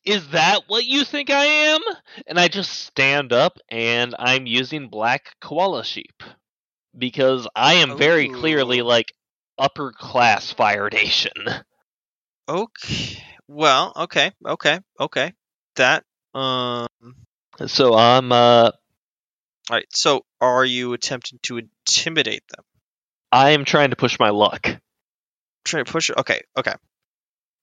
Is 0.04 0.28
that 0.30 0.62
what 0.66 0.84
you 0.84 1.04
think 1.04 1.30
I 1.30 1.44
am? 1.44 1.80
And 2.26 2.38
I 2.38 2.48
just 2.48 2.70
stand 2.70 3.32
up 3.32 3.58
and 3.68 4.14
I'm 4.18 4.46
using 4.46 4.88
black 4.88 5.34
koala 5.40 5.84
sheep. 5.84 6.22
Because 6.96 7.46
I 7.54 7.74
am 7.74 7.96
very 7.96 8.28
clearly 8.28 8.82
like 8.82 9.12
upper 9.56 9.92
class 9.92 10.50
Fire 10.52 10.88
Nation. 10.90 11.32
Okay. 12.48 13.22
Well, 13.46 13.92
okay, 13.94 14.32
okay, 14.44 14.80
okay. 14.98 15.32
That. 15.76 16.04
Um. 16.34 16.86
So 17.66 17.94
I'm 17.94 18.32
uh 18.32 18.72
All 19.70 19.76
right. 19.76 19.86
So, 19.92 20.24
are 20.40 20.64
you 20.64 20.92
attempting 20.94 21.38
to 21.42 21.58
intimidate 21.58 22.42
them? 22.48 22.64
I 23.30 23.50
am 23.50 23.64
trying 23.64 23.90
to 23.90 23.96
push 23.96 24.18
my 24.18 24.30
luck. 24.30 24.66
Trying 25.64 25.84
to 25.84 25.92
push 25.92 26.08
it. 26.10 26.16
Okay, 26.18 26.40
okay. 26.56 26.72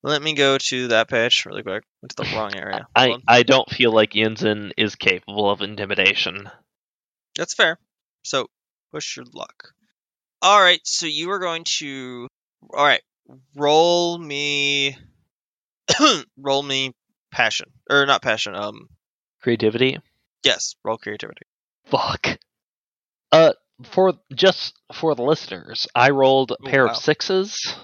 Let 0.03 0.21
me 0.21 0.33
go 0.33 0.59
to 0.59 0.89
that 0.89 1.09
page 1.09 1.45
really 1.47 1.63
quick. 1.63 1.83
Went 2.03 2.15
to 2.15 2.23
the 2.23 2.35
wrong 2.35 2.55
area. 2.55 2.87
I, 2.95 3.15
I 3.27 3.41
don't 3.41 3.67
feel 3.69 3.91
like 3.91 4.11
Yinzin 4.11 4.71
is 4.77 4.95
capable 4.95 5.49
of 5.49 5.61
intimidation. 5.61 6.47
That's 7.35 7.55
fair. 7.55 7.79
So 8.23 8.47
push 8.91 9.17
your 9.17 9.25
luck. 9.33 9.73
All 10.43 10.61
right. 10.61 10.79
So 10.83 11.07
you 11.07 11.31
are 11.31 11.39
going 11.39 11.63
to. 11.79 12.27
All 12.71 12.85
right. 12.85 13.01
Roll 13.55 14.19
me. 14.19 14.95
roll 16.37 16.61
me 16.61 16.91
passion 17.31 17.71
or 17.89 18.05
not 18.05 18.21
passion. 18.21 18.53
Um. 18.53 18.89
Creativity? 19.41 19.97
Yes. 20.43 20.75
Roll 20.83 20.97
creativity. 20.97 21.47
Fuck. 21.85 22.37
Uh 23.31 23.53
for 23.83 24.13
just 24.33 24.77
for 24.93 25.15
the 25.15 25.23
listeners, 25.23 25.87
I 25.93 26.11
rolled 26.11 26.51
a 26.51 26.57
Oh, 26.61 26.65
pair 26.69 26.85
wow. 26.85 26.91
of 26.91 26.97
sixes 26.97 27.75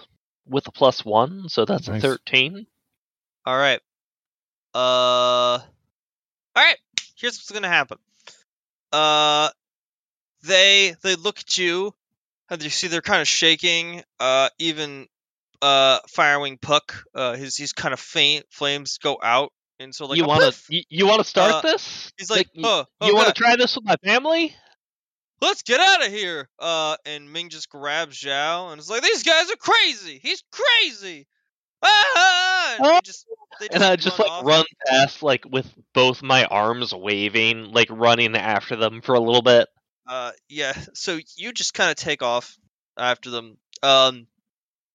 with 0.47 0.67
a 0.67 0.71
plus 0.71 1.03
one, 1.03 1.49
so 1.49 1.65
that's 1.65 1.87
Nice. 1.87 1.97
a 1.97 2.01
thirteen. 2.01 2.65
All 3.45 3.57
right. 3.57 3.79
Uh. 4.73 5.59
All 5.59 5.61
right. 6.55 6.77
Here's 7.17 7.35
what's 7.37 7.51
gonna 7.51 7.67
happen. 7.67 7.97
Uh, 8.91 9.49
they 10.43 10.95
they 11.03 11.15
look 11.15 11.39
at 11.39 11.57
you, 11.57 11.93
and 12.49 12.63
you 12.63 12.69
see 12.69 12.87
they're 12.87 13.01
kind 13.01 13.21
of 13.21 13.27
shaking. 13.27 14.03
Uh, 14.19 14.49
even 14.59 15.07
uh, 15.61 15.99
Firewing 16.09 16.59
Puck, 16.59 17.03
uh, 17.13 17.35
his 17.35 17.55
he's 17.57 17.73
kind 17.73 17.93
of 17.93 17.99
faint. 17.99 18.45
Flames 18.49 18.97
go 18.97 19.17
out, 19.21 19.51
and 19.81 19.93
so 19.95 20.05
like 20.05 20.17
you 20.17 20.25
want 20.25 20.53
to 20.53 20.61
you, 20.69 20.83
you 20.89 21.07
want 21.07 21.19
to 21.19 21.23
start 21.23 21.53
Uh, 21.53 21.61
this? 21.61 22.11
He's 22.17 22.29
like, 22.29 22.47
y- 22.55 22.61
oh, 22.65 22.85
oh 23.01 23.07
you 23.07 23.15
want 23.15 23.27
to 23.27 23.33
try 23.33 23.55
this 23.55 23.75
with 23.75 23.85
my 23.85 23.95
family? 24.03 24.55
let's 25.41 25.63
get 25.63 25.79
out 25.79 26.05
of 26.05 26.11
here. 26.13 26.47
Uh, 26.59 26.95
and 27.05 27.31
Ming 27.31 27.49
just 27.49 27.69
grabs 27.69 28.17
Zhao 28.21 28.71
and 28.71 28.79
is 28.79 28.89
like, 28.89 29.01
these 29.01 29.23
guys 29.23 29.49
are 29.51 29.55
crazy. 29.55 30.19
He's 30.21 30.43
crazy. 30.51 31.27
Ah! 31.83 32.77
And, 32.79 32.85
they 32.85 32.99
just, 33.03 33.25
they 33.59 33.67
And 33.73 33.83
I 33.83 33.95
just 33.97 34.17
run 34.17 34.27
like 34.27 34.37
off. 34.39 34.45
run 34.45 34.65
past 34.87 35.23
like 35.23 35.43
with 35.49 35.67
both 35.93 36.23
my 36.23 36.45
arms 36.45 36.93
waving, 36.93 37.73
like 37.73 37.89
running 37.89 38.35
after 38.37 38.75
them 38.77 39.01
for 39.01 39.13
a 39.15 39.19
little 39.19 39.41
bit. 39.41 39.67
Uh, 40.07 40.31
yeah. 40.47 40.73
So 40.93 41.19
you 41.35 41.51
just 41.51 41.73
kind 41.73 41.89
of 41.89 41.97
take 41.97 42.21
off 42.21 42.55
after 42.97 43.29
them. 43.29 43.57
Um, 43.83 44.27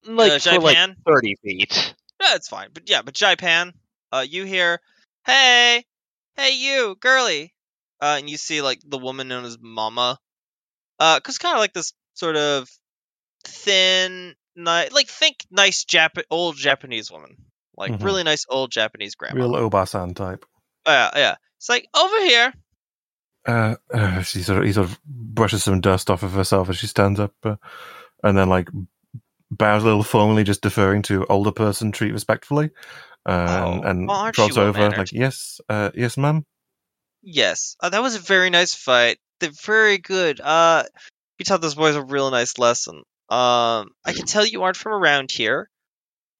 Like 0.04 0.32
uh, 0.32 0.38
for 0.38 0.60
like 0.60 0.78
thirty 1.06 1.34
feet. 1.42 1.94
Yeah, 2.22 2.34
it's 2.36 2.48
fine. 2.48 2.68
But 2.72 2.88
yeah, 2.88 3.02
but 3.02 3.14
Xaipan, 3.14 3.72
uh, 4.12 4.24
you 4.28 4.44
hear, 4.44 4.80
hey, 5.24 5.84
hey, 6.36 6.50
you, 6.56 6.96
girly. 7.00 7.52
Uh, 8.00 8.16
and 8.18 8.28
you 8.28 8.36
see 8.36 8.60
like 8.62 8.80
the 8.86 8.98
woman 8.98 9.28
known 9.28 9.44
as 9.44 9.56
Mama. 9.60 10.18
Uh, 10.98 11.20
cause 11.20 11.38
kind 11.38 11.54
of 11.54 11.60
like 11.60 11.72
this 11.72 11.92
sort 12.14 12.36
of 12.36 12.68
thin, 13.44 14.34
ni- 14.54 14.88
like 14.90 15.08
think 15.08 15.36
nice 15.50 15.84
Jap- 15.84 16.22
old 16.30 16.56
Japanese 16.56 17.10
woman, 17.10 17.36
like 17.76 17.92
Mhm. 17.92 18.04
really 18.04 18.22
nice 18.22 18.44
old 18.48 18.70
Japanese 18.70 19.14
grandma. 19.14 19.36
Real 19.40 19.52
Obasan 19.52 20.14
type. 20.14 20.44
Yeah, 20.86 21.10
yeah. 21.14 21.36
It's 21.58 21.68
like 21.68 21.88
over 21.94 22.20
here. 22.20 22.52
Uh, 23.46 23.76
uh, 23.94 24.22
she 24.22 24.42
sort 24.42 24.58
of 24.60 24.64
he 24.64 24.72
sort 24.72 24.88
of 24.88 24.98
brushes 25.04 25.62
some 25.64 25.80
dust 25.80 26.10
off 26.10 26.22
of 26.22 26.32
herself 26.32 26.68
as 26.68 26.76
she 26.78 26.86
stands 26.86 27.20
up, 27.20 27.32
uh, 27.44 27.56
and 28.24 28.36
then 28.36 28.48
like 28.48 28.68
bows 29.50 29.82
a 29.82 29.86
little 29.86 30.02
formally, 30.02 30.44
just 30.44 30.62
deferring 30.62 31.02
to 31.02 31.24
older 31.26 31.52
person, 31.52 31.92
treat 31.92 32.12
respectfully, 32.12 32.70
uh, 33.26 33.80
and, 33.84 34.08
Oh, 34.08 34.24
and 34.24 34.32
drops 34.32 34.56
over 34.56 34.90
like 34.90 35.12
yes, 35.12 35.60
uh, 35.68 35.90
yes, 35.94 36.16
ma'am. 36.16 36.44
Yes, 37.22 37.76
uh, 37.80 37.88
that 37.88 38.02
was 38.02 38.14
a 38.14 38.20
very 38.20 38.50
nice 38.50 38.74
fight. 38.74 39.18
They're 39.40 39.50
very 39.50 39.98
good. 39.98 40.40
Uh, 40.40 40.84
you 41.38 41.44
taught 41.44 41.60
those 41.60 41.74
boys 41.74 41.96
a 41.96 42.02
real 42.02 42.30
nice 42.30 42.58
lesson. 42.58 43.02
Um, 43.28 43.90
I 44.04 44.12
can 44.14 44.26
tell 44.26 44.46
you 44.46 44.62
aren't 44.62 44.76
from 44.76 44.92
around 44.92 45.30
here, 45.32 45.68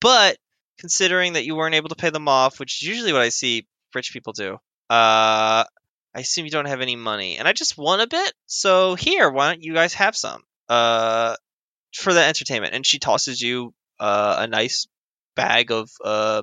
but 0.00 0.36
considering 0.78 1.32
that 1.32 1.44
you 1.44 1.56
weren't 1.56 1.74
able 1.74 1.88
to 1.88 1.96
pay 1.96 2.10
them 2.10 2.28
off, 2.28 2.60
which 2.60 2.82
is 2.82 2.88
usually 2.88 3.12
what 3.12 3.22
I 3.22 3.30
see 3.30 3.66
rich 3.94 4.12
people 4.12 4.32
do, 4.32 4.54
uh, 4.88 5.64
I 5.64 6.20
assume 6.20 6.44
you 6.44 6.52
don't 6.52 6.68
have 6.68 6.80
any 6.80 6.96
money, 6.96 7.36
and 7.38 7.48
I 7.48 7.52
just 7.52 7.76
won 7.76 8.00
a 8.00 8.06
bit. 8.06 8.32
So 8.46 8.94
here, 8.94 9.28
why 9.28 9.48
don't 9.48 9.62
you 9.62 9.74
guys 9.74 9.94
have 9.94 10.16
some? 10.16 10.42
Uh, 10.68 11.34
for 11.96 12.12
the 12.12 12.22
entertainment. 12.22 12.74
And 12.74 12.86
she 12.86 12.98
tosses 12.98 13.40
you 13.40 13.74
uh 13.98 14.36
a 14.40 14.46
nice 14.46 14.86
bag 15.34 15.72
of 15.72 15.90
uh, 16.04 16.42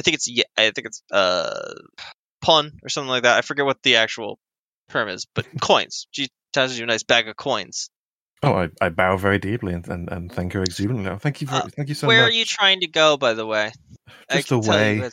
I 0.00 0.02
think 0.02 0.14
it's 0.14 0.28
I 0.56 0.70
think 0.70 0.86
it's 0.86 1.02
uh 1.12 1.74
pun 2.40 2.72
or 2.82 2.88
something 2.88 3.10
like 3.10 3.24
that. 3.24 3.36
I 3.36 3.42
forget 3.42 3.66
what 3.66 3.82
the 3.82 3.96
actual 3.96 4.38
term 4.88 5.10
is, 5.10 5.26
but 5.34 5.46
coins. 5.60 6.06
She 6.10 6.28
tosses 6.54 6.78
you 6.78 6.84
a 6.84 6.86
nice 6.86 7.02
bag 7.02 7.28
of 7.28 7.36
coins. 7.36 7.90
Oh, 8.42 8.54
I, 8.54 8.68
I 8.80 8.88
bow 8.88 9.18
very 9.18 9.38
deeply 9.38 9.74
and, 9.74 9.86
and, 9.88 10.10
and 10.10 10.32
thank 10.32 10.54
her 10.54 10.62
exuberantly. 10.62 11.14
Thank 11.18 11.42
you, 11.42 11.46
for, 11.46 11.56
Uh, 11.56 11.68
thank 11.76 11.90
you 11.90 11.94
so 11.94 12.06
Where 12.06 12.16
much. 12.16 12.20
Where 12.22 12.28
are 12.28 12.32
you 12.32 12.44
trying 12.46 12.80
to 12.80 12.86
go, 12.86 13.18
by 13.18 13.34
the 13.34 13.44
way? 13.44 13.72
Just 14.32 14.50
away, 14.50 15.10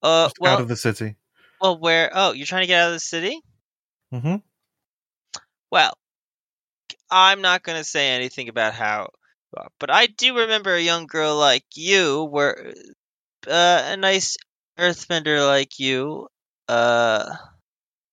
Uh, 0.00 0.26
just 0.28 0.36
well, 0.40 0.54
out 0.54 0.60
of 0.60 0.68
the 0.68 0.76
city. 0.76 1.16
well, 1.60 1.76
where? 1.80 2.12
Oh, 2.14 2.32
you're 2.32 2.46
trying 2.46 2.62
to 2.62 2.68
get 2.68 2.80
out 2.80 2.88
of 2.88 2.94
the 2.94 3.00
city? 3.00 3.40
Mm 4.14 4.22
hmm 4.22 4.36
Well, 5.72 5.98
I'm 7.10 7.40
not 7.40 7.64
going 7.64 7.78
to 7.78 7.84
say 7.84 8.10
anything 8.10 8.48
about 8.48 8.74
how, 8.74 9.08
but 9.80 9.90
I 9.90 10.06
do 10.06 10.38
remember 10.38 10.74
a 10.74 10.80
young 10.80 11.06
girl 11.06 11.36
like 11.36 11.64
you, 11.74 12.22
where 12.24 12.72
uh, 13.46 13.82
a 13.92 13.96
nice 13.96 14.36
earthbender 14.78 15.46
like 15.46 15.78
you, 15.78 16.28
uh, 16.68 17.24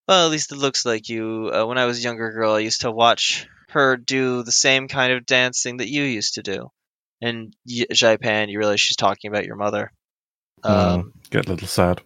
well, 0.08 0.26
at 0.26 0.32
least 0.32 0.52
it 0.52 0.58
looks 0.58 0.86
like 0.86 1.10
you. 1.10 1.50
Uh, 1.54 1.66
when 1.66 1.78
I 1.78 1.86
was 1.86 2.00
a 2.00 2.02
younger 2.04 2.32
girl, 2.32 2.54
I 2.54 2.60
used 2.60 2.82
to 2.82 2.92
watch 2.92 3.48
her 3.70 3.98
do 3.98 4.44
the 4.44 4.52
same 4.52 4.88
kind 4.88 5.14
of 5.14 5.26
dancing 5.26 5.78
that 5.78 5.90
you 5.90 6.04
used 6.04 6.36
to 6.36 6.44
do. 6.44 6.70
And 7.22 7.54
y- 7.68 7.86
Xaipan, 7.92 8.50
you 8.50 8.60
realize 8.60 8.80
she's 8.82 8.98
talking 8.98 9.30
about 9.30 9.46
your 9.46 9.56
mother. 9.56 9.92
Um, 10.64 11.14
Get 11.30 11.48
a 11.48 11.50
little 11.50 11.68
sad. 11.68 12.02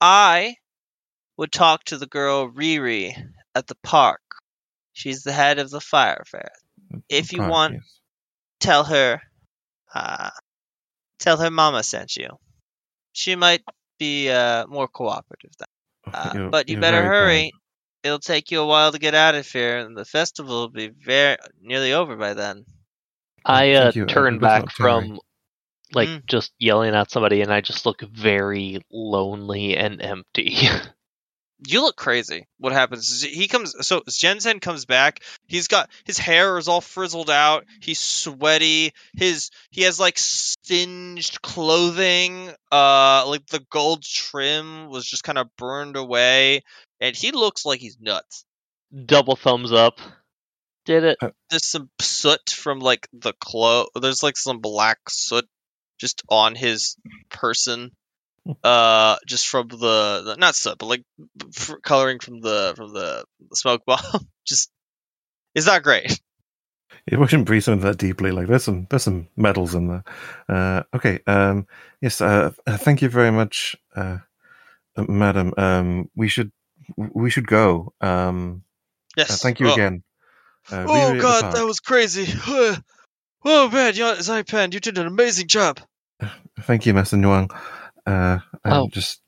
I 0.00 0.56
would 1.36 1.52
talk 1.52 1.84
to 1.84 1.98
the 1.98 2.06
girl 2.06 2.50
Riri 2.50 3.12
at 3.54 3.66
the 3.66 3.76
park. 3.82 4.20
She's 4.92 5.22
the 5.22 5.32
head 5.32 5.58
of 5.58 5.70
the 5.70 5.80
fire 5.80 6.22
fair. 6.26 6.50
If 7.08 7.32
you 7.32 7.38
Park, 7.38 7.50
want- 7.50 7.74
yes. 7.74 8.00
Tell 8.60 8.84
her, 8.84 9.20
uh, 9.94 10.30
tell 11.24 11.38
her 11.38 11.50
mama 11.50 11.82
sent 11.82 12.16
you. 12.16 12.28
She 13.12 13.34
might 13.36 13.62
be 13.98 14.30
uh, 14.30 14.66
more 14.68 14.88
cooperative 14.88 15.52
then. 15.58 15.68
Uh, 16.14 16.30
You're- 16.34 16.50
but 16.50 16.68
you 16.68 16.78
better 16.78 17.02
very 17.02 17.08
hurry. 17.08 17.52
It'll 18.04 18.18
take 18.20 18.50
you 18.50 18.60
a 18.60 18.66
while 18.66 18.92
to 18.92 18.98
get 18.98 19.14
out 19.14 19.34
of 19.34 19.46
here, 19.48 19.78
and 19.78 19.96
the 19.96 20.04
festival 20.04 20.60
will 20.60 20.68
be 20.68 20.88
very 20.88 21.36
nearly 21.62 21.92
over 21.94 22.16
by 22.16 22.34
then. 22.34 22.64
I 23.44 23.72
uh, 23.72 23.92
Thank 23.92 24.08
turn 24.10 24.38
back 24.38 24.70
from 24.70 25.18
like 25.94 26.08
Mm. 26.08 26.26
just 26.26 26.52
yelling 26.58 26.94
at 26.94 27.10
somebody, 27.10 27.40
and 27.42 27.52
I 27.52 27.60
just 27.62 27.86
look 27.86 28.02
very 28.02 28.80
lonely 28.90 29.76
and 29.76 30.02
empty. 30.02 30.56
You 31.66 31.82
look 31.82 31.96
crazy. 31.96 32.46
What 32.58 32.72
happens 32.72 33.10
is 33.10 33.22
he 33.22 33.48
comes. 33.48 33.74
So 33.86 34.00
Yinzin 34.02 34.60
comes 34.60 34.84
back. 34.84 35.20
He's 35.46 35.68
got 35.68 35.90
his 36.04 36.18
hair 36.18 36.58
is 36.58 36.68
all 36.68 36.80
frizzled 36.80 37.30
out. 37.30 37.64
He's 37.80 37.98
sweaty. 37.98 38.92
His 39.14 39.50
he 39.70 39.82
has 39.82 39.98
like 39.98 40.18
singed 40.18 41.40
clothing. 41.42 42.50
Uh, 42.70 43.24
like 43.28 43.46
the 43.46 43.64
gold 43.70 44.02
trim 44.02 44.88
was 44.88 45.06
just 45.06 45.24
kind 45.24 45.38
of 45.38 45.54
burned 45.56 45.96
away, 45.96 46.62
and 47.00 47.16
he 47.16 47.32
looks 47.32 47.64
like 47.64 47.80
he's 47.80 47.98
nuts. 48.00 48.44
Double 49.06 49.36
thumbs 49.36 49.72
up. 49.72 49.98
Did 50.84 51.04
it? 51.04 51.18
There's 51.50 51.66
some 51.66 51.88
soot 52.00 52.50
from 52.50 52.80
like 52.80 53.08
the 53.12 53.32
clo. 53.32 53.86
There's 54.00 54.22
like 54.22 54.36
some 54.36 54.58
black 54.58 54.98
soot 55.08 55.48
just 55.98 56.22
on 56.28 56.54
his 56.54 56.96
person. 57.30 57.92
Uh, 58.62 59.16
just 59.26 59.48
from 59.48 59.68
the, 59.68 60.22
the 60.24 60.36
not 60.38 60.54
soot, 60.54 60.76
but 60.78 60.86
like 60.86 61.02
f- 61.56 61.76
coloring 61.82 62.18
from 62.18 62.40
the 62.40 62.74
from 62.76 62.92
the, 62.92 63.24
the 63.48 63.56
smoke 63.56 63.82
bomb. 63.86 64.00
just 64.46 64.70
it's 65.54 65.66
not 65.66 65.82
great. 65.82 66.20
It 67.06 67.18
shouldn't 67.28 67.44
breathe 67.44 67.62
something 67.62 67.86
that 67.86 67.98
deeply. 67.98 68.30
Like 68.30 68.46
there's 68.46 68.64
some 68.64 68.86
there's 68.88 69.02
some 69.02 69.28
metals 69.36 69.74
in 69.74 69.88
there. 69.88 70.04
Uh, 70.48 70.84
okay. 70.94 71.20
Um, 71.26 71.66
yes. 72.00 72.22
Uh, 72.22 72.52
uh, 72.66 72.78
thank 72.78 73.02
you 73.02 73.10
very 73.10 73.30
much, 73.30 73.76
uh, 73.94 74.18
uh, 74.96 75.04
madam. 75.06 75.52
Um, 75.58 76.08
we 76.16 76.28
should 76.28 76.50
we 76.96 77.28
should 77.28 77.46
go. 77.46 77.92
Um, 78.00 78.62
Yes. 79.16 79.30
uh, 79.30 79.36
thank 79.36 79.60
you 79.60 79.68
oh. 79.68 79.74
again. 79.74 80.02
Oh 80.72 81.20
god, 81.20 81.54
that 81.54 81.64
was 81.64 81.80
crazy. 81.80 82.26
oh 82.46 82.78
man, 83.44 83.92
Xaipan, 83.92 84.72
you 84.72 84.80
did 84.80 84.98
an 84.98 85.06
amazing 85.06 85.46
job. 85.46 85.80
Thank 86.62 86.86
you, 86.86 86.94
Master 86.94 87.16
Nguyen. 87.16 87.50
Uh, 88.06 88.38
I'm 88.64 88.72
Oh. 88.72 88.88
just 88.88 89.20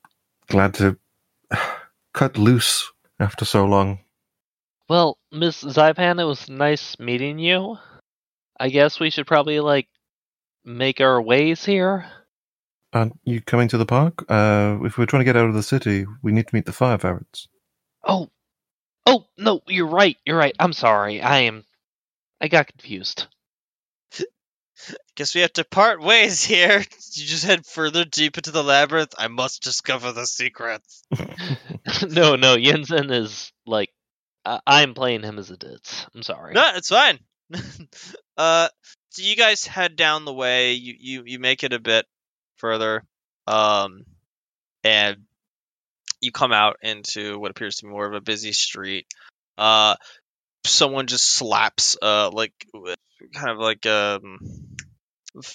glad 0.49 0.75
to 0.75 0.99
cut 2.15 2.39
loose 2.39 2.91
after 3.19 3.45
so 3.45 3.65
long. 3.65 4.01
Well, 4.89 5.19
Miss 5.33 5.63
Xaipan, 5.65 6.21
it 6.21 6.25
was 6.25 6.49
nice 6.49 6.99
meeting 6.99 7.39
you. 7.39 7.79
I 8.59 8.69
guess 8.69 9.01
we 9.01 9.11
should 9.11 9.27
probably 9.27 9.61
like 9.61 9.89
make 10.65 11.01
our 11.01 11.21
ways 11.21 11.65
here. 11.65 12.07
Aren't 12.93 13.19
you 13.25 13.41
coming 13.41 13.69
to 13.69 13.79
the 13.79 13.85
park? 13.87 14.25
Uh, 14.31 14.79
if 14.85 14.97
we're 14.97 15.07
trying 15.07 15.21
to 15.21 15.25
get 15.25 15.37
out 15.37 15.49
of 15.49 15.55
the 15.55 15.63
city, 15.63 16.07
we 16.23 16.33
need 16.33 16.47
to 16.49 16.55
meet 16.55 16.67
the 16.67 16.73
fire 16.73 16.99
ferrets. 16.99 17.49
Oh, 18.05 18.31
oh 19.07 19.27
no, 19.37 19.61
you're 19.67 19.87
right. 19.89 20.17
You're 20.25 20.39
right. 20.39 20.55
I'm 20.59 20.73
sorry. 20.73 21.21
I 21.21 21.41
am. 21.41 21.65
I 22.41 22.49
got 22.49 22.69
confused. 22.69 23.27
Guess 25.17 25.35
we 25.35 25.41
have 25.41 25.53
to 25.55 25.65
part 25.65 26.01
ways 26.01 26.45
here. 26.45 26.85
You 27.17 27.25
just 27.25 27.47
head 27.47 27.65
further 27.65 28.05
deep 28.05 28.37
into 28.37 28.51
the 28.51 28.63
labyrinth. 28.63 29.15
I 29.17 29.29
must 29.29 29.63
discover 29.63 30.13
the 30.13 30.27
secrets. 30.27 31.03
no, 32.07 32.37
no, 32.37 32.57
Yinzin 32.57 33.11
is 33.11 33.51
like. 33.65 33.89
I 34.45 34.61
I'm 34.67 34.93
playing 34.93 35.23
him 35.23 35.39
as 35.39 35.51
a 35.51 35.57
ditz. 35.57 36.05
I'm 36.15 36.23
sorry. 36.23 36.53
No, 36.53 36.73
it's 36.75 36.91
fine. 36.91 37.19
uh, 38.37 38.69
so 39.09 39.23
you 39.23 39.35
guys 39.35 39.67
head 39.67 39.97
down 39.97 40.27
the 40.27 40.35
way. 40.35 40.75
You 40.75 40.95
you 40.99 41.23
you 41.25 41.39
make 41.39 41.65
it 41.65 41.73
a 41.73 41.81
bit 41.81 42.05
further, 42.57 43.03
um, 43.47 44.05
and 44.85 45.17
you 46.21 46.33
come 46.33 46.53
out 46.53 46.77
into 46.83 47.39
what 47.39 47.51
appears 47.51 47.77
to 47.77 47.87
be 47.87 47.93
more 47.93 48.07
of 48.07 48.13
a 48.13 48.21
busy 48.21 48.53
street. 48.53 49.07
Uh, 49.57 49.95
someone 50.67 51.07
just 51.07 51.27
slaps 51.27 51.97
uh 52.03 52.31
like 52.33 52.53
kind 53.33 53.51
of 53.51 53.59
like 53.59 53.87
um 53.87 54.39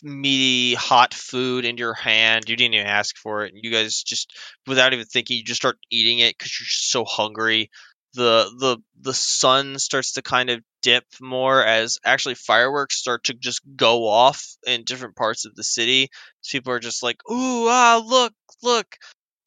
meaty 0.03 0.75
hot 0.75 1.13
food 1.13 1.65
into 1.65 1.81
your 1.81 1.93
hand. 1.93 2.49
You 2.49 2.55
didn't 2.55 2.75
even 2.75 2.87
ask 2.87 3.17
for 3.17 3.45
it. 3.45 3.53
You 3.55 3.71
guys 3.71 4.03
just 4.03 4.33
without 4.67 4.93
even 4.93 5.05
thinking, 5.05 5.37
you 5.37 5.43
just 5.43 5.61
start 5.61 5.77
eating 5.89 6.19
it 6.19 6.37
because 6.37 6.59
you're 6.59 6.65
just 6.65 6.91
so 6.91 7.05
hungry 7.05 7.69
the 8.13 8.51
the 8.57 8.77
the 8.99 9.13
sun 9.13 9.79
starts 9.79 10.13
to 10.13 10.21
kind 10.21 10.49
of 10.49 10.61
dip 10.81 11.05
more 11.21 11.63
as 11.63 11.97
actually 12.03 12.35
fireworks 12.35 12.97
start 12.97 13.25
to 13.25 13.33
just 13.33 13.61
go 13.75 14.07
off 14.07 14.45
in 14.65 14.83
different 14.83 15.15
parts 15.15 15.45
of 15.45 15.55
the 15.55 15.63
city. 15.63 16.09
People 16.49 16.73
are 16.73 16.79
just 16.79 17.03
like, 17.03 17.17
"Ooh, 17.29 17.67
ah, 17.69 18.01
look, 18.05 18.33
look." 18.63 18.97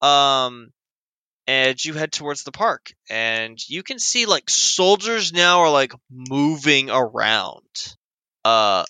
Um 0.01 0.71
and 1.47 1.83
you 1.85 1.95
head 1.95 2.13
towards 2.13 2.45
the 2.45 2.53
park 2.53 2.93
and 3.11 3.59
you 3.69 3.83
can 3.83 3.99
see 3.99 4.27
like 4.27 4.49
soldiers 4.49 5.33
now 5.33 5.61
are 5.61 5.71
like 5.71 5.93
moving 6.11 6.91
around. 6.91 7.97
Uh 8.45 8.85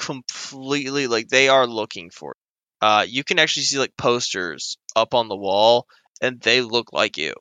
completely 0.00 1.06
like 1.06 1.28
they 1.28 1.48
are 1.48 1.66
looking 1.66 2.10
for 2.10 2.32
it. 2.32 2.36
Uh 2.84 3.04
you 3.06 3.22
can 3.22 3.38
actually 3.38 3.64
see 3.64 3.78
like 3.78 3.96
posters 3.96 4.78
up 4.96 5.14
on 5.14 5.28
the 5.28 5.36
wall 5.36 5.86
and 6.22 6.40
they 6.40 6.62
look 6.62 6.92
like 6.92 7.16
you 7.18 7.34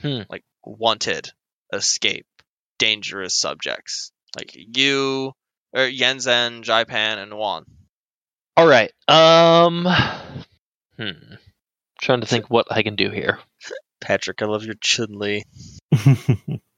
Hmm. 0.00 0.22
like 0.30 0.44
wanted, 0.64 1.30
escape, 1.72 2.26
dangerous 2.78 3.34
subjects. 3.38 4.12
Like 4.36 4.52
you, 4.54 5.32
or 5.74 5.82
Yinzin, 5.82 6.64
Xaipan, 6.64 7.18
and 7.22 7.36
Wan. 7.36 7.64
All 8.56 8.66
right. 8.66 8.90
Um. 9.06 9.86
Hmm. 10.96 11.34
Trying 12.00 12.22
to 12.22 12.26
think 12.26 12.48
what 12.48 12.66
I 12.70 12.82
can 12.82 12.96
do 12.96 13.10
here. 13.10 13.38
Patrick, 14.00 14.40
I 14.42 14.46
love 14.46 14.64
your 14.64 14.74
Chun 14.80 15.08
Li. 15.10 15.44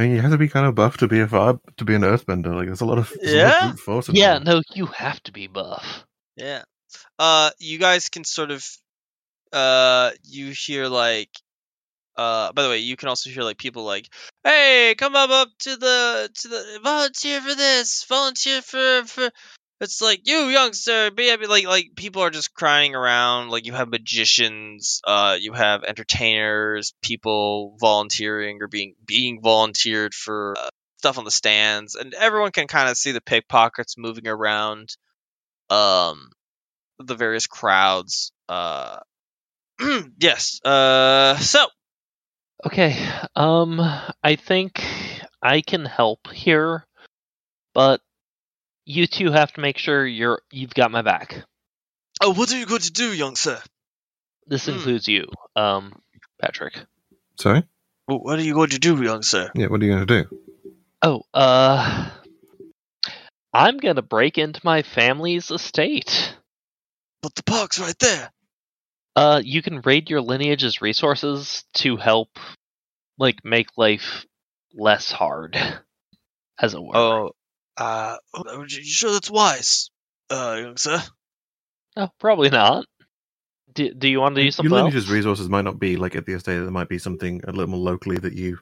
I 0.00 0.04
mean, 0.04 0.16
you 0.16 0.22
have 0.22 0.30
to 0.30 0.38
be 0.38 0.48
kind 0.48 0.64
of 0.64 0.74
buff 0.74 0.96
to 0.98 1.08
be 1.08 1.20
a 1.20 1.28
fire, 1.28 1.60
to 1.76 1.84
be 1.84 1.94
an 1.94 2.00
earthbender. 2.00 2.54
Like, 2.54 2.68
there's 2.68 2.80
a 2.80 2.86
lot 2.86 2.96
of, 2.96 3.12
there's 3.20 3.34
a 3.34 3.36
lot 3.36 3.46
of 3.48 3.52
Yeah? 3.52 3.66
brute 3.66 3.80
force 3.80 4.08
Yeah, 4.08 4.38
no, 4.38 4.62
you 4.72 4.86
have 4.86 5.22
to 5.24 5.32
be 5.32 5.46
buff. 5.46 6.06
Yeah. 6.36 6.62
Uh, 7.18 7.50
you 7.58 7.78
guys 7.78 8.08
can 8.08 8.24
sort 8.24 8.50
of, 8.50 8.66
uh, 9.52 10.12
you 10.24 10.54
hear 10.56 10.86
like, 10.86 11.28
uh, 12.16 12.50
by 12.52 12.62
the 12.62 12.70
way, 12.70 12.78
you 12.78 12.96
can 12.96 13.10
also 13.10 13.28
hear 13.28 13.42
like 13.42 13.58
people 13.58 13.84
like, 13.84 14.08
"Hey, 14.42 14.94
come 14.96 15.14
up 15.16 15.28
up 15.28 15.48
to 15.60 15.76
the 15.76 16.30
to 16.34 16.48
the 16.48 16.80
volunteer 16.82 17.42
for 17.42 17.54
this, 17.54 18.04
volunteer 18.08 18.62
for 18.62 19.04
for." 19.04 19.30
It's 19.80 20.02
like 20.02 20.22
you, 20.24 20.48
youngster, 20.48 21.10
be 21.10 21.28
happy. 21.28 21.46
Like 21.46 21.66
like 21.66 21.92
people 21.96 22.22
are 22.22 22.30
just 22.30 22.52
crying 22.54 22.94
around. 22.94 23.48
Like 23.48 23.66
you 23.66 23.72
have 23.72 23.88
magicians, 23.88 25.00
uh, 25.06 25.38
you 25.40 25.52
have 25.54 25.84
entertainers, 25.84 26.92
people 27.02 27.76
volunteering 27.80 28.62
or 28.62 28.68
being 28.68 28.94
being 29.06 29.40
volunteered 29.42 30.12
for 30.14 30.54
uh, 30.58 30.68
stuff 30.98 31.18
on 31.18 31.24
the 31.24 31.30
stands, 31.30 31.94
and 31.94 32.12
everyone 32.14 32.52
can 32.52 32.66
kind 32.66 32.90
of 32.90 32.96
see 32.96 33.12
the 33.12 33.22
pickpockets 33.22 33.96
moving 33.96 34.28
around. 34.28 34.94
Um, 35.70 36.30
the 36.98 37.14
various 37.14 37.46
crowds. 37.46 38.32
Uh, 38.48 38.98
yes. 40.18 40.60
Uh, 40.62 41.36
so 41.38 41.66
Okay, 42.64 43.08
um, 43.36 43.80
I 44.22 44.36
think 44.36 44.84
I 45.42 45.62
can 45.62 45.86
help 45.86 46.30
here, 46.30 46.86
but 47.72 48.02
you 48.90 49.06
two 49.06 49.30
have 49.30 49.52
to 49.52 49.60
make 49.60 49.78
sure 49.78 50.06
you're 50.06 50.40
you've 50.50 50.74
got 50.74 50.90
my 50.90 51.02
back. 51.02 51.44
oh, 52.22 52.34
what 52.34 52.52
are 52.52 52.58
you 52.58 52.66
going 52.66 52.80
to 52.82 52.92
do, 52.92 53.12
young 53.12 53.36
sir? 53.36 53.60
This 54.46 54.66
Hmm. 54.66 54.72
includes 54.72 55.06
you, 55.08 55.26
um, 55.56 56.00
Patrick. 56.40 56.74
Sorry? 57.38 57.62
Wh- 58.06 58.22
What 58.24 58.38
are 58.38 58.42
you 58.42 58.54
going 58.54 58.70
to 58.70 58.78
do, 58.78 59.02
young 59.02 59.22
sir? 59.22 59.50
Yeah, 59.54 59.68
what 59.68 59.80
are 59.80 59.84
you 59.84 59.92
going 59.94 60.06
to 60.06 60.22
do? 60.24 60.40
Oh, 61.02 61.22
uh, 61.32 62.10
I'm 63.52 63.78
gonna 63.78 64.02
break 64.02 64.38
into 64.38 64.60
my 64.64 64.82
family's 64.82 65.50
estate. 65.50 66.36
But 67.22 67.34
the 67.34 67.42
park's 67.42 67.78
right 67.78 67.98
there. 67.98 68.30
Uh, 69.16 69.40
you 69.44 69.60
can 69.62 69.80
raid 69.80 70.08
your 70.10 70.20
lineage's 70.20 70.80
resources 70.80 71.64
to 71.74 71.96
help, 71.96 72.38
like, 73.18 73.44
make 73.44 73.66
life 73.76 74.24
less 74.74 75.10
hard, 75.10 75.56
as 76.58 76.74
it 76.74 76.82
were. 76.82 76.96
Oh, 76.96 77.30
uh, 77.80 78.16
are 78.34 78.66
you 78.68 78.84
sure 78.84 79.12
that's 79.12 79.30
wise, 79.30 79.90
uh, 80.30 80.56
young 80.60 80.76
sir? 80.76 81.02
No, 81.96 82.08
probably 82.18 82.50
not. 82.50 82.84
Do, 83.72 83.92
do 83.94 84.08
you 84.08 84.20
want 84.20 84.36
to 84.36 84.42
use 84.42 84.56
something 84.56 84.70
Your 84.70 84.80
else? 84.80 84.92
lineage's 84.92 85.10
resources 85.10 85.48
might 85.48 85.64
not 85.64 85.78
be 85.78 85.96
like 85.96 86.14
at 86.16 86.26
the 86.26 86.32
estate. 86.34 86.58
There 86.58 86.70
might 86.70 86.88
be 86.88 86.98
something 86.98 87.40
a 87.44 87.52
little 87.52 87.68
more 87.68 87.80
locally 87.80 88.18
that 88.18 88.34
you 88.34 88.58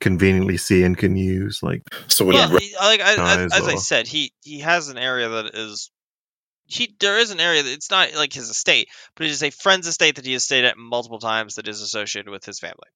conveniently 0.00 0.56
see 0.56 0.82
and 0.84 0.96
can 0.96 1.16
use. 1.16 1.62
Like, 1.62 1.82
so 2.08 2.24
when 2.24 2.36
Well, 2.36 2.48
you 2.50 2.58
he- 2.58 2.76
like 2.76 3.00
I, 3.00 3.12
as, 3.12 3.18
recognize 3.18 3.52
as 3.52 3.68
I 3.68 3.74
said, 3.76 4.06
he 4.06 4.32
he 4.42 4.60
has 4.60 4.88
an 4.88 4.98
area 4.98 5.28
that 5.28 5.54
is. 5.54 5.90
He 6.66 6.94
there 6.98 7.18
is 7.18 7.30
an 7.30 7.40
area 7.40 7.62
that 7.62 7.72
it's 7.72 7.90
not 7.90 8.14
like 8.14 8.32
his 8.32 8.48
estate, 8.48 8.88
but 9.16 9.26
it 9.26 9.30
is 9.30 9.42
a 9.42 9.50
friend's 9.50 9.86
estate 9.86 10.16
that 10.16 10.24
he 10.24 10.32
has 10.32 10.44
stayed 10.44 10.64
at 10.64 10.78
multiple 10.78 11.18
times 11.18 11.56
that 11.56 11.68
is 11.68 11.82
associated 11.82 12.30
with 12.30 12.44
his 12.44 12.58
family. 12.58 12.88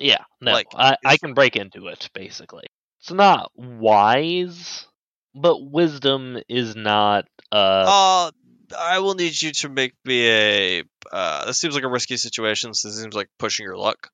Yeah, 0.00 0.24
no, 0.40 0.52
Like, 0.52 0.68
I, 0.74 0.96
I 1.04 1.16
can 1.18 1.34
break 1.34 1.54
into 1.56 1.88
it 1.88 2.08
basically. 2.14 2.64
It's 3.00 3.12
not 3.12 3.50
wise, 3.54 4.86
but 5.34 5.58
wisdom 5.62 6.38
is 6.48 6.74
not. 6.76 7.26
Uh, 7.50 7.84
Uh, 7.86 8.30
I 8.78 8.98
will 9.00 9.14
need 9.14 9.40
you 9.40 9.52
to 9.52 9.68
make 9.68 9.94
me 10.04 10.28
a. 10.28 10.82
Uh, 11.10 11.44
this 11.46 11.58
seems 11.58 11.74
like 11.74 11.84
a 11.84 11.90
risky 11.90 12.16
situation. 12.16 12.72
So 12.74 12.88
this 12.88 13.00
seems 13.00 13.14
like 13.14 13.28
pushing 13.38 13.64
your 13.64 13.76
luck. 13.76 14.08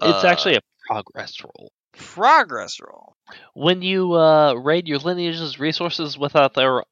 it's 0.00 0.24
Uh, 0.24 0.28
actually 0.28 0.56
a 0.56 0.60
progress 0.86 1.36
roll. 1.42 1.70
progress 1.96 2.78
roll. 2.80 3.14
When 3.54 3.82
you 3.82 4.14
uh, 4.14 4.54
raid 4.54 4.88
your 4.88 4.98
lineage's 4.98 5.58
resources 5.58 6.18
without 6.18 6.54
their 6.54 6.82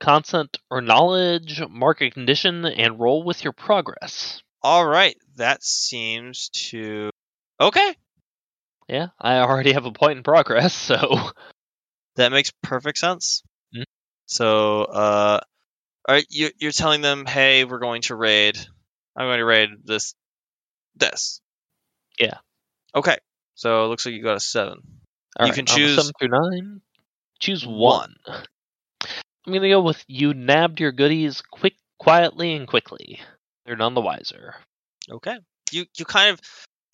consent 0.00 0.58
or 0.70 0.80
knowledge, 0.80 1.62
mark 1.68 2.00
a 2.02 2.10
condition 2.10 2.64
and 2.64 2.98
roll 2.98 3.22
with 3.24 3.44
your 3.44 3.52
progress. 3.52 4.42
All 4.62 4.86
right, 4.86 5.16
that 5.36 5.62
seems 5.62 6.48
to. 6.70 7.10
Okay, 7.60 7.94
Yeah, 8.88 9.08
I 9.20 9.38
already 9.38 9.72
have 9.72 9.86
a 9.86 9.92
point 9.92 10.18
in 10.18 10.22
progress, 10.24 10.72
so 10.90 11.30
that 12.16 12.32
makes 12.32 12.52
perfect 12.62 12.98
sense. 12.98 13.42
Mhm. 13.74 13.84
So, 14.26 14.82
uh, 14.84 15.40
all 16.08 16.14
right, 16.14 16.26
you, 16.30 16.50
you're 16.58 16.72
telling 16.72 17.00
them, 17.00 17.26
hey, 17.26 17.64
we're 17.64 17.78
going 17.78 18.02
to 18.02 18.16
raid. 18.16 18.58
I'm 19.16 19.26
going 19.26 19.38
to 19.38 19.44
raid 19.44 19.70
this. 19.84 20.14
This. 20.96 21.40
Yeah. 22.18 22.38
Okay, 22.94 23.16
so 23.54 23.84
it 23.84 23.88
looks 23.88 24.06
like 24.06 24.14
you 24.14 24.22
got 24.22 24.36
a 24.36 24.40
seven. 24.40 24.80
All 25.38 25.46
You 25.46 25.50
right, 25.50 25.54
can 25.54 25.66
choose 25.66 25.96
seven 25.96 26.12
through 26.18 26.28
nine. 26.28 26.80
Choose 27.40 27.66
one. 27.66 28.14
one. 28.24 28.44
I'm 29.46 29.52
gonna 29.52 29.68
go 29.68 29.82
with 29.82 30.02
you 30.06 30.32
nabbed 30.32 30.80
your 30.80 30.92
goodies 30.92 31.42
quick, 31.42 31.74
quietly, 31.98 32.54
and 32.54 32.66
quickly. 32.66 33.20
They're 33.66 33.76
none 33.76 33.94
the 33.94 34.00
wiser. 34.00 34.54
Okay. 35.10 35.36
You 35.70 35.86
you 35.98 36.04
kind 36.04 36.30
of 36.30 36.40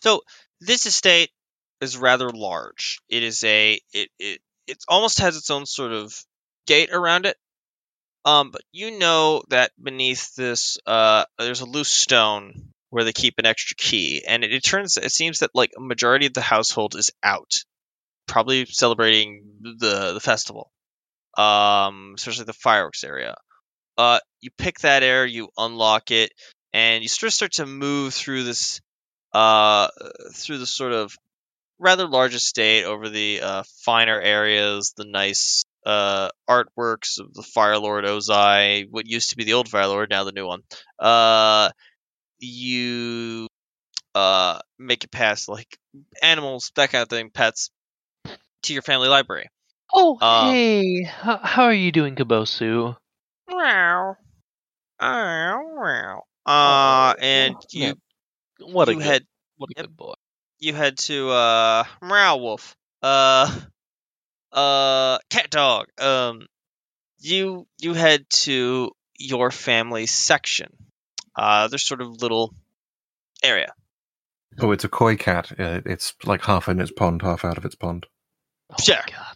so 0.01 0.21
this 0.59 0.85
estate 0.85 1.31
is 1.81 1.97
rather 1.97 2.29
large. 2.29 2.99
It 3.09 3.23
is 3.23 3.43
a 3.43 3.79
it 3.93 4.09
it 4.19 4.41
it 4.71 4.77
almost 4.87 5.19
has 5.19 5.37
its 5.37 5.49
own 5.49 5.65
sort 5.65 5.91
of 5.91 6.13
gate 6.67 6.91
around 6.91 7.25
it. 7.25 7.37
Um, 8.23 8.51
but 8.51 8.61
you 8.71 8.99
know 8.99 9.43
that 9.49 9.71
beneath 9.81 10.35
this 10.35 10.77
uh 10.85 11.25
there's 11.39 11.61
a 11.61 11.65
loose 11.65 11.89
stone 11.89 12.69
where 12.89 13.03
they 13.03 13.13
keep 13.13 13.35
an 13.39 13.45
extra 13.45 13.75
key, 13.75 14.23
and 14.27 14.43
it, 14.43 14.53
it 14.53 14.63
turns 14.63 14.97
it 14.97 15.11
seems 15.11 15.39
that 15.39 15.51
like 15.55 15.71
a 15.77 15.81
majority 15.81 16.27
of 16.27 16.33
the 16.33 16.41
household 16.41 16.95
is 16.95 17.11
out, 17.23 17.53
probably 18.27 18.65
celebrating 18.65 19.43
the 19.61 20.13
the 20.13 20.19
festival. 20.19 20.71
Um, 21.37 22.13
especially 22.17 22.45
the 22.45 22.53
fireworks 22.53 23.03
area. 23.03 23.35
Uh, 23.97 24.19
you 24.41 24.49
pick 24.57 24.79
that 24.79 25.03
area, 25.03 25.31
you 25.31 25.49
unlock 25.57 26.11
it, 26.11 26.31
and 26.73 27.03
you 27.03 27.09
sort 27.09 27.29
of 27.29 27.33
start 27.33 27.53
to 27.53 27.65
move 27.65 28.13
through 28.13 28.43
this 28.43 28.81
uh 29.33 29.87
through 30.33 30.57
the 30.57 30.65
sort 30.65 30.91
of 30.93 31.15
rather 31.81 32.07
large 32.07 32.35
estate 32.35 32.85
over 32.85 33.09
the 33.09 33.41
uh, 33.41 33.63
finer 33.85 34.19
areas 34.21 34.93
the 34.97 35.05
nice 35.05 35.63
uh 35.85 36.29
artworks 36.49 37.19
of 37.19 37.33
the 37.33 37.43
fire 37.43 37.77
lord 37.79 38.05
ozai 38.05 38.85
what 38.91 39.07
used 39.07 39.31
to 39.31 39.37
be 39.37 39.45
the 39.45 39.53
old 39.53 39.69
fire 39.69 39.87
lord 39.87 40.09
now 40.11 40.23
the 40.23 40.31
new 40.31 40.47
one 40.47 40.61
uh 40.99 41.69
you 42.39 43.47
uh 44.15 44.59
make 44.79 45.03
it 45.03 45.11
past 45.11 45.49
like 45.49 45.77
animals 46.21 46.71
that 46.75 46.91
kind 46.91 47.03
of 47.03 47.09
thing 47.09 47.29
pets 47.31 47.71
to 48.63 48.73
your 48.73 48.83
family 48.83 49.07
library 49.09 49.47
Oh, 49.93 50.19
Um, 50.21 50.47
hey, 50.47 51.03
how, 51.03 51.37
how 51.37 51.63
are 51.63 51.73
you 51.73 51.91
doing, 51.91 52.15
Kabosu? 52.15 52.95
Meow. 53.49 54.15
Meow, 55.01 55.61
meow. 55.81 56.23
uh 56.45 57.13
and 57.19 57.55
Oh, 57.55 57.61
you 57.71 57.95
What 58.59 58.89
a 58.89 58.93
you 58.93 58.99
good, 58.99 59.05
had 59.05 59.25
what 59.57 59.69
a 59.71 59.73
yep. 59.77 59.85
good 59.85 59.97
boy. 59.97 60.13
You 60.61 60.73
head 60.73 60.97
to 60.99 61.29
uh 61.29 61.83
Meow 62.01 62.37
Wolf. 62.37 62.75
Uh 63.01 63.53
uh 64.53 65.17
cat 65.29 65.49
dog. 65.49 65.87
Um 65.99 66.45
you 67.19 67.67
you 67.79 67.93
head 67.93 68.25
to 68.29 68.91
your 69.17 69.51
family 69.51 70.05
section. 70.05 70.71
Uh 71.35 71.67
there's 71.67 71.83
sort 71.85 72.01
of 72.01 72.21
little 72.21 72.53
area. 73.43 73.73
oh, 74.59 74.71
it's 74.71 74.83
a 74.83 74.89
koi 74.89 75.15
cat. 75.15 75.51
Uh, 75.59 75.81
it's 75.85 76.13
like 76.25 76.43
half 76.45 76.69
in 76.69 76.79
its 76.79 76.91
pond, 76.91 77.21
half 77.21 77.43
out 77.45 77.57
of 77.57 77.65
its 77.65 77.75
pond. 77.75 78.05
Oh 78.71 78.75
Sure. 78.81 78.95
god. 78.95 79.35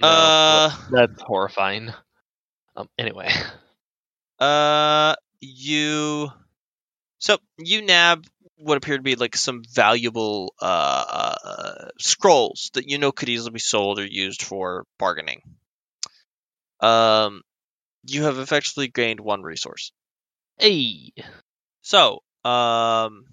No, 0.00 0.08
no, 0.08 0.08
Uh 0.08 0.76
that's 0.90 1.22
horrifying. 1.22 1.92
Um, 2.76 2.88
anyway, 2.98 3.30
uh 4.38 5.14
you 5.40 6.28
so 7.18 7.38
you 7.58 7.82
nab 7.82 8.24
what 8.56 8.76
appear 8.76 8.96
to 8.96 9.02
be 9.02 9.16
like 9.16 9.36
some 9.36 9.62
valuable 9.74 10.54
uh, 10.60 11.04
uh 11.44 11.88
scrolls 11.98 12.70
that 12.74 12.88
you 12.88 12.98
know 12.98 13.12
could 13.12 13.28
easily 13.28 13.50
be 13.52 13.58
sold 13.58 13.98
or 13.98 14.06
used 14.06 14.42
for 14.42 14.84
bargaining. 14.98 15.42
Um 16.80 17.42
you 18.08 18.24
have 18.24 18.38
effectively 18.38 18.88
gained 18.88 19.20
one 19.20 19.42
resource. 19.42 19.92
hey, 20.58 21.12
So, 21.82 22.22
um, 22.44 23.24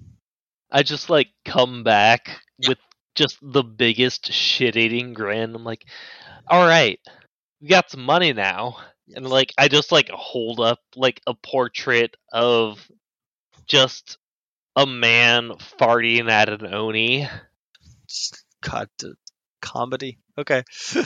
I 0.71 0.83
just 0.83 1.09
like 1.09 1.29
come 1.45 1.83
back 1.83 2.39
Yeah. 2.57 2.69
with 2.69 2.79
just 3.15 3.37
the 3.41 3.63
biggest 3.63 4.31
shit-eating 4.33 5.13
grin. 5.13 5.53
I'm 5.55 5.63
like, 5.63 5.85
all 6.47 6.65
right, 6.65 6.99
we 7.61 7.67
got 7.67 7.91
some 7.91 8.03
money 8.03 8.33
now, 8.33 8.77
and 9.15 9.29
like 9.29 9.53
I 9.57 9.67
just 9.67 9.91
like 9.91 10.09
hold 10.09 10.59
up 10.59 10.79
like 10.95 11.21
a 11.27 11.33
portrait 11.35 12.15
of 12.31 12.89
just 13.67 14.17
a 14.75 14.85
man 14.85 15.51
farting 15.79 16.29
at 16.29 16.49
an 16.49 16.73
oni. 16.73 17.27
God, 18.61 18.89
the 18.99 19.15
comedy. 19.61 20.19
Okay. 20.37 20.63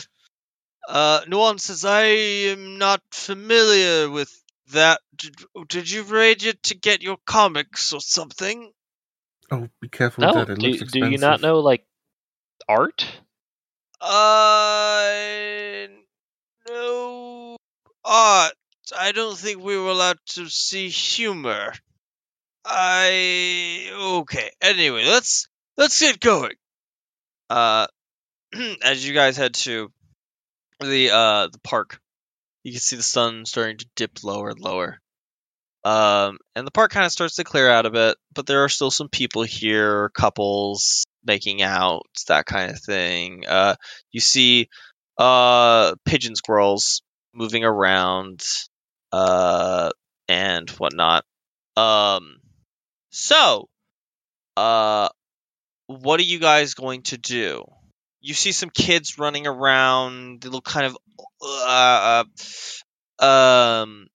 uh, 0.90 1.22
Nuance 1.28 1.66
says, 1.66 1.86
I 1.86 2.04
am 2.52 2.78
not 2.78 3.02
familiar 3.12 4.10
with 4.10 4.32
that. 4.74 5.00
Did, 5.16 5.36
did 5.68 5.92
you 5.92 6.04
raid 6.04 6.44
it 6.44 6.62
to 6.64 6.76
get 6.78 7.02
your 7.02 7.18
comics 7.26 7.94
or 7.94 8.02
something? 8.02 8.72
Oh, 9.50 9.70
be 9.82 9.88
careful 9.88 10.24
No, 10.24 10.28
with 10.28 10.48
that. 10.48 10.54
It 10.54 10.60
do, 10.60 10.68
looks 10.70 10.92
do 10.92 11.10
you 11.10 11.18
not 11.18 11.42
know 11.42 11.60
like 11.60 11.86
art? 12.68 13.06
Uh, 14.00 15.88
no. 16.70 17.56
Art. 18.04 18.54
I 18.98 19.12
don't 19.12 19.38
think 19.38 19.62
we 19.62 19.78
were 19.78 19.90
allowed 19.90 20.20
to 20.28 20.48
see 20.50 20.90
humor. 20.90 21.74
I 22.70 23.90
okay. 24.20 24.52
Anyway, 24.62 25.06
let's 25.06 25.48
let's 25.78 26.00
get 26.00 26.20
going. 26.20 26.56
Uh, 27.50 27.88
as 28.84 29.08
you 29.08 29.14
guys 29.14 29.38
head 29.38 29.54
to 29.54 29.90
the 30.82 31.12
uh 31.12 31.48
the 31.48 31.60
park, 31.64 32.02
you 32.64 32.74
can 32.74 32.82
see 32.82 32.98
the 32.98 33.04
sun 33.04 33.46
starting 33.46 33.78
to 33.78 33.88
dip 33.96 34.24
lower 34.24 34.50
and 34.50 34.60
lower. 34.60 35.00
Um, 35.86 36.40
and 36.56 36.68
the 36.68 36.72
park 36.72 36.92
kind 36.92 37.06
of 37.06 37.12
starts 37.14 37.36
to 37.36 37.46
clear 37.46 37.70
out 37.70 37.86
a 37.86 37.92
bit, 37.92 38.18
but 38.34 38.46
there 38.46 38.66
are 38.66 38.70
still 38.70 38.92
some 38.92 39.08
people 39.08 39.44
here, 39.44 40.10
couples 40.10 41.06
making 41.24 41.62
out, 41.62 42.04
that 42.28 42.46
kind 42.46 42.72
of 42.72 42.82
thing. 42.82 43.46
Uh, 43.48 43.76
you 44.12 44.20
see 44.20 44.68
uh 45.18 45.96
pigeon 46.04 46.36
squirrels 46.36 47.02
moving 47.34 47.64
around, 47.64 48.44
uh, 49.14 49.90
and 50.28 50.70
whatnot. 50.72 51.24
Um, 51.78 52.40
so, 53.18 53.68
uh, 54.56 55.10
what 55.88 56.20
are 56.20 56.24
you 56.24 56.38
guys 56.38 56.76
going 56.76 57.02
to 57.04 57.18
do? 57.18 57.66
You 58.22 58.36
see 58.36 58.52
some 58.52 58.70
kids 58.70 59.18
running 59.18 59.48
around. 59.48 60.42
They 60.42 60.50
look 60.50 60.66
kind 60.66 60.86
of, 60.86 60.98
uh, 61.42 62.24
uh, 63.20 63.26
um, 63.26 64.08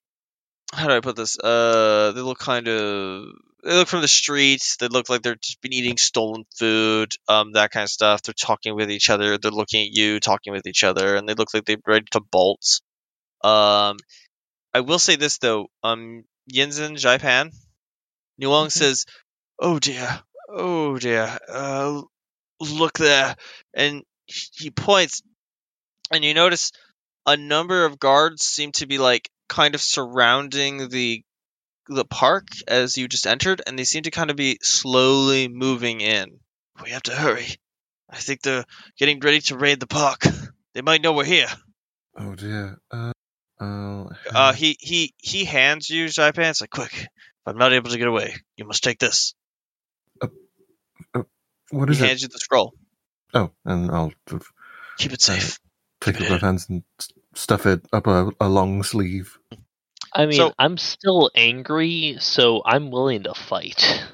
how 0.73 0.87
do 0.87 0.95
I 0.95 1.01
put 1.01 1.16
this? 1.16 1.37
Uh, 1.37 2.12
they 2.15 2.20
look 2.20 2.39
kind 2.39 2.69
of. 2.69 3.24
They 3.65 3.74
look 3.74 3.89
from 3.89 4.03
the 4.03 4.09
streets. 4.09 4.77
They 4.77 4.87
look 4.87 5.09
like 5.09 5.23
they're 5.23 5.35
just 5.35 5.61
been 5.61 5.73
eating 5.73 5.97
stolen 5.97 6.45
food, 6.57 7.12
um, 7.29 7.53
that 7.55 7.73
kind 7.73 7.83
of 7.85 7.91
stuff. 7.91 8.23
They're 8.23 8.35
talking 8.35 8.77
with 8.77 8.91
each 8.91 9.11
other. 9.11 9.37
They're 9.37 9.51
looking 9.51 9.83
at 9.85 9.93
you, 9.93 10.20
talking 10.20 10.53
with 10.53 10.66
each 10.69 10.85
other, 10.85 11.16
and 11.16 11.29
they 11.29 11.35
look 11.35 11.53
like 11.55 11.65
they're 11.65 11.77
ready 11.87 12.07
to 12.12 12.20
bolt. 12.20 12.81
Um, 13.43 13.97
I 14.73 14.81
will 14.81 15.01
say 15.01 15.16
this 15.16 15.39
though. 15.39 15.66
Um, 15.83 16.24
Yinzin 16.53 16.95
Xaipan, 16.95 17.53
Nuong 18.41 18.67
Mhm. 18.67 18.73
says, 18.73 19.07
"Oh 19.59 19.79
dear, 19.79 20.23
oh 20.49 20.99
dear, 20.99 21.39
uh, 21.49 22.03
look 22.61 22.99
there," 22.99 23.37
and 23.75 24.03
he 24.27 24.71
points, 24.71 25.23
and 26.11 26.25
you 26.25 26.35
notice 26.35 26.73
a 27.27 27.37
number 27.37 27.85
of 27.85 27.99
guards 27.99 28.45
seem 28.45 28.73
to 28.73 28.87
be 28.87 28.99
like 28.99 29.31
kind 29.49 29.75
of 29.75 29.81
surrounding 29.81 30.89
the 30.89 31.23
the 31.89 32.05
park 32.05 32.47
as 32.69 32.97
you 32.97 33.09
just 33.09 33.27
entered, 33.27 33.61
and 33.67 33.79
they 33.79 33.85
seem 33.85 34.05
to 34.05 34.11
kind 34.11 34.31
of 34.31 34.37
be 34.37 34.59
slowly 34.63 35.49
moving 35.49 36.01
in. 36.01 36.39
We 36.83 36.91
have 36.91 37.03
to 37.05 37.15
hurry. 37.15 37.49
I 38.09 38.19
think 38.19 38.43
they're 38.43 38.65
getting 38.99 39.21
ready 39.21 39.41
to 39.43 39.57
raid 39.57 39.81
the 39.81 39.87
park. 39.87 40.23
They 40.75 40.81
might 40.81 41.03
know 41.03 41.13
we're 41.13 41.25
here. 41.25 41.49
Oh 42.17 42.35
dear. 42.35 42.79
Uh, 42.91 43.13
I'll 43.61 44.11
Uh, 44.31 44.53
he 44.53 44.77
he 44.81 45.15
he 45.19 45.45
hands 45.45 45.91
you 45.91 46.07
Xaipan. 46.07 46.51
It's 46.51 46.61
like, 46.61 46.71
quick. 46.71 47.09
If 47.44 47.52
I'm 47.52 47.59
not 47.59 47.73
able 47.73 47.90
to 47.90 47.98
get 47.98 48.09
away, 48.09 48.35
you 48.56 48.64
must 48.64 48.85
take 48.85 48.98
this. 48.98 49.35
Uh, 50.20 50.28
uh, 51.14 51.23
what 51.70 51.89
He 51.89 51.94
is 51.94 52.01
it? 52.02 52.06
hands 52.06 52.23
you 52.23 52.28
the 52.28 52.39
scroll. 52.39 52.73
Oh, 53.35 53.51
and 53.64 53.90
I'll 53.90 54.12
sort 54.28 54.43
Keep 54.98 55.12
it 55.14 55.23
safe. 55.23 55.59
Uh, 56.02 56.05
take 56.06 56.14
Keep 56.16 56.23
it 56.23 56.27
it 56.27 56.31
with 56.32 56.40
both 56.40 56.47
hands 56.47 56.69
and 56.69 56.82
stuff 57.35 57.66
it 57.66 57.85
up 57.93 58.06
a, 58.06 58.31
a 58.40 58.48
long 58.48 58.82
sleeve. 58.82 59.39
I 60.14 60.27
mean, 60.27 60.36
So- 60.36 60.52
I'm 60.59 60.77
still 60.78 61.31
angry, 61.35 62.16
so 62.20 62.62
I'm 62.64 62.90
willing 62.90 63.23
to 63.24 63.35
fight. 63.35 64.05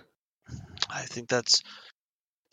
I 0.89 1.03
think 1.03 1.29
that's 1.29 1.63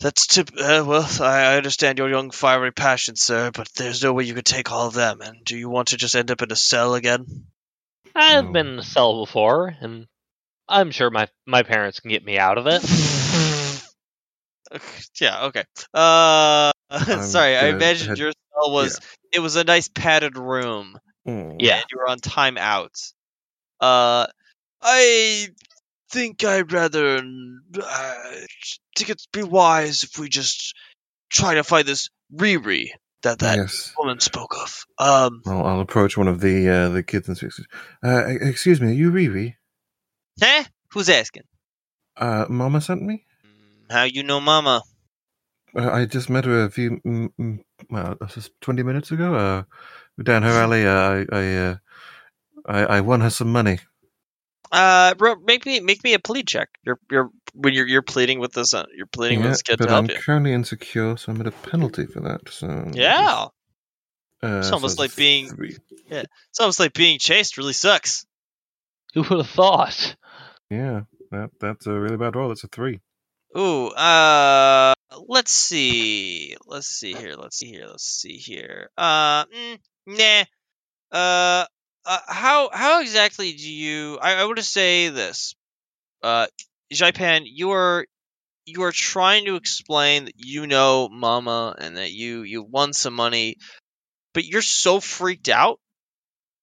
that's 0.00 0.26
tip. 0.26 0.50
Uh, 0.58 0.84
well, 0.86 1.08
I, 1.22 1.54
I 1.54 1.56
understand 1.56 1.98
your 1.98 2.10
young 2.10 2.30
fiery 2.30 2.72
passion, 2.72 3.16
sir, 3.16 3.50
but 3.52 3.68
there's 3.76 4.02
no 4.02 4.12
way 4.12 4.24
you 4.24 4.34
could 4.34 4.44
take 4.44 4.70
all 4.70 4.88
of 4.88 4.94
them. 4.94 5.20
And 5.22 5.44
do 5.44 5.56
you 5.56 5.70
want 5.70 5.88
to 5.88 5.96
just 5.96 6.14
end 6.16 6.30
up 6.30 6.42
in 6.42 6.52
a 6.52 6.56
cell 6.56 6.94
again? 6.94 7.24
I've 8.14 8.44
No. 8.46 8.52
been 8.52 8.66
in 8.66 8.78
a 8.80 8.82
cell 8.82 9.24
before, 9.24 9.74
and 9.80 10.06
I'm 10.68 10.90
sure 10.90 11.10
my 11.10 11.28
my 11.46 11.62
parents 11.62 12.00
can 12.00 12.10
get 12.10 12.24
me 12.24 12.38
out 12.38 12.58
of 12.58 12.66
it. 12.66 12.82
yeah. 15.20 15.44
Okay. 15.46 15.64
Uh, 15.94 16.72
I'm 16.90 17.22
sorry. 17.22 17.56
I 17.56 17.68
imagined 17.68 18.10
head- 18.10 18.18
your 18.18 18.32
cell 18.32 18.72
was 18.72 19.00
it 19.32 19.40
was 19.40 19.56
a 19.56 19.64
nice 19.64 19.88
padded 19.88 20.36
room. 20.36 20.98
Mm. 21.26 21.56
Yeah. 21.58 21.76
and 21.76 21.84
you 21.90 21.98
were 21.98 22.08
on 22.08 22.18
timeout. 22.18 23.12
Uh, 23.80 24.26
I 24.80 25.48
think 26.12 26.44
I'd 26.44 26.72
rather 26.72 27.16
uh, 27.16 28.14
think 28.96 29.10
it'd 29.10 29.20
be 29.32 29.42
wise 29.42 30.04
if 30.04 30.18
we 30.18 30.28
just 30.28 30.74
try 31.30 31.54
to 31.54 31.64
find 31.64 31.86
this 31.86 32.08
Riri 32.34 32.90
that 33.22 33.40
that 33.40 33.58
Yes. 33.58 33.92
woman 33.98 34.20
spoke 34.20 34.54
of. 34.56 34.84
Um, 34.98 35.42
I'll, 35.46 35.64
I'll 35.66 35.80
approach 35.80 36.16
one 36.16 36.28
of 36.28 36.40
the 36.40 36.68
uh, 36.68 36.88
the 36.90 37.02
kids 37.02 37.28
and 37.28 37.36
say, 37.36 37.48
uh, 38.04 38.24
"Excuse 38.40 38.80
me, 38.80 38.88
are 38.88 38.92
you 38.92 39.10
Riri? 39.10 39.54
Huh? 40.42 40.64
Who's 40.92 41.08
asking? 41.08 41.44
Uh, 42.16 42.46
Mama 42.48 42.80
sent 42.80 43.02
me. 43.02 43.24
Mm, 43.44 43.92
How 43.92 44.04
you 44.04 44.22
know, 44.22 44.40
Mama? 44.40 44.82
Uh, 45.76 45.90
I 45.90 46.06
just 46.06 46.30
met 46.30 46.44
her 46.46 46.64
a 46.64 46.70
few, 46.70 47.00
mm, 47.04 47.28
mm, 47.38 47.58
well, 47.90 48.16
this 48.20 48.36
is 48.38 48.50
twenty 48.60 48.82
minutes 48.82 49.10
ago. 49.12 49.34
Uh, 49.34 49.62
down 50.22 50.42
her 50.42 50.50
alley. 50.50 50.86
Uh, 50.86 51.24
I 51.32 51.36
I, 51.36 51.56
uh, 51.56 51.76
I 52.66 52.84
I 52.96 53.00
won 53.02 53.20
her 53.20 53.30
some 53.30 53.52
money. 53.52 53.78
Uh, 54.72 55.14
bro, 55.14 55.36
make 55.36 55.66
me 55.66 55.80
make 55.80 56.02
me 56.02 56.14
a 56.14 56.18
plea 56.18 56.42
check. 56.42 56.68
You're 56.84 56.98
you're 57.10 57.30
when 57.54 57.74
you're 57.74 57.86
you're 57.86 58.02
pleading 58.02 58.40
with 58.40 58.52
this 58.52 58.72
uh, 58.74 58.86
you're 58.96 59.06
pleading 59.06 59.38
with 59.38 59.46
Yeah, 59.46 59.50
this 59.52 59.62
kid 59.62 59.78
but 59.78 59.86
to 59.86 59.90
help 59.90 60.04
I'm 60.04 60.16
you. 60.16 60.20
currently 60.22 60.52
insecure, 60.52 61.16
so 61.18 61.32
I'm 61.32 61.40
at 61.40 61.46
a 61.46 61.52
penalty 61.52 62.06
for 62.06 62.20
that. 62.20 62.48
So 62.50 62.90
Yeah, 62.94 63.46
uh, 64.42 64.58
It's 64.58 64.70
almost 64.72 64.94
it's 64.94 64.98
like 64.98 65.14
being- 65.16 65.50
three. 65.50 65.76
it's 66.08 66.60
almost 66.60 66.80
like 66.80 66.94
being 66.94 67.18
chased 67.18 67.58
really 67.58 67.72
sucks. 67.74 68.24
Who 69.14 69.22
would 69.22 69.38
have 69.38 69.48
thought? 69.50 70.16
Yeah, 70.70 71.02
that 71.30 71.50
that's 71.60 71.86
a 71.86 71.92
really 71.92 72.16
bad 72.16 72.36
roll. 72.36 72.50
It's 72.52 72.64
a 72.64 72.68
three. 72.68 73.00
Ooh, 73.56 73.88
uh, 73.88 74.94
let's 75.28 75.52
see. 75.52 76.56
Let's 76.66 76.88
see 76.88 77.14
here. 77.14 77.34
Let's 77.34 77.56
see 77.56 77.68
here. 77.68 77.86
Let's 77.86 78.04
see 78.04 78.36
here. 78.36 78.90
Uh, 78.98 79.44
mm, 79.46 79.78
nah. 80.06 80.44
Uh, 81.12 81.66
uh, 82.04 82.18
how 82.26 82.70
how 82.72 83.00
exactly 83.00 83.52
do 83.52 83.72
you? 83.72 84.18
I, 84.20 84.42
I 84.42 84.54
to 84.54 84.62
say 84.62 85.08
this. 85.08 85.54
Uh, 86.22 86.46
Xaipan, 86.92 87.42
you 87.46 87.70
are 87.70 88.06
you 88.64 88.82
are 88.82 88.92
trying 88.92 89.46
to 89.46 89.56
explain 89.56 90.26
that 90.26 90.34
you 90.36 90.66
know 90.66 91.08
Mama 91.08 91.74
and 91.78 91.96
that 91.96 92.12
you 92.12 92.42
you 92.42 92.62
won 92.62 92.92
some 92.92 93.14
money, 93.14 93.56
but 94.34 94.44
you're 94.44 94.62
so 94.62 95.00
freaked 95.00 95.48
out, 95.48 95.78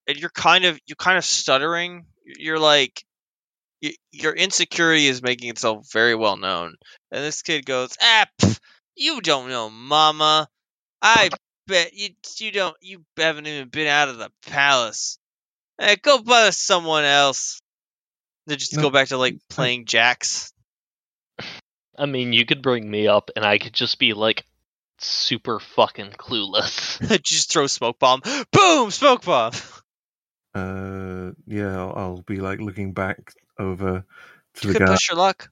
and 0.08 0.18
you're 0.18 0.30
kind 0.30 0.66
of 0.66 0.80
you 0.86 0.96
kind 0.96 1.18
of 1.18 1.26
stuttering. 1.26 2.06
You're 2.26 2.60
like 2.60 3.04
your 4.12 4.34
insecurity 4.34 5.08
is 5.08 5.22
making 5.22 5.50
itself 5.50 5.88
very 5.92 6.16
well 6.16 6.38
known. 6.38 6.76
And 7.12 7.24
this 7.24 7.42
kid 7.42 7.66
goes, 7.66 7.96
"Ah, 8.02 8.28
pff, 8.42 8.60
you 8.96 9.22
don't 9.22 9.50
know, 9.50 9.70
Mama. 9.70 10.48
I 11.02 11.30
bet 11.68 11.94
you 11.94 12.10
you 12.38 12.52
don't. 12.52 12.76
You 12.82 13.04
haven't 13.18 13.48
even 13.48 13.70
been 13.70 13.88
out 13.88 14.10
of 14.10 14.18
the 14.18 14.32
palace. 14.48 15.18
Eh, 15.80 15.96
go 16.02 16.22
bother 16.22 16.52
someone 16.52 17.04
else." 17.04 17.62
They 18.48 18.56
just 18.56 18.76
No, 18.76 18.84
go 18.84 18.90
back 18.90 19.10
to 19.10 19.18
like 19.18 19.38
playing 19.50 19.86
jacks. 19.86 20.54
I 21.98 22.06
mean, 22.06 22.34
you 22.34 22.46
could 22.46 22.62
bring 22.62 22.90
me 22.90 23.08
up, 23.08 23.32
and 23.36 23.46
I 23.46 23.58
could 23.58 23.74
just 23.74 24.00
be 24.00 24.14
like 24.14 24.46
super 25.00 25.60
fucking 25.60 26.12
clueless. 26.12 27.22
just 27.24 27.52
throw 27.52 27.68
smoke 27.68 28.00
bomb. 28.00 28.22
Boom, 28.52 28.92
smoke 28.92 29.26
bomb. 29.26 29.54
Uh, 30.56 31.32
yeah, 31.48 31.76
I'll, 31.76 31.94
I'll 31.96 32.22
be 32.28 32.40
like 32.40 32.60
looking 32.60 32.94
back 32.94 33.34
over 33.60 34.06
to 34.56 34.68
You 34.68 34.74
the 34.74 34.80
could 34.80 34.88
guy. 34.88 34.94
push 34.94 35.10
your 35.10 35.18
luck. 35.18 35.50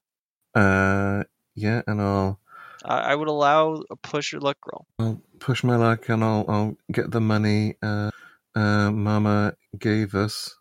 Uh, 0.56 1.24
yeah, 1.56 1.82
and 1.88 2.02
I'll 2.02 2.40
I, 2.84 3.12
I 3.12 3.16
would 3.16 3.28
allow 3.28 3.84
a 3.90 3.96
push 3.96 4.32
your 4.32 4.42
luck 4.42 4.58
roll. 4.72 4.86
I'll 5.00 5.22
push 5.40 5.64
my 5.64 5.76
luck 5.76 6.10
and 6.10 6.24
I'll 6.24 6.46
I'll 6.48 6.78
get 6.92 7.12
the 7.12 7.22
money. 7.22 7.76
Uh, 7.82 8.12
uh, 8.56 8.92
Mama 8.92 9.54
gave 9.78 10.16
us. 10.16 10.56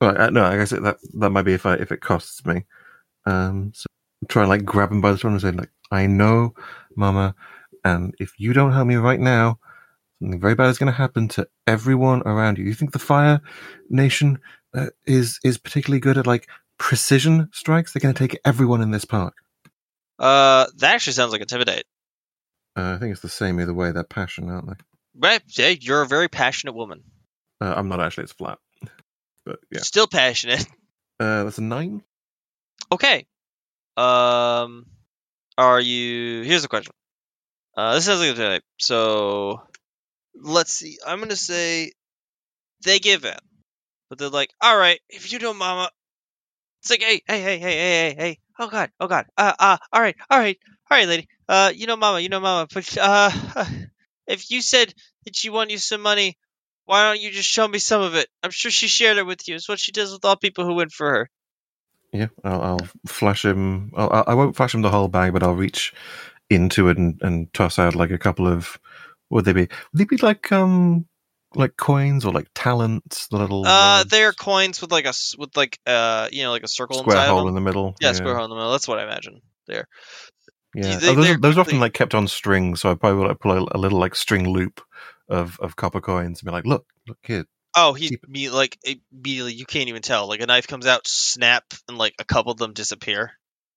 Well, 0.00 0.20
uh, 0.20 0.30
no, 0.30 0.44
I 0.44 0.56
guess 0.56 0.72
it, 0.72 0.82
that 0.82 0.98
that 1.14 1.30
might 1.30 1.42
be 1.42 1.54
if 1.54 1.66
I 1.66 1.74
if 1.74 1.92
it 1.92 2.00
costs 2.00 2.44
me. 2.46 2.64
Um, 3.26 3.72
so 3.74 3.86
try 4.28 4.42
and 4.42 4.48
like 4.48 4.64
grab 4.64 4.90
him 4.90 5.00
by 5.00 5.12
the 5.12 5.18
shoulder 5.18 5.34
and 5.34 5.42
say 5.42 5.50
like, 5.50 5.70
I 5.90 6.06
know, 6.06 6.54
Mama, 6.96 7.34
and 7.84 8.14
if 8.18 8.32
you 8.38 8.52
don't 8.52 8.72
help 8.72 8.86
me 8.86 8.96
right 8.96 9.20
now, 9.20 9.58
something 10.20 10.40
very 10.40 10.54
bad 10.54 10.68
is 10.68 10.78
going 10.78 10.92
to 10.92 10.96
happen 10.96 11.28
to 11.28 11.46
everyone 11.66 12.22
around 12.22 12.58
you. 12.58 12.64
You 12.64 12.74
think 12.74 12.92
the 12.92 12.98
Fire 12.98 13.40
Nation 13.90 14.38
uh, 14.74 14.86
is 15.06 15.38
is 15.44 15.58
particularly 15.58 16.00
good 16.00 16.16
at 16.18 16.26
like 16.26 16.48
precision 16.78 17.48
strikes? 17.52 17.92
They're 17.92 18.00
going 18.00 18.14
to 18.14 18.18
take 18.18 18.40
everyone 18.44 18.80
in 18.80 18.90
this 18.90 19.04
park. 19.04 19.34
Uh, 20.18 20.66
that 20.78 20.94
actually 20.94 21.12
sounds 21.12 21.32
like 21.32 21.40
intimidate. 21.40 21.84
Uh, 22.76 22.94
I 22.94 22.98
think 22.98 23.12
it's 23.12 23.22
the 23.22 23.28
same 23.28 23.60
either 23.60 23.74
way. 23.74 23.92
They're 23.92 24.04
passionate, 24.04 24.52
aren't 24.52 24.68
they? 24.68 24.74
Right? 25.16 25.42
Yeah, 25.48 25.68
you're 25.68 26.02
a 26.02 26.06
very 26.06 26.28
passionate 26.28 26.74
woman. 26.74 27.02
Uh, 27.60 27.74
I'm 27.76 27.88
not 27.88 28.00
actually. 28.00 28.24
It's 28.24 28.32
flat, 28.32 28.58
but 29.44 29.58
yeah. 29.70 29.80
Still 29.80 30.06
passionate. 30.06 30.64
Uh, 31.20 31.42
that's 31.42 31.58
a 31.58 31.62
nine. 31.62 32.00
Okay. 32.92 33.26
Um, 33.96 34.86
are 35.56 35.80
you? 35.80 36.42
Here's 36.42 36.62
the 36.62 36.68
question. 36.68 36.92
Uh, 37.76 37.94
this 37.94 38.04
sounds 38.04 38.20
like 38.20 38.30
a 38.30 38.34
type. 38.34 38.62
So 38.78 39.62
let's 40.40 40.72
see. 40.72 40.98
I'm 41.04 41.18
gonna 41.18 41.34
say 41.34 41.90
they 42.84 43.00
give 43.00 43.24
in, 43.24 43.34
but 44.08 44.18
they're 44.18 44.28
like, 44.28 44.50
"All 44.60 44.78
right, 44.78 45.00
if 45.08 45.32
you 45.32 45.40
don't, 45.40 45.56
Mama." 45.56 45.90
It's 46.80 46.90
like, 46.90 47.02
"Hey, 47.02 47.22
hey, 47.26 47.40
hey, 47.42 47.58
hey, 47.58 47.72
hey, 47.72 47.76
hey, 47.78 48.14
hey! 48.18 48.38
Oh 48.58 48.68
God, 48.68 48.90
oh 49.00 49.08
God! 49.08 49.26
Uh, 49.36 49.52
uh, 49.58 49.76
all 49.92 50.00
right, 50.00 50.16
all 50.30 50.38
right, 50.38 50.58
all 50.90 50.98
right, 50.98 51.08
lady. 51.08 51.28
Uh, 51.48 51.72
you 51.74 51.86
know, 51.86 51.96
Mama, 51.96 52.20
you 52.20 52.28
know, 52.28 52.40
Mama. 52.40 52.68
But 52.72 52.96
uh, 52.98 53.30
if 54.26 54.50
you 54.50 54.62
said 54.62 54.94
that 55.24 55.36
she 55.36 55.50
won 55.50 55.70
you 55.70 55.78
some 55.78 56.02
money, 56.02 56.38
why 56.86 57.02
don't 57.08 57.20
you 57.20 57.30
just 57.32 57.48
show 57.48 57.66
me 57.66 57.80
some 57.80 58.02
of 58.02 58.14
it? 58.14 58.28
I'm 58.42 58.50
sure 58.52 58.70
she 58.70 58.86
shared 58.86 59.18
it 59.18 59.26
with 59.26 59.48
you. 59.48 59.56
It's 59.56 59.68
what 59.68 59.80
she 59.80 59.92
does 59.92 60.12
with 60.12 60.24
all 60.24 60.36
people 60.36 60.64
who 60.64 60.74
win 60.74 60.88
for 60.88 61.10
her." 61.10 61.30
Yeah, 62.12 62.28
I'll, 62.44 62.62
I'll 62.62 62.88
flash 63.06 63.44
him. 63.44 63.92
I'll, 63.96 64.24
I 64.26 64.34
won't 64.34 64.56
flash 64.56 64.74
him 64.74 64.82
the 64.82 64.90
whole 64.90 65.08
bag, 65.08 65.32
but 65.32 65.42
I'll 65.42 65.54
reach 65.54 65.92
into 66.48 66.88
it 66.88 66.96
and, 66.96 67.20
and 67.22 67.52
toss 67.52 67.78
out 67.78 67.96
like 67.96 68.12
a 68.12 68.18
couple 68.18 68.46
of. 68.46 68.78
What 69.30 69.38
would 69.38 69.44
they 69.46 69.52
be? 69.52 69.68
Would 69.92 69.98
they 69.98 70.04
be 70.04 70.16
like 70.18 70.52
um 70.52 71.07
like 71.54 71.76
coins 71.76 72.24
or 72.24 72.32
like 72.32 72.48
talents? 72.54 73.28
The 73.28 73.38
little 73.38 73.64
Uh, 73.64 73.98
rods? 74.00 74.10
they're 74.10 74.32
coins 74.32 74.80
with 74.80 74.92
like 74.92 75.06
a 75.06 75.12
with 75.38 75.56
like 75.56 75.78
uh, 75.86 76.28
you 76.32 76.42
know, 76.42 76.50
like 76.50 76.62
a 76.62 76.68
circle 76.68 76.98
square 76.98 77.16
inside 77.16 77.28
hole 77.28 77.48
in 77.48 77.54
the 77.54 77.60
middle. 77.60 77.94
Yeah, 78.00 78.12
square 78.12 78.34
hole 78.34 78.44
in 78.44 78.50
the 78.50 78.56
middle. 78.56 78.72
That's 78.72 78.88
what 78.88 78.98
I 78.98 79.04
imagine. 79.04 79.40
There. 79.66 79.86
Yeah, 80.74 80.98
they- 80.98 81.08
Oh, 81.08 81.14
those, 81.14 81.38
those 81.40 81.56
are 81.56 81.60
often 81.60 81.80
like 81.80 81.94
kept 81.94 82.14
on 82.14 82.28
strings, 82.28 82.80
so 82.80 82.90
I 82.90 82.94
probably 82.94 83.18
will 83.20 83.28
like, 83.28 83.40
pull 83.40 83.52
a, 83.52 83.66
a 83.72 83.78
little 83.78 83.98
like 83.98 84.14
string 84.14 84.48
loop 84.48 84.80
of 85.28 85.58
of 85.60 85.76
copper 85.76 86.00
coins 86.00 86.40
and 86.40 86.46
be 86.46 86.52
like, 86.52 86.66
"Look, 86.66 86.86
look, 87.06 87.18
here." 87.22 87.46
Oh, 87.76 87.92
he 87.92 88.18
me 88.26 88.50
like 88.50 88.78
immediately. 88.84 89.54
You 89.54 89.66
can't 89.66 89.88
even 89.88 90.02
tell. 90.02 90.26
Like 90.28 90.40
a 90.40 90.46
knife 90.46 90.66
comes 90.66 90.86
out, 90.86 91.06
snap, 91.06 91.64
and 91.88 91.98
like 91.98 92.14
a 92.18 92.24
couple 92.24 92.52
of 92.52 92.58
them 92.58 92.72
disappear 92.72 93.32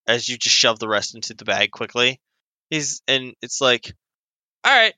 as 0.07 0.27
you 0.27 0.37
just 0.37 0.55
shove 0.55 0.79
the 0.79 0.87
rest 0.87 1.15
into 1.15 1.33
the 1.33 1.45
bag 1.45 1.71
quickly. 1.71 2.19
He's 2.69 3.01
and 3.07 3.35
it's 3.41 3.61
like, 3.61 3.93
all 4.63 4.71
right, 4.73 4.93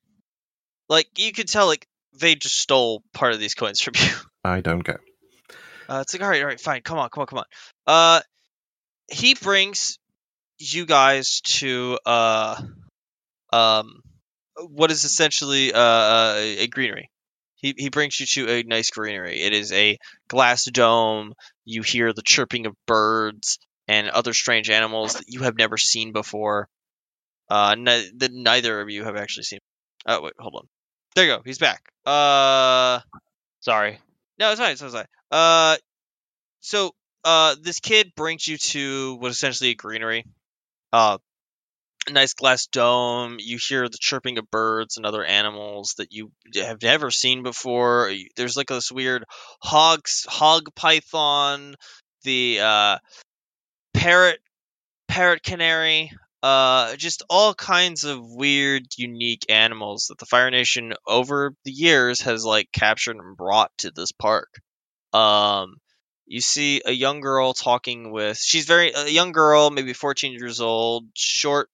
like 0.90 1.08
you 1.18 1.32
could 1.32 1.48
tell 1.48 1.68
like 1.68 1.88
they 2.19 2.35
just 2.35 2.60
stole 2.60 3.03
part 3.14 3.34
of 3.34 3.40
these 3.40 3.56
coins 3.56 3.81
from 3.81 3.94
you. 3.99 4.14
I 4.44 4.61
don't 4.61 4.84
care. 4.84 5.02
Uh, 5.90 5.99
it's 6.02 6.14
like, 6.14 6.23
all 6.23 6.30
right, 6.30 6.41
all 6.41 6.48
right, 6.48 6.60
fine, 6.60 6.81
come 6.81 6.98
on, 6.98 7.10
come 7.10 7.22
on, 7.22 7.27
come 7.27 7.40
on. 7.40 7.45
Uh, 7.85 8.22
he 9.11 9.35
brings 9.35 9.99
you 10.57 10.85
guys 10.85 11.41
to 11.41 11.99
uh, 12.06 12.61
um, 13.52 14.02
what 14.69 14.91
is 14.91 15.03
essentially 15.03 15.73
uh, 15.73 15.80
uh, 15.80 16.35
a 16.38 16.68
greenery. 16.68 17.10
He 17.56 17.73
he 17.77 17.90
brings 17.90 18.19
you 18.19 18.26
to 18.26 18.52
a 18.52 18.64
nice 18.64 18.90
greenery. 18.90 19.41
It 19.41 19.53
is 19.53 19.72
a 19.72 19.98
glass 20.27 20.65
dome. 20.65 21.34
You 21.64 21.81
hear 21.81 22.11
the 22.11 22.22
chirping 22.22 22.65
of 22.65 22.76
birds 22.85 23.57
and 23.88 24.10
other 24.10 24.34
strange 24.34 24.69
animals 24.69 25.14
that 25.14 25.26
you 25.27 25.44
have 25.44 25.57
never 25.57 25.77
seen 25.77 26.11
before. 26.11 26.68
Uh, 27.49 27.76
ne- 27.77 28.10
that 28.18 28.31
neither 28.34 28.81
of 28.81 28.90
you 28.90 29.03
have 29.03 29.15
actually 29.15 29.44
seen. 29.44 29.60
Oh 30.06 30.22
wait, 30.23 30.34
hold 30.38 30.56
on. 30.56 30.68
There 31.15 31.26
you 31.26 31.35
go. 31.35 31.41
He's 31.45 31.60
back. 31.60 31.91
Uh. 32.06 32.99
Sorry. 33.60 33.99
No, 34.40 34.52
it's 34.52 34.60
fine. 34.60 34.72
It's 34.72 34.81
fine. 34.81 35.06
Uh, 35.31 35.77
so 36.60 36.91
uh, 37.23 37.56
this 37.61 37.80
kid 37.80 38.11
brings 38.15 38.48
you 38.48 38.57
to 38.57 39.15
what 39.15 39.31
essentially 39.31 39.69
a 39.69 39.76
greenery. 39.76 40.26
Uh, 40.91 41.18
a 42.07 42.11
nice 42.11 42.34
glass 42.34 42.68
dome. 42.68 43.38
You 43.40 43.57
hear 43.57 43.88
the 43.88 43.98
chirping 43.98 44.38
of 44.38 44.52
birds 44.52 44.98
and 44.98 45.06
other 45.06 45.23
animals 45.23 45.95
that 45.98 46.11
you 46.11 46.31
have 46.56 46.81
never 46.81 47.10
seen 47.10 47.44
before. 47.44 48.11
There's 48.35 48.57
like 48.57 48.68
this 48.68 48.91
weird 48.91 49.23
hogs, 49.61 50.26
hog 50.27 50.76
python, 50.76 51.76
the 52.23 52.60
uh, 52.61 52.98
parrot, 53.94 54.40
parrot 55.07 55.44
canary. 55.44 56.11
Uh, 56.44 56.98
just 56.98 57.24
all 57.30 57.53
kinds 57.53 58.03
of 58.03 58.20
weird, 58.22 58.84
unique 58.98 59.45
animals 59.48 60.07
that 60.10 60.18
the 60.18 60.26
Fire 60.26 60.52
Nation 60.52 60.94
over 61.07 61.56
the 61.64 61.72
years 61.72 62.20
has 62.22 62.44
like 62.44 62.70
captured 62.74 63.15
and 63.15 63.38
brought 63.38 63.72
to 63.78 63.91
this 63.91 64.11
park. 64.11 64.49
Um, 65.14 65.78
you 66.26 66.41
see 66.41 66.82
a 66.86 66.91
young 66.91 67.22
girl 67.22 67.53
talking 67.53 68.11
with. 68.11 68.38
She's 68.38 68.65
very 68.65 68.91
a 68.91 69.07
young 69.07 69.32
girl, 69.32 69.70
maybe 69.70 69.94
14 69.94 70.34
years 70.34 70.60
old, 70.60 71.06
short 71.15 71.70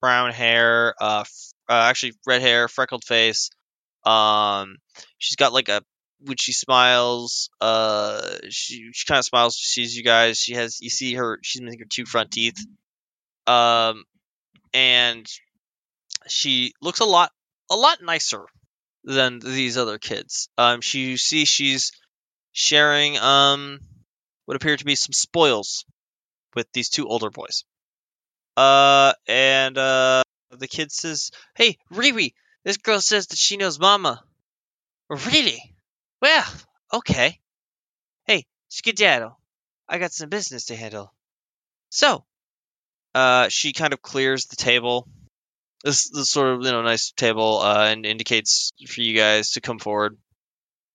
brown 0.00 0.32
hair, 0.32 0.94
uh, 0.98 1.20
f- 1.20 1.52
uh 1.68 1.88
actually 1.90 2.14
red 2.26 2.40
hair, 2.40 2.66
freckled 2.66 3.04
face. 3.04 3.50
Um, 4.06 4.76
she's 5.18 5.36
got 5.36 5.52
like 5.52 5.68
a 5.68 5.82
when 6.20 6.38
she 6.38 6.54
smiles, 6.54 7.50
uh, 7.60 8.36
she 8.48 8.90
she 8.94 9.06
kind 9.06 9.18
of 9.18 9.26
smiles. 9.26 9.54
She 9.54 9.82
sees 9.82 9.94
you 9.94 10.02
guys. 10.02 10.38
She 10.38 10.54
has 10.54 10.80
you 10.80 10.88
see 10.88 11.12
her. 11.12 11.38
She's 11.42 11.60
missing 11.60 11.80
her 11.80 11.86
two 11.90 12.06
front 12.06 12.30
teeth. 12.30 12.56
Um, 13.46 14.04
and 14.74 15.26
she 16.28 16.74
looks 16.82 17.00
a 17.00 17.04
lot 17.04 17.30
a 17.70 17.76
lot 17.76 18.02
nicer 18.02 18.44
than 19.04 19.38
these 19.38 19.76
other 19.78 19.98
kids. 19.98 20.48
Um, 20.58 20.80
she 20.80 21.10
you 21.10 21.16
see 21.16 21.44
she's 21.44 21.92
sharing 22.52 23.18
um 23.18 23.80
what 24.46 24.56
appear 24.56 24.76
to 24.76 24.84
be 24.84 24.96
some 24.96 25.12
spoils 25.12 25.84
with 26.54 26.66
these 26.72 26.90
two 26.90 27.06
older 27.08 27.30
boys. 27.30 27.64
Uh, 28.56 29.12
and 29.26 29.76
uh, 29.78 30.22
the 30.50 30.68
kid 30.68 30.92
says, 30.92 31.30
"Hey, 31.56 31.78
Riri, 31.92 32.34
this 32.64 32.76
girl 32.76 33.00
says 33.00 33.28
that 33.28 33.38
she 33.38 33.56
knows 33.56 33.78
Mama." 33.80 34.22
Really? 35.08 35.74
Well, 36.20 36.44
okay. 36.92 37.40
Hey, 38.26 38.46
skedaddle. 38.68 39.38
I 39.88 39.98
got 39.98 40.12
some 40.12 40.28
business 40.28 40.66
to 40.66 40.76
handle. 40.76 41.12
So, 41.90 42.24
uh, 43.14 43.48
she 43.48 43.72
kind 43.72 43.92
of 43.92 44.02
clears 44.02 44.46
the 44.46 44.56
table. 44.56 45.08
This, 45.82 46.08
this 46.10 46.30
sort 46.30 46.48
of 46.48 46.62
you 46.64 46.72
know 46.72 46.82
nice 46.82 47.12
table, 47.12 47.60
uh, 47.60 47.86
and 47.88 48.06
indicates 48.06 48.72
for 48.86 49.00
you 49.00 49.16
guys 49.16 49.52
to 49.52 49.60
come 49.60 49.78
forward. 49.78 50.16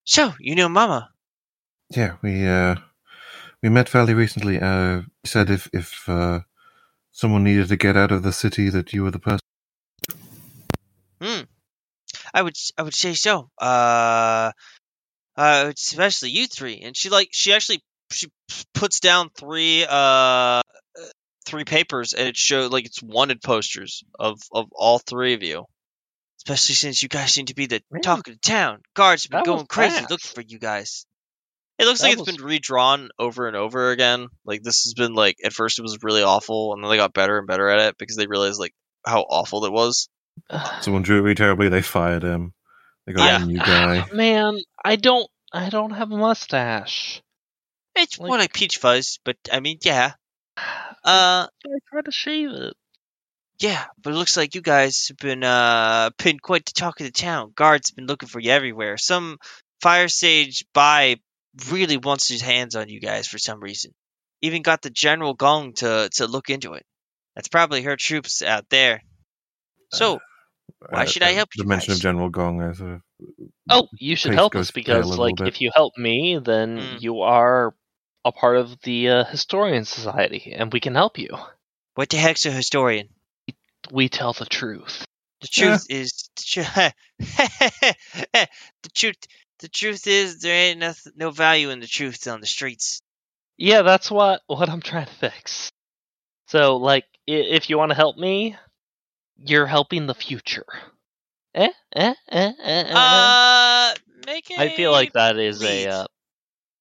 So, 0.03 0.33
you 0.39 0.55
know 0.55 0.69
Mama. 0.69 1.09
Yeah, 1.89 2.15
we 2.21 2.47
uh 2.47 2.75
we 3.61 3.69
met 3.69 3.89
fairly 3.89 4.13
recently. 4.13 4.59
Uh, 4.59 5.01
said 5.23 5.49
if 5.49 5.69
if 5.73 6.07
uh, 6.09 6.41
someone 7.11 7.43
needed 7.43 7.67
to 7.69 7.77
get 7.77 7.97
out 7.97 8.11
of 8.11 8.23
the 8.23 8.31
city, 8.31 8.69
that 8.69 8.93
you 8.93 9.03
were 9.03 9.11
the 9.11 9.19
person. 9.19 9.39
Hmm. 11.21 11.41
I 12.33 12.41
would 12.41 12.55
I 12.77 12.83
would 12.83 12.95
say 12.95 13.13
so. 13.13 13.49
Uh, 13.57 14.51
uh, 15.35 15.71
especially 15.75 16.29
you 16.31 16.47
three. 16.47 16.81
And 16.81 16.95
she 16.95 17.09
like 17.09 17.29
she 17.31 17.53
actually 17.53 17.83
she 18.11 18.27
puts 18.73 18.99
down 18.99 19.29
three 19.35 19.85
uh 19.87 20.61
three 21.45 21.63
papers, 21.65 22.13
and 22.13 22.27
it 22.27 22.37
showed 22.37 22.71
like 22.71 22.85
it's 22.85 23.01
wanted 23.01 23.41
posters 23.41 24.03
of 24.19 24.39
of 24.51 24.67
all 24.71 24.99
three 24.99 25.33
of 25.33 25.43
you. 25.43 25.65
Especially 26.37 26.75
since 26.75 27.03
you 27.03 27.09
guys 27.09 27.33
seem 27.33 27.47
to 27.47 27.53
be 27.55 27.65
the 27.65 27.81
Really? 27.89 28.01
talk 28.01 28.19
of 28.27 28.33
the 28.33 28.39
town. 28.39 28.81
Guards 28.95 29.23
have 29.23 29.31
been 29.31 29.39
That 29.39 29.45
going 29.45 29.65
crazy 29.65 29.97
fast. 29.97 30.09
looking 30.09 30.31
for 30.33 30.41
you 30.41 30.57
guys. 30.57 31.05
It 31.77 31.85
looks 31.85 31.99
That 31.99 32.05
like 32.07 32.13
it's 32.17 32.27
was- 32.27 32.37
been 32.37 32.45
redrawn 32.45 33.09
over 33.19 33.47
and 33.47 33.57
over 33.57 33.91
again. 33.91 34.27
Like 34.45 34.63
this 34.63 34.83
has 34.83 34.93
been 34.93 35.13
like 35.13 35.37
at 35.43 35.53
first 35.53 35.79
it 35.79 35.81
was 35.81 35.97
really 36.01 36.23
awful, 36.23 36.73
and 36.73 36.83
then 36.83 36.89
they 36.89 36.97
got 36.97 37.13
better 37.13 37.37
and 37.37 37.47
better 37.47 37.67
at 37.69 37.89
it 37.89 37.97
because 37.97 38.15
they 38.15 38.27
realized 38.27 38.59
like 38.59 38.73
how 39.05 39.21
awful 39.21 39.65
it 39.65 39.71
was. 39.71 40.07
Someone 40.81 41.01
drew 41.03 41.17
it 41.17 41.21
really 41.21 41.35
terribly. 41.35 41.67
They 41.69 41.81
fired 41.81 42.23
him. 42.23 42.53
They 43.05 43.13
got 43.13 43.25
Yeah. 43.25 43.43
a 43.43 43.45
new 43.45 43.57
guy. 43.57 44.05
Man, 44.13 44.57
I 44.83 44.95
don't. 44.95 45.29
I 45.51 45.69
don't 45.69 45.91
have 45.91 46.11
a 46.11 46.17
mustache. 46.17 47.21
It's 47.95 48.17
Like- 48.19 48.27
more 48.29 48.37
like 48.37 48.53
peach 48.53 48.77
fuzz, 48.77 49.19
but 49.25 49.35
I 49.51 49.59
mean, 49.59 49.79
yeah. 49.83 50.13
Uh, 51.03 51.47
I 51.65 51.79
tried 51.89 52.05
to 52.05 52.11
shave 52.11 52.49
it. 52.51 52.73
yeah, 53.59 53.85
but 54.01 54.13
it 54.13 54.15
looks 54.17 54.37
like 54.37 54.55
you 54.55 54.61
guys 54.61 55.07
have 55.09 55.17
been 55.17 55.43
uh 55.43 56.09
been 56.23 56.39
quite 56.39 56.65
the 56.65 56.71
talk 56.73 56.99
of 56.99 57.05
the 57.05 57.11
town. 57.11 57.51
Guards 57.55 57.89
have 57.89 57.95
been 57.95 58.07
looking 58.07 58.29
for 58.29 58.39
you 58.39 58.51
everywhere. 58.51 58.97
Some 58.97 59.37
fire 59.81 60.07
sage 60.07 60.65
Bai 60.73 61.17
really 61.69 61.97
wants 61.97 62.27
his 62.27 62.41
hands 62.41 62.75
on 62.75 62.89
you 62.89 62.99
guys 63.01 63.27
for 63.27 63.37
some 63.37 63.59
reason. 63.59 63.91
Even 64.41 64.61
got 64.61 64.81
the 64.81 64.89
General 64.89 65.33
Gong 65.33 65.73
to 65.75 66.09
to 66.15 66.27
look 66.27 66.49
into 66.49 66.73
it. 66.73 66.85
That's 67.35 67.49
probably 67.49 67.81
her 67.83 67.95
troops 67.97 68.41
out 68.41 68.65
there. 68.69 69.01
So 69.89 70.19
Why 70.89 71.05
should 71.05 71.23
I 71.23 71.31
help 71.31 71.49
The 71.55 71.63
you 71.63 71.69
mention 71.69 71.93
of? 71.93 71.99
General 71.99 72.29
Gong 72.29 72.61
as 72.61 72.81
a 72.81 73.01
Oh, 73.69 73.87
you 73.99 74.15
should 74.15 74.33
help 74.33 74.55
us 74.57 74.71
because, 74.71 75.17
like, 75.17 75.35
bit. 75.37 75.47
if 75.47 75.61
you 75.61 75.71
help 75.73 75.97
me, 75.97 76.39
then 76.43 76.77
Mm. 76.77 76.99
you 76.99 77.21
are 77.21 77.73
a 78.25 78.31
part 78.31 78.57
of 78.57 78.79
the 78.81 79.09
uh, 79.09 79.23
historian 79.25 79.85
society, 79.85 80.53
and 80.55 80.71
we 80.73 80.79
can 80.79 80.95
help 80.95 81.17
you. 81.17 81.29
what 81.95 82.09
the 82.09 82.17
heck's 82.17 82.45
a 82.45 82.51
historian? 82.51 83.09
We 83.91 84.09
tell 84.09 84.33
the 84.33 84.45
truth. 84.45 85.05
The 85.41 85.47
truth 85.47 85.85
is 85.89 86.29
the, 86.35 86.43
tru- 86.45 87.27
the 88.83 88.89
truth. 88.93 89.15
The 89.59 89.67
truth 89.69 90.07
is 90.07 90.39
there 90.39 90.53
ain't 90.69 90.79
nothing, 90.79 91.13
no 91.17 91.31
value 91.31 91.69
in 91.69 91.79
the 91.81 91.87
truth 91.87 92.27
on 92.27 92.39
the 92.39 92.45
streets. 92.47 93.01
Yeah, 93.57 93.81
that's 93.81 94.09
what 94.09 94.41
what 94.47 94.69
I'm 94.69 94.81
trying 94.81 95.05
to 95.07 95.13
fix. 95.13 95.69
So, 96.47 96.77
like, 96.77 97.03
i- 97.27 97.31
if 97.57 97.69
you 97.69 97.77
want 97.77 97.89
to 97.91 97.95
help 97.95 98.17
me, 98.17 98.55
you're 99.37 99.65
helping 99.67 100.07
the 100.07 100.13
future. 100.13 100.65
Eh? 101.55 101.69
Eh? 101.95 102.13
Eh? 102.31 102.51
Eh? 102.51 102.53
eh, 102.63 102.83
eh. 102.89 102.93
Uh, 102.95 103.93
make 104.27 104.49
a. 104.51 104.59
I 104.61 104.69
feel 104.75 104.91
like 104.91 105.13
that 105.13 105.37
is 105.37 105.59
plead. 105.59 105.87
a. 105.87 105.91
Uh, 105.91 106.07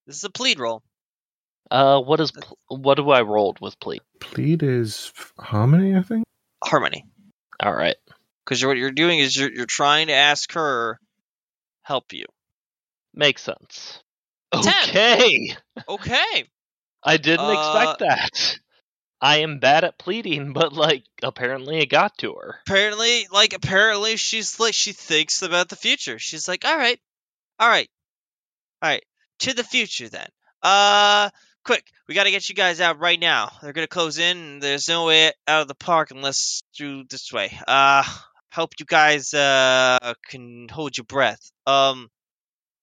This 0.06 0.16
is 0.18 0.24
a 0.24 0.30
plead 0.30 0.58
roll. 0.60 0.82
Uh, 1.70 2.00
what 2.00 2.20
is 2.20 2.30
pl- 2.32 2.58
what 2.68 2.96
do 2.96 3.10
I 3.10 3.22
rolled 3.22 3.60
with, 3.60 3.78
plead? 3.80 4.00
plead 4.20 4.62
is 4.62 5.12
harmony, 5.38 5.96
I 5.96 6.02
think. 6.02 6.24
Harmony. 6.64 7.04
All 7.60 7.72
right. 7.74 7.96
because 8.44 8.64
what 8.64 8.76
you're 8.76 8.90
doing 8.92 9.18
is 9.18 9.36
you're 9.36 9.50
you're 9.52 9.66
trying 9.66 10.06
to 10.08 10.12
ask 10.14 10.52
her 10.52 10.98
help 11.82 12.12
you. 12.12 12.24
Makes 13.14 13.42
sense. 13.42 14.02
Ten. 14.52 14.72
Okay. 14.88 15.56
Okay. 15.88 16.44
I 17.02 17.16
didn't 17.16 17.46
Uh, 17.46 17.52
expect 17.52 17.98
that. 18.00 18.58
I 19.20 19.38
am 19.38 19.58
bad 19.58 19.84
at 19.84 19.98
pleading, 19.98 20.52
but 20.52 20.72
like 20.72 21.02
apparently 21.22 21.78
it 21.78 21.86
got 21.90 22.16
to 22.18 22.34
her. 22.34 22.56
apparently 22.66 23.26
like 23.32 23.52
apparently 23.52 24.16
she's 24.16 24.58
like 24.60 24.74
she 24.74 24.92
thinks 24.92 25.42
about 25.42 25.68
the 25.68 25.76
future 25.76 26.18
she's 26.18 26.46
like 26.48 26.64
all 26.64 26.76
right 26.76 27.00
all 27.58 27.68
right 27.68 27.88
all 28.82 28.88
right 28.90 29.04
to 29.40 29.54
the 29.54 29.64
future 29.64 30.08
then 30.08 30.28
uh 30.62 31.30
quick 31.68 31.84
we 32.08 32.14
got 32.14 32.24
to 32.24 32.30
get 32.30 32.48
you 32.48 32.54
guys 32.54 32.80
out 32.80 32.98
right 32.98 33.20
now. 33.20 33.50
They're 33.60 33.74
gonna 33.74 33.86
close 33.86 34.16
in 34.16 34.38
and 34.38 34.62
there's 34.62 34.88
no 34.88 35.04
way 35.04 35.32
out 35.46 35.60
of 35.60 35.68
the 35.68 35.74
park 35.74 36.10
unless 36.10 36.62
through 36.74 37.04
this 37.10 37.30
way. 37.30 37.56
Uh 37.68 38.02
hope 38.50 38.72
you 38.78 38.86
guys 38.86 39.34
uh 39.34 40.14
can 40.30 40.68
hold 40.70 40.96
your 40.96 41.04
breath. 41.04 41.50
Um 41.66 42.08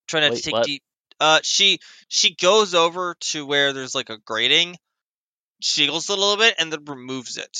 try 0.07 0.20
not 0.20 0.32
Wait, 0.32 0.38
to 0.38 0.44
take 0.44 0.53
what? 0.53 0.66
deep 0.66 0.84
uh 1.20 1.40
she 1.41 1.80
she 2.10 2.36
goes 2.36 2.76
over 2.76 3.16
to 3.22 3.44
where 3.44 3.74
there's 3.74 3.95
like 3.95 4.12
a 4.12 4.20
grating 4.20 4.76
jiggles 5.60 6.07
it 6.07 6.18
a 6.18 6.22
little 6.22 6.38
bit 6.38 6.53
and 6.60 6.72
then 6.72 6.86
removes 6.86 7.38
it. 7.38 7.57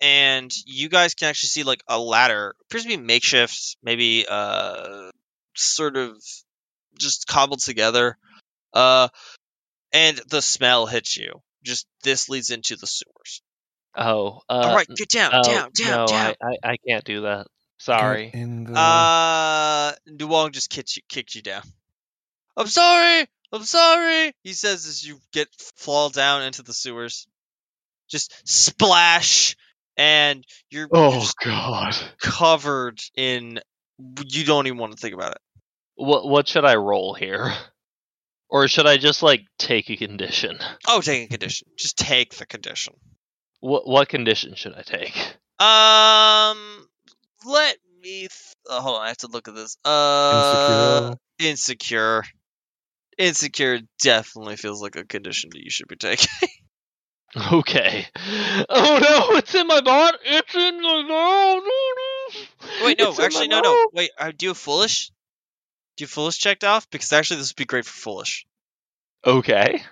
And 0.00 0.52
you 0.64 0.88
guys 0.88 1.14
can 1.14 1.28
actually 1.28 1.48
see 1.48 1.64
like 1.64 1.82
a 1.88 1.98
ladder 1.98 2.54
appears 2.62 2.84
to 2.84 2.88
be 2.88 2.96
makeshift 2.96 3.78
maybe 3.82 4.24
uh 4.28 5.10
sort 5.56 5.96
of 5.96 6.22
just 6.96 7.26
cobbled 7.26 7.62
together. 7.62 8.16
Uh 8.72 9.08
and 9.92 10.20
the 10.28 10.42
smell 10.42 10.86
hits 10.86 11.16
you 11.16 11.42
just 11.64 11.86
this 12.04 12.28
leads 12.28 12.50
into 12.50 12.76
the 12.76 12.86
sewers 12.86 13.42
Oh, 13.96 14.42
uh, 14.48 14.68
all 14.68 14.76
right 14.76 14.88
get 14.96 15.08
down 15.10 15.32
oh, 15.32 15.42
down 15.42 15.70
down 15.74 15.98
no, 15.98 16.06
down 16.06 16.32
I, 16.32 16.34
I 16.42 16.70
I 16.72 16.76
can't 16.86 17.04
do 17.04 17.22
that. 17.22 17.46
Sorry. 17.78 18.30
Get 18.32 18.40
in 18.40 18.64
the. 18.64 18.74
uh 18.78 19.92
Nuong 20.08 20.52
just 20.52 20.70
kicked 20.70 20.96
you 20.96 21.02
kicked 21.08 21.34
you 21.34 21.42
down 21.42 21.62
i'm 22.56 22.66
sorry 22.66 23.26
i'm 23.52 23.64
sorry 23.64 24.32
he 24.42 24.52
says 24.52 24.86
as 24.86 25.06
you 25.06 25.18
get 25.32 25.48
fall 25.76 26.10
down 26.10 26.42
into 26.42 26.62
the 26.62 26.72
sewers 26.74 27.26
just 28.10 28.32
splash 28.48 29.56
and 29.96 30.44
you're, 30.70 30.90
you're 30.92 30.92
Oh 30.92 31.30
God. 31.44 31.94
covered 32.20 33.00
in 33.16 33.60
you 34.30 34.44
don't 34.44 34.66
even 34.66 34.78
want 34.78 34.92
to 34.92 34.98
think 34.98 35.14
about 35.14 35.32
it 35.32 35.38
What 35.96 36.28
what 36.28 36.48
should 36.48 36.64
I 36.64 36.76
roll 36.76 37.14
here? 37.14 37.52
Or 38.48 38.68
should 38.68 38.86
I 38.86 38.96
just 38.96 39.22
like 39.22 39.42
take 39.58 39.90
a 39.90 39.96
condition? 39.96 40.58
Oh, 40.86 41.00
take 41.00 41.24
a 41.24 41.28
condition. 41.28 41.68
Just 41.76 41.98
take 41.98 42.34
the 42.36 42.46
condition. 42.46 42.94
What 43.60 43.86
what 43.88 44.08
condition 44.08 44.54
should 44.54 44.74
I 44.74 44.82
take? 44.82 45.16
Um, 45.58 46.88
let 47.44 47.76
me. 48.02 48.20
Th- 48.20 48.30
uh, 48.70 48.80
hold 48.80 48.96
on, 48.96 49.02
I 49.02 49.08
have 49.08 49.16
to 49.18 49.28
look 49.28 49.48
at 49.48 49.54
this. 49.54 49.76
Uh, 49.84 50.36
Insecure. 50.36 51.16
insecure. 51.40 52.22
Insecure 53.18 53.80
definitely 54.00 54.56
feels 54.56 54.82
like 54.82 54.96
a 54.96 55.04
condition 55.04 55.50
that 55.52 55.62
you 55.62 55.70
should 55.70 55.88
be 55.88 55.96
taking. 55.96 56.28
Okay. 57.52 58.06
Oh 58.70 58.98
no, 59.02 59.36
it's 59.36 59.54
in 59.54 59.66
my 59.66 59.80
body. 59.82 60.16
It's 60.24 60.54
in 60.54 60.80
my 60.80 61.02
no, 61.02 61.58
no, 61.58 61.60
no. 61.60 62.84
Wait, 62.86 62.98
no, 62.98 63.10
It's 63.10 63.18
actually, 63.20 63.48
no, 63.48 63.60
no. 63.60 63.88
Wait, 63.92 64.10
uh, 64.18 64.32
do 64.34 64.46
you 64.46 64.54
foolish? 64.54 65.10
Do 65.96 66.02
you 66.02 66.06
have 66.06 66.10
foolish 66.12 66.38
checked 66.38 66.64
off? 66.64 66.88
Because 66.90 67.12
actually, 67.12 67.38
this 67.38 67.50
would 67.50 67.56
be 67.56 67.64
great 67.64 67.84
for 67.86 67.92
foolish. 67.98 68.46
Okay. 69.26 69.82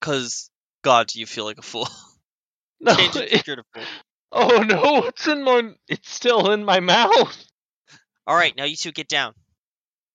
Because 0.00 0.50
God, 0.82 1.06
do 1.08 1.20
you 1.20 1.26
feel 1.26 1.44
like 1.44 1.58
a 1.58 1.62
fool? 1.62 1.88
No. 2.84 2.96
Change 2.96 3.14
it- 3.14 3.30
insecure 3.32 3.56
to 3.56 3.64
fool. 3.72 3.84
oh 4.32 4.58
no, 4.62 5.04
it's 5.06 5.28
in 5.28 5.44
my. 5.44 5.70
It's 5.86 6.10
still 6.12 6.50
in 6.50 6.64
my 6.64 6.80
mouth. 6.80 7.44
All 8.26 8.34
right, 8.34 8.56
now 8.56 8.64
you 8.64 8.74
two 8.74 8.90
get 8.90 9.06
down. 9.06 9.34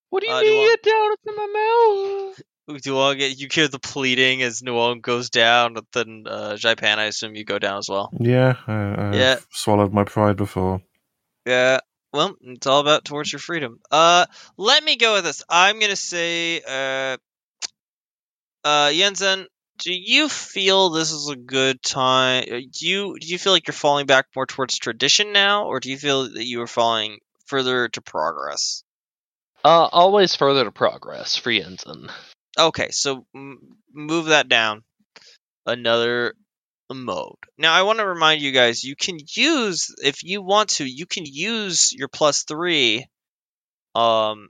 What 0.09 0.21
do 0.21 0.27
you 0.29 0.35
Uh, 0.35 0.41
mean? 0.41 0.51
Nuong. 0.53 0.67
Get 0.67 0.83
down! 0.83 1.13
It's 1.13 1.23
in 1.27 1.35
my 1.37 2.35
mouth. 2.75 2.81
Nuong, 2.85 3.39
you 3.39 3.47
hear 3.49 3.69
the 3.69 3.79
pleading 3.79 4.41
as 4.41 4.61
Nuong 4.61 5.01
goes 5.01 5.29
down, 5.29 5.75
but 5.75 5.85
then 5.93 6.25
uh, 6.27 6.55
Xaipan, 6.59 6.97
I 6.97 7.05
assume 7.05 7.35
you 7.35 7.45
go 7.45 7.57
down 7.57 7.77
as 7.77 7.87
well. 7.89 8.09
Yeah, 8.19 8.55
I, 8.67 9.07
I've 9.07 9.13
Yeah. 9.13 9.39
swallowed 9.53 9.93
my 9.93 10.03
pride 10.03 10.35
before. 10.35 10.81
Yeah. 11.45 11.79
Well, 12.13 12.35
it's 12.41 12.65
all 12.67 12.79
about 12.79 13.05
towards 13.05 13.31
your 13.31 13.39
freedom. 13.39 13.79
Uh, 13.91 14.25
let 14.57 14.83
me 14.83 14.95
go 14.95 15.13
with 15.15 15.25
this. 15.25 15.43
I'm 15.49 15.79
gonna 15.79 15.95
say, 15.95 16.61
uh, 16.61 17.17
uh, 18.63 18.87
Yinzin, 18.89 19.45
do 19.79 19.93
you 19.93 20.29
feel 20.29 20.89
this 20.89 21.11
is 21.11 21.29
a 21.29 21.35
good 21.35 21.81
time? 21.83 22.43
uh, 22.51 22.59
Do 22.71 22.87
you 22.87 23.17
do 23.19 23.27
you 23.27 23.37
feel 23.37 23.53
like 23.53 23.67
you're 23.67 23.73
falling 23.73 24.05
back 24.05 24.27
more 24.35 24.45
towards 24.45 24.77
tradition 24.77 25.31
now, 25.33 25.65
or 25.65 25.79
do 25.79 25.89
you 25.89 25.97
feel 25.97 26.23
that 26.31 26.45
you 26.45 26.61
are 26.61 26.67
falling 26.67 27.19
further 27.45 27.89
to 27.89 28.01
progress? 28.01 28.83
Uh, 29.63 29.85
always 29.91 30.35
further 30.35 30.63
to 30.63 30.71
progress 30.71 31.35
for 31.35 31.51
Yinzin. 31.51 32.09
Okay, 32.57 32.89
so 32.89 33.25
m- 33.35 33.77
move 33.93 34.25
that 34.27 34.47
down 34.47 34.83
another 35.65 36.33
mode. 36.93 37.35
Now, 37.57 37.73
I 37.73 37.83
want 37.83 37.99
to 37.99 38.07
remind 38.07 38.41
you 38.41 38.51
guys, 38.51 38.83
you 38.83 38.95
can 38.95 39.17
use 39.35 39.93
if 40.03 40.23
you 40.23 40.41
want 40.41 40.69
to, 40.71 40.85
you 40.85 41.05
can 41.05 41.25
use 41.25 41.93
your 41.93 42.07
plus 42.07 42.43
three. 42.43 43.05
Um, 43.95 44.49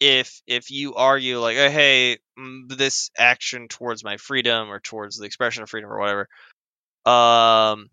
if 0.00 0.42
if 0.46 0.70
you 0.70 0.94
argue 0.94 1.38
like, 1.38 1.56
oh, 1.56 1.70
hey, 1.70 2.18
this 2.68 3.10
action 3.16 3.68
towards 3.68 4.02
my 4.02 4.16
freedom 4.16 4.70
or 4.70 4.80
towards 4.80 5.16
the 5.16 5.26
expression 5.26 5.62
of 5.62 5.70
freedom 5.70 5.90
or 5.90 5.98
whatever, 5.98 6.28
um, 7.06 7.88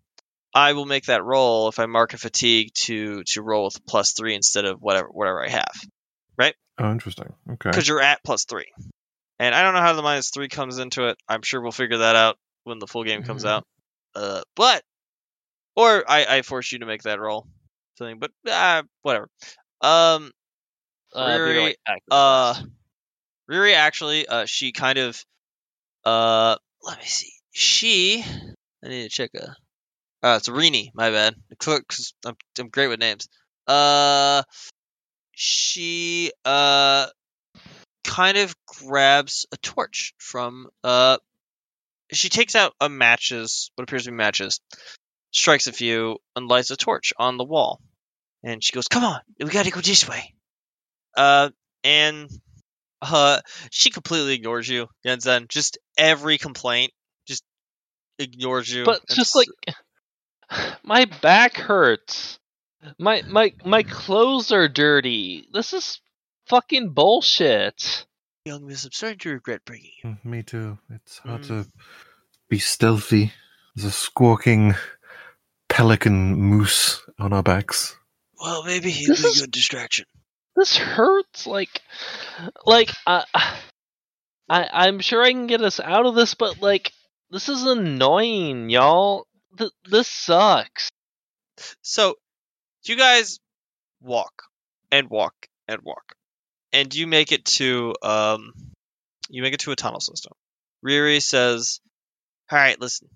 I 0.52 0.72
will 0.72 0.86
make 0.86 1.04
that 1.06 1.24
roll 1.24 1.68
if 1.68 1.78
I 1.78 1.86
mark 1.86 2.12
a 2.14 2.18
fatigue 2.18 2.72
to 2.74 3.22
to 3.24 3.42
roll 3.42 3.64
with 3.64 3.86
plus 3.86 4.12
three 4.12 4.34
instead 4.34 4.64
of 4.64 4.80
whatever 4.80 5.08
whatever 5.08 5.44
I 5.44 5.48
have 5.50 5.72
right 6.36 6.54
Oh, 6.78 6.90
interesting. 6.90 7.32
Okay. 7.48 7.70
because 7.70 7.86
you're 7.86 8.02
at 8.02 8.24
plus 8.24 8.44
three. 8.44 8.72
And 9.38 9.54
I 9.54 9.62
don't 9.62 9.74
know 9.74 9.80
how 9.80 9.92
the 9.92 10.02
minus 10.02 10.30
three 10.30 10.48
comes 10.48 10.78
into 10.78 11.08
it. 11.08 11.18
I'm 11.28 11.42
sure 11.42 11.60
we'll 11.60 11.72
figure 11.72 11.98
that 11.98 12.16
out 12.16 12.36
when 12.64 12.78
the 12.78 12.86
full 12.86 13.04
game 13.04 13.22
comes 13.22 13.44
Mhm. 13.44 13.48
out. 13.48 13.66
Uh, 14.14 14.42
but 14.56 14.82
or 15.76 16.04
I, 16.08 16.24
I 16.38 16.42
force 16.42 16.72
you 16.72 16.80
to 16.80 16.86
make 16.86 17.02
that 17.02 17.20
roll, 17.20 17.46
something. 17.96 18.18
But 18.18 18.32
uh, 18.50 18.82
whatever. 19.02 19.28
Um, 19.80 20.32
Uh, 21.14 21.26
Riri, 21.26 21.74
uh, 22.10 22.54
Riri 23.50 23.74
actually, 23.74 24.26
uh, 24.28 24.44
she 24.46 24.72
kind 24.72 24.98
of, 24.98 25.24
uh, 26.04 26.56
let 26.82 26.98
me 26.98 27.04
see. 27.04 27.32
She, 27.50 28.24
I 28.84 28.88
need 28.88 29.02
to 29.04 29.08
check 29.08 29.30
a. 29.34 29.56
Uh, 30.22 30.36
it's 30.36 30.48
Rini. 30.48 30.90
My 30.94 31.10
bad. 31.10 31.34
Because 31.48 32.14
I'm 32.24 32.36
I'm 32.58 32.68
great 32.68 32.88
with 32.88 33.00
names. 33.00 33.28
Uh, 33.66 34.42
she 35.32 36.32
uh 36.44 37.06
kind 38.04 38.36
of 38.36 38.54
grabs 38.66 39.46
a 39.52 39.56
torch 39.56 40.14
from 40.18 40.68
uh. 40.84 41.16
She 42.12 42.28
takes 42.28 42.54
out 42.54 42.74
a 42.80 42.88
matches, 42.88 43.70
what 43.74 43.84
appears 43.84 44.04
to 44.04 44.10
be 44.10 44.16
matches, 44.16 44.60
strikes 45.32 45.66
a 45.66 45.72
few, 45.72 46.18
and 46.34 46.48
lights 46.48 46.70
a 46.70 46.76
torch 46.76 47.12
on 47.18 47.36
the 47.36 47.44
wall. 47.44 47.80
And 48.42 48.62
she 48.64 48.72
goes, 48.72 48.88
"Come 48.88 49.04
on, 49.04 49.20
we 49.38 49.50
gotta 49.50 49.70
go 49.70 49.80
this 49.80 50.08
way." 50.08 50.34
Uh, 51.16 51.50
and 51.84 52.30
uh, 53.02 53.40
she 53.70 53.90
completely 53.90 54.34
ignores 54.34 54.68
you, 54.68 54.88
Yinzin. 55.06 55.48
Just 55.48 55.78
every 55.96 56.38
complaint, 56.38 56.92
just 57.26 57.44
ignores 58.18 58.72
you. 58.72 58.84
but 58.84 59.06
just 59.08 59.36
like 59.36 59.48
my 60.82 61.04
back 61.04 61.56
hurts. 61.56 62.38
My 62.98 63.22
my 63.28 63.52
my 63.64 63.82
clothes 63.82 64.52
are 64.52 64.68
dirty. 64.68 65.46
This 65.52 65.72
is 65.74 66.00
fucking 66.46 66.90
bullshit. 66.90 68.06
Young 68.50 68.66
miss, 68.66 68.84
I'm 68.84 68.90
starting 68.92 69.18
to 69.20 69.30
regret 69.30 69.64
bringing 69.64 69.90
you. 70.02 70.10
Mm, 70.10 70.24
Me 70.24 70.42
too. 70.42 70.76
It's 70.90 71.18
hard 71.18 71.42
Mm. 71.42 71.46
to 71.48 71.66
be 72.48 72.58
stealthy. 72.58 73.32
There's 73.76 73.84
a 73.84 73.92
squawking 73.92 74.74
pelican 75.68 76.34
moose 76.34 77.00
on 77.18 77.32
our 77.32 77.42
backs. 77.44 77.96
Well, 78.40 78.64
maybe 78.64 78.90
he'll 78.90 79.14
This 79.14 79.22
be 79.34 79.38
a 79.38 79.42
good 79.44 79.52
distraction. 79.52 80.06
This 80.56 80.76
hurts. 80.76 81.46
Like 81.46 81.80
like 82.66 82.90
uh, 83.06 83.22
I 83.34 84.68
I'm 84.72 84.98
sure 85.00 85.22
I 85.22 85.30
can 85.30 85.46
get 85.46 85.62
us 85.62 85.78
out 85.78 86.06
of 86.06 86.14
this, 86.16 86.34
but 86.34 86.60
like 86.60 86.92
this 87.30 87.48
is 87.48 87.62
annoying, 87.64 88.68
y'all. 88.68 89.26
Th- 89.58 89.70
this 89.84 90.08
sucks. 90.08 90.90
So, 91.82 92.14
you 92.84 92.96
guys 92.96 93.38
walk 94.00 94.42
and 94.90 95.08
walk 95.08 95.34
and 95.68 95.80
walk, 95.82 96.14
and 96.72 96.94
you 96.94 97.06
make 97.06 97.32
it 97.32 97.44
to 97.44 97.94
um, 98.02 98.52
you 99.28 99.42
make 99.42 99.54
it 99.54 99.60
to 99.60 99.72
a 99.72 99.76
tunnel 99.76 100.00
system. 100.00 100.32
Riri 100.84 101.22
says, 101.22 101.80
"All 102.50 102.58
right, 102.58 102.80
listen. 102.80 103.08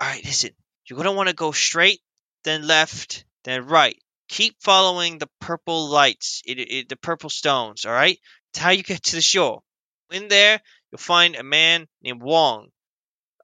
All 0.00 0.08
right, 0.08 0.24
listen. 0.24 0.50
You're 0.86 0.96
gonna 0.96 1.12
want 1.12 1.28
to 1.28 1.34
go 1.34 1.52
straight, 1.52 2.00
then 2.44 2.66
left, 2.66 3.24
then 3.44 3.66
right. 3.66 4.00
Keep 4.28 4.56
following 4.60 5.18
the 5.18 5.28
purple 5.40 5.88
lights, 5.88 6.42
it, 6.46 6.58
it, 6.58 6.88
the 6.88 6.96
purple 6.96 7.30
stones. 7.30 7.86
All 7.86 7.92
right. 7.92 8.18
It's 8.50 8.58
how 8.58 8.70
you 8.70 8.82
get 8.82 9.02
to 9.04 9.16
the 9.16 9.22
shore. 9.22 9.62
In 10.10 10.28
there, 10.28 10.60
you'll 10.90 10.98
find 10.98 11.36
a 11.36 11.42
man 11.42 11.86
named 12.02 12.22
Wong. 12.22 12.68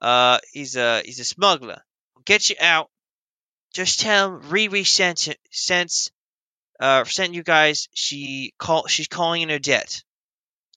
Uh, 0.01 0.39
he's 0.51 0.75
a 0.75 1.01
he's 1.03 1.19
a 1.19 1.25
smuggler. 1.25 1.81
He'll 2.13 2.23
get 2.23 2.49
you 2.49 2.55
out. 2.59 2.89
Just 3.73 3.99
tell 3.99 4.35
him 4.35 4.41
Riri 4.49 4.85
sent, 4.85 5.27
sent 5.51 6.09
uh, 6.79 7.03
sent 7.05 7.33
you 7.33 7.43
guys. 7.43 7.87
She 7.93 8.53
call 8.57 8.87
she's 8.87 9.07
calling 9.07 9.41
in 9.41 9.49
her 9.49 9.59
debt. 9.59 10.03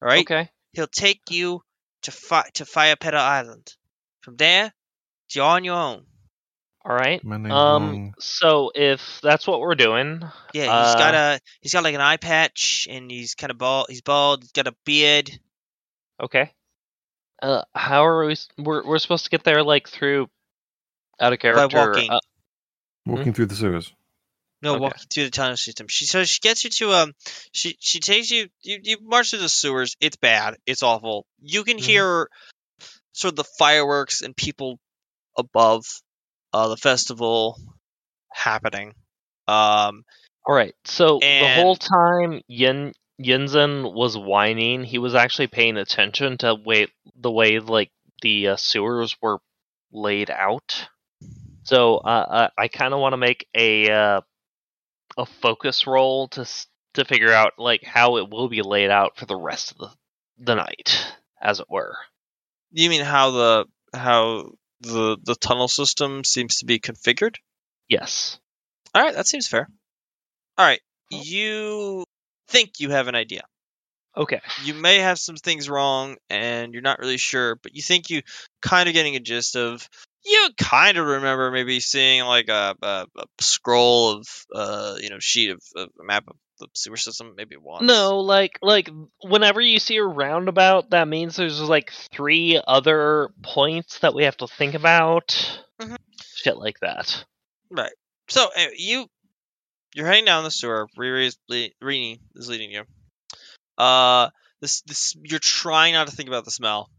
All 0.03 0.09
right. 0.09 0.21
Okay. 0.21 0.49
He'll 0.73 0.87
take 0.87 1.21
you 1.31 1.63
to 2.03 2.11
fi- 2.11 2.49
to 2.55 2.65
Fire 2.65 2.97
Petal 2.97 3.21
Island. 3.21 3.75
From 4.21 4.37
there, 4.37 4.73
you're 5.35 5.45
on 5.45 5.65
your 5.65 5.77
own. 5.77 6.05
All 6.85 6.95
right. 6.95 7.23
My 7.25 7.37
name's 7.37 7.53
Um. 7.53 7.87
Long. 7.87 8.15
So 8.19 8.71
if 8.75 9.21
that's 9.23 9.47
what 9.47 9.61
we're 9.61 9.75
doing, 9.75 10.23
Yeah, 10.55 10.63
he's 10.87 10.95
got 10.95 11.15
Uh, 11.15 11.19
a 11.19 11.41
he's 11.61 11.73
got 11.73 11.85
like 11.85 11.95
an 11.95 12.01
eye 12.01 12.17
patch, 12.19 12.87
and 12.91 13.11
he's 13.11 13.35
kind 13.35 13.51
of 13.51 13.59
bald. 13.59 13.87
He's 13.89 14.01
bald. 14.03 14.43
He's 14.43 14.53
got 14.53 14.67
a 14.69 14.75
beard. 14.85 15.31
okay. 16.23 16.53
Uh, 17.43 17.63
how 17.75 18.05
are 18.07 18.27
we? 18.27 18.37
We're 18.59 18.85
we're 18.87 18.99
supposed 18.99 19.25
to 19.25 19.31
get 19.31 19.45
there 19.45 19.63
like 19.63 19.89
through 19.89 20.29
out 21.21 21.33
of 21.33 21.39
character. 21.39 21.69
By 21.69 21.87
walking. 21.87 22.11
uh, 22.11 22.19
Walking 23.07 23.33
through 23.33 23.47
the 23.47 23.55
sewers. 23.55 23.95
No, 24.63 24.75
Okay. 24.75 24.83
walking 24.85 25.07
through 25.13 25.25
the 25.25 25.31
tunnel 25.31 25.57
system. 25.57 25.87
She 25.89 26.05
so 26.07 26.25
she 26.25 26.41
gets 26.41 26.65
you 26.65 26.71
to 26.71 26.93
um 26.93 27.13
she 27.53 27.77
she 27.81 28.01
takes 28.01 28.31
you 28.31 28.49
you, 28.63 28.81
you 28.83 28.97
march 29.03 29.31
through 29.31 29.41
the 29.41 29.49
sewers. 29.49 29.97
It's 30.01 30.17
bad. 30.17 30.57
It's 30.67 30.83
awful. 30.83 31.27
You 31.41 31.65
can 31.65 31.79
Mhm. 31.79 31.83
hear 31.85 32.29
sort 33.13 33.33
of 33.33 33.37
the 33.37 33.45
fireworks 33.59 34.23
and 34.23 34.37
people 34.37 34.79
above 35.37 35.85
uh 36.53 36.69
the 36.69 36.77
festival 36.77 37.59
happening. 38.33 38.95
Um 39.47 40.05
all 40.47 40.55
right. 40.55 40.75
So 40.85 41.19
the 41.21 41.49
whole 41.49 41.77
time 41.77 42.41
Yin 42.49 42.93
Yinzin 43.23 43.93
was 43.93 44.17
whining, 44.17 44.85
he 44.85 44.99
was 44.99 45.15
actually 45.15 45.49
paying 45.49 45.77
attention 45.77 46.39
to 46.39 46.55
way 46.55 46.89
the 47.17 47.31
way 47.31 47.59
like 47.61 47.91
the 48.23 48.49
uh, 48.49 48.57
sewers 48.57 49.17
were 49.21 49.39
laid 49.93 50.31
out. 50.31 50.89
So 51.65 51.97
uh, 51.99 52.49
I, 52.59 52.65
I 52.65 52.69
kind 52.69 52.95
of 52.95 53.01
want 53.01 53.13
to 53.13 53.19
make 53.19 53.47
a 53.55 53.91
uh, 53.91 54.21
a 55.19 55.27
focus 55.27 55.87
roll 55.87 56.29
to 56.29 56.49
to 56.95 57.05
figure 57.05 57.33
out 57.33 57.55
like 57.59 57.85
how 57.85 58.17
it 58.17 58.31
will 58.31 58.49
be 58.49 58.63
laid 58.63 58.91
out 58.91 59.19
for 59.19 59.27
the 59.27 59.37
rest 59.37 59.73
of 59.73 59.79
the 59.79 59.91
the 60.39 60.55
night, 60.55 61.13
as 61.43 61.61
it 61.61 61.67
were. 61.69 61.97
you 62.73 62.89
mean 62.89 63.05
how 63.05 63.33
the 63.33 63.67
how 63.93 64.53
the 64.81 65.19
the 65.23 65.35
tunnel 65.35 65.69
system 65.69 66.25
seems 66.25 66.59
to 66.59 66.67
be 66.67 66.79
configured? 66.79 67.37
Yes. 67.89 68.39
All 68.95 69.03
right, 69.03 69.15
that 69.15 69.27
seems 69.27 69.49
fair. 69.49 69.69
All 70.57 70.65
right, 70.65 70.81
oh. 71.13 71.21
you 71.23 72.05
think 72.49 72.79
you 72.79 72.91
have 72.91 73.09
an 73.09 73.15
idea. 73.15 73.43
Okay. 74.17 74.41
you 74.65 74.75
may 74.75 74.99
have 74.99 75.19
some 75.19 75.37
things 75.37 75.69
wrong 75.69 76.17
and 76.29 76.73
you're 76.73 76.83
not 76.83 76.99
really 76.99 77.19
sure, 77.19 77.55
but 77.57 77.77
you 77.77 77.83
think 77.83 78.11
you 78.11 78.23
kind 78.61 78.89
of 78.89 78.95
getting 78.95 79.15
a 79.15 79.21
gist 79.21 79.55
of. 79.55 79.89
You 80.25 80.51
kind 80.59 80.99
of 80.99 81.07
remember 81.07 81.51
maybe 81.51 81.81
seeing 81.81 82.25
like 82.25 82.49
a, 82.49 82.77
a, 82.83 83.07
a 83.17 83.25
scroll 83.41 84.11
of, 84.17 84.27
uh, 84.55 84.97
you 85.01 85.11
know, 85.11 85.19
sheet 85.19 85.51
of, 85.51 85.63
of 85.77 85.89
a 86.01 86.05
map 86.05 86.25
of 86.29 86.37
the 86.59 86.67
sewer 86.75 86.97
system, 86.97 87.35
maybe 87.37 87.57
once. 87.57 87.87
No, 87.87 88.19
like 88.19 88.59
like 88.63 88.91
whenever 89.23 89.61
you 89.61 89.79
see 89.79 89.97
a 89.97 90.05
roundabout, 90.05 90.91
that 90.91 91.07
means 91.07 91.37
there's 91.37 91.61
like 91.61 91.93
three 92.13 92.61
other 92.67 93.31
points 93.43 94.01
that 94.01 94.15
we 94.15 94.25
have 94.25 94.37
to 94.39 94.49
think 94.49 94.75
about. 94.75 95.61
Mhm. 95.81 95.97
Shit 96.35 96.57
like 96.59 96.81
that. 96.81 97.25
Right. 97.71 97.93
So 98.29 98.49
anyway, 98.57 98.75
you 98.77 99.07
you're 99.95 100.07
heading 100.07 100.25
down 100.25 100.45
the 100.45 100.51
sewer. 100.51 100.89
Riri 100.99 101.27
is, 101.27 101.39
le- 101.49 101.71
Rini 101.83 102.19
is 102.35 102.49
leading 102.49 102.73
you. 102.73 102.85
Uh, 103.79 104.31
this 104.61 104.83
this 104.83 105.15
you're 105.23 105.39
trying 105.39 105.95
not 105.95 106.09
to 106.09 106.15
think 106.17 106.29
about 106.29 106.45
the 106.45 106.51
smell. 106.51 106.91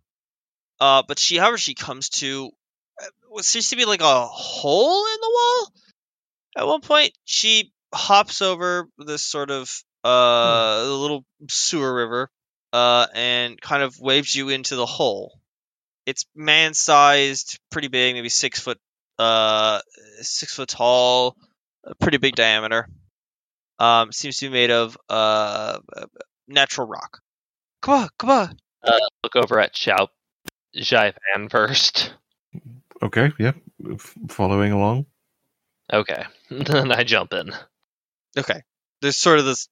Uh, 0.79 1.03
but 1.05 1.19
she, 1.19 1.35
however, 1.35 1.57
she 1.57 1.73
comes 1.73 2.07
to 2.07 2.51
what 3.29 3.45
seems 3.45 3.69
to 3.69 3.75
be 3.75 3.85
like 3.85 4.01
a 4.01 4.25
hole 4.25 5.05
in 5.05 5.21
the 5.21 5.31
wall. 5.31 5.73
At 6.57 6.67
one 6.67 6.81
point, 6.81 7.11
she 7.25 7.71
hops 7.93 8.41
over 8.41 8.87
this 8.97 9.21
sort 9.21 9.51
of 9.51 9.71
uh 10.03 10.83
little 10.87 11.25
sewer 11.49 11.93
river, 11.93 12.29
uh, 12.73 13.07
and 13.13 13.59
kind 13.59 13.83
of 13.83 13.99
waves 13.99 14.35
you 14.35 14.49
into 14.49 14.75
the 14.75 14.85
hole. 14.85 15.39
It's 16.05 16.25
man-sized, 16.35 17.59
pretty 17.69 17.87
big, 17.87 18.15
maybe 18.15 18.29
six 18.29 18.59
foot 18.59 18.79
uh 19.17 19.81
six 20.21 20.55
foot 20.55 20.69
tall, 20.69 21.35
pretty 21.99 22.17
big 22.17 22.35
diameter. 22.35 22.87
Um, 23.77 24.11
seems 24.11 24.37
to 24.37 24.47
be 24.47 24.53
made 24.53 24.71
of 24.71 24.97
uh 25.09 25.79
natural 26.47 26.87
rock. 26.87 27.19
Come 27.81 28.03
on, 28.03 28.09
come 28.17 28.29
on. 28.29 28.57
Look 29.23 29.35
over 29.35 29.59
at 29.59 29.73
Xiao 29.73 30.07
Xaipan 30.75 31.49
first. 31.49 32.13
Okay, 33.01 33.31
yeah. 33.39 33.53
F- 33.93 34.15
following 34.27 34.71
along. 34.71 35.05
Okay. 35.91 36.23
then 36.51 36.91
I 36.91 37.03
jump 37.03 37.33
in. 37.33 37.51
Okay. 38.37 38.61
There's 39.01 39.17
sort 39.17 39.39
of 39.39 39.45
this. 39.45 39.69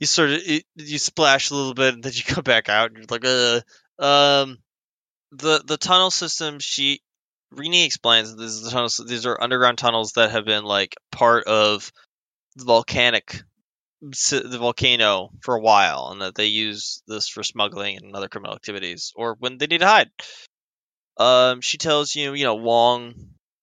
You 0.00 0.06
sort 0.06 0.30
of 0.30 0.44
you, 0.44 0.60
you 0.74 0.98
splash 0.98 1.50
a 1.50 1.54
little 1.54 1.74
bit, 1.74 1.94
and 1.94 2.02
then 2.02 2.12
you 2.14 2.22
come 2.26 2.42
back 2.44 2.68
out, 2.68 2.90
and 2.90 2.98
you're 2.98 3.06
like, 3.08 3.24
uh, 3.24 3.60
um, 4.02 4.58
the 5.32 5.62
the 5.64 5.76
tunnel 5.76 6.10
system. 6.10 6.58
She, 6.58 7.00
Rini 7.54 7.84
explains 7.84 8.30
that 8.30 8.36
this 8.42 8.52
is 8.52 8.62
the 8.62 8.70
tunnels. 8.70 9.02
These 9.06 9.26
are 9.26 9.40
underground 9.40 9.78
tunnels 9.78 10.12
that 10.12 10.32
have 10.32 10.44
been 10.44 10.64
like 10.64 10.96
part 11.12 11.44
of 11.44 11.92
the 12.56 12.64
volcanic, 12.64 13.40
the 14.00 14.58
volcano 14.58 15.30
for 15.42 15.54
a 15.54 15.60
while, 15.60 16.08
and 16.10 16.20
that 16.20 16.34
they 16.34 16.46
use 16.46 17.02
this 17.06 17.28
for 17.28 17.44
smuggling 17.44 17.98
and 17.98 18.14
other 18.16 18.28
criminal 18.28 18.56
activities, 18.56 19.12
or 19.14 19.36
when 19.38 19.58
they 19.58 19.68
need 19.68 19.80
to 19.80 19.86
hide. 19.86 20.10
Um, 21.20 21.60
she 21.60 21.78
tells 21.78 22.14
you, 22.16 22.34
you 22.34 22.44
know, 22.44 22.56
Wong 22.56 23.14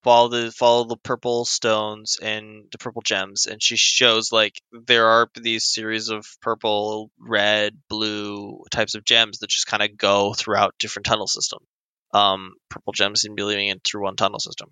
follow 0.04 0.30
the 0.30 0.52
follow 0.52 0.86
the 0.86 0.96
purple 0.96 1.44
stones 1.44 2.18
and 2.22 2.66
the 2.72 2.78
purple 2.78 3.02
gems 3.02 3.46
and 3.46 3.62
she 3.62 3.76
shows 3.76 4.32
like 4.32 4.54
there 4.72 5.08
are 5.08 5.28
these 5.36 5.66
series 5.66 6.08
of 6.08 6.26
purple 6.42 7.12
red 7.20 7.76
blue 7.90 8.64
types 8.72 8.96
of 8.96 9.04
gems 9.04 9.40
that 9.40 9.50
just 9.50 9.68
kind 9.68 9.84
of 9.84 9.98
go 9.98 10.34
throughout 10.34 10.74
different 10.80 11.06
tunnel 11.06 11.28
systems 11.28 11.66
um 12.14 12.54
purple 12.70 12.94
gems 12.94 13.20
seem 13.22 13.32
to 13.32 13.36
be 13.36 13.44
leading 13.44 13.68
in 13.68 13.80
through 13.84 14.04
one 14.04 14.16
tunnel 14.16 14.40
system 14.40 14.70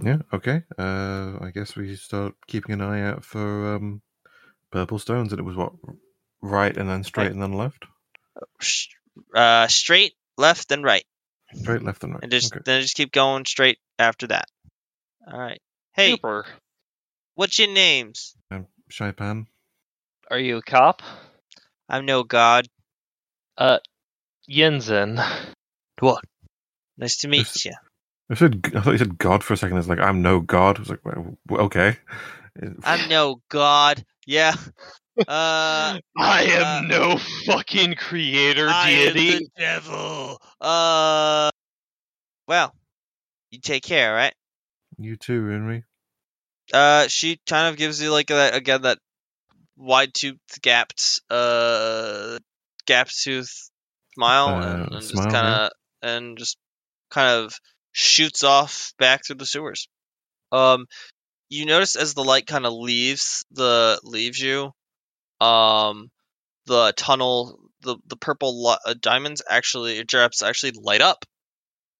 Yeah, 0.00 0.18
okay. 0.32 0.62
Uh, 0.78 1.36
I 1.40 1.50
guess 1.52 1.76
we 1.76 1.96
start 1.96 2.34
keeping 2.46 2.72
an 2.72 2.80
eye 2.80 3.02
out 3.02 3.24
for 3.24 3.74
um, 3.74 4.00
purple 4.70 4.98
stones, 4.98 5.32
and 5.32 5.40
it 5.40 5.44
was 5.44 5.56
what 5.56 5.72
right 6.40 6.74
and 6.76 6.88
then 6.88 7.02
straight 7.04 7.24
Right. 7.24 7.32
and 7.32 7.42
then 7.42 7.52
left, 7.52 7.84
uh 9.34 9.66
straight 9.66 10.14
left 10.36 10.70
and 10.72 10.84
right 10.84 11.04
straight 11.54 11.82
left 11.82 12.02
and 12.04 12.14
right. 12.14 12.22
and 12.22 12.32
just 12.32 12.52
okay. 12.52 12.62
then 12.64 12.82
just 12.82 12.96
keep 12.96 13.12
going 13.12 13.44
straight 13.44 13.78
after 13.98 14.26
that 14.26 14.46
all 15.30 15.38
right 15.38 15.60
hey 15.94 16.12
Super. 16.12 16.46
what's 17.34 17.58
your 17.58 17.68
names 17.72 18.34
I'm 18.50 18.66
Xaipan. 18.90 19.46
Are 20.30 20.38
you 20.38 20.58
a 20.58 20.62
cop? 20.62 21.02
i'm 21.88 22.04
no 22.06 22.22
god 22.22 22.66
Uh 23.56 23.78
Yinzin. 24.50 25.22
what 26.00 26.22
nice 26.96 27.18
to 27.18 27.28
meet 27.28 27.46
This- 27.46 27.64
you 27.66 27.72
I 28.30 28.34
said 28.34 28.60
I 28.74 28.80
thought 28.80 28.90
you 28.92 28.98
said 28.98 29.16
God 29.16 29.42
for 29.42 29.54
a 29.54 29.56
second. 29.56 29.78
It's 29.78 29.88
like 29.88 30.00
I'm 30.00 30.20
no 30.20 30.40
God. 30.40 30.76
I 30.76 30.80
was 30.80 30.90
like, 30.90 31.02
well, 31.02 31.62
okay. 31.62 31.96
i'm 32.84 33.08
no 33.08 33.40
god 33.48 34.04
yeah 34.26 34.54
uh 35.26 35.98
I 36.16 36.42
am 36.44 36.84
am 36.84 36.88
no 36.88 37.18
fucking 37.46 37.94
creator 37.94 38.68
I 38.68 38.90
am 38.90 39.14
the 39.14 39.48
devil. 39.56 40.40
Uh, 40.60 41.50
well, 42.46 42.74
you 43.50 43.60
take 43.60 43.82
care, 43.82 44.14
right? 44.14 44.34
You 44.98 45.16
too, 45.16 45.46
Henry. 45.48 45.84
Uh, 46.72 47.08
she 47.08 47.40
kind 47.46 47.68
of 47.68 47.76
gives 47.76 48.00
you 48.02 48.10
like 48.10 48.28
that 48.28 48.54
again 48.54 48.82
that 48.82 48.98
wide 49.76 50.12
toothed 50.12 50.60
gapped 50.60 51.20
uh 51.30 52.38
gap 52.86 53.08
tooth 53.08 53.70
smile 54.14 54.48
Uh, 54.48 54.74
and, 54.74 54.92
and 54.92 55.02
just 55.02 55.12
smile, 55.12 55.30
kind 55.30 55.46
yeah. 55.46 55.66
of 55.66 55.70
and 56.02 56.38
just 56.38 56.58
kind 57.10 57.44
of 57.44 57.54
shoots 57.92 58.44
off 58.44 58.92
back 58.98 59.24
through 59.24 59.36
the 59.36 59.46
sewers. 59.46 59.88
Um, 60.52 60.86
you 61.48 61.66
notice 61.66 61.96
as 61.96 62.14
the 62.14 62.24
light 62.24 62.46
kind 62.46 62.66
of 62.66 62.72
leaves 62.72 63.44
the 63.52 64.00
leaves 64.04 64.38
you, 64.40 64.72
um, 65.40 66.10
the 66.66 66.92
tunnel, 66.96 67.58
the 67.82 67.96
the 68.06 68.16
purple 68.16 68.64
li- 68.64 68.78
uh, 68.84 68.94
diamonds 69.00 69.42
actually, 69.48 70.02
drops 70.04 70.42
actually 70.42 70.72
light 70.72 71.00
up. 71.00 71.24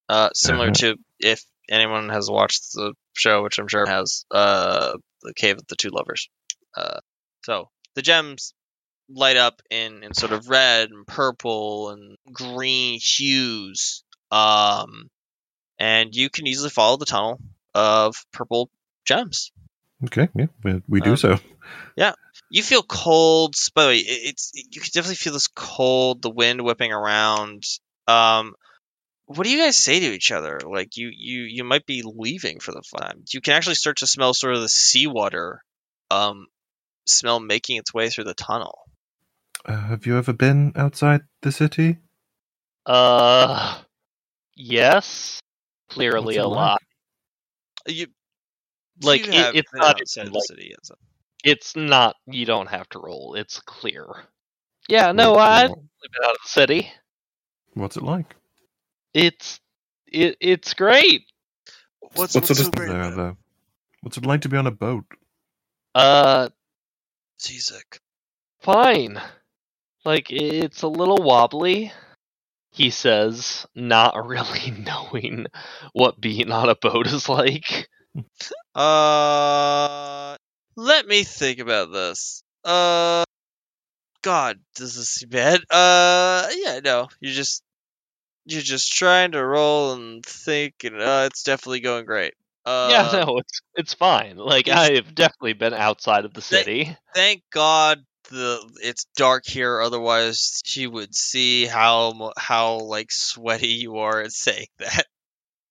Uh, 0.08 0.30
similar 0.34 0.70
Mhm. 0.70 0.78
to 0.78 0.96
if 1.20 1.44
anyone 1.68 2.08
has 2.08 2.30
watched 2.30 2.72
the 2.72 2.94
show, 3.14 3.42
which 3.42 3.58
I'm 3.58 3.68
sure 3.68 3.86
has, 3.86 4.24
uh, 4.30 4.92
the 5.22 5.34
Cave 5.34 5.56
of 5.58 5.66
the 5.66 5.76
Two 5.76 5.90
Lovers. 5.90 6.28
Uh, 6.76 7.00
so 7.44 7.68
the 7.94 8.02
gems 8.02 8.54
light 9.10 9.36
up 9.36 9.60
in, 9.70 10.02
in 10.02 10.14
sort 10.14 10.32
of 10.32 10.48
red 10.48 10.90
and 10.90 11.06
purple 11.06 11.90
and 11.90 12.16
green 12.32 12.98
hues. 13.02 14.02
Um, 14.30 15.10
and 15.78 16.14
you 16.14 16.30
can 16.30 16.46
easily 16.46 16.70
follow 16.70 16.96
the 16.96 17.06
tunnel 17.06 17.38
of 17.74 18.14
purple 18.32 18.70
gems. 19.04 19.52
Okay, 20.04 20.28
yeah, 20.34 20.46
we, 20.62 20.82
we 20.88 21.00
do 21.00 21.10
Um, 21.10 21.16
so. 21.16 21.38
You 22.50 22.62
feel 22.62 22.82
cold. 22.82 23.54
By 23.74 23.82
the 23.84 23.88
way, 23.88 23.96
it's 23.98 24.52
you 24.54 24.80
can 24.80 24.90
definitely 24.94 25.16
feel 25.16 25.32
this 25.34 25.48
cold, 25.48 26.22
the 26.22 26.30
wind 26.30 26.62
whipping 26.62 26.92
around. 26.92 27.62
Um, 28.06 28.54
what 29.26 29.44
do 29.44 29.50
you 29.50 29.58
guys 29.58 29.76
say 29.76 30.00
to 30.00 30.06
each 30.06 30.32
other? 30.32 30.58
Like 30.64 30.96
you, 30.96 31.10
you, 31.14 31.42
you 31.42 31.62
might 31.64 31.84
be 31.84 32.02
leaving 32.02 32.60
for 32.60 32.72
the 32.72 32.82
fun. 32.82 33.24
You 33.30 33.42
can 33.42 33.52
actually 33.52 33.74
start 33.74 33.98
to 33.98 34.06
smell 34.06 34.32
sort 34.32 34.54
of 34.54 34.62
the 34.62 34.68
seawater, 34.70 35.62
um, 36.10 36.46
smell 37.06 37.38
making 37.38 37.76
its 37.76 37.92
way 37.92 38.08
through 38.08 38.24
the 38.24 38.32
tunnel. 38.34 38.78
Uh, 39.66 39.76
have 39.88 40.06
you 40.06 40.16
ever 40.16 40.32
been 40.32 40.72
outside 40.76 41.20
the 41.42 41.52
city? 41.52 41.98
Uh, 42.86 43.76
yes, 44.56 45.40
clearly 45.90 46.36
What's 46.36 46.36
it 46.38 46.44
a 46.44 46.48
like? 46.48 46.56
lot. 46.56 46.82
You 47.86 48.06
Like, 49.02 49.26
you 49.26 49.32
it- 49.32 49.54
have 49.56 49.64
not 49.74 50.00
outside 50.00 50.20
even, 50.22 50.32
the 50.32 50.38
like- 50.38 50.46
city. 50.46 50.70
Yes. 50.70 50.90
It's 51.44 51.76
not. 51.76 52.16
You 52.26 52.44
don't 52.46 52.68
have 52.68 52.88
to 52.90 52.98
roll. 52.98 53.34
It's 53.34 53.60
clear. 53.60 54.06
Yeah, 54.88 55.12
no, 55.12 55.32
What's 55.32 55.40
it 55.40 55.40
I've 55.40 55.70
like? 55.70 55.78
been 55.78 56.24
out 56.24 56.32
of 56.32 56.38
the 56.42 56.48
city. 56.48 56.90
What's 57.74 57.96
it 57.96 58.02
like? 58.02 58.34
It's 59.14 59.60
it 60.06 60.36
it's 60.40 60.74
great. 60.74 61.22
What's, 62.00 62.34
what 62.34 62.48
what's 62.48 62.64
so 62.64 62.70
great 62.70 62.88
there, 62.88 63.00
about 63.00 63.12
it? 63.12 63.16
though? 63.16 63.36
What's 64.02 64.16
it 64.16 64.26
like 64.26 64.42
to 64.42 64.48
be 64.48 64.56
on 64.56 64.66
a 64.66 64.70
boat? 64.72 65.04
Uh, 65.94 66.48
Zizek. 67.40 67.98
fine. 68.60 69.20
Like 70.04 70.30
it's 70.30 70.82
a 70.82 70.88
little 70.88 71.18
wobbly. 71.22 71.92
He 72.70 72.90
says, 72.90 73.66
not 73.74 74.14
really 74.26 74.70
knowing 74.70 75.46
what 75.92 76.20
being 76.20 76.50
on 76.52 76.68
a 76.68 76.74
boat 76.76 77.06
is 77.06 77.28
like. 77.28 77.88
Uh, 78.74 80.36
let 80.78 81.08
me 81.08 81.24
think 81.24 81.58
about 81.58 81.92
this. 81.92 82.44
Uh, 82.64 83.24
God, 84.22 84.60
does 84.76 84.94
this 84.94 85.08
seem 85.08 85.28
bad? 85.28 85.60
Uh, 85.70 86.48
yeah, 86.54 86.78
no, 86.84 87.08
you're 87.20 87.32
just 87.32 87.64
you're 88.46 88.62
just 88.62 88.92
trying 88.92 89.32
to 89.32 89.44
roll 89.44 89.94
and 89.94 90.24
think, 90.24 90.84
and 90.84 90.94
uh, 90.94 91.24
it's 91.26 91.42
definitely 91.42 91.80
going 91.80 92.04
great. 92.04 92.34
Uh, 92.64 92.88
yeah, 92.90 93.24
no, 93.24 93.38
it's 93.38 93.60
it's 93.74 93.94
fine. 93.94 94.36
Like 94.36 94.68
I 94.68 94.94
have 94.94 95.14
definitely 95.16 95.54
been 95.54 95.74
outside 95.74 96.24
of 96.24 96.32
the 96.32 96.42
city. 96.42 96.96
Thank 97.12 97.42
God 97.52 98.04
the 98.30 98.60
it's 98.80 99.06
dark 99.16 99.46
here. 99.46 99.80
Otherwise, 99.80 100.60
she 100.64 100.86
would 100.86 101.12
see 101.12 101.66
how 101.66 102.32
how 102.36 102.78
like 102.78 103.10
sweaty 103.10 103.68
you 103.68 103.98
are 103.98 104.20
at 104.20 104.32
saying 104.32 104.68
that. 104.78 105.06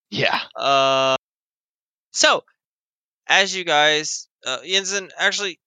Yeah. 0.09 0.39
Uh, 0.53 1.15
so 2.11 2.43
as 3.27 3.55
you 3.55 3.63
guys, 3.63 4.27
uh, 4.47 4.59
Yinzin, 4.61 5.11
actually, 5.17 5.59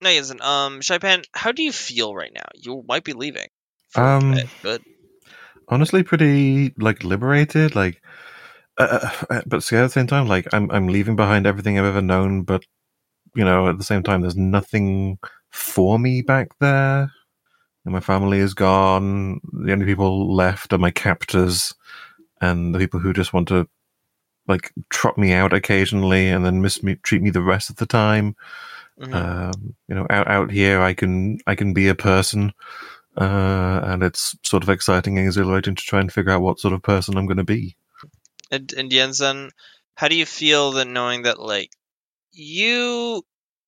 no, 0.00 0.10
Yinzin, 0.10 0.40
um, 0.42 0.80
Xaipan, 0.80 1.24
how 1.32 1.52
do 1.52 1.62
you 1.62 1.72
feel 1.72 2.14
right 2.14 2.32
now? 2.32 2.46
You 2.54 2.84
might 2.86 3.04
be 3.04 3.12
leaving. 3.14 3.48
for 3.90 4.04
a 4.04 4.16
Um, 4.16 4.32
bit, 4.34 4.48
but 4.62 4.82
honestly 5.68 6.02
pretty 6.02 6.72
like 6.78 7.04
liberated 7.04 7.74
like 7.74 8.02
uh, 8.78 9.10
uh, 9.30 9.42
but 9.46 9.62
scared 9.62 9.84
at 9.84 9.86
the 9.86 9.92
same 9.92 10.06
time 10.06 10.26
like 10.28 10.46
i'm 10.52 10.70
i'm 10.70 10.88
leaving 10.88 11.16
behind 11.16 11.46
everything 11.46 11.78
i've 11.78 11.84
ever 11.84 12.02
known 12.02 12.42
but 12.42 12.64
you 13.34 13.44
know 13.44 13.68
at 13.68 13.78
the 13.78 13.84
same 13.84 14.02
time 14.02 14.20
there's 14.20 14.36
nothing 14.36 15.18
for 15.50 15.98
me 15.98 16.22
back 16.22 16.48
there 16.60 17.10
and 17.84 17.94
my 17.94 18.00
family 18.00 18.38
is 18.38 18.54
gone 18.54 19.40
the 19.64 19.72
only 19.72 19.86
people 19.86 20.34
left 20.34 20.72
are 20.72 20.78
my 20.78 20.90
captors 20.90 21.74
and 22.40 22.74
the 22.74 22.78
people 22.78 23.00
who 23.00 23.12
just 23.12 23.32
want 23.32 23.48
to 23.48 23.66
like 24.46 24.72
trot 24.90 25.16
me 25.16 25.32
out 25.32 25.52
occasionally 25.52 26.28
and 26.28 26.44
then 26.44 26.60
miss 26.60 26.82
me 26.82 26.96
treat 26.96 27.22
me 27.22 27.30
the 27.30 27.42
rest 27.42 27.70
of 27.70 27.76
the 27.76 27.86
time 27.86 28.36
mhm. 29.00 29.14
um, 29.14 29.74
you 29.88 29.94
know 29.94 30.06
out 30.10 30.28
out 30.28 30.50
here 30.50 30.80
i 30.80 30.94
can 30.94 31.38
i 31.46 31.54
can 31.54 31.72
be 31.72 31.88
a 31.88 31.94
person 31.94 32.52
uh, 33.16 33.80
and 33.84 34.02
it's 34.02 34.36
sort 34.42 34.64
of 34.64 34.68
exciting 34.68 35.18
and 35.18 35.26
exhilarating 35.26 35.76
to 35.76 35.84
try 35.84 36.00
and 36.00 36.12
figure 36.12 36.32
out 36.32 36.42
what 36.42 36.58
sort 36.58 36.74
of 36.74 36.82
person 36.82 37.16
i'm 37.16 37.26
going 37.26 37.36
to 37.36 37.44
be 37.44 37.76
and, 38.50 38.72
and 38.74 38.90
Yinzin, 38.90 39.50
how 39.94 40.08
do 40.08 40.14
you 40.14 40.26
feel 40.26 40.72
that 40.72 40.86
knowing 40.86 41.22
that 41.22 41.40
like 41.40 41.70
you 42.32 43.22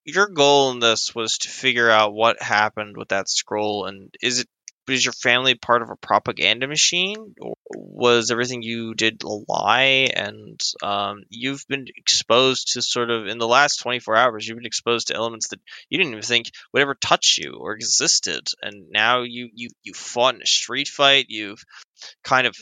your 0.04 0.28
goal 0.28 0.70
in 0.70 0.78
this 0.78 1.14
was 1.14 1.38
to 1.38 1.48
figure 1.48 1.90
out 1.90 2.14
what 2.14 2.40
happened 2.40 2.96
with 2.96 3.08
that 3.08 3.28
scroll 3.28 3.86
and 3.86 4.14
is 4.22 4.40
it 4.40 4.48
is 4.94 5.04
your 5.04 5.12
family 5.12 5.54
part 5.54 5.82
of 5.82 5.90
a 5.90 5.96
propaganda 5.96 6.68
machine? 6.68 7.34
Or 7.40 7.54
was 7.74 8.30
everything 8.30 8.62
you 8.62 8.94
did 8.94 9.22
a 9.22 9.28
lie? 9.28 10.08
And 10.14 10.60
um, 10.82 11.24
you've 11.28 11.64
been 11.68 11.86
exposed 11.96 12.72
to 12.72 12.82
sort 12.82 13.10
of 13.10 13.26
in 13.26 13.38
the 13.38 13.48
last 13.48 13.76
24 13.78 14.16
hours 14.16 14.46
you've 14.46 14.58
been 14.58 14.66
exposed 14.66 15.08
to 15.08 15.16
elements 15.16 15.48
that 15.48 15.60
you 15.88 15.98
didn't 15.98 16.12
even 16.12 16.22
think 16.22 16.50
would 16.72 16.82
ever 16.82 16.94
touch 16.94 17.38
you 17.38 17.58
or 17.60 17.74
existed. 17.74 18.48
And 18.62 18.90
now 18.90 19.22
you 19.22 19.48
you 19.54 19.70
you 19.82 19.92
fought 19.94 20.34
in 20.34 20.42
a 20.42 20.46
street 20.46 20.88
fight. 20.88 21.26
You've 21.28 21.64
kind 22.22 22.46
of 22.46 22.56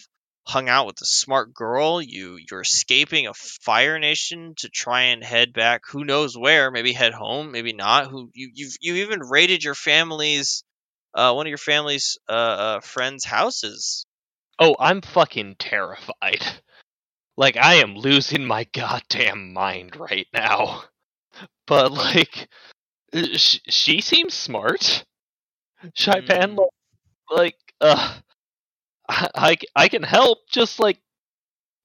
hung 0.47 0.69
out 0.69 0.87
with 0.87 1.01
a 1.01 1.07
smart 1.07 1.55
girl. 1.55 2.03
You 2.03 2.39
you're 2.51 2.61
escaping 2.61 3.27
a 3.27 3.35
fire 3.35 3.99
nation 3.99 4.55
to 4.59 4.69
try 4.69 5.05
and 5.05 5.25
head 5.25 5.53
back. 5.53 5.83
Who 5.91 6.05
knows 6.05 6.37
where? 6.37 6.71
Maybe 6.71 6.93
head 6.93 7.15
home 7.15 7.51
maybe 7.53 7.73
not. 7.73 8.09
Who 8.09 8.31
you 8.35 8.51
you've 8.55 8.77
you 8.81 8.95
even 8.97 9.21
raided 9.21 9.65
your 9.65 9.75
family's 9.75 10.65
uh 11.15 11.33
one 11.33 11.47
of 11.47 11.51
your 11.51 11.59
family's 11.59 12.19
uh, 12.29 12.33
uh 12.33 12.81
friends 12.81 13.25
houses 13.25 14.05
Oh, 14.57 14.77
I'm 14.79 15.01
fucking 15.01 15.57
terrified. 15.59 16.45
Like 17.37 17.57
I 17.57 17.75
am 17.77 17.97
losing 17.97 18.45
my 18.45 18.65
goddamn 18.73 19.53
mind 19.53 19.97
right 19.97 20.29
now. 20.33 20.85
But 21.67 21.91
like, 21.91 22.49
sh- 23.13 23.59
she 23.67 24.01
seems 24.01 24.33
smart. 24.35 25.05
Xaipan, 25.99 26.55
Mm. 26.57 26.69
like, 27.31 27.57
uh, 27.81 28.15
I, 29.09 29.29
I 29.35 29.57
I 29.75 29.89
can 29.89 30.05
help. 30.05 30.39
Just 30.49 30.79
like, 30.79 31.01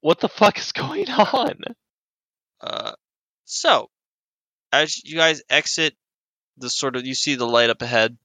what 0.01 0.19
the 0.19 0.29
fuck 0.29 0.59
is 0.59 0.71
going 0.71 1.09
on? 1.09 1.55
uh 2.61 2.91
so 3.45 3.89
as 4.71 5.03
you 5.03 5.15
guys 5.15 5.41
exit 5.49 5.95
the 6.57 6.69
sort 6.69 6.95
of 6.95 7.05
you 7.07 7.15
see 7.15 7.33
the 7.35 7.47
light 7.47 7.71
up 7.71 7.81
ahead 7.81 8.15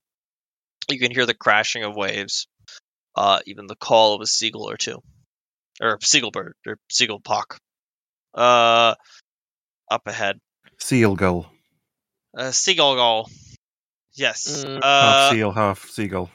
you 0.89 0.99
can 0.99 1.11
hear 1.11 1.25
the 1.25 1.33
crashing 1.33 1.83
of 1.83 1.95
waves 1.95 2.47
uh 3.15 3.39
even 3.45 3.67
the 3.67 3.75
call 3.75 4.15
of 4.15 4.21
a 4.21 4.27
seagull 4.27 4.69
or 4.69 4.77
two 4.77 5.01
or 5.81 5.97
seagull 6.01 6.31
bird 6.31 6.55
or 6.67 6.77
seagull 6.89 7.21
hawk 7.25 7.57
uh 8.33 8.95
up 9.89 10.07
ahead 10.07 10.39
seal 10.77 11.15
gull 11.15 11.51
Uh, 12.37 12.51
seagull 12.51 12.95
gull. 12.95 13.29
Yes. 14.13 14.65
Mm. 14.65 14.75
half 14.75 14.83
Uh, 14.83 15.31
seal 15.31 15.51
half 15.51 15.89
seagull 15.89 16.29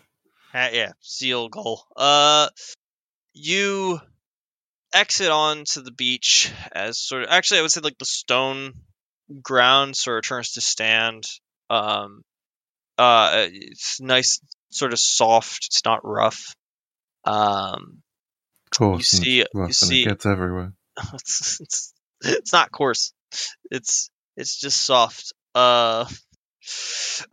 ha- 0.52 0.70
yeah, 0.72 0.92
seal 1.00 1.48
gull. 1.48 1.86
Uh, 1.96 2.48
you 3.34 4.00
exit 4.92 5.30
onto 5.30 5.82
the 5.82 5.92
beach 5.92 6.50
as 6.72 6.98
sort 6.98 7.22
of 7.24 7.28
actually 7.30 7.58
I 7.58 7.62
would 7.62 7.70
say 7.70 7.80
like 7.80 7.98
the 7.98 8.04
stone 8.06 8.72
ground 9.42 9.96
sort 9.96 10.18
of 10.18 10.28
turns 10.28 10.52
to 10.52 10.60
stand. 10.60 11.24
Um, 11.68 12.22
uh, 13.00 13.46
it's 13.50 14.00
nice, 14.00 14.40
sort 14.70 14.92
of 14.92 14.98
soft. 14.98 15.66
It's 15.66 15.84
not 15.84 16.00
rough. 16.04 16.54
Um, 17.24 18.02
coarse 18.76 19.12
you 19.14 19.18
see- 19.24 19.40
rough 19.54 19.54
you 19.54 19.62
and 19.64 19.74
see- 19.74 20.02
it 20.02 20.08
gets 20.08 20.26
everywhere 20.26 20.72
it's, 21.14 21.60
it's 21.60 21.94
it's 22.22 22.52
not 22.52 22.70
coarse. 22.72 23.12
It's 23.70 24.10
it's 24.36 24.60
just 24.60 24.80
soft. 24.82 25.32
Uh, 25.54 26.04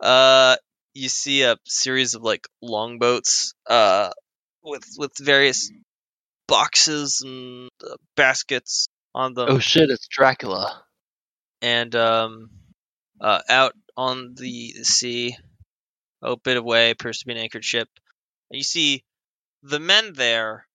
uh, 0.00 0.56
you 0.94 1.08
see 1.08 1.42
a 1.42 1.56
series 1.66 2.14
of 2.14 2.22
like 2.22 2.46
longboats, 2.62 3.52
uh, 3.68 4.10
with 4.62 4.84
with 4.96 5.12
various 5.18 5.70
boxes 6.46 7.22
and 7.24 7.68
uh, 7.84 7.96
baskets 8.16 8.86
on 9.14 9.34
them, 9.34 9.48
Oh 9.50 9.58
shit! 9.58 9.90
It's 9.90 10.08
Dracula. 10.08 10.82
and 11.62 11.94
um, 11.94 12.50
uh, 13.20 13.40
out 13.48 13.74
on 13.96 14.34
the 14.36 14.70
sea, 14.84 15.36
a 16.22 16.36
bit 16.36 16.56
away, 16.56 16.90
appears 16.90 17.18
to 17.18 17.26
be 17.26 17.32
an 17.32 17.38
anchored 17.38 17.64
ship, 17.64 17.88
and 18.50 18.58
you 18.58 18.64
see 18.64 19.04
the 19.62 19.80
men 19.80 20.12
there 20.14 20.66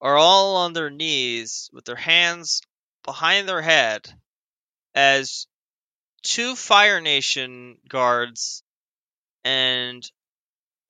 are 0.00 0.16
all 0.16 0.56
on 0.56 0.72
their 0.72 0.90
knees 0.90 1.70
with 1.72 1.84
their 1.84 1.96
hands 1.96 2.60
behind 3.04 3.48
their 3.48 3.62
head 3.62 4.08
as 4.94 5.46
two 6.22 6.56
Fire 6.56 7.00
Nation 7.00 7.76
guards 7.88 8.62
and 9.44 10.08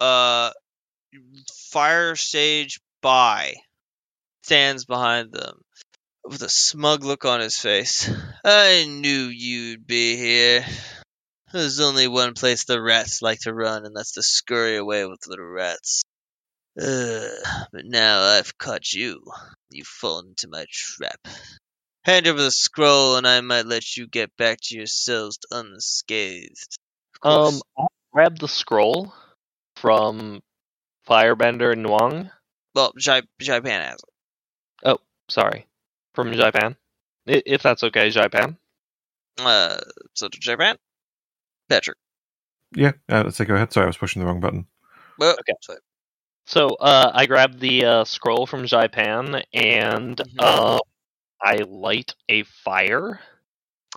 uh 0.01 0.51
Fire 1.71 2.17
Sage 2.17 2.81
Bai 3.03 3.55
stands 4.43 4.85
behind 4.85 5.33
them 5.33 5.61
with 6.25 6.43
a 6.43 6.49
smug 6.49 7.05
look 7.05 7.25
on 7.25 7.41
his 7.41 7.57
face. 7.57 8.11
I 8.45 8.87
knew 8.89 9.27
you'd 9.27 9.87
be 9.87 10.17
here. 10.17 10.67
There's 11.53 11.81
only 11.81 12.09
one 12.09 12.35
place 12.35 12.65
the 12.65 12.81
rats 12.83 13.23
like 13.23 13.41
to 13.41 13.55
run, 13.55 13.85
and 13.87 13.97
that's 13.97 14.13
to 14.13 14.23
scurry 14.23 14.77
away 14.77 15.07
with 15.07 15.27
little 15.27 15.47
rats. 15.47 16.03
Ugh, 16.81 17.67
but 17.73 17.85
now 17.85 18.23
I've 18.23 18.59
caught 18.59 18.93
you. 18.93 19.23
You've 19.71 19.87
fallen 19.87 20.29
into 20.31 20.49
my 20.49 20.67
trap. 20.71 21.21
Hand 22.05 22.27
over 22.27 22.43
the 22.43 22.51
scroll, 22.51 23.17
and 23.17 23.27
I 23.27 23.41
might 23.41 23.67
let 23.67 23.97
you 23.97 24.07
get 24.07 24.37
back 24.37 24.59
to 24.65 24.77
yourselves 24.77 25.39
unscathed. 25.51 26.77
Um, 27.23 27.61
I'll 27.79 27.91
grab 28.13 28.39
the 28.39 28.49
scroll 28.49 29.13
from 29.77 30.41
Firebender 31.09 31.73
and 31.73 31.83
Nuang. 31.83 32.31
well, 32.75 32.93
Jai, 32.99 33.23
Xaipan 33.41 33.83
has 33.89 33.95
it. 34.01 34.11
Oh, 34.85 34.99
sorry, 35.29 35.67
from 36.15 36.33
Xaipan. 36.33 36.77
I- 37.29 37.43
If 37.47 37.63
that's 37.63 37.83
okay, 37.85 38.09
Xaipan. 38.11 38.57
Uh, 39.39 39.79
so 40.15 40.29
to 40.29 40.39
Xaipan, 41.71 41.77
Patrick. 41.77 41.99
Yeah, 42.75 42.93
uh, 43.09 43.23
let's 43.25 43.37
say 43.37 43.45
go 43.45 43.55
ahead. 43.55 43.73
Sorry, 43.73 43.85
I 43.85 43.89
was 43.89 43.97
pushing 43.97 44.21
the 44.21 44.27
wrong 44.27 44.41
button. 44.41 44.67
Well, 45.19 45.33
Okay. 45.33 45.53
sorry. 45.63 45.79
So 46.47 46.69
uh, 46.77 47.11
I 47.15 47.27
grab 47.27 47.59
the 47.59 47.85
uh, 47.85 48.05
scroll 48.05 48.47
from 48.47 48.65
Xaipan 48.65 49.43
and 49.53 50.17
Mhm. 50.17 50.35
uh, 50.39 50.79
I 51.43 51.57
light 51.67 52.15
a 52.29 52.43
fire. 52.45 53.21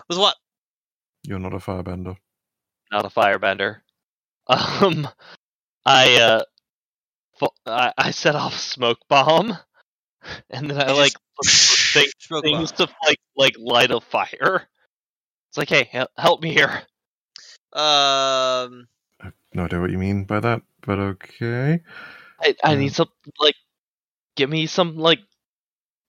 With 0.08 0.18
what? 0.18 0.36
You're 1.22 1.38
not 1.38 1.52
a 1.54 1.58
firebender. 1.58 2.16
Not 2.90 3.04
a 3.04 3.08
firebender. 3.10 3.80
Um, 4.48 5.06
I 5.86 6.20
uh, 6.20 6.42
fu- 7.38 7.46
I, 7.64 7.92
I 7.96 8.10
set 8.10 8.34
off 8.34 8.54
a 8.54 8.58
smoke 8.58 8.98
bomb, 9.08 9.56
and 10.50 10.68
then 10.68 10.76
I 10.80 10.88
You 10.90 10.96
like 10.96 11.12
just- 11.44 11.94
look 11.94 11.94
for 11.94 12.00
thing- 12.00 12.10
Smoke 12.18 12.42
things 12.44 12.72
to 12.72 12.88
like 13.06 13.18
like 13.36 13.54
light 13.58 13.92
a 13.92 14.00
fire. 14.00 14.66
It's 15.50 15.56
like, 15.58 15.68
hey, 15.68 15.88
hel- 15.92 16.10
help 16.16 16.42
me 16.42 16.52
here. 16.52 16.82
Um, 17.72 18.88
I 19.20 19.24
have 19.26 19.34
no 19.54 19.64
idea 19.64 19.80
what 19.80 19.90
you 19.90 19.98
mean 19.98 20.24
by 20.24 20.40
that, 20.40 20.62
but 20.80 20.98
okay. 20.98 21.80
I, 22.40 22.54
I 22.64 22.72
Yeah. 22.72 22.78
need 22.78 22.94
some 22.94 23.08
like, 23.38 23.54
give 24.36 24.50
me 24.50 24.66
some 24.66 24.96
like 24.96 25.20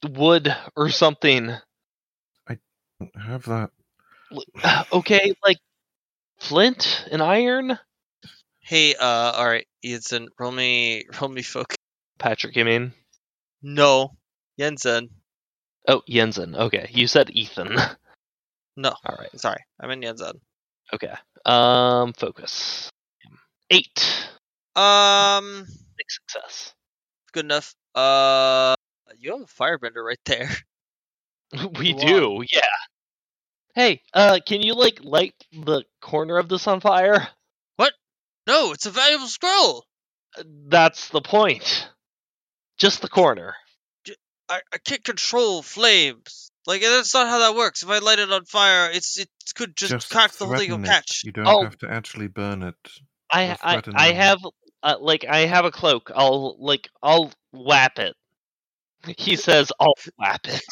wood 0.09 0.55
or 0.75 0.89
something. 0.89 1.51
I 2.47 2.57
don't 2.99 3.15
have 3.21 3.45
that. 3.45 3.71
Okay, 4.93 5.33
like 5.43 5.57
flint 6.39 7.05
and 7.11 7.21
iron. 7.21 7.77
hey, 8.61 8.95
uh, 8.95 9.31
all 9.35 9.45
right, 9.47 9.67
Ethan, 9.83 10.29
roll 10.39 10.51
me, 10.51 11.05
roll 11.21 11.29
me 11.29 11.41
focus. 11.41 11.75
Patrick, 12.17 12.55
you 12.55 12.65
mean? 12.65 12.93
No, 13.61 14.15
Yinzin. 14.59 15.09
Oh, 15.87 16.01
Yinzin. 16.09 16.55
Okay, 16.55 16.89
you 16.93 17.07
said 17.07 17.29
Ethan. 17.31 17.75
No, 18.77 18.89
All 19.05 19.17
right. 19.19 19.39
sorry, 19.39 19.61
I'm 19.79 19.91
in 19.91 20.01
Yinzin. 20.01 20.39
Okay. 20.93 21.13
Um, 21.45 22.13
focus. 22.13 22.89
Eight. 23.69 24.27
Um, 24.75 25.65
Big 25.97 26.07
success. 26.09 26.73
good 27.31 27.45
enough. 27.45 27.73
Uh, 27.95 28.75
you 29.17 29.31
have 29.31 29.41
a 29.41 29.45
firebender 29.45 30.03
right 30.05 30.19
there. 30.25 30.49
We 31.77 31.91
do, 31.91 32.45
yeah. 32.49 32.61
Hey, 33.75 34.01
uh, 34.13 34.39
can 34.45 34.61
you 34.61 34.73
like 34.73 35.03
light 35.03 35.33
the 35.51 35.83
corner 36.01 36.37
of 36.37 36.47
this 36.47 36.65
on 36.65 36.79
fire? 36.79 37.27
What? 37.75 37.93
No, 38.47 38.71
it's 38.71 38.85
a 38.85 38.89
valuable 38.91 39.27
scroll. 39.27 39.83
That's 40.67 41.09
the 41.09 41.21
point. 41.21 41.89
Just 42.77 43.01
the 43.01 43.09
corner. 43.09 43.55
I, 44.49 44.61
I 44.73 44.77
can't 44.77 45.03
control 45.03 45.61
flames. 45.61 46.50
Like 46.67 46.81
that's 46.81 47.13
not 47.13 47.27
how 47.27 47.39
that 47.39 47.55
works. 47.55 47.81
If 47.83 47.89
I 47.89 47.99
light 47.99 48.19
it 48.19 48.31
on 48.31 48.45
fire, 48.45 48.89
it's 48.91 49.17
it 49.17 49.29
could 49.55 49.75
just, 49.75 50.09
crack 50.11 50.31
the 50.33 50.45
whole 50.45 50.55
thing 50.55 50.67
threaten 50.69 50.81
will 50.83 50.89
it. 50.89 50.91
catch. 50.93 51.21
You 51.25 51.31
don't 51.31 51.47
Oh. 51.47 51.63
have 51.63 51.77
to 51.79 51.89
actually 51.91 52.27
burn 52.27 52.61
it. 52.63 52.75
I 53.31 53.51
Or 53.51 53.57
I 53.63 53.81
I 53.95 54.11
have 54.11 54.37
uh, 54.83 54.95
like 54.99 55.25
I 55.27 55.39
have 55.47 55.65
a 55.65 55.71
cloak. 55.71 56.11
I'll 56.13 56.55
like 56.59 56.87
I'll 57.01 57.31
whap 57.51 57.97
it. 57.99 58.15
He 59.17 59.35
says 59.35 59.71
I'll 59.79 59.95
whap 60.17 60.41
it. 60.47 60.63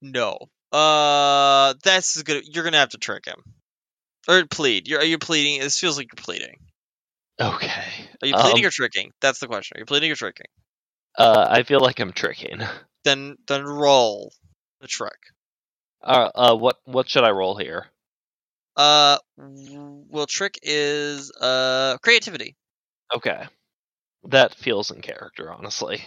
No. 0.00 0.38
Uh, 0.72 1.74
that's 1.82 2.22
good. 2.22 2.44
You're 2.46 2.62
gonna 2.64 2.78
have 2.78 2.90
to 2.90 2.98
trick 2.98 3.26
him, 3.26 3.42
or 4.28 4.44
plead. 4.46 4.86
You're 4.86 5.00
are 5.00 5.04
you 5.04 5.18
pleading? 5.18 5.60
This 5.60 5.78
feels 5.80 5.96
like 5.98 6.06
you're 6.12 6.22
pleading. 6.24 6.56
Okay. 7.40 7.68
Are 8.22 8.26
you 8.28 8.34
pleading 8.34 8.64
Um, 8.64 8.68
or 8.68 8.70
tricking? 8.70 9.10
That's 9.20 9.40
the 9.40 9.48
question. 9.48 9.76
Are 9.76 9.80
you 9.80 9.86
pleading 9.86 10.12
or 10.12 10.14
tricking? 10.14 10.46
Uh, 11.18 11.46
I 11.50 11.64
feel 11.64 11.80
like 11.80 11.98
I'm 11.98 12.12
tricking. 12.12 12.60
Then 13.04 13.36
then 13.46 13.64
roll 13.64 14.32
the 14.80 14.88
trick. 14.88 15.18
Uh, 16.02 16.30
uh, 16.34 16.56
what 16.56 16.76
what 16.84 17.08
should 17.08 17.24
I 17.24 17.30
roll 17.30 17.56
here? 17.56 17.86
Uh, 18.76 19.18
well, 19.36 20.26
trick 20.26 20.58
is 20.62 21.30
uh 21.32 21.98
creativity. 22.02 22.56
Okay, 23.14 23.44
that 24.24 24.54
feels 24.54 24.90
in 24.90 25.02
character, 25.02 25.52
honestly. 25.52 26.06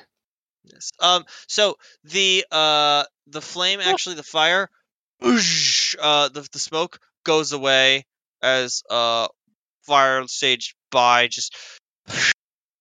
Yes. 0.63 0.91
Um. 0.99 1.25
So 1.47 1.75
the 2.03 2.45
uh 2.51 3.03
the 3.27 3.41
flame, 3.41 3.79
actually, 3.81 4.15
the 4.15 4.23
fire, 4.23 4.69
uh, 5.21 6.29
the 6.29 6.47
the 6.51 6.59
smoke 6.59 6.99
goes 7.23 7.51
away 7.51 8.05
as 8.41 8.83
uh 8.89 9.27
fire 9.83 10.27
sage 10.27 10.75
Bai 10.91 11.27
just 11.27 11.55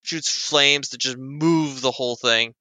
shoots 0.05 0.48
flames 0.48 0.90
that 0.90 0.98
just 0.98 1.18
move 1.18 1.80
the 1.80 1.90
whole 1.90 2.16
thing, 2.16 2.55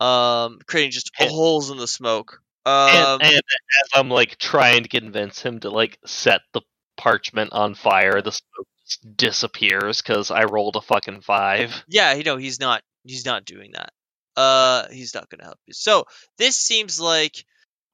um, 0.00 0.58
creating 0.66 0.92
just 0.92 1.10
And- 1.18 1.30
holes 1.30 1.70
in 1.70 1.76
the 1.78 1.88
smoke. 1.88 2.40
And, 2.66 2.96
Um. 2.96 3.20
and 3.22 3.32
as 3.34 3.88
I'm 3.94 4.10
like 4.10 4.36
trying 4.38 4.82
to 4.82 4.88
convince 4.90 5.40
him 5.42 5.60
to 5.60 5.70
like 5.70 5.98
set 6.04 6.42
the 6.52 6.60
parchment 6.98 7.52
on 7.52 7.74
fire, 7.74 8.20
the 8.20 8.32
smoke 8.32 8.66
just 8.86 9.16
disappears 9.16 10.02
because 10.02 10.30
I 10.30 10.44
rolled 10.44 10.76
a 10.76 10.80
fucking 10.82 11.22
five. 11.22 11.82
Yeah, 11.88 12.12
you 12.14 12.24
know 12.24 12.36
he's 12.36 12.60
not 12.60 12.82
he's 13.04 13.24
not 13.24 13.44
doing 13.46 13.70
that. 13.72 13.90
Uh 14.36 14.88
he's 14.90 15.14
not 15.14 15.30
gonna 15.30 15.44
help 15.44 15.58
you. 15.66 15.72
So 15.72 16.04
this 16.36 16.56
seems 16.58 17.00
like 17.00 17.42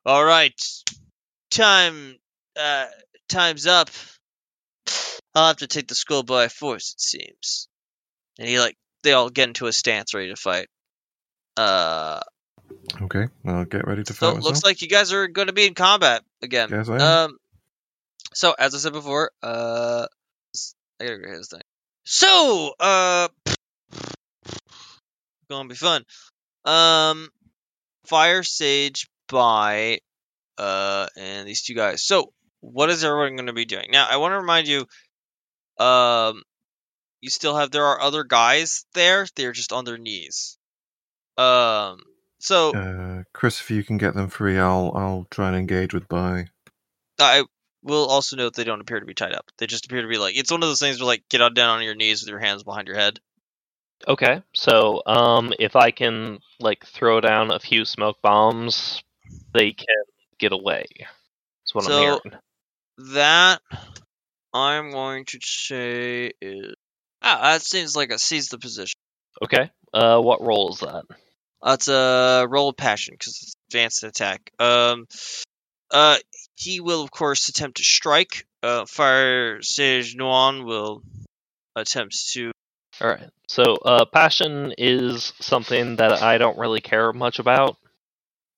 all 0.05 0.25
right. 0.25 0.61
Time 1.51 2.17
uh 2.57 2.87
time's 3.29 3.67
up. 3.67 3.91
I'll 5.37 5.49
have 5.49 5.57
to 5.59 5.67
take 5.67 5.89
the 5.89 5.95
skull 5.95 6.23
by 6.25 6.49
force, 6.49 6.93
it 6.95 7.01
seems. 7.01 7.69
And 8.39 8.49
he 8.49 8.59
like 8.59 8.77
they 9.05 9.13
all 9.13 9.31
get 9.31 9.49
into 9.49 9.67
a 9.67 9.73
stance 9.73 10.15
ready 10.15 10.31
to 10.31 10.37
fight. 10.37 10.67
Uh 11.57 12.21
Okay, 13.01 13.27
I'll 13.47 13.65
get 13.65 13.87
ready 13.87 14.05
to 14.05 14.13
so 14.13 14.31
fight 14.31 14.39
it 14.39 14.43
looks 14.43 14.65
like 14.65 14.83
you 14.83 14.89
guys 14.89 15.13
are 15.13 15.27
gonna 15.27 15.53
be 15.53 15.67
in 15.67 15.75
combat 15.75 16.23
again. 16.43 16.69
Guess 16.71 16.89
I 16.89 16.95
am. 16.95 17.01
Um. 17.01 17.39
So 18.35 18.55
as 18.59 18.75
I 18.75 18.79
said 18.79 18.93
before, 18.93 19.31
uh, 19.43 20.07
I 21.01 21.05
gotta 21.05 21.29
his 21.29 21.49
thing. 21.49 21.61
So 22.05 22.75
uh, 22.79 23.29
gonna 25.51 25.69
be 25.69 25.75
fun. 25.75 26.05
Um, 26.65 27.29
Fire 28.07 28.43
Sage 28.43 29.09
Bai 29.29 30.01
uh 30.59 31.07
and 31.17 31.49
these 31.49 31.63
two 31.63 31.75
guys. 31.75 32.05
So 32.05 32.33
what 32.61 32.91
is 32.91 33.05
everyone 33.05 33.37
gonna 33.37 33.53
be 33.53 33.65
doing 33.65 33.89
now? 33.91 34.07
I 34.09 34.17
want 34.17 34.33
to 34.33 34.39
remind 34.39 34.69
you, 34.69 34.87
um, 35.85 36.43
you 37.21 37.31
still 37.31 37.57
have 37.57 37.71
there 37.71 37.85
are 37.85 38.01
other 38.01 38.25
guys 38.25 38.87
there. 38.95 39.27
They're 39.37 39.53
just 39.53 39.73
on 39.73 39.85
their 39.85 39.99
knees. 39.99 40.59
Um. 41.37 42.01
So 42.39 42.75
Uh, 42.75 43.23
Chris, 43.33 43.61
if 43.61 43.71
you 43.71 43.83
can 43.83 43.97
get 43.99 44.15
them 44.15 44.29
free, 44.29 44.59
I'll 44.59 44.93
I'll 44.95 45.27
try 45.31 45.49
and 45.49 45.57
engage 45.57 45.95
with 45.95 46.09
Bai. 46.09 46.49
I 47.19 47.45
will 47.83 48.07
also 48.07 48.37
note 48.37 48.55
they 48.55 48.65
don't 48.65 48.81
appear 48.81 49.01
to 49.01 49.07
be 49.07 49.15
tied 49.15 49.33
up. 49.35 49.51
They 49.59 49.67
just 49.67 49.87
appear 49.87 50.03
to 50.03 50.09
be 50.09 50.19
like 50.19 50.37
it's 50.37 50.51
one 50.51 50.63
of 50.63 50.69
those 50.69 50.81
things 50.81 50.99
where 51.01 51.07
like 51.07 51.25
get 51.31 51.41
on 51.41 51.55
down 51.55 51.79
on 51.79 51.83
your 51.85 51.95
knees 51.95 52.23
with 52.23 52.29
your 52.29 52.39
hands 52.41 52.63
behind 52.63 52.89
your 52.89 52.97
head. 52.97 53.21
Okay, 54.07 54.43
so 54.55 55.03
um, 55.07 55.55
if 55.59 55.77
I 55.77 55.91
can 55.91 56.41
like 56.61 56.85
throw 56.87 57.21
down 57.21 57.51
a 57.51 57.59
few 57.59 57.85
smoke 57.85 58.19
bombs, 58.23 59.03
they 59.55 59.73
can 59.73 59.87
get 60.39 60.53
away. 60.53 60.85
That's 60.99 61.75
what 61.75 61.85
So- 61.85 61.93
I'm 61.97 62.03
hearing. 62.03 62.41
That 63.15 63.61
I'm 64.53 64.91
going 64.93 65.25
to 65.27 65.39
say 65.43 66.33
is 66.41 66.75
ah 67.23 67.41
that 67.43 67.63
seems 67.63 67.97
like 67.97 68.11
a 68.11 68.19
seize 68.19 68.51
the 68.51 68.59
position. 68.59 68.99
Okay, 69.43 69.71
uh, 69.93 70.21
what 70.21 70.43
role 70.43 70.73
is 70.73 70.81
that? 70.81 71.05
That's 71.65 71.89
a 71.89 72.47
roll 72.49 72.69
of 72.69 72.77
passion 72.77 73.15
because 73.15 73.39
it's 73.43 73.57
advanced 73.69 74.05
attack. 74.05 74.53
Um, 74.59 75.07
uh, 75.91 76.19
he 76.57 76.81
will 76.81 77.03
of 77.03 77.11
course 77.11 77.49
attempt 77.49 77.79
to 77.79 77.85
strike. 77.85 78.47
Uh, 78.63 78.85
Fire 78.85 79.63
Sage 79.63 80.15
Nuan 80.15 80.65
will 80.65 81.03
attempt 81.75 82.17
to. 82.33 82.53
All 83.01 83.09
right. 83.09 83.31
So, 83.49 83.63
uh, 83.85 84.05
passion 84.05 84.75
is 84.79 85.33
something 85.41 85.97
that 85.97 86.23
I 86.23 86.39
don't 86.39 86.59
really 86.59 86.81
care 86.81 87.13
much 87.13 87.39
about. 87.39 87.77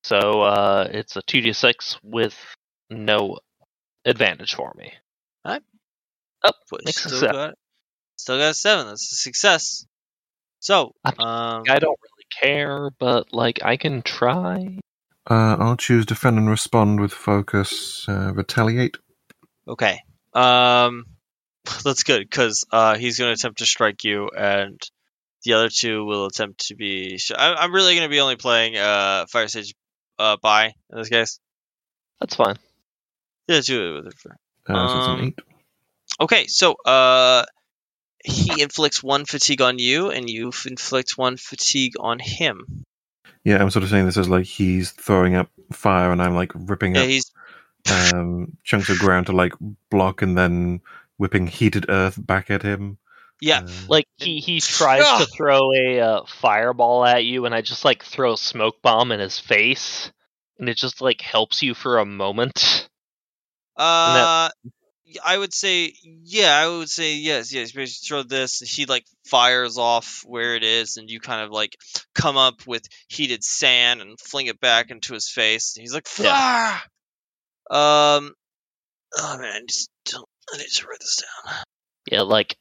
So, 0.04 0.42
uh, 0.42 0.88
it's 0.90 1.16
a 1.16 1.22
2d6 1.22 1.98
with 2.02 2.36
no 2.90 3.38
advantage 4.04 4.54
for 4.54 4.72
me. 4.76 4.92
But 6.70 6.84
Makes 6.84 7.04
still 7.04 7.20
got 7.20 7.54
still 8.16 8.38
got 8.38 8.50
a 8.50 8.54
seven. 8.54 8.86
That's 8.86 9.12
a 9.12 9.16
success. 9.16 9.86
So, 10.60 10.94
I 11.04 11.10
um, 11.10 11.64
I 11.68 11.78
don't 11.78 11.98
really 12.02 12.15
care, 12.40 12.90
but 12.98 13.32
like 13.32 13.60
I 13.64 13.76
can 13.76 14.02
try. 14.02 14.78
Uh, 15.28 15.56
I'll 15.58 15.76
choose 15.76 16.06
defend 16.06 16.38
and 16.38 16.48
respond 16.48 17.00
with 17.00 17.12
focus. 17.12 18.06
Uh, 18.08 18.32
retaliate. 18.34 18.96
Okay. 19.66 19.98
Um, 20.34 21.04
that's 21.84 22.04
good 22.04 22.20
because 22.20 22.64
uh, 22.70 22.96
he's 22.96 23.18
going 23.18 23.30
to 23.30 23.34
attempt 23.34 23.58
to 23.58 23.66
strike 23.66 24.04
you, 24.04 24.28
and 24.36 24.80
the 25.44 25.54
other 25.54 25.68
two 25.68 26.04
will 26.04 26.26
attempt 26.26 26.66
to 26.68 26.76
be. 26.76 27.18
Sh- 27.18 27.32
I- 27.36 27.54
I'm 27.54 27.72
really 27.72 27.94
going 27.94 28.08
to 28.08 28.12
be 28.12 28.20
only 28.20 28.36
playing 28.36 28.76
uh 28.76 29.26
Fire 29.26 29.48
Sage 29.48 29.74
uh 30.18 30.36
Bai 30.40 30.66
in 30.90 30.98
this 30.98 31.08
case. 31.08 31.40
That's 32.20 32.36
fine. 32.36 32.56
Yeah, 33.48 33.60
do 33.60 33.88
it 33.88 33.94
with 33.96 34.06
it. 34.12 34.18
For... 34.18 34.36
Uh, 34.68 34.88
so 34.88 35.10
Um. 35.10 35.34
Okay, 36.20 36.46
so 36.46 36.74
uh, 36.84 37.44
he 38.26 38.60
inflicts 38.62 39.02
one 39.02 39.24
fatigue 39.24 39.62
on 39.62 39.78
you, 39.78 40.10
and 40.10 40.28
you 40.28 40.52
inflict 40.66 41.16
one 41.16 41.36
fatigue 41.36 41.94
on 41.98 42.18
him. 42.18 42.84
Yeah, 43.44 43.62
I'm 43.62 43.70
sort 43.70 43.84
of 43.84 43.90
saying 43.90 44.06
this 44.06 44.16
as 44.16 44.28
like 44.28 44.46
he's 44.46 44.90
throwing 44.90 45.34
up 45.36 45.50
fire, 45.72 46.10
and 46.12 46.20
I'm 46.20 46.34
like 46.34 46.50
ripping 46.54 46.96
Yeah, 46.96 47.02
up 47.02 47.08
he's 47.08 47.30
um, 48.12 48.56
chunks 48.64 48.88
of 48.88 48.98
ground 48.98 49.26
to 49.26 49.32
like 49.32 49.52
block, 49.90 50.22
and 50.22 50.36
then 50.36 50.80
whipping 51.18 51.46
heated 51.46 51.86
earth 51.88 52.18
back 52.18 52.50
at 52.50 52.62
him. 52.62 52.98
Yeah. 53.40 53.60
Uh, 53.60 53.70
Like 53.88 54.06
he 54.16 54.40
he 54.40 54.60
tries 54.60 55.02
to 55.18 55.26
throw 55.26 55.72
a 55.72 56.00
uh, 56.00 56.20
fireball 56.26 57.04
at 57.04 57.24
you, 57.24 57.44
and 57.46 57.54
I 57.54 57.60
just 57.60 57.84
like 57.84 58.02
throw 58.02 58.32
a 58.32 58.38
smoke 58.38 58.82
bomb 58.82 59.12
in 59.12 59.20
his 59.20 59.38
face, 59.38 60.10
and 60.58 60.68
it 60.68 60.76
just 60.76 61.00
like 61.00 61.20
helps 61.20 61.62
you 61.62 61.74
for 61.74 61.98
a 61.98 62.06
moment. 62.06 62.88
Uh, 63.76 64.48
y- 64.64 64.70
I 65.24 65.38
would 65.38 65.54
say, 65.54 65.92
yeah, 66.02 66.56
I 66.56 66.66
would 66.68 66.88
say 66.90 67.14
yes, 67.16 67.52
yes. 67.52 67.72
Basically, 67.72 68.06
throw 68.08 68.22
this. 68.22 68.58
He 68.60 68.86
like 68.86 69.04
fires 69.26 69.78
off 69.78 70.22
where 70.26 70.54
it 70.56 70.64
is, 70.64 70.96
and 70.96 71.08
you 71.10 71.20
kind 71.20 71.42
of 71.42 71.50
like 71.50 71.76
come 72.14 72.36
up 72.36 72.66
with 72.66 72.82
heated 73.08 73.44
sand 73.44 74.00
and 74.00 74.18
fling 74.20 74.46
it 74.46 74.60
back 74.60 74.90
into 74.90 75.14
his 75.14 75.28
face. 75.30 75.76
And 75.76 75.82
he's 75.82 75.94
like, 75.94 76.06
Yeah. 76.18 76.78
Um, 77.70 78.32
oh 79.18 79.38
man, 79.38 79.62
I 79.62 79.64
just 79.68 79.90
don't. 80.06 80.28
I 80.52 80.58
need 80.58 80.66
to 80.68 80.86
write 80.86 81.00
this 81.00 81.22
down. 81.44 81.54
Yeah, 82.10 82.22
like 82.22 82.56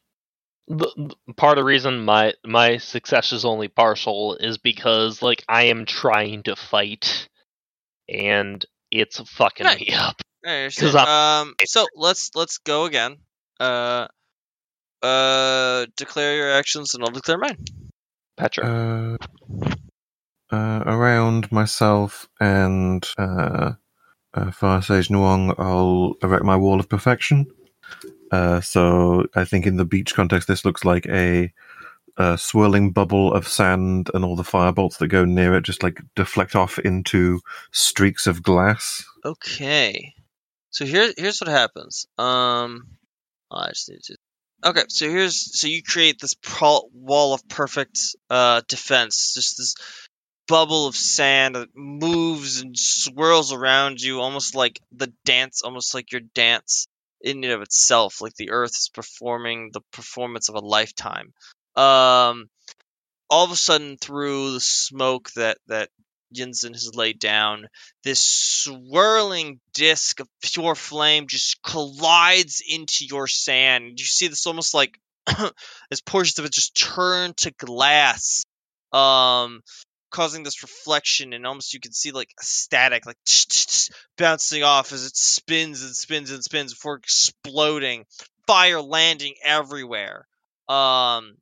the, 0.67 0.91
the- 1.27 1.33
part 1.33 1.57
of 1.57 1.61
the 1.61 1.65
reason 1.65 2.05
my 2.05 2.33
my 2.45 2.77
success 2.77 3.31
is 3.31 3.45
only 3.45 3.67
partial 3.67 4.35
is 4.39 4.57
because 4.57 5.21
like 5.21 5.43
I 5.47 5.63
am 5.65 5.85
trying 5.85 6.43
to 6.43 6.55
fight, 6.55 7.27
and 8.09 8.63
it's 8.91 9.19
fucking 9.19 9.65
Right. 9.65 9.79
me 9.79 9.93
up. 9.93 10.21
I 10.45 10.69
Um, 11.41 11.55
so 11.65 11.85
let's 11.95 12.31
let's 12.35 12.59
go 12.59 12.85
again. 12.85 13.17
Uh, 13.59 14.07
uh, 15.01 15.85
declare 15.97 16.35
your 16.35 16.51
actions, 16.51 16.93
and 16.93 17.03
I'll 17.03 17.11
declare 17.11 17.37
mine. 17.37 17.57
Patrick. 18.37 18.65
uh, 18.65 19.17
uh, 20.51 20.83
around 20.85 21.51
myself 21.51 22.27
and 22.39 23.07
uh, 23.17 23.73
uh, 24.33 24.51
Fire 24.51 24.81
Sage 24.81 25.09
Nuong, 25.09 25.55
I'll 25.57 26.15
erect 26.21 26.43
my 26.43 26.55
wall 26.55 26.79
of 26.79 26.89
perfection. 26.89 27.47
Uh, 28.31 28.61
so 28.61 29.25
I 29.35 29.45
think 29.45 29.65
in 29.65 29.77
the 29.77 29.85
beach 29.85 30.13
context, 30.13 30.47
this 30.47 30.65
looks 30.65 30.83
like 30.83 31.05
a, 31.07 31.51
a 32.17 32.37
swirling 32.37 32.91
bubble 32.91 33.33
of 33.33 33.47
sand, 33.47 34.09
and 34.13 34.25
all 34.25 34.35
the 34.35 34.43
firebolts 34.43 34.97
that 34.97 35.07
go 35.07 35.25
near 35.25 35.55
it 35.55 35.63
just 35.63 35.83
like 35.83 36.01
deflect 36.15 36.55
off 36.55 36.79
into 36.79 37.41
streaks 37.71 38.27
of 38.27 38.43
glass. 38.43 39.03
Okay. 39.23 40.14
So 40.75 40.83
here, 40.83 41.09
here's 41.17 41.39
what 41.39 41.49
happens. 41.49 42.05
Um, 42.17 42.97
oh, 43.49 43.59
I 43.59 43.69
just 43.69 43.89
need 43.89 44.01
to. 44.03 44.17
Okay, 44.65 44.83
so 44.89 45.09
here's 45.09 45.57
so 45.57 45.67
you 45.67 45.81
create 45.81 46.19
this 46.19 46.33
pro- 46.33 46.89
wall 46.93 47.33
of 47.33 47.47
perfect 47.47 47.97
uh 48.29 48.61
defense, 48.67 49.33
just 49.33 49.55
this 49.57 49.75
bubble 50.49 50.85
of 50.85 50.97
sand 50.97 51.55
that 51.55 51.69
moves 51.75 52.59
and 52.59 52.77
swirls 52.77 53.53
around 53.53 54.01
you, 54.01 54.19
almost 54.19 54.53
like 54.53 54.81
the 54.91 55.13
dance, 55.23 55.61
almost 55.61 55.93
like 55.93 56.11
your 56.11 56.21
dance 56.33 56.87
in 57.21 57.45
and 57.45 57.53
of 57.53 57.61
itself, 57.61 58.19
like 58.19 58.35
the 58.35 58.51
earth 58.51 58.71
is 58.71 58.91
performing 58.93 59.69
the 59.71 59.81
performance 59.93 60.49
of 60.49 60.55
a 60.55 60.59
lifetime. 60.59 61.31
Um, 61.77 62.49
all 63.29 63.45
of 63.45 63.51
a 63.51 63.55
sudden, 63.55 63.95
through 63.95 64.51
the 64.51 64.59
smoke 64.59 65.31
that 65.37 65.57
that 65.67 65.89
Yinzin 66.33 66.73
has 66.73 66.95
laid 66.95 67.19
down, 67.19 67.67
this 68.03 68.21
swirling 68.21 69.59
disc 69.73 70.19
of 70.19 70.27
pure 70.41 70.75
flame 70.75 71.27
just 71.27 71.61
collides 71.61 72.61
into 72.67 73.05
your 73.05 73.27
sand. 73.27 73.99
You 73.99 74.05
see 74.05 74.27
this 74.27 74.47
almost 74.47 74.73
like 74.73 74.99
as 75.91 76.01
portions 76.01 76.39
of 76.39 76.45
it 76.45 76.51
just 76.51 76.75
turn 76.75 77.33
to 77.37 77.51
glass, 77.51 78.43
um, 78.91 79.61
causing 80.11 80.43
this 80.43 80.63
reflection, 80.63 81.33
and 81.33 81.45
almost 81.45 81.73
you 81.73 81.79
can 81.79 81.91
see 81.91 82.11
like 82.11 82.29
static, 82.39 83.05
like 83.05 83.17
bouncing 84.17 84.63
off 84.63 84.91
as 84.91 85.05
it 85.05 85.15
spins 85.15 85.83
and 85.83 85.95
spins 85.95 86.31
and 86.31 86.43
spins 86.43 86.73
before 86.73 86.95
exploding. 86.95 88.05
Fire 88.47 88.81
landing 88.81 89.33
everywhere. 89.43 90.27
Um, 90.69 91.37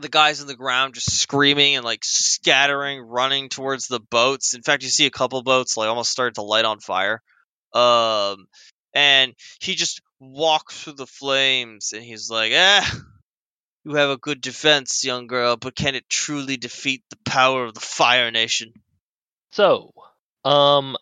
the 0.00 0.08
guys 0.08 0.40
on 0.40 0.46
the 0.46 0.56
ground 0.56 0.94
just 0.94 1.18
screaming 1.18 1.76
and 1.76 1.84
like 1.84 2.04
scattering, 2.04 3.00
running 3.00 3.48
towards 3.48 3.88
the 3.88 4.00
boats. 4.00 4.54
In 4.54 4.62
fact, 4.62 4.82
you 4.82 4.88
see 4.88 5.06
a 5.06 5.10
couple 5.10 5.42
boats 5.42 5.76
like 5.76 5.88
almost 5.88 6.10
start 6.10 6.34
to 6.34 6.42
light 6.42 6.64
on 6.64 6.80
fire. 6.80 7.22
Um, 7.72 8.46
and 8.94 9.34
he 9.60 9.74
just 9.74 10.00
walks 10.20 10.82
through 10.82 10.94
the 10.94 11.06
flames 11.06 11.92
and 11.92 12.02
he's 12.02 12.30
like, 12.30 12.52
"Ah, 12.54 13.00
you 13.84 13.94
have 13.94 14.10
a 14.10 14.16
good 14.16 14.40
defense, 14.40 15.04
young 15.04 15.26
girl, 15.26 15.56
but 15.56 15.76
can 15.76 15.94
it 15.94 16.08
truly 16.08 16.56
defeat 16.56 17.02
the 17.10 17.18
power 17.24 17.64
of 17.64 17.74
the 17.74 17.80
Fire 17.80 18.30
Nation?" 18.30 18.72
So, 19.50 19.92
um, 20.44 20.96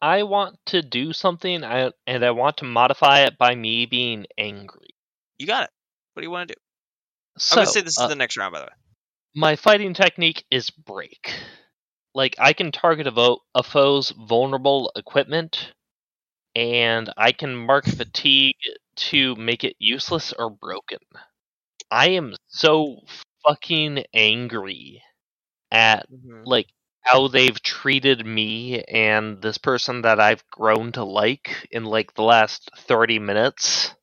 I 0.00 0.24
want 0.24 0.58
to 0.66 0.82
do 0.82 1.12
something, 1.12 1.64
I, 1.64 1.92
and 2.06 2.24
I 2.24 2.32
want 2.32 2.58
to 2.58 2.64
modify 2.64 3.20
it 3.20 3.38
by 3.38 3.54
me 3.54 3.86
being 3.86 4.26
angry. 4.36 4.88
You 5.38 5.46
got 5.46 5.64
it. 5.64 5.70
What 6.12 6.22
do 6.22 6.26
you 6.26 6.30
want 6.30 6.48
to 6.48 6.54
do? 6.54 6.60
So, 7.38 7.54
I'm 7.56 7.64
gonna 7.64 7.66
say 7.72 7.80
this 7.82 7.98
uh, 7.98 8.04
is 8.04 8.08
the 8.08 8.16
next 8.16 8.36
round, 8.36 8.52
by 8.52 8.60
the 8.60 8.66
way. 8.66 8.72
my 9.34 9.56
fighting 9.56 9.94
technique 9.94 10.44
is 10.50 10.70
break. 10.70 11.32
Like 12.14 12.36
I 12.38 12.52
can 12.52 12.72
target 12.72 13.06
a, 13.06 13.10
vo- 13.10 13.40
a 13.54 13.62
foe's 13.62 14.10
vulnerable 14.10 14.92
equipment, 14.96 15.72
and 16.54 17.12
I 17.16 17.32
can 17.32 17.54
mark 17.56 17.86
fatigue 17.86 18.56
to 18.96 19.36
make 19.36 19.64
it 19.64 19.76
useless 19.78 20.32
or 20.32 20.50
broken. 20.50 20.98
I 21.90 22.10
am 22.10 22.34
so 22.48 22.98
fucking 23.46 24.04
angry 24.14 25.02
at 25.72 26.06
Mhm. 26.10 26.42
like 26.46 26.68
how 27.02 27.28
they've 27.28 27.60
treated 27.62 28.26
me 28.26 28.82
and 28.84 29.42
this 29.42 29.58
person 29.58 30.02
that 30.02 30.20
I've 30.20 30.44
grown 30.50 30.92
to 30.92 31.04
like 31.04 31.68
in 31.70 31.84
like 31.84 32.14
the 32.14 32.22
last 32.22 32.70
30 32.78 33.18
minutes 33.18 33.94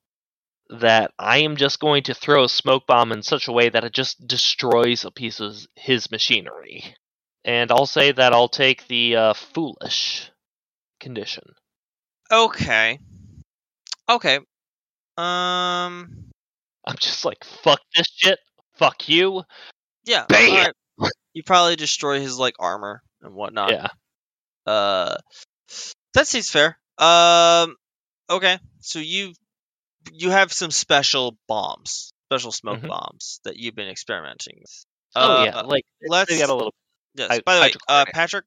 that 0.69 1.11
I 1.17 1.39
am 1.39 1.55
just 1.55 1.79
going 1.79 2.03
to 2.03 2.13
throw 2.13 2.43
a 2.43 2.49
smoke 2.49 2.85
bomb 2.85 3.11
in 3.11 3.23
such 3.23 3.47
a 3.47 3.51
way 3.51 3.69
that 3.69 3.83
it 3.83 3.93
just 3.93 4.27
destroys 4.27 5.03
a 5.03 5.11
piece 5.11 5.39
of 5.39 5.55
his 5.75 6.11
machinery. 6.11 6.95
And 7.43 7.71
I'll 7.71 7.85
say 7.85 8.11
that 8.11 8.33
I'll 8.33 8.49
take 8.49 8.87
the 8.87 9.15
uh, 9.15 9.33
foolish 9.33 10.29
condition. 10.99 11.53
Okay. 12.31 12.99
Okay. 14.07 14.39
Um. 15.17 16.29
I'm 16.85 16.97
just 16.99 17.25
like, 17.25 17.43
fuck 17.43 17.79
this 17.95 18.07
shit. 18.15 18.39
Fuck 18.75 19.09
you. 19.09 19.43
Yeah. 20.05 20.25
Bam! 20.27 20.49
alright. 20.51 20.73
You 21.33 21.43
probably 21.43 21.75
destroy 21.75 22.19
his 22.19 22.37
like 22.37 22.55
armor 22.59 23.01
and 23.21 23.33
whatnot. 23.33 23.71
Yeah. 23.71 23.87
Uh, 24.65 25.17
that 26.13 26.27
seems 26.27 26.49
fair. 26.49 26.77
Um, 26.97 27.75
okay. 28.29 28.59
So 28.79 28.99
you 28.99 29.33
you 30.13 30.29
have 30.31 30.51
some 30.53 30.71
special 30.71 31.37
bombs, 31.47 32.13
special 32.31 32.51
smoke 32.51 32.79
Mhm. 32.79 32.87
bombs 32.87 33.39
that 33.43 33.57
you've 33.57 33.75
been 33.75 33.89
experimenting 33.89 34.57
with. 34.59 34.85
Oh 35.15 35.41
Uh, 35.41 35.45
yeah. 35.45 35.61
Like 35.61 35.85
let's. 36.07 36.29
they 36.31 36.37
got 36.39 36.49
a 36.49 36.53
little. 36.55 36.73
yes. 37.15 37.29
I- 37.31 37.41
By 37.45 37.55
the 37.55 37.61
way, 37.61 37.73
uh. 37.87 38.05
Patrick, 38.13 38.45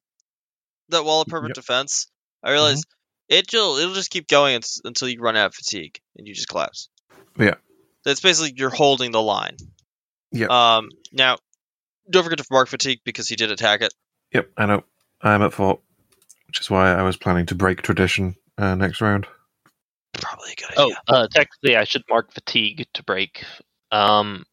that 0.89 1.03
wall 1.05 1.21
of 1.21 1.27
perfect 1.27 1.49
Yep. 1.49 1.55
defense. 1.55 2.07
I 2.43 2.51
realize 2.51 2.83
it'll 3.29 3.77
it'll 3.77 3.93
just 3.93 4.09
keep 4.11 4.27
going 4.27 4.61
until 4.85 5.07
you 5.09 5.19
run 5.21 5.35
out 5.37 5.47
of 5.47 5.55
fatigue 5.55 5.99
and 6.17 6.27
you 6.27 6.33
just 6.33 6.47
collapse. 6.49 6.89
Yeah. 7.37 7.55
That's 8.03 8.19
basically 8.19 8.53
you're 8.57 8.69
holding 8.69 9.11
the 9.11 9.21
line. 9.21 9.57
Yeah. 10.31 10.47
Um. 10.49 10.89
Now, 11.11 11.37
don't 12.09 12.23
forget 12.23 12.39
to 12.39 12.45
mark 12.51 12.67
fatigue 12.67 12.99
because 13.05 13.27
he 13.29 13.35
did 13.35 13.51
attack 13.51 13.81
it. 13.81 13.93
Yep, 14.33 14.51
I 14.57 14.65
know. 14.65 14.83
I'm 15.21 15.41
at 15.41 15.53
fault, 15.53 15.81
which 16.47 16.59
is 16.59 16.69
why 16.69 16.91
I 16.93 17.03
was 17.03 17.15
planning 17.17 17.45
to 17.47 17.55
break 17.55 17.81
tradition 17.81 18.35
uh, 18.57 18.75
next 18.75 18.99
round. 18.99 19.27
Probably 20.23 20.51
a 20.51 20.55
good 20.55 20.67
Oh, 20.77 20.93
uh, 21.07 21.27
technically, 21.27 21.75
I 21.75 21.83
should 21.83 22.03
mark 22.09 22.33
fatigue 22.33 22.87
to 22.93 23.03
break. 23.03 23.43
Um, 23.91 24.45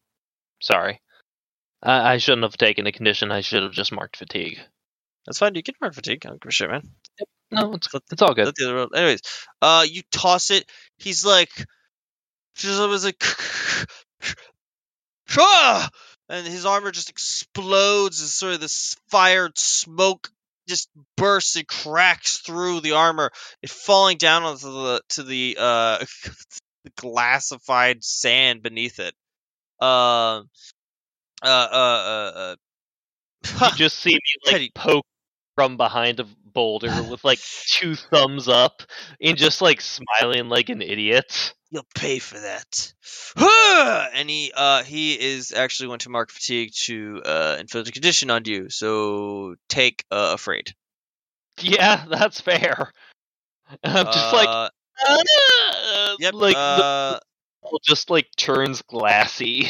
sorry. 0.61 1.01
I, 1.81 2.13
I 2.13 2.17
shouldn't 2.17 2.43
have 2.43 2.57
taken 2.57 2.87
a 2.87 2.91
condition. 2.91 3.31
I 3.31 3.41
should 3.41 3.63
have 3.63 3.71
just 3.71 3.91
marked 3.91 4.17
fatigue. 4.17 4.59
That's 5.25 5.39
fine. 5.39 5.55
You 5.55 5.63
can 5.63 5.75
mark 5.81 5.93
fatigue. 5.93 6.25
I 6.25 6.29
don't 6.29 6.41
give 6.41 6.49
a 6.49 6.51
shit, 6.51 6.69
man. 6.69 6.89
No, 7.51 7.73
it's 7.73 7.89
it's 8.11 8.21
all 8.21 8.33
good. 8.33 8.47
The. 8.47 8.89
Anyways, 8.95 9.21
uh, 9.61 9.85
you 9.87 10.01
toss 10.11 10.51
it. 10.51 10.65
He's 10.97 11.25
like, 11.25 11.49
just 12.55 12.79
was 12.87 13.05
like, 13.05 13.23
"Ah!" 15.37 15.89
and 16.29 16.47
his 16.47 16.65
armor 16.65 16.91
just 16.91 17.09
explodes 17.09 18.21
as 18.21 18.33
sort 18.33 18.53
of 18.53 18.61
this 18.61 18.95
fired 19.09 19.57
smoke 19.57 20.29
just 20.71 20.89
bursts 21.17 21.55
and 21.57 21.67
cracks 21.67 22.39
through 22.39 22.81
the 22.81 22.93
armor, 22.93 23.31
it 23.61 23.69
falling 23.69 24.17
down 24.17 24.43
onto 24.43 24.71
the 24.71 25.01
to 25.09 25.23
the 25.23 25.57
uh 25.59 25.99
the 26.85 26.91
glassified 26.97 28.03
sand 28.03 28.63
beneath 28.63 28.99
it. 28.99 29.13
Um, 29.81 30.49
uh, 31.43 31.45
uh, 31.45 31.75
uh, 31.75 32.55
uh, 33.59 33.71
You 33.71 33.77
just 33.77 33.99
see 33.99 34.13
me 34.13 34.19
like 34.45 34.53
Teddy. 34.53 34.71
poke 34.75 35.05
from 35.55 35.77
behind 35.77 36.19
a 36.19 36.27
boulder 36.53 37.03
with 37.09 37.23
like 37.23 37.39
two 37.67 37.95
thumbs 37.95 38.47
up 38.47 38.83
and 39.21 39.37
just 39.37 39.61
like 39.61 39.81
smiling 39.81 40.49
like 40.49 40.69
an 40.69 40.81
idiot. 40.81 41.53
You'll 41.69 41.85
pay 41.95 42.19
for 42.19 42.37
that. 42.37 42.93
Huh! 43.37 44.07
And 44.13 44.29
he 44.29 44.51
uh 44.55 44.83
he 44.83 45.13
is 45.13 45.53
actually 45.53 45.87
going 45.87 45.99
to 45.99 46.09
mark 46.09 46.29
fatigue 46.29 46.71
to 46.83 47.21
uh 47.25 47.57
inflict 47.59 47.87
a 47.87 47.91
condition 47.93 48.29
on 48.29 48.43
you. 48.45 48.69
So 48.69 49.55
take 49.69 50.03
uh, 50.11 50.31
afraid. 50.33 50.73
Yeah, 51.59 52.05
that's 52.09 52.41
fair. 52.41 52.91
I'm 53.83 54.05
just 54.05 54.33
like, 54.33 54.47
Uh, 54.49 54.69
Uh, 55.07 56.15
Yep. 56.19 56.33
Like 56.33 56.55
the 56.55 56.59
uh, 56.59 57.19
just 57.87 58.09
like 58.09 58.27
turns 58.35 58.81
glassy. 58.81 59.67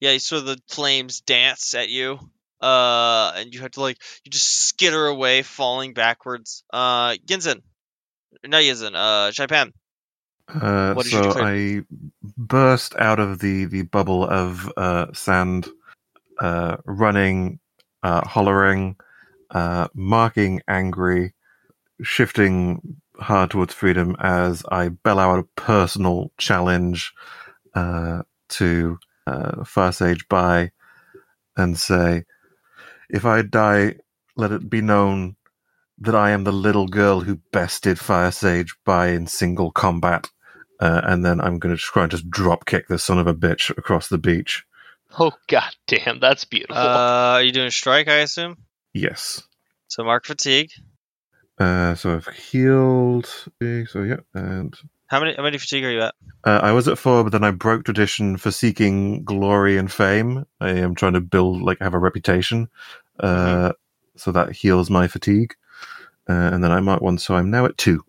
yeah, 0.00 0.18
so 0.18 0.40
the 0.40 0.58
flames 0.68 1.20
dance 1.20 1.74
at 1.74 1.88
you. 1.88 2.18
Uh, 2.62 3.32
and 3.36 3.52
you 3.52 3.60
have 3.60 3.72
to 3.72 3.80
like 3.80 3.98
you 4.24 4.30
just 4.30 4.48
skitter 4.48 5.06
away, 5.06 5.42
falling 5.42 5.94
backwards. 5.94 6.64
Uh, 6.72 7.14
Ginzen, 7.26 7.62
not 8.44 8.62
Ginzen. 8.62 8.94
Uh, 8.94 9.30
Xaipan. 9.30 9.72
Uh, 10.48 11.00
so? 11.02 11.32
I 11.36 11.82
burst 12.36 12.94
out 12.96 13.18
of 13.18 13.38
the, 13.38 13.64
the 13.64 13.82
bubble 13.82 14.24
of 14.24 14.70
uh, 14.76 15.06
sand, 15.12 15.68
uh, 16.40 16.76
running, 16.84 17.58
uh, 18.02 18.26
hollering, 18.26 18.96
uh, 19.50 19.88
marking 19.94 20.60
angry, 20.68 21.34
shifting 22.02 22.96
hard 23.18 23.50
towards 23.50 23.74
freedom 23.74 24.16
as 24.18 24.64
I 24.70 24.88
bell 24.88 25.18
out 25.18 25.38
a 25.38 25.60
personal 25.60 26.32
challenge 26.38 27.12
uh, 27.74 28.22
to 28.50 28.98
uh, 29.26 29.64
Fire 29.64 29.92
Sage 29.92 30.26
Bai 30.28 30.72
and 31.56 31.78
say, 31.78 32.24
if 33.12 33.24
I 33.24 33.42
die, 33.42 33.96
let 34.36 34.50
it 34.50 34.68
be 34.68 34.80
known 34.80 35.36
that 35.98 36.14
I 36.16 36.30
am 36.30 36.42
the 36.44 36.52
little 36.52 36.88
girl 36.88 37.20
who 37.20 37.36
bested 37.52 37.98
Fire 37.98 38.32
Sage 38.32 38.74
Bai 38.84 39.08
in 39.08 39.26
single 39.28 39.70
combat. 39.70 40.28
Uh, 40.80 41.00
and 41.04 41.24
then 41.24 41.40
I'm 41.40 41.60
going 41.60 41.76
to 41.76 41.80
try 41.80 42.02
and 42.02 42.10
just 42.10 42.28
drop 42.28 42.64
kick 42.66 42.88
this 42.88 43.04
son 43.04 43.18
of 43.18 43.28
a 43.28 43.34
bitch 43.34 43.70
across 43.78 44.08
the 44.08 44.18
beach. 44.18 44.64
Oh 45.18 45.32
god 45.46 45.76
damn, 45.86 46.18
that's 46.18 46.44
beautiful. 46.44 46.76
Uh, 46.76 47.34
are 47.34 47.42
you 47.42 47.52
doing 47.52 47.70
strike? 47.70 48.08
I 48.08 48.16
assume. 48.16 48.56
Yes. 48.94 49.42
So 49.88 50.02
mark 50.02 50.24
fatigue. 50.24 50.70
Uh, 51.58 51.94
so 51.94 52.14
I've 52.14 52.26
healed. 52.28 53.26
So 53.60 54.02
yeah, 54.02 54.16
and 54.34 54.74
How 55.06 55.20
many? 55.20 55.34
How 55.36 55.42
many 55.42 55.58
fatigue 55.58 55.84
are 55.84 55.92
you 55.92 56.00
at? 56.00 56.14
uh, 56.44 56.60
I 56.62 56.72
was 56.72 56.88
at 56.88 56.98
four, 56.98 57.22
but 57.22 57.30
then 57.30 57.44
I 57.44 57.50
broke 57.52 57.84
tradition 57.84 58.36
for 58.38 58.50
seeking 58.50 59.22
glory 59.22 59.76
and 59.76 59.92
fame. 59.92 60.46
I 60.60 60.70
am 60.70 60.94
trying 60.94 61.12
to 61.12 61.20
build, 61.20 61.62
like, 61.62 61.78
have 61.80 61.94
a 61.94 61.98
reputation. 61.98 62.68
Uh, 63.22 63.72
so 64.16 64.32
that 64.32 64.52
heals 64.52 64.90
my 64.90 65.08
fatigue. 65.08 65.54
Uh, 66.28 66.32
and 66.32 66.62
then 66.62 66.70
I 66.72 66.80
mark 66.80 67.00
one, 67.00 67.18
so 67.18 67.34
I'm 67.34 67.50
now 67.50 67.64
at 67.66 67.78
two. 67.78 68.04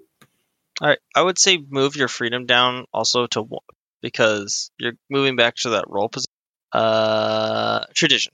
All 0.82 0.88
right, 0.90 1.00
I 1.16 1.22
would 1.22 1.38
say 1.40 1.64
move 1.70 1.96
your 1.96 2.08
freedom 2.08 2.46
down 2.46 2.86
also 2.94 3.28
to 3.28 3.42
one 3.42 3.62
because 4.02 4.72
you're 4.78 4.94
moving 5.10 5.36
back 5.36 5.56
to 5.58 5.70
that 5.72 5.86
role 5.88 6.10
position. 6.10 6.32
Uh, 6.72 7.86
tradition. 7.94 8.34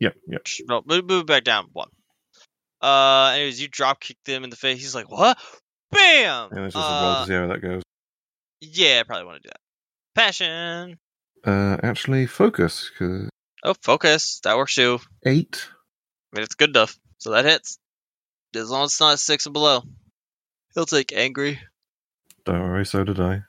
Yep, 0.00 0.14
yep. 0.28 0.46
No, 0.68 0.82
move, 0.86 1.04
move 1.06 1.26
back 1.26 1.42
down 1.44 1.66
one. 1.72 1.88
Uh, 2.80 3.32
anyways, 3.34 3.60
you 3.60 3.66
drop 3.68 3.98
kick 4.00 4.16
them 4.24 4.44
in 4.44 4.50
the 4.50 4.56
face. 4.56 4.78
He's 4.78 4.94
like, 4.94 5.10
"What? 5.10 5.36
Bam!" 5.90 6.50
And 6.52 6.64
it's 6.66 6.74
just 6.76 6.88
a 6.88 6.92
roll 6.92 7.12
Uh, 7.12 7.20
to 7.22 7.26
see 7.26 7.34
how 7.34 7.46
that 7.48 7.60
goes. 7.60 7.82
yeah, 8.60 9.00
I 9.00 9.02
probably 9.02 9.26
want 9.26 9.42
to 9.42 9.48
do 9.48 9.50
that. 9.52 9.60
Passion. 10.14 10.98
Uh, 11.44 11.76
actually, 11.82 12.26
focus, 12.26 12.90
because 12.92 13.28
Oh, 13.64 13.74
focus. 13.82 14.40
That 14.44 14.56
works 14.56 14.76
too. 14.76 15.00
eight. 15.26 15.68
I 16.32 16.36
mean, 16.36 16.44
it's 16.44 16.54
good 16.54 16.70
enough, 16.70 16.98
so 17.18 17.30
that 17.30 17.44
hits. 17.44 17.78
As 18.54 18.70
long 18.70 18.84
as 18.84 18.90
it's 18.92 19.00
not 19.00 19.18
six 19.18 19.46
and 19.46 19.52
below, 19.52 19.82
he'll 20.74 20.86
take 20.86 21.12
angry. 21.12 21.58
Don't 22.44 22.60
worry, 22.62 22.86
so 22.86 23.04
did 23.04 23.20
I. 23.20 23.42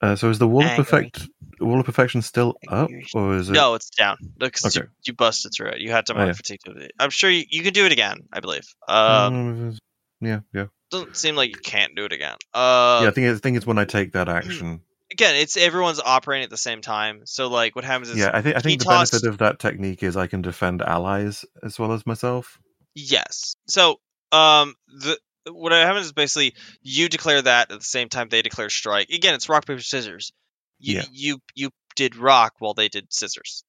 Uh, 0.00 0.16
so 0.16 0.28
is 0.30 0.38
the 0.38 0.48
wall 0.48 0.62
of 0.62 0.68
Angry. 0.68 0.84
perfect 0.84 1.28
wall 1.60 1.80
of 1.80 1.86
perfection 1.86 2.20
still 2.20 2.56
up, 2.68 2.90
or 3.14 3.36
is 3.36 3.48
it? 3.48 3.52
No, 3.54 3.74
it's 3.74 3.88
down 3.90 4.18
because 4.38 4.74
you, 4.76 4.82
Okay. 4.82 4.90
you 5.06 5.12
busted 5.14 5.52
through 5.54 5.68
it. 5.68 5.78
You 5.80 5.90
had 5.92 6.06
to 6.06 6.12
Oh, 6.12 6.16
mark 6.16 6.28
yeah. 6.28 6.32
fatigue. 6.34 6.60
it. 6.66 6.92
I'm 6.98 7.10
sure 7.10 7.30
you, 7.30 7.44
you 7.48 7.62
can 7.62 7.72
do 7.72 7.86
it 7.86 7.92
again. 7.92 8.18
I 8.32 8.40
believe. 8.40 8.64
Um, 8.88 9.34
Um, 9.34 9.78
yeah, 10.20 10.40
yeah, 10.52 10.66
doesn't 10.90 11.16
seem 11.16 11.36
like 11.36 11.50
you 11.50 11.60
can't 11.62 11.94
do 11.94 12.04
it 12.04 12.12
again. 12.12 12.36
Uh, 12.52 13.00
yeah. 13.02 13.08
I 13.08 13.12
think 13.12 13.28
it's, 13.28 13.38
I 13.38 13.40
think 13.40 13.56
it's 13.56 13.66
when 13.66 13.78
I 13.78 13.84
take 13.86 14.12
that 14.12 14.28
action. 14.40 14.80
Again, 15.14 15.36
it's 15.36 15.56
everyone's 15.56 16.00
operating 16.00 16.44
at 16.44 16.50
the 16.50 16.56
same 16.58 16.80
time. 16.82 17.22
So 17.24 17.48
like, 17.48 17.74
what 17.76 17.84
happens 17.84 18.10
is 18.10 18.16
Yeah, 18.18 18.30
I 18.34 18.42
think 18.42 18.56
I 18.56 18.60
think 18.60 18.80
the 18.80 18.84
tossed- 18.86 19.12
benefit 19.12 19.28
of 19.28 19.38
that 19.38 19.58
technique 19.58 20.02
is 20.02 20.16
I 20.16 20.26
can 20.26 20.42
defend 20.42 20.82
allies 20.82 21.44
as 21.62 21.78
well 21.78 21.92
as 21.92 22.04
myself. 22.06 22.58
yes. 22.94 23.56
So 23.68 24.00
um, 24.32 24.74
the 24.88 25.18
what 25.50 25.72
happens 25.72 26.06
is 26.06 26.12
basically 26.12 26.54
you 26.82 27.08
declare 27.08 27.40
that 27.42 27.70
at 27.70 27.78
the 27.78 27.84
same 27.84 28.08
time 28.08 28.28
they 28.28 28.42
declare 28.42 28.70
strike. 28.70 29.10
Again, 29.10 29.34
it's 29.34 29.48
rock 29.48 29.66
paper 29.66 29.80
scissors. 29.80 30.32
You 30.78 30.96
Yeah. 30.96 31.04
you 31.12 31.38
you 31.54 31.70
did 31.96 32.16
rock 32.16 32.54
while 32.58 32.74
they 32.74 32.88
did 32.88 33.12
scissors. 33.12 33.62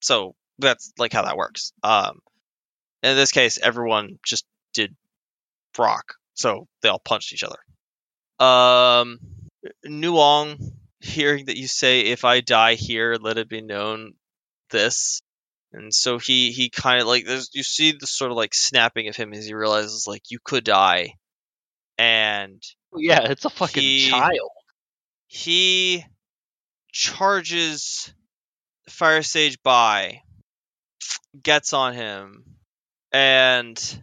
So 0.00 0.34
that's 0.58 0.92
like 0.98 1.12
how 1.12 1.22
that 1.24 1.36
works. 1.36 1.72
Um, 1.82 2.18
in 3.02 3.14
this 3.14 3.30
case, 3.30 3.58
everyone 3.62 4.18
just 4.24 4.44
did 4.74 4.96
rock, 5.78 6.14
so 6.34 6.66
they 6.82 6.88
all 6.88 6.98
punched 6.98 7.32
each 7.32 7.44
other. 7.44 7.58
Um, 8.44 9.18
Nuong, 9.86 10.72
hearing 11.00 11.46
that 11.46 11.56
you 11.56 11.68
say, 11.68 12.00
"If 12.00 12.24
I 12.24 12.40
die 12.40 12.74
here, 12.74 13.16
let 13.20 13.38
it 13.38 13.48
be 13.48 13.62
known 13.62 14.14
this," 14.70 15.22
and 15.72 15.94
so 15.94 16.18
he 16.18 16.52
he 16.52 16.70
kind 16.70 17.00
of 17.00 17.06
like 17.06 17.26
there's 17.26 17.50
you 17.54 17.62
see 17.62 17.92
the 17.92 18.06
sort 18.06 18.30
of 18.30 18.36
like 18.36 18.54
snapping 18.54 19.08
of 19.08 19.16
him 19.16 19.32
as 19.32 19.46
he 19.46 19.54
realizes 19.54 20.06
like 20.06 20.30
you 20.30 20.38
could 20.42 20.64
die, 20.64 21.14
and 21.96 22.62
yeah, 22.96 23.30
it's 23.30 23.44
a 23.44 23.50
fucking 23.50 23.82
he- 23.82 24.10
child. 24.10 24.50
he 25.26 26.04
charges 26.92 28.12
Fire 28.88 29.22
Sage 29.22 29.62
Bai, 29.62 30.22
gets 31.42 31.72
on 31.72 31.94
him, 31.94 32.44
and 33.12 34.00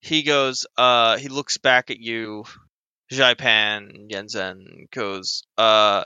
he 0.00 0.22
goes, 0.22 0.66
uh, 0.76 1.16
he 1.16 1.28
looks 1.28 1.58
back 1.58 1.90
at 1.90 1.98
you, 1.98 2.44
Xaipan, 3.12 4.10
Yinzin, 4.10 4.90
goes, 4.90 5.44
uh, 5.56 6.04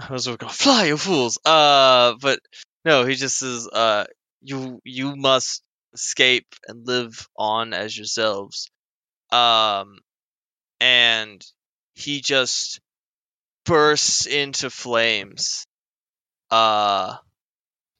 I 0.00 0.12
was 0.12 0.26
going, 0.26 0.38
fly, 0.50 0.86
you 0.86 0.96
fools! 0.96 1.38
Uh, 1.44 2.14
but 2.20 2.40
no, 2.84 3.04
he 3.04 3.14
just 3.14 3.38
says, 3.38 3.68
uh, 3.68 4.04
you, 4.42 4.80
you 4.84 5.16
must 5.16 5.62
escape 5.94 6.46
and 6.66 6.86
live 6.86 7.28
on 7.36 7.72
as 7.74 7.96
yourselves. 7.96 8.70
Um, 9.32 9.98
and 10.80 11.44
he 11.94 12.20
just 12.20 12.80
bursts 13.66 14.26
into 14.26 14.70
flames. 14.70 15.66
Uh, 16.50 17.16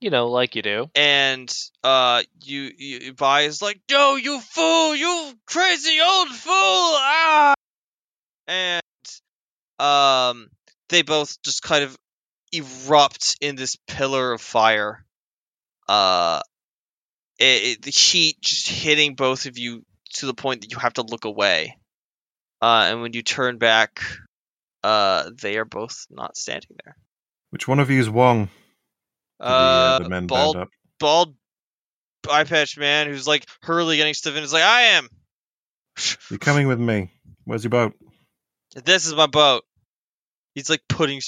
You 0.01 0.11
know, 0.11 0.29
like 0.29 0.57
you 0.57 0.63
do. 0.63 0.91
and 0.95 1.53
uh, 1.85 2.23
you, 2.43 2.71
you 2.77 3.15
Vi 3.15 3.43
is 3.43 3.63
like, 3.63 3.81
"No, 3.91 4.17
you 4.17 4.41
fool! 4.41 4.97
You 4.97 5.35
crazy 5.47 6.01
old 6.01 6.29
fool!" 6.31 6.53
Ah! 6.55 7.55
And 8.47 8.83
um, 9.79 10.49
they 10.91 11.03
both 11.03 11.41
just 11.43 11.63
kind 11.63 11.85
of 11.85 11.97
erupt 12.53 13.37
in 13.41 13.57
this 13.57 13.77
pillar 13.87 14.33
of 14.33 14.41
fire. 14.41 15.05
Uh, 15.89 16.41
it, 17.39 17.45
it, 17.63 17.83
the 17.83 17.91
heat 17.91 18.37
just 18.41 18.69
hitting 18.69 19.15
both 19.15 19.47
of 19.47 19.59
you 19.59 19.85
to 20.15 20.27
the 20.27 20.35
point 20.35 20.61
that 20.61 20.73
you 20.73 20.79
have 20.79 20.95
to 20.95 21.03
look 21.03 21.25
away. 21.25 21.79
Uh, 22.61 22.89
and 22.91 23.01
when 23.01 23.13
you 23.15 23.23
turn 23.23 23.59
back, 23.59 24.03
uh, 24.85 25.31
they 25.41 25.57
are 25.57 25.65
both 25.65 26.07
not 26.11 26.37
standing 26.37 26.77
there. 26.85 26.97
Which 27.51 27.67
one 27.67 27.81
of 27.81 27.91
you 27.91 28.01
is 28.01 28.11
Wong? 28.11 28.49
The, 29.39 29.47
uh, 29.47 29.99
the 30.01 30.09
men 30.09 30.27
bald, 30.27 30.57
up. 30.57 30.69
bald, 30.99 31.35
eye 32.31 32.45
patch 32.45 32.77
man 32.77 33.07
who's 33.07 33.27
like 33.27 33.47
Hurley 33.63 33.97
getting 33.97 34.15
stuff 34.15 34.37
in 34.37 34.43
is 34.43 34.53
like, 34.53 34.63
I 34.63 34.83
am. 34.83 35.09
You're 36.29 36.39
coming 36.39 36.69
with 36.69 36.79
me. 36.79 37.11
Where's 37.45 37.65
your 37.65 37.71
boat? 37.71 37.95
This 38.85 39.07
is 39.07 39.15
my 39.15 39.27
boat. 39.27 39.65
He's 40.55 40.71
like 40.71 40.83
putting 40.89 41.21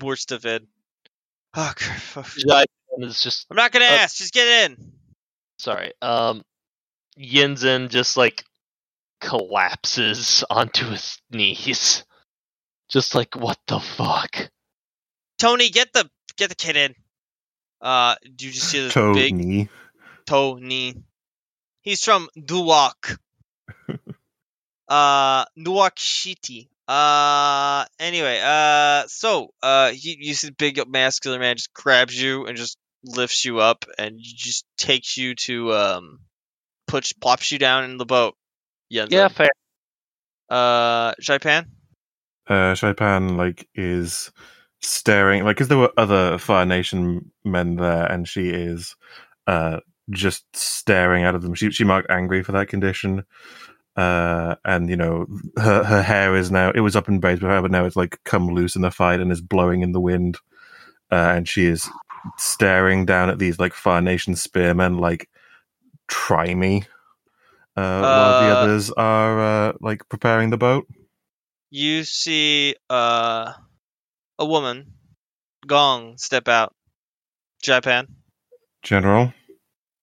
more 0.00 0.16
stuff 0.16 0.44
in. 0.44 0.66
Oh, 1.54 1.72
crap. 1.76 2.26
Jai 2.36 2.64
is 2.98 3.22
just 3.22 3.46
I'm 3.50 3.56
not 3.56 3.72
gonna 3.72 3.84
Uh, 3.86 3.88
ask. 3.88 4.16
Just 4.16 4.32
get 4.34 4.70
in. 4.70 4.92
sorry. 5.58 5.92
Um, 6.02 6.42
Yinzin 7.18 7.88
just 7.88 8.16
like 8.16 8.44
collapses 9.20 10.44
onto 10.50 10.86
his 10.86 11.20
knees, 11.30 12.04
just 12.88 13.14
like 13.14 13.34
what 13.36 13.58
the 13.66 13.80
fuck. 13.80 14.50
Tony, 15.38 15.70
get 15.70 15.92
the 15.92 16.08
get 16.36 16.48
the 16.48 16.54
kid 16.54 16.76
in. 16.76 16.94
Uh, 17.80 18.16
do 18.36 18.46
you 18.46 18.52
just 18.52 18.68
see 18.68 18.80
this 18.80 18.94
big 18.94 19.30
Tony. 19.32 19.68
Tony? 20.26 20.94
He's 21.82 22.04
from 22.04 22.28
Duwak. 22.36 23.18
uh, 24.88 25.44
Duwak 25.56 25.98
City. 25.98 26.68
Uh, 26.88 27.84
anyway, 28.00 28.40
uh, 28.42 29.04
so, 29.08 29.50
uh, 29.62 29.92
you, 29.94 30.16
you 30.18 30.34
see 30.34 30.48
the 30.48 30.54
big 30.54 30.80
masculine 30.88 31.40
man 31.40 31.56
just 31.56 31.72
grabs 31.74 32.20
you 32.20 32.46
and 32.46 32.56
just 32.56 32.78
lifts 33.04 33.44
you 33.44 33.60
up 33.60 33.84
and 33.98 34.18
just 34.18 34.64
takes 34.78 35.16
you 35.18 35.34
to, 35.34 35.72
um, 35.74 36.20
puts, 36.86 37.12
plops 37.12 37.52
you 37.52 37.58
down 37.58 37.84
in 37.84 37.98
the 37.98 38.06
boat. 38.06 38.34
Yinzin. 38.92 39.10
Yeah, 39.10 39.28
fair. 39.28 39.50
Uh, 40.48 41.12
Xaipan? 41.20 41.66
Uh, 42.48 42.72
Xaipan 42.72 43.36
like 43.36 43.68
is 43.74 44.32
staring 44.80 45.44
like 45.44 45.56
because 45.56 45.68
there 45.68 45.78
were 45.78 45.92
other 45.96 46.38
Fire 46.38 46.64
Nation 46.64 47.30
men 47.44 47.76
there, 47.76 48.06
and 48.06 48.26
she 48.26 48.48
is 48.48 48.96
uh 49.46 49.80
just 50.10 50.44
staring 50.56 51.24
out 51.24 51.34
of 51.34 51.42
them. 51.42 51.54
She 51.54 51.70
she 51.70 51.84
marked 51.84 52.10
angry 52.10 52.42
for 52.42 52.52
that 52.52 52.68
condition. 52.68 53.24
Uh, 53.98 54.54
and 54.64 54.88
you 54.88 54.96
know 54.96 55.26
her 55.56 55.82
her 55.82 56.02
hair 56.02 56.36
is 56.36 56.52
now 56.52 56.70
it 56.70 56.80
was 56.80 56.94
up 56.94 57.08
in 57.08 57.18
braids 57.18 57.40
before, 57.40 57.60
but 57.62 57.72
now 57.72 57.84
it's 57.84 57.96
like 57.96 58.20
come 58.24 58.48
loose 58.48 58.76
in 58.76 58.82
the 58.82 58.92
fight 58.92 59.18
and 59.20 59.32
is 59.32 59.40
blowing 59.40 59.82
in 59.82 59.90
the 59.92 60.00
wind, 60.00 60.38
uh, 61.10 61.34
and 61.34 61.48
she 61.48 61.66
is 61.66 61.90
staring 62.38 63.06
down 63.06 63.28
at 63.28 63.40
these 63.40 63.58
like 63.58 63.74
Fire 63.74 64.00
Nation 64.00 64.36
spearmen, 64.36 64.98
like 64.98 65.28
try 66.06 66.54
me, 66.54 66.84
uh, 67.76 68.06
while 68.06 68.34
the 68.34 68.50
Uh, 68.50 68.52
others 68.52 68.92
are 68.92 69.40
uh, 69.40 69.72
like 69.80 70.08
preparing 70.08 70.50
the 70.50 70.58
boat. 70.58 70.86
You 71.70 72.04
see 72.04 72.76
uh, 72.88 73.52
a 74.38 74.46
woman, 74.46 74.94
Gong, 75.66 76.18
step 76.18 76.48
out. 76.48 76.74
Xaipan. 77.64 78.06
General, 78.82 79.34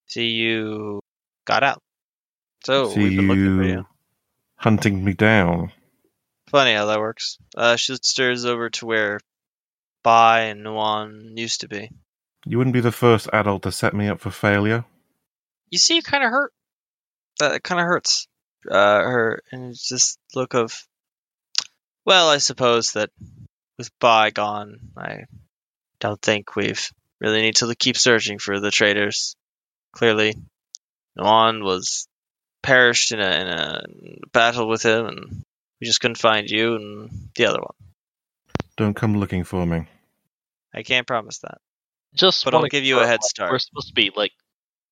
See 0.07 0.27
you 0.27 0.99
got 1.45 1.63
out. 1.63 1.81
So 2.65 2.89
see 2.89 3.03
we've 3.03 3.17
been 3.17 3.27
looking 3.27 3.57
for 3.57 3.63
you 3.63 3.85
hunting 4.55 5.03
me 5.03 5.13
down. 5.13 5.71
Funny 6.47 6.73
how 6.73 6.87
that 6.87 6.99
works. 6.99 7.37
Uh, 7.55 7.75
she 7.75 7.95
stirs 7.97 8.45
over 8.45 8.69
to 8.71 8.85
where 8.85 9.19
Bai 10.03 10.45
and 10.45 10.63
Nuan 10.63 11.37
used 11.37 11.61
to 11.61 11.67
be. 11.67 11.89
You 12.45 12.57
wouldn't 12.57 12.73
be 12.73 12.81
the 12.81 12.91
first 12.91 13.29
adult 13.33 13.63
to 13.63 13.71
set 13.71 13.93
me 13.93 14.07
up 14.07 14.19
for 14.19 14.31
failure. 14.31 14.85
You 15.69 15.77
see, 15.77 15.97
it 15.97 16.05
kind 16.05 16.23
of 16.23 16.29
hurt. 16.29 16.53
That 17.39 17.63
kind 17.63 17.81
of 17.81 17.85
hurts. 17.85 18.27
Uh, 18.69 19.01
her 19.01 19.43
and 19.51 19.71
it's 19.71 19.87
just 19.87 20.19
look 20.33 20.53
of. 20.53 20.87
Well, 22.05 22.29
I 22.29 22.37
suppose 22.37 22.91
that 22.91 23.09
with 23.77 23.91
Bai 23.99 24.31
gone, 24.31 24.79
I 24.95 25.25
don't 25.99 26.21
think 26.21 26.55
we've 26.55 26.89
really 27.19 27.41
need 27.41 27.57
to 27.57 27.75
keep 27.75 27.97
searching 27.97 28.39
for 28.39 28.59
the 28.59 28.71
traitors. 28.71 29.35
Clearly, 29.91 30.35
Nuan 31.15 31.63
was 31.63 32.07
perished 32.65 33.11
in 33.11 33.19
a, 33.19 33.29
in 33.29 33.47
a 33.47 33.81
battle 34.33 34.67
with 34.67 34.83
him, 34.83 35.05
and 35.05 35.43
we 35.79 35.85
just 35.87 36.01
couldn't 36.01 36.17
find 36.17 36.49
you 36.49 36.75
and 36.75 37.29
the 37.35 37.45
other 37.45 37.59
one. 37.59 37.75
Don't 38.75 38.95
come 38.95 39.17
looking 39.17 39.43
for 39.43 39.65
me. 39.65 39.85
I 40.73 40.83
can't 40.83 41.07
promise 41.07 41.37
that. 41.39 41.59
Just 42.15 42.43
But 42.43 42.55
I'll 42.55 42.63
give 42.65 42.83
you 42.83 42.99
a 42.99 43.07
head 43.07 43.23
start. 43.23 43.51
We're 43.51 43.59
supposed 43.59 43.89
to 43.89 43.93
be 43.93 44.11
like 44.15 44.31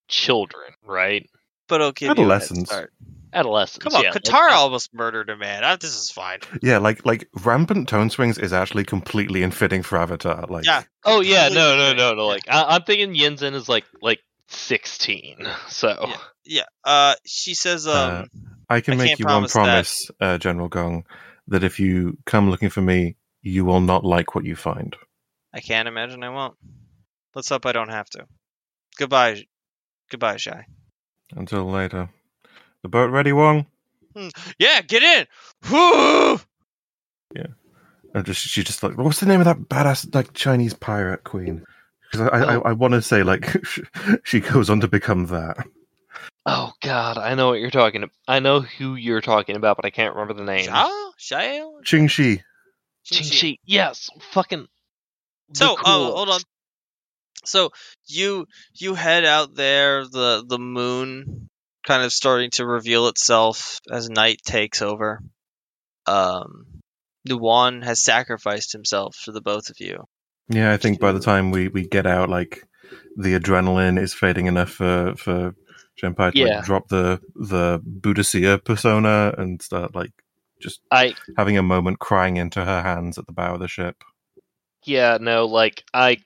children, 0.08 0.72
right? 0.86 1.28
But 1.68 1.82
I'll 1.82 1.92
give 1.92 2.08
you 2.08 2.12
a 2.12 2.16
head 2.16 2.20
Adolescents. 2.20 2.70
start. 2.70 2.94
Adolescents. 3.34 3.84
Come 3.84 3.96
on, 3.96 4.04
yeah, 4.04 4.12
like, 4.12 4.22
Katara 4.22 4.52
I- 4.52 4.56
almost 4.56 4.94
murdered 4.94 5.30
a 5.30 5.36
man. 5.36 5.64
Ah, 5.64 5.76
this 5.76 5.96
is 5.96 6.12
fine. 6.12 6.40
Yeah, 6.62 6.78
like 6.78 7.06
like 7.06 7.28
rampant 7.44 7.90
tone 7.90 8.10
swings 8.12 8.38
is 8.38 8.54
actually 8.54 8.84
completely 8.84 9.42
infitting 9.42 9.82
for 9.82 9.98
Avatar. 9.98 10.46
Like, 10.48 10.66
Yeah. 10.66 10.84
Oh 11.04 11.22
yeah, 11.22 11.50
no, 11.50 11.76
no, 11.76 11.94
no, 11.94 12.14
no. 12.14 12.28
Like 12.28 12.44
I, 12.48 12.76
I'm 12.76 12.84
thinking 12.84 13.16
Yinzin 13.16 13.56
is 13.56 13.68
like 13.68 13.86
like 14.02 14.20
16. 14.54 15.48
So 15.68 16.12
Yeah. 16.46 16.64
Uh, 16.84 17.16
she 17.26 17.54
says, 17.54 17.88
um, 17.88 18.30
I 18.70 18.82
can 18.82 18.96
I 18.96 18.98
make 18.98 19.08
can't 19.10 19.20
you 19.20 19.26
one 19.26 19.48
promise 19.48 19.54
that. 19.54 19.60
promise, 19.64 20.12
uh, 20.20 20.38
General 20.38 20.68
Gong, 20.70 21.06
that 21.48 21.64
if 21.64 21.80
you 21.80 22.18
come 22.26 22.50
looking 22.50 22.70
for 22.70 22.82
me, 22.82 23.16
you 23.42 23.66
will 23.66 23.82
not 23.82 24.04
like 24.04 24.36
what 24.36 24.46
you 24.46 24.56
find. 24.56 24.96
I 25.54 25.60
can't 25.60 25.88
imagine 25.88 26.24
I 26.24 26.30
won't. 26.30 26.56
Let's 27.36 27.50
hope 27.50 27.66
I 27.66 27.72
don't 27.72 27.90
have 27.90 28.10
to. 28.12 28.26
Goodbye, 28.98 29.44
goodbye, 30.10 30.38
Shy. 30.38 30.66
Until 31.36 31.66
later. 31.66 32.10
The 32.84 32.90
boat 32.90 33.12
ready, 33.12 33.34
Wong? 33.34 33.66
Yeah, 34.60 34.82
get 34.82 35.02
in. 35.04 35.28
Whoo! 35.72 36.40
And 38.14 38.26
just 38.26 38.42
she 38.42 38.64
just 38.64 38.84
like, 38.84 38.98
what's 38.98 39.20
the 39.20 39.26
name 39.26 39.40
of 39.42 39.46
that 39.46 39.58
badass 39.58 40.14
like 40.14 40.34
Chinese 40.34 40.74
pirate 40.74 41.24
queen? 41.24 41.66
Because 42.14 42.30
I, 42.32 42.38
I, 42.38 42.56
Oh. 42.58 42.62
I 42.62 42.72
want 42.74 42.94
to 42.94 43.02
say 43.02 43.24
like 43.24 43.58
she 44.24 44.40
goes 44.40 44.70
on 44.70 44.82
to 44.82 44.88
become 44.88 45.28
that. 45.28 45.66
Oh 46.46 46.72
god, 46.82 47.18
I 47.18 47.34
know 47.34 47.48
what 47.48 47.60
you're 47.60 47.72
talking 47.72 48.04
about. 48.04 48.14
I 48.28 48.40
know 48.40 48.60
who 48.62 48.96
you're 48.96 49.22
talking 49.22 49.56
about, 49.56 49.78
but 49.78 49.86
I 49.86 49.90
can't 49.90 50.14
remember 50.14 50.36
the 50.36 50.44
name. 50.44 50.66
Sha? 50.66 51.12
Shael? 51.20 51.84
Ching 51.84 52.08
Shih. 52.08 52.42
Ching 53.04 53.24
Shih. 53.24 53.58
Yes, 53.66 54.10
fucking. 54.32 54.68
the 55.50 55.56
So, 55.56 55.76
oh, 55.84 56.16
hold 56.16 56.30
on. 56.30 56.42
So 57.46 57.72
you 58.06 58.46
you 58.76 58.94
head 58.94 59.26
out 59.26 59.56
there. 59.56 60.06
The 60.06 60.44
the 60.48 60.60
moon 60.60 61.50
kind 61.88 62.04
of 62.04 62.14
starting 62.14 62.52
to 62.52 62.66
reveal 62.66 63.08
itself 63.08 63.80
as 63.90 64.08
night 64.08 64.40
takes 64.46 64.84
over. 64.84 65.20
Um, 66.06 66.82
Nuwan 67.28 67.84
has 67.84 68.04
sacrificed 68.04 68.72
himself 68.72 69.16
for 69.16 69.32
the 69.32 69.42
both 69.42 69.70
of 69.70 69.78
you. 69.80 70.04
Yeah, 70.50 70.72
I 70.74 70.78
think 70.78 71.00
by 71.00 71.12
the 71.12 71.20
time 71.20 71.52
we, 71.52 71.68
we 71.70 71.88
get 71.88 72.06
out, 72.06 72.30
like 72.30 72.64
the 73.16 73.40
adrenaline 73.40 74.00
is 74.00 74.14
fading 74.14 74.48
enough 74.48 74.72
for 74.72 75.16
for 75.18 75.56
Genpai 76.02 76.32
to 76.34 76.38
Yeah. 76.40 76.56
like, 76.58 76.66
drop 76.66 76.88
the 76.90 77.22
the 77.36 77.82
Buddhisia 77.86 78.58
persona 78.60 79.34
and 79.38 79.62
start 79.62 79.96
like 79.96 80.12
just 80.62 80.82
I 80.92 81.16
having 81.38 81.58
a 81.58 81.64
moment 81.64 82.00
crying 82.00 82.38
into 82.38 82.64
her 82.64 82.82
hands 82.82 83.18
at 83.18 83.26
the 83.28 83.34
bow 83.34 83.54
of 83.56 83.60
the 83.60 83.68
ship. 83.68 84.04
yeah 84.86 85.18
no 85.22 85.46
like 85.46 85.84
I 85.94 86.18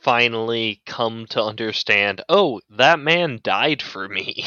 finally 0.00 0.82
come 0.86 1.26
to 1.30 1.42
understand. 1.42 2.22
Oh, 2.28 2.60
that 2.70 2.98
man 3.00 3.40
died 3.42 3.80
for 3.82 4.06
me. 4.08 4.44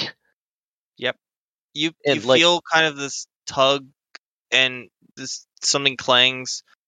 You 1.75 1.91
And, 2.03 2.19
you 2.21 2.27
like- 2.27 2.39
feel 2.39 2.61
kind 2.61 2.87
of 2.87 2.97
this 2.97 3.27
tug, 3.45 3.87
and 4.51 4.89
this 5.15 5.45
something 5.61 5.97
clangs 5.97 6.63
at 6.63 6.78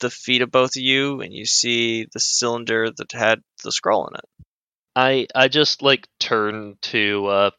the 0.00 0.10
feet 0.10 0.42
of 0.42 0.50
both 0.50 0.76
of 0.76 0.82
you, 0.82 1.20
and 1.20 1.32
you 1.32 1.46
see 1.46 2.06
the 2.12 2.20
cylinder 2.20 2.90
that 2.96 3.12
had 3.12 3.40
the 3.64 3.72
scroll 3.72 4.08
in 4.08 4.16
it. 4.16 4.46
I 4.94 5.26
I 5.34 5.48
just 5.48 5.82
like 5.82 6.08
turn 6.18 6.76
to 6.82 7.26
uh 7.26 7.50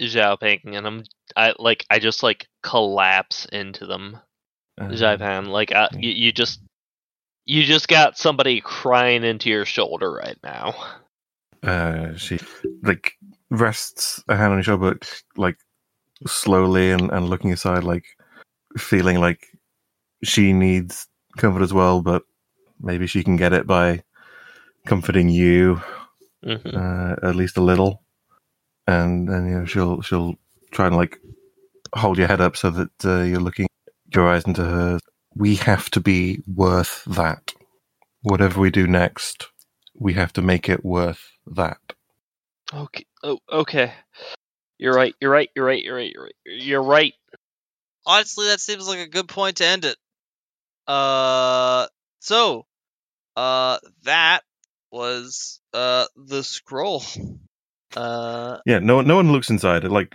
Xaipan 0.00 0.76
and 0.76 0.86
I'm 0.86 1.04
I 1.36 1.54
like 1.58 1.84
I 1.90 1.98
just 1.98 2.22
like 2.22 2.46
collapse 2.62 3.46
into 3.52 3.86
them. 3.86 4.18
Uh, 4.80 4.88
Xaipan, 4.88 5.48
like 5.48 5.72
uh, 5.72 5.88
you, 5.92 6.10
you 6.10 6.32
just 6.32 6.60
you 7.44 7.64
just 7.64 7.88
got 7.88 8.18
somebody 8.18 8.60
crying 8.60 9.24
into 9.24 9.50
your 9.50 9.64
shoulder 9.64 10.10
right 10.10 10.38
now. 10.42 10.74
uh, 11.62 12.16
she 12.16 12.38
like 12.82 13.12
rests 13.50 14.22
a 14.28 14.36
hand 14.36 14.52
on 14.52 14.58
your 14.58 14.62
shoulder, 14.64 14.94
but, 14.94 15.22
like 15.36 15.58
slowly 16.26 16.90
and, 16.90 17.10
and 17.10 17.28
looking 17.28 17.52
aside, 17.52 17.84
like 17.84 18.04
feeling 18.78 19.20
like 19.20 19.46
she 20.22 20.52
needs 20.52 21.06
comfort 21.36 21.62
as 21.62 21.72
well, 21.72 22.02
but 22.02 22.24
maybe 22.80 23.06
she 23.06 23.24
can 23.24 23.36
get 23.36 23.52
it 23.52 23.66
by 23.66 24.02
comforting 24.86 25.28
you 25.28 25.82
Mhm. 26.44 26.74
uh, 26.74 27.16
at 27.28 27.36
least 27.36 27.56
a 27.58 27.62
little, 27.62 28.02
and 28.86 29.28
then 29.28 29.46
you 29.48 29.58
know 29.58 29.64
she'll 29.66 30.00
she'll 30.02 30.34
try 30.72 30.86
and 30.86 30.96
like 30.96 31.18
hold 31.94 32.18
your 32.18 32.28
head 32.28 32.40
up 32.40 32.56
so 32.56 32.70
that 32.70 32.90
uh, 33.04 33.22
you're 33.22 33.40
looking 33.40 33.68
your 34.14 34.28
eyes 34.28 34.44
into 34.44 34.64
hers. 34.64 35.00
We 35.36 35.56
have 35.56 35.90
to 35.92 36.00
be 36.00 36.42
worth 36.46 37.04
that. 37.06 37.52
Whatever 38.22 38.60
we 38.60 38.70
do 38.70 38.86
next, 38.86 39.48
we 39.94 40.14
have 40.14 40.32
to 40.34 40.42
make 40.42 40.68
it 40.68 40.84
worth 40.84 41.30
that. 41.46 41.78
Okay. 42.72 43.06
Oh, 43.22 43.38
okay. 43.50 43.92
You're 44.78 44.94
right. 44.94 45.14
You're 45.20 45.30
right. 45.30 45.50
You're 45.54 45.64
right. 45.66 45.82
You're 45.84 45.94
right. 45.96 46.12
You're 46.14 46.24
right. 46.24 46.34
You're 46.46 46.82
right. 46.82 47.14
Honestly, 48.06 48.46
that 48.46 48.60
seems 48.60 48.88
like 48.88 48.98
a 49.00 49.08
good 49.08 49.28
point 49.28 49.58
to 49.58 49.66
end 49.66 49.84
it. 49.84 49.96
Uh, 50.86 51.86
so, 52.20 52.66
uh, 53.36 53.78
that 54.04 54.40
was 54.90 55.60
uh 55.72 56.06
the 56.16 56.42
scroll. 56.42 57.02
Uh, 57.96 58.58
Yeah, 58.66 58.78
no 58.78 59.00
no 59.00 59.16
one 59.16 59.32
looks 59.32 59.50
inside. 59.50 59.82
Like 59.82 60.14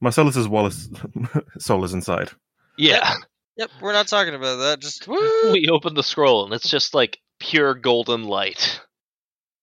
Marsellus's 0.00 0.46
Wallace 0.46 0.88
soul 1.58 1.82
is 1.82 1.92
inside. 1.92 2.30
Yeah. 2.78 3.14
yep, 3.56 3.68
we're 3.82 3.92
not 3.92 4.06
talking 4.06 4.36
about 4.36 4.58
that. 4.58 4.78
Just 4.78 5.08
woo. 5.08 5.18
we 5.52 5.68
open 5.72 5.94
the 5.94 6.04
scroll 6.04 6.44
and 6.44 6.54
it's 6.54 6.70
just 6.70 6.94
like 6.94 7.18
pure 7.40 7.74
golden 7.74 8.22
light. 8.22 8.80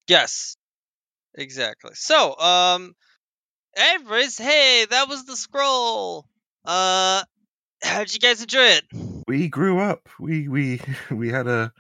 Yes, 0.09 0.57
exactly. 1.35 1.91
So, 1.93 2.37
um, 2.37 2.93
anyways, 3.77 4.37
hey, 4.37 4.85
that 4.89 5.07
was 5.07 5.23
the 5.25 5.37
scroll. 5.37 6.27
Uh, 6.65 7.23
how'd 7.83 8.11
you 8.11 8.19
guys 8.19 8.41
enjoy 8.41 8.65
it? 8.65 8.83
We 9.27 9.47
grew 9.49 9.79
up. 9.79 10.07
We 10.19 10.47
we 10.47 10.81
we 11.11 11.29
had 11.29 11.47
a 11.47 11.71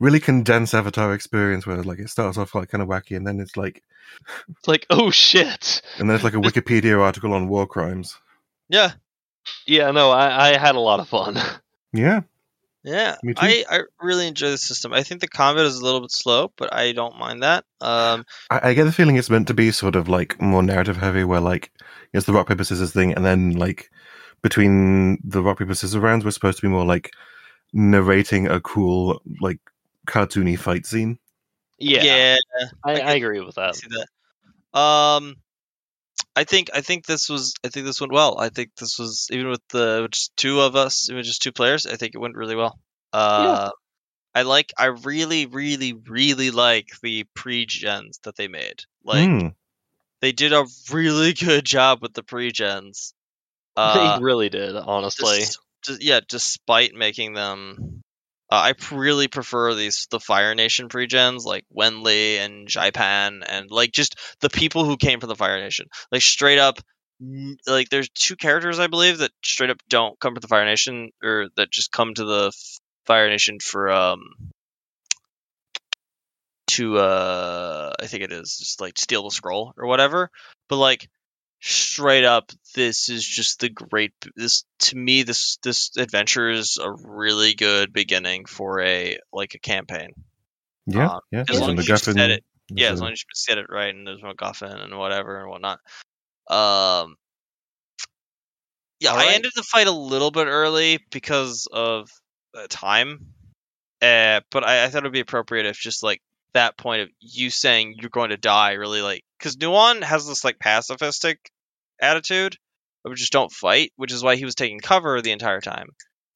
really 0.00 0.20
condensed 0.20 0.74
Avatar 0.74 1.14
experience 1.14 1.66
where 1.66 1.82
like 1.82 1.98
it 1.98 2.10
starts 2.10 2.38
off 2.38 2.54
like 2.54 2.68
kind 2.68 2.82
of 2.82 2.88
wacky, 2.88 3.16
and 3.16 3.26
then 3.26 3.40
it's 3.40 3.56
like 3.56 3.82
It's 4.50 4.68
like, 4.68 4.86
oh 4.90 5.10
shit. 5.10 5.82
and 5.98 6.08
then 6.08 6.14
it's 6.14 6.24
like 6.24 6.34
a 6.34 6.36
Wikipedia 6.48 7.00
article 7.00 7.32
on 7.32 7.48
war 7.48 7.66
crimes. 7.66 8.18
Yeah, 8.68 8.92
Yeah, 9.66 9.90
no, 9.90 10.10
I, 10.10 10.50
I 10.52 10.58
had 10.58 10.74
a 10.74 10.80
lot 10.80 11.00
of 11.00 11.08
fun. 11.08 11.36
Yeah, 11.96 12.22
yeah. 12.82 13.14
I 13.36 13.64
I 13.70 13.80
really 14.00 14.26
enjoy 14.26 14.50
the 14.50 14.58
system. 14.58 14.92
I 14.92 15.04
think 15.04 15.20
the 15.20 15.28
combat 15.28 15.64
is 15.64 15.78
a 15.78 15.84
little 15.84 16.00
bit 16.00 16.10
slow, 16.10 16.50
but 16.56 16.74
I 16.74 16.90
don't 16.90 17.20
mind 17.20 17.44
that. 17.44 17.64
Um, 17.80 18.24
I, 18.50 18.70
I 18.70 18.74
get 18.74 18.82
the 18.82 18.90
feeling 18.90 19.14
it's 19.14 19.30
meant 19.30 19.46
to 19.46 19.54
be 19.54 19.70
sort 19.70 19.94
of 19.94 20.08
like 20.08 20.42
more 20.42 20.60
narrative 20.64 20.96
heavy, 20.96 21.22
where 21.22 21.38
like 21.38 21.70
it's 22.12 22.26
the 22.26 22.32
rock 22.32 22.48
paper 22.48 22.64
scissors 22.64 22.92
thing, 22.92 23.12
and 23.14 23.24
then 23.24 23.52
like 23.52 23.90
between 24.44 25.18
the 25.24 25.42
rock 25.42 25.58
paper 25.58 25.74
scissors 25.74 25.96
rounds, 25.98 26.24
we're 26.24 26.30
supposed 26.30 26.58
to 26.58 26.62
be 26.62 26.68
more 26.68 26.84
like 26.84 27.10
narrating 27.72 28.46
a 28.46 28.60
cool 28.60 29.20
like 29.40 29.58
cartoony 30.06 30.56
fight 30.56 30.86
scene. 30.86 31.18
Yeah, 31.78 32.04
yeah 32.04 32.36
I, 32.84 32.92
I 32.92 33.00
I 33.00 33.12
agree 33.14 33.40
with 33.40 33.56
that. 33.56 33.74
see 33.74 33.88
that. 33.88 34.78
Um, 34.78 35.36
I 36.36 36.44
think 36.44 36.68
I 36.74 36.82
think 36.82 37.06
this 37.06 37.28
was 37.28 37.54
I 37.64 37.68
think 37.70 37.86
this 37.86 38.00
went 38.00 38.12
well. 38.12 38.38
I 38.38 38.50
think 38.50 38.76
this 38.76 38.98
was 38.98 39.28
even 39.32 39.48
with 39.48 39.62
the 39.70 40.08
just 40.10 40.36
two 40.36 40.60
of 40.60 40.76
us, 40.76 41.08
even 41.10 41.24
just 41.24 41.42
two 41.42 41.52
players. 41.52 41.86
I 41.86 41.96
think 41.96 42.14
it 42.14 42.18
went 42.18 42.36
really 42.36 42.54
well. 42.54 42.78
Uh, 43.12 43.70
I 44.34 44.42
like. 44.42 44.72
I 44.76 44.86
really, 44.86 45.46
really, 45.46 45.92
really 45.92 46.50
like 46.50 46.88
the 47.02 47.24
pre-gens 47.34 48.18
that 48.24 48.36
they 48.36 48.48
made. 48.48 48.82
Like 49.04 49.28
Hmm. 49.28 49.48
they 50.20 50.32
did 50.32 50.52
a 50.52 50.66
really 50.92 51.32
good 51.46 51.64
job 51.64 52.02
with 52.02 52.12
the 52.12 52.22
pre-gens. 52.24 53.14
Uh, 53.76 54.16
they 54.16 54.22
really 54.22 54.48
did, 54.48 54.76
honestly. 54.76 55.44
Des- 55.84 55.98
yeah, 56.00 56.20
despite 56.28 56.94
making 56.94 57.34
them, 57.34 58.02
uh, 58.50 58.72
I 58.72 58.74
really 58.92 59.28
prefer 59.28 59.74
these 59.74 60.06
the 60.10 60.20
Fire 60.20 60.54
Nation 60.54 60.88
pre-gens 60.88 61.44
like 61.44 61.64
Wenli 61.76 62.38
and 62.38 62.68
Xaipan 62.68 63.42
and 63.46 63.70
like 63.70 63.92
just 63.92 64.18
the 64.40 64.50
people 64.50 64.84
who 64.84 64.96
came 64.96 65.20
from 65.20 65.28
the 65.28 65.36
Fire 65.36 65.60
Nation. 65.60 65.86
Like 66.12 66.22
straight 66.22 66.58
up, 66.58 66.78
like 67.66 67.88
there's 67.88 68.08
two 68.10 68.36
characters 68.36 68.78
I 68.78 68.86
believe 68.86 69.18
that 69.18 69.32
straight 69.44 69.70
up 69.70 69.82
don't 69.88 70.18
come 70.20 70.34
from 70.34 70.40
the 70.40 70.48
Fire 70.48 70.64
Nation 70.64 71.10
or 71.22 71.48
that 71.56 71.70
just 71.70 71.92
come 71.92 72.14
to 72.14 72.24
the 72.24 72.52
Fire 73.06 73.28
Nation 73.28 73.58
for 73.60 73.90
um 73.90 74.20
to 76.66 76.98
uh 76.98 77.92
I 78.00 78.06
think 78.06 78.24
it 78.24 78.32
is 78.32 78.56
just 78.58 78.80
like 78.80 78.98
steal 78.98 79.24
the 79.24 79.30
scroll 79.30 79.72
or 79.76 79.86
whatever. 79.86 80.30
But 80.68 80.76
like 80.76 81.08
straight 81.66 82.24
up 82.24 82.52
this 82.74 83.08
is 83.08 83.24
just 83.24 83.60
the 83.60 83.70
great 83.70 84.12
this 84.36 84.64
to 84.78 84.96
me 84.98 85.22
this 85.22 85.56
this 85.62 85.96
adventure 85.96 86.50
is 86.50 86.78
a 86.82 86.90
really 86.90 87.54
good 87.54 87.90
beginning 87.90 88.44
for 88.44 88.80
a 88.82 89.18
like 89.32 89.54
a 89.54 89.58
campaign 89.58 90.10
Yeah, 90.86 91.08
Uh, 91.08 91.20
yeah. 91.32 91.44
as 91.48 91.58
long 91.58 91.78
as 91.78 91.88
you 91.88 91.94
MacGuffin, 91.94 92.12
said 92.12 92.30
it 92.32 92.44
yeah 92.68 92.90
as 92.90 93.00
long 93.00 93.12
as 93.12 93.22
you 93.22 93.28
said 93.32 93.56
it 93.56 93.66
right 93.70 93.94
and 93.94 94.06
there's 94.06 94.20
MacGuffin 94.20 94.74
and 94.84 94.98
whatever 94.98 95.40
and 95.40 95.48
whatnot 95.48 95.78
um 96.50 97.16
yeah 99.00 99.12
All 99.12 99.18
I 99.18 99.32
ended 99.32 99.52
the 99.56 99.62
fight 99.62 99.86
a 99.86 99.90
little 99.92 100.30
bit 100.30 100.46
early 100.46 100.98
because 101.10 101.66
of 101.72 102.10
uh, 102.54 102.66
time 102.68 103.28
uh, 104.02 104.42
but 104.50 104.64
I, 104.64 104.84
I 104.84 104.88
thought 104.88 104.98
it 105.02 105.04
would 105.04 105.12
be 105.12 105.20
appropriate 105.20 105.64
if 105.64 105.78
just 105.78 106.02
like 106.02 106.20
that 106.52 106.76
point 106.76 107.00
of 107.00 107.08
you 107.20 107.48
saying 107.48 107.94
you're 107.98 108.10
going 108.10 108.30
to 108.30 108.36
die 108.36 108.72
really 108.72 109.00
like 109.00 109.24
because 109.38 109.56
Nuon 109.56 110.02
has 110.02 110.26
this 110.26 110.44
like 110.44 110.58
pacifistic 110.58 111.36
attitude 112.04 112.56
of 113.04 113.14
just 113.16 113.32
don't 113.32 113.52
fight, 113.52 113.92
which 113.96 114.12
is 114.12 114.22
why 114.22 114.36
he 114.36 114.44
was 114.44 114.54
taking 114.54 114.80
cover 114.80 115.20
the 115.20 115.32
entire 115.32 115.60
time. 115.60 115.88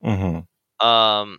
Mhm. 0.04 0.44
Um, 0.84 1.38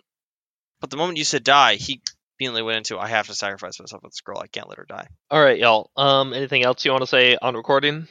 but 0.82 0.90
the 0.90 0.98
moment 0.98 1.18
you 1.18 1.24
said 1.26 1.44
die, 1.44 1.76
he 1.76 2.02
immediately 2.40 2.64
went 2.64 2.78
into 2.78 2.98
I 2.98 3.08
have 3.08 3.28
to 3.28 3.36
sacrifice 3.36 3.80
myself 3.80 4.02
with 4.04 4.12
this 4.14 4.22
girl. 4.22 4.40
I 4.40 4.48
can't 4.48 4.70
let 4.70 4.78
her 4.78 4.86
die. 4.88 5.08
All 5.30 5.42
right, 5.42 5.58
y'all. 5.60 5.92
Um, 5.98 6.34
anything 6.34 6.64
else 6.64 6.84
you 6.86 6.92
want 6.92 7.02
to 7.04 7.08
say 7.08 7.38
on 7.42 7.56
recording? 7.56 8.08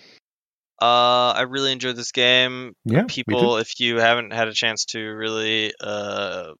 Uh, 0.80 1.32
I 1.34 1.42
really 1.48 1.72
enjoyed 1.72 1.96
this 1.96 2.12
game. 2.12 2.74
Yeah, 2.84 3.04
People, 3.08 3.56
if 3.56 3.80
you 3.80 3.98
haven't 3.98 4.32
had 4.32 4.46
a 4.48 4.52
chance 4.54 4.84
to 4.86 5.00
really 5.00 5.72
uh 5.80 6.52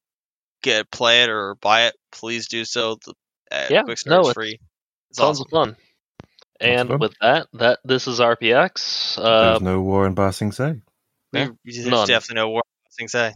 get 0.63 0.91
play 0.91 1.23
it 1.23 1.29
or 1.31 1.55
buy 1.55 1.87
it, 1.87 1.95
please 2.11 2.49
do 2.49 2.65
so. 2.65 2.97
The 3.05 3.15
uh, 3.53 3.67
Yeah, 3.71 3.83
quick 3.85 3.99
no, 4.07 4.23
start 4.23 4.27
it's 4.27 4.33
free. 4.35 4.59
It's 5.11 5.19
Tons 5.21 5.41
awesome. 5.41 5.47
of 5.47 5.51
fun. 5.51 5.77
And 6.61 6.99
with 7.01 7.15
that, 7.21 7.47
that 7.55 7.79
this 7.85 8.07
is 8.09 8.21
RPX. 8.21 9.17
There's 9.17 9.19
Uh, 9.19 9.59
no 9.63 9.81
war 9.81 10.07
in 10.07 10.15
Ba 10.15 10.33
Sing 10.33 10.53
Se. 10.53 10.81
Yeah, 11.33 11.51
there's 11.65 11.87
none. 11.87 12.07
definitely 12.09 12.37
no 12.43 12.49
war. 12.51 12.63
Thing 12.99 13.07
say. 13.07 13.33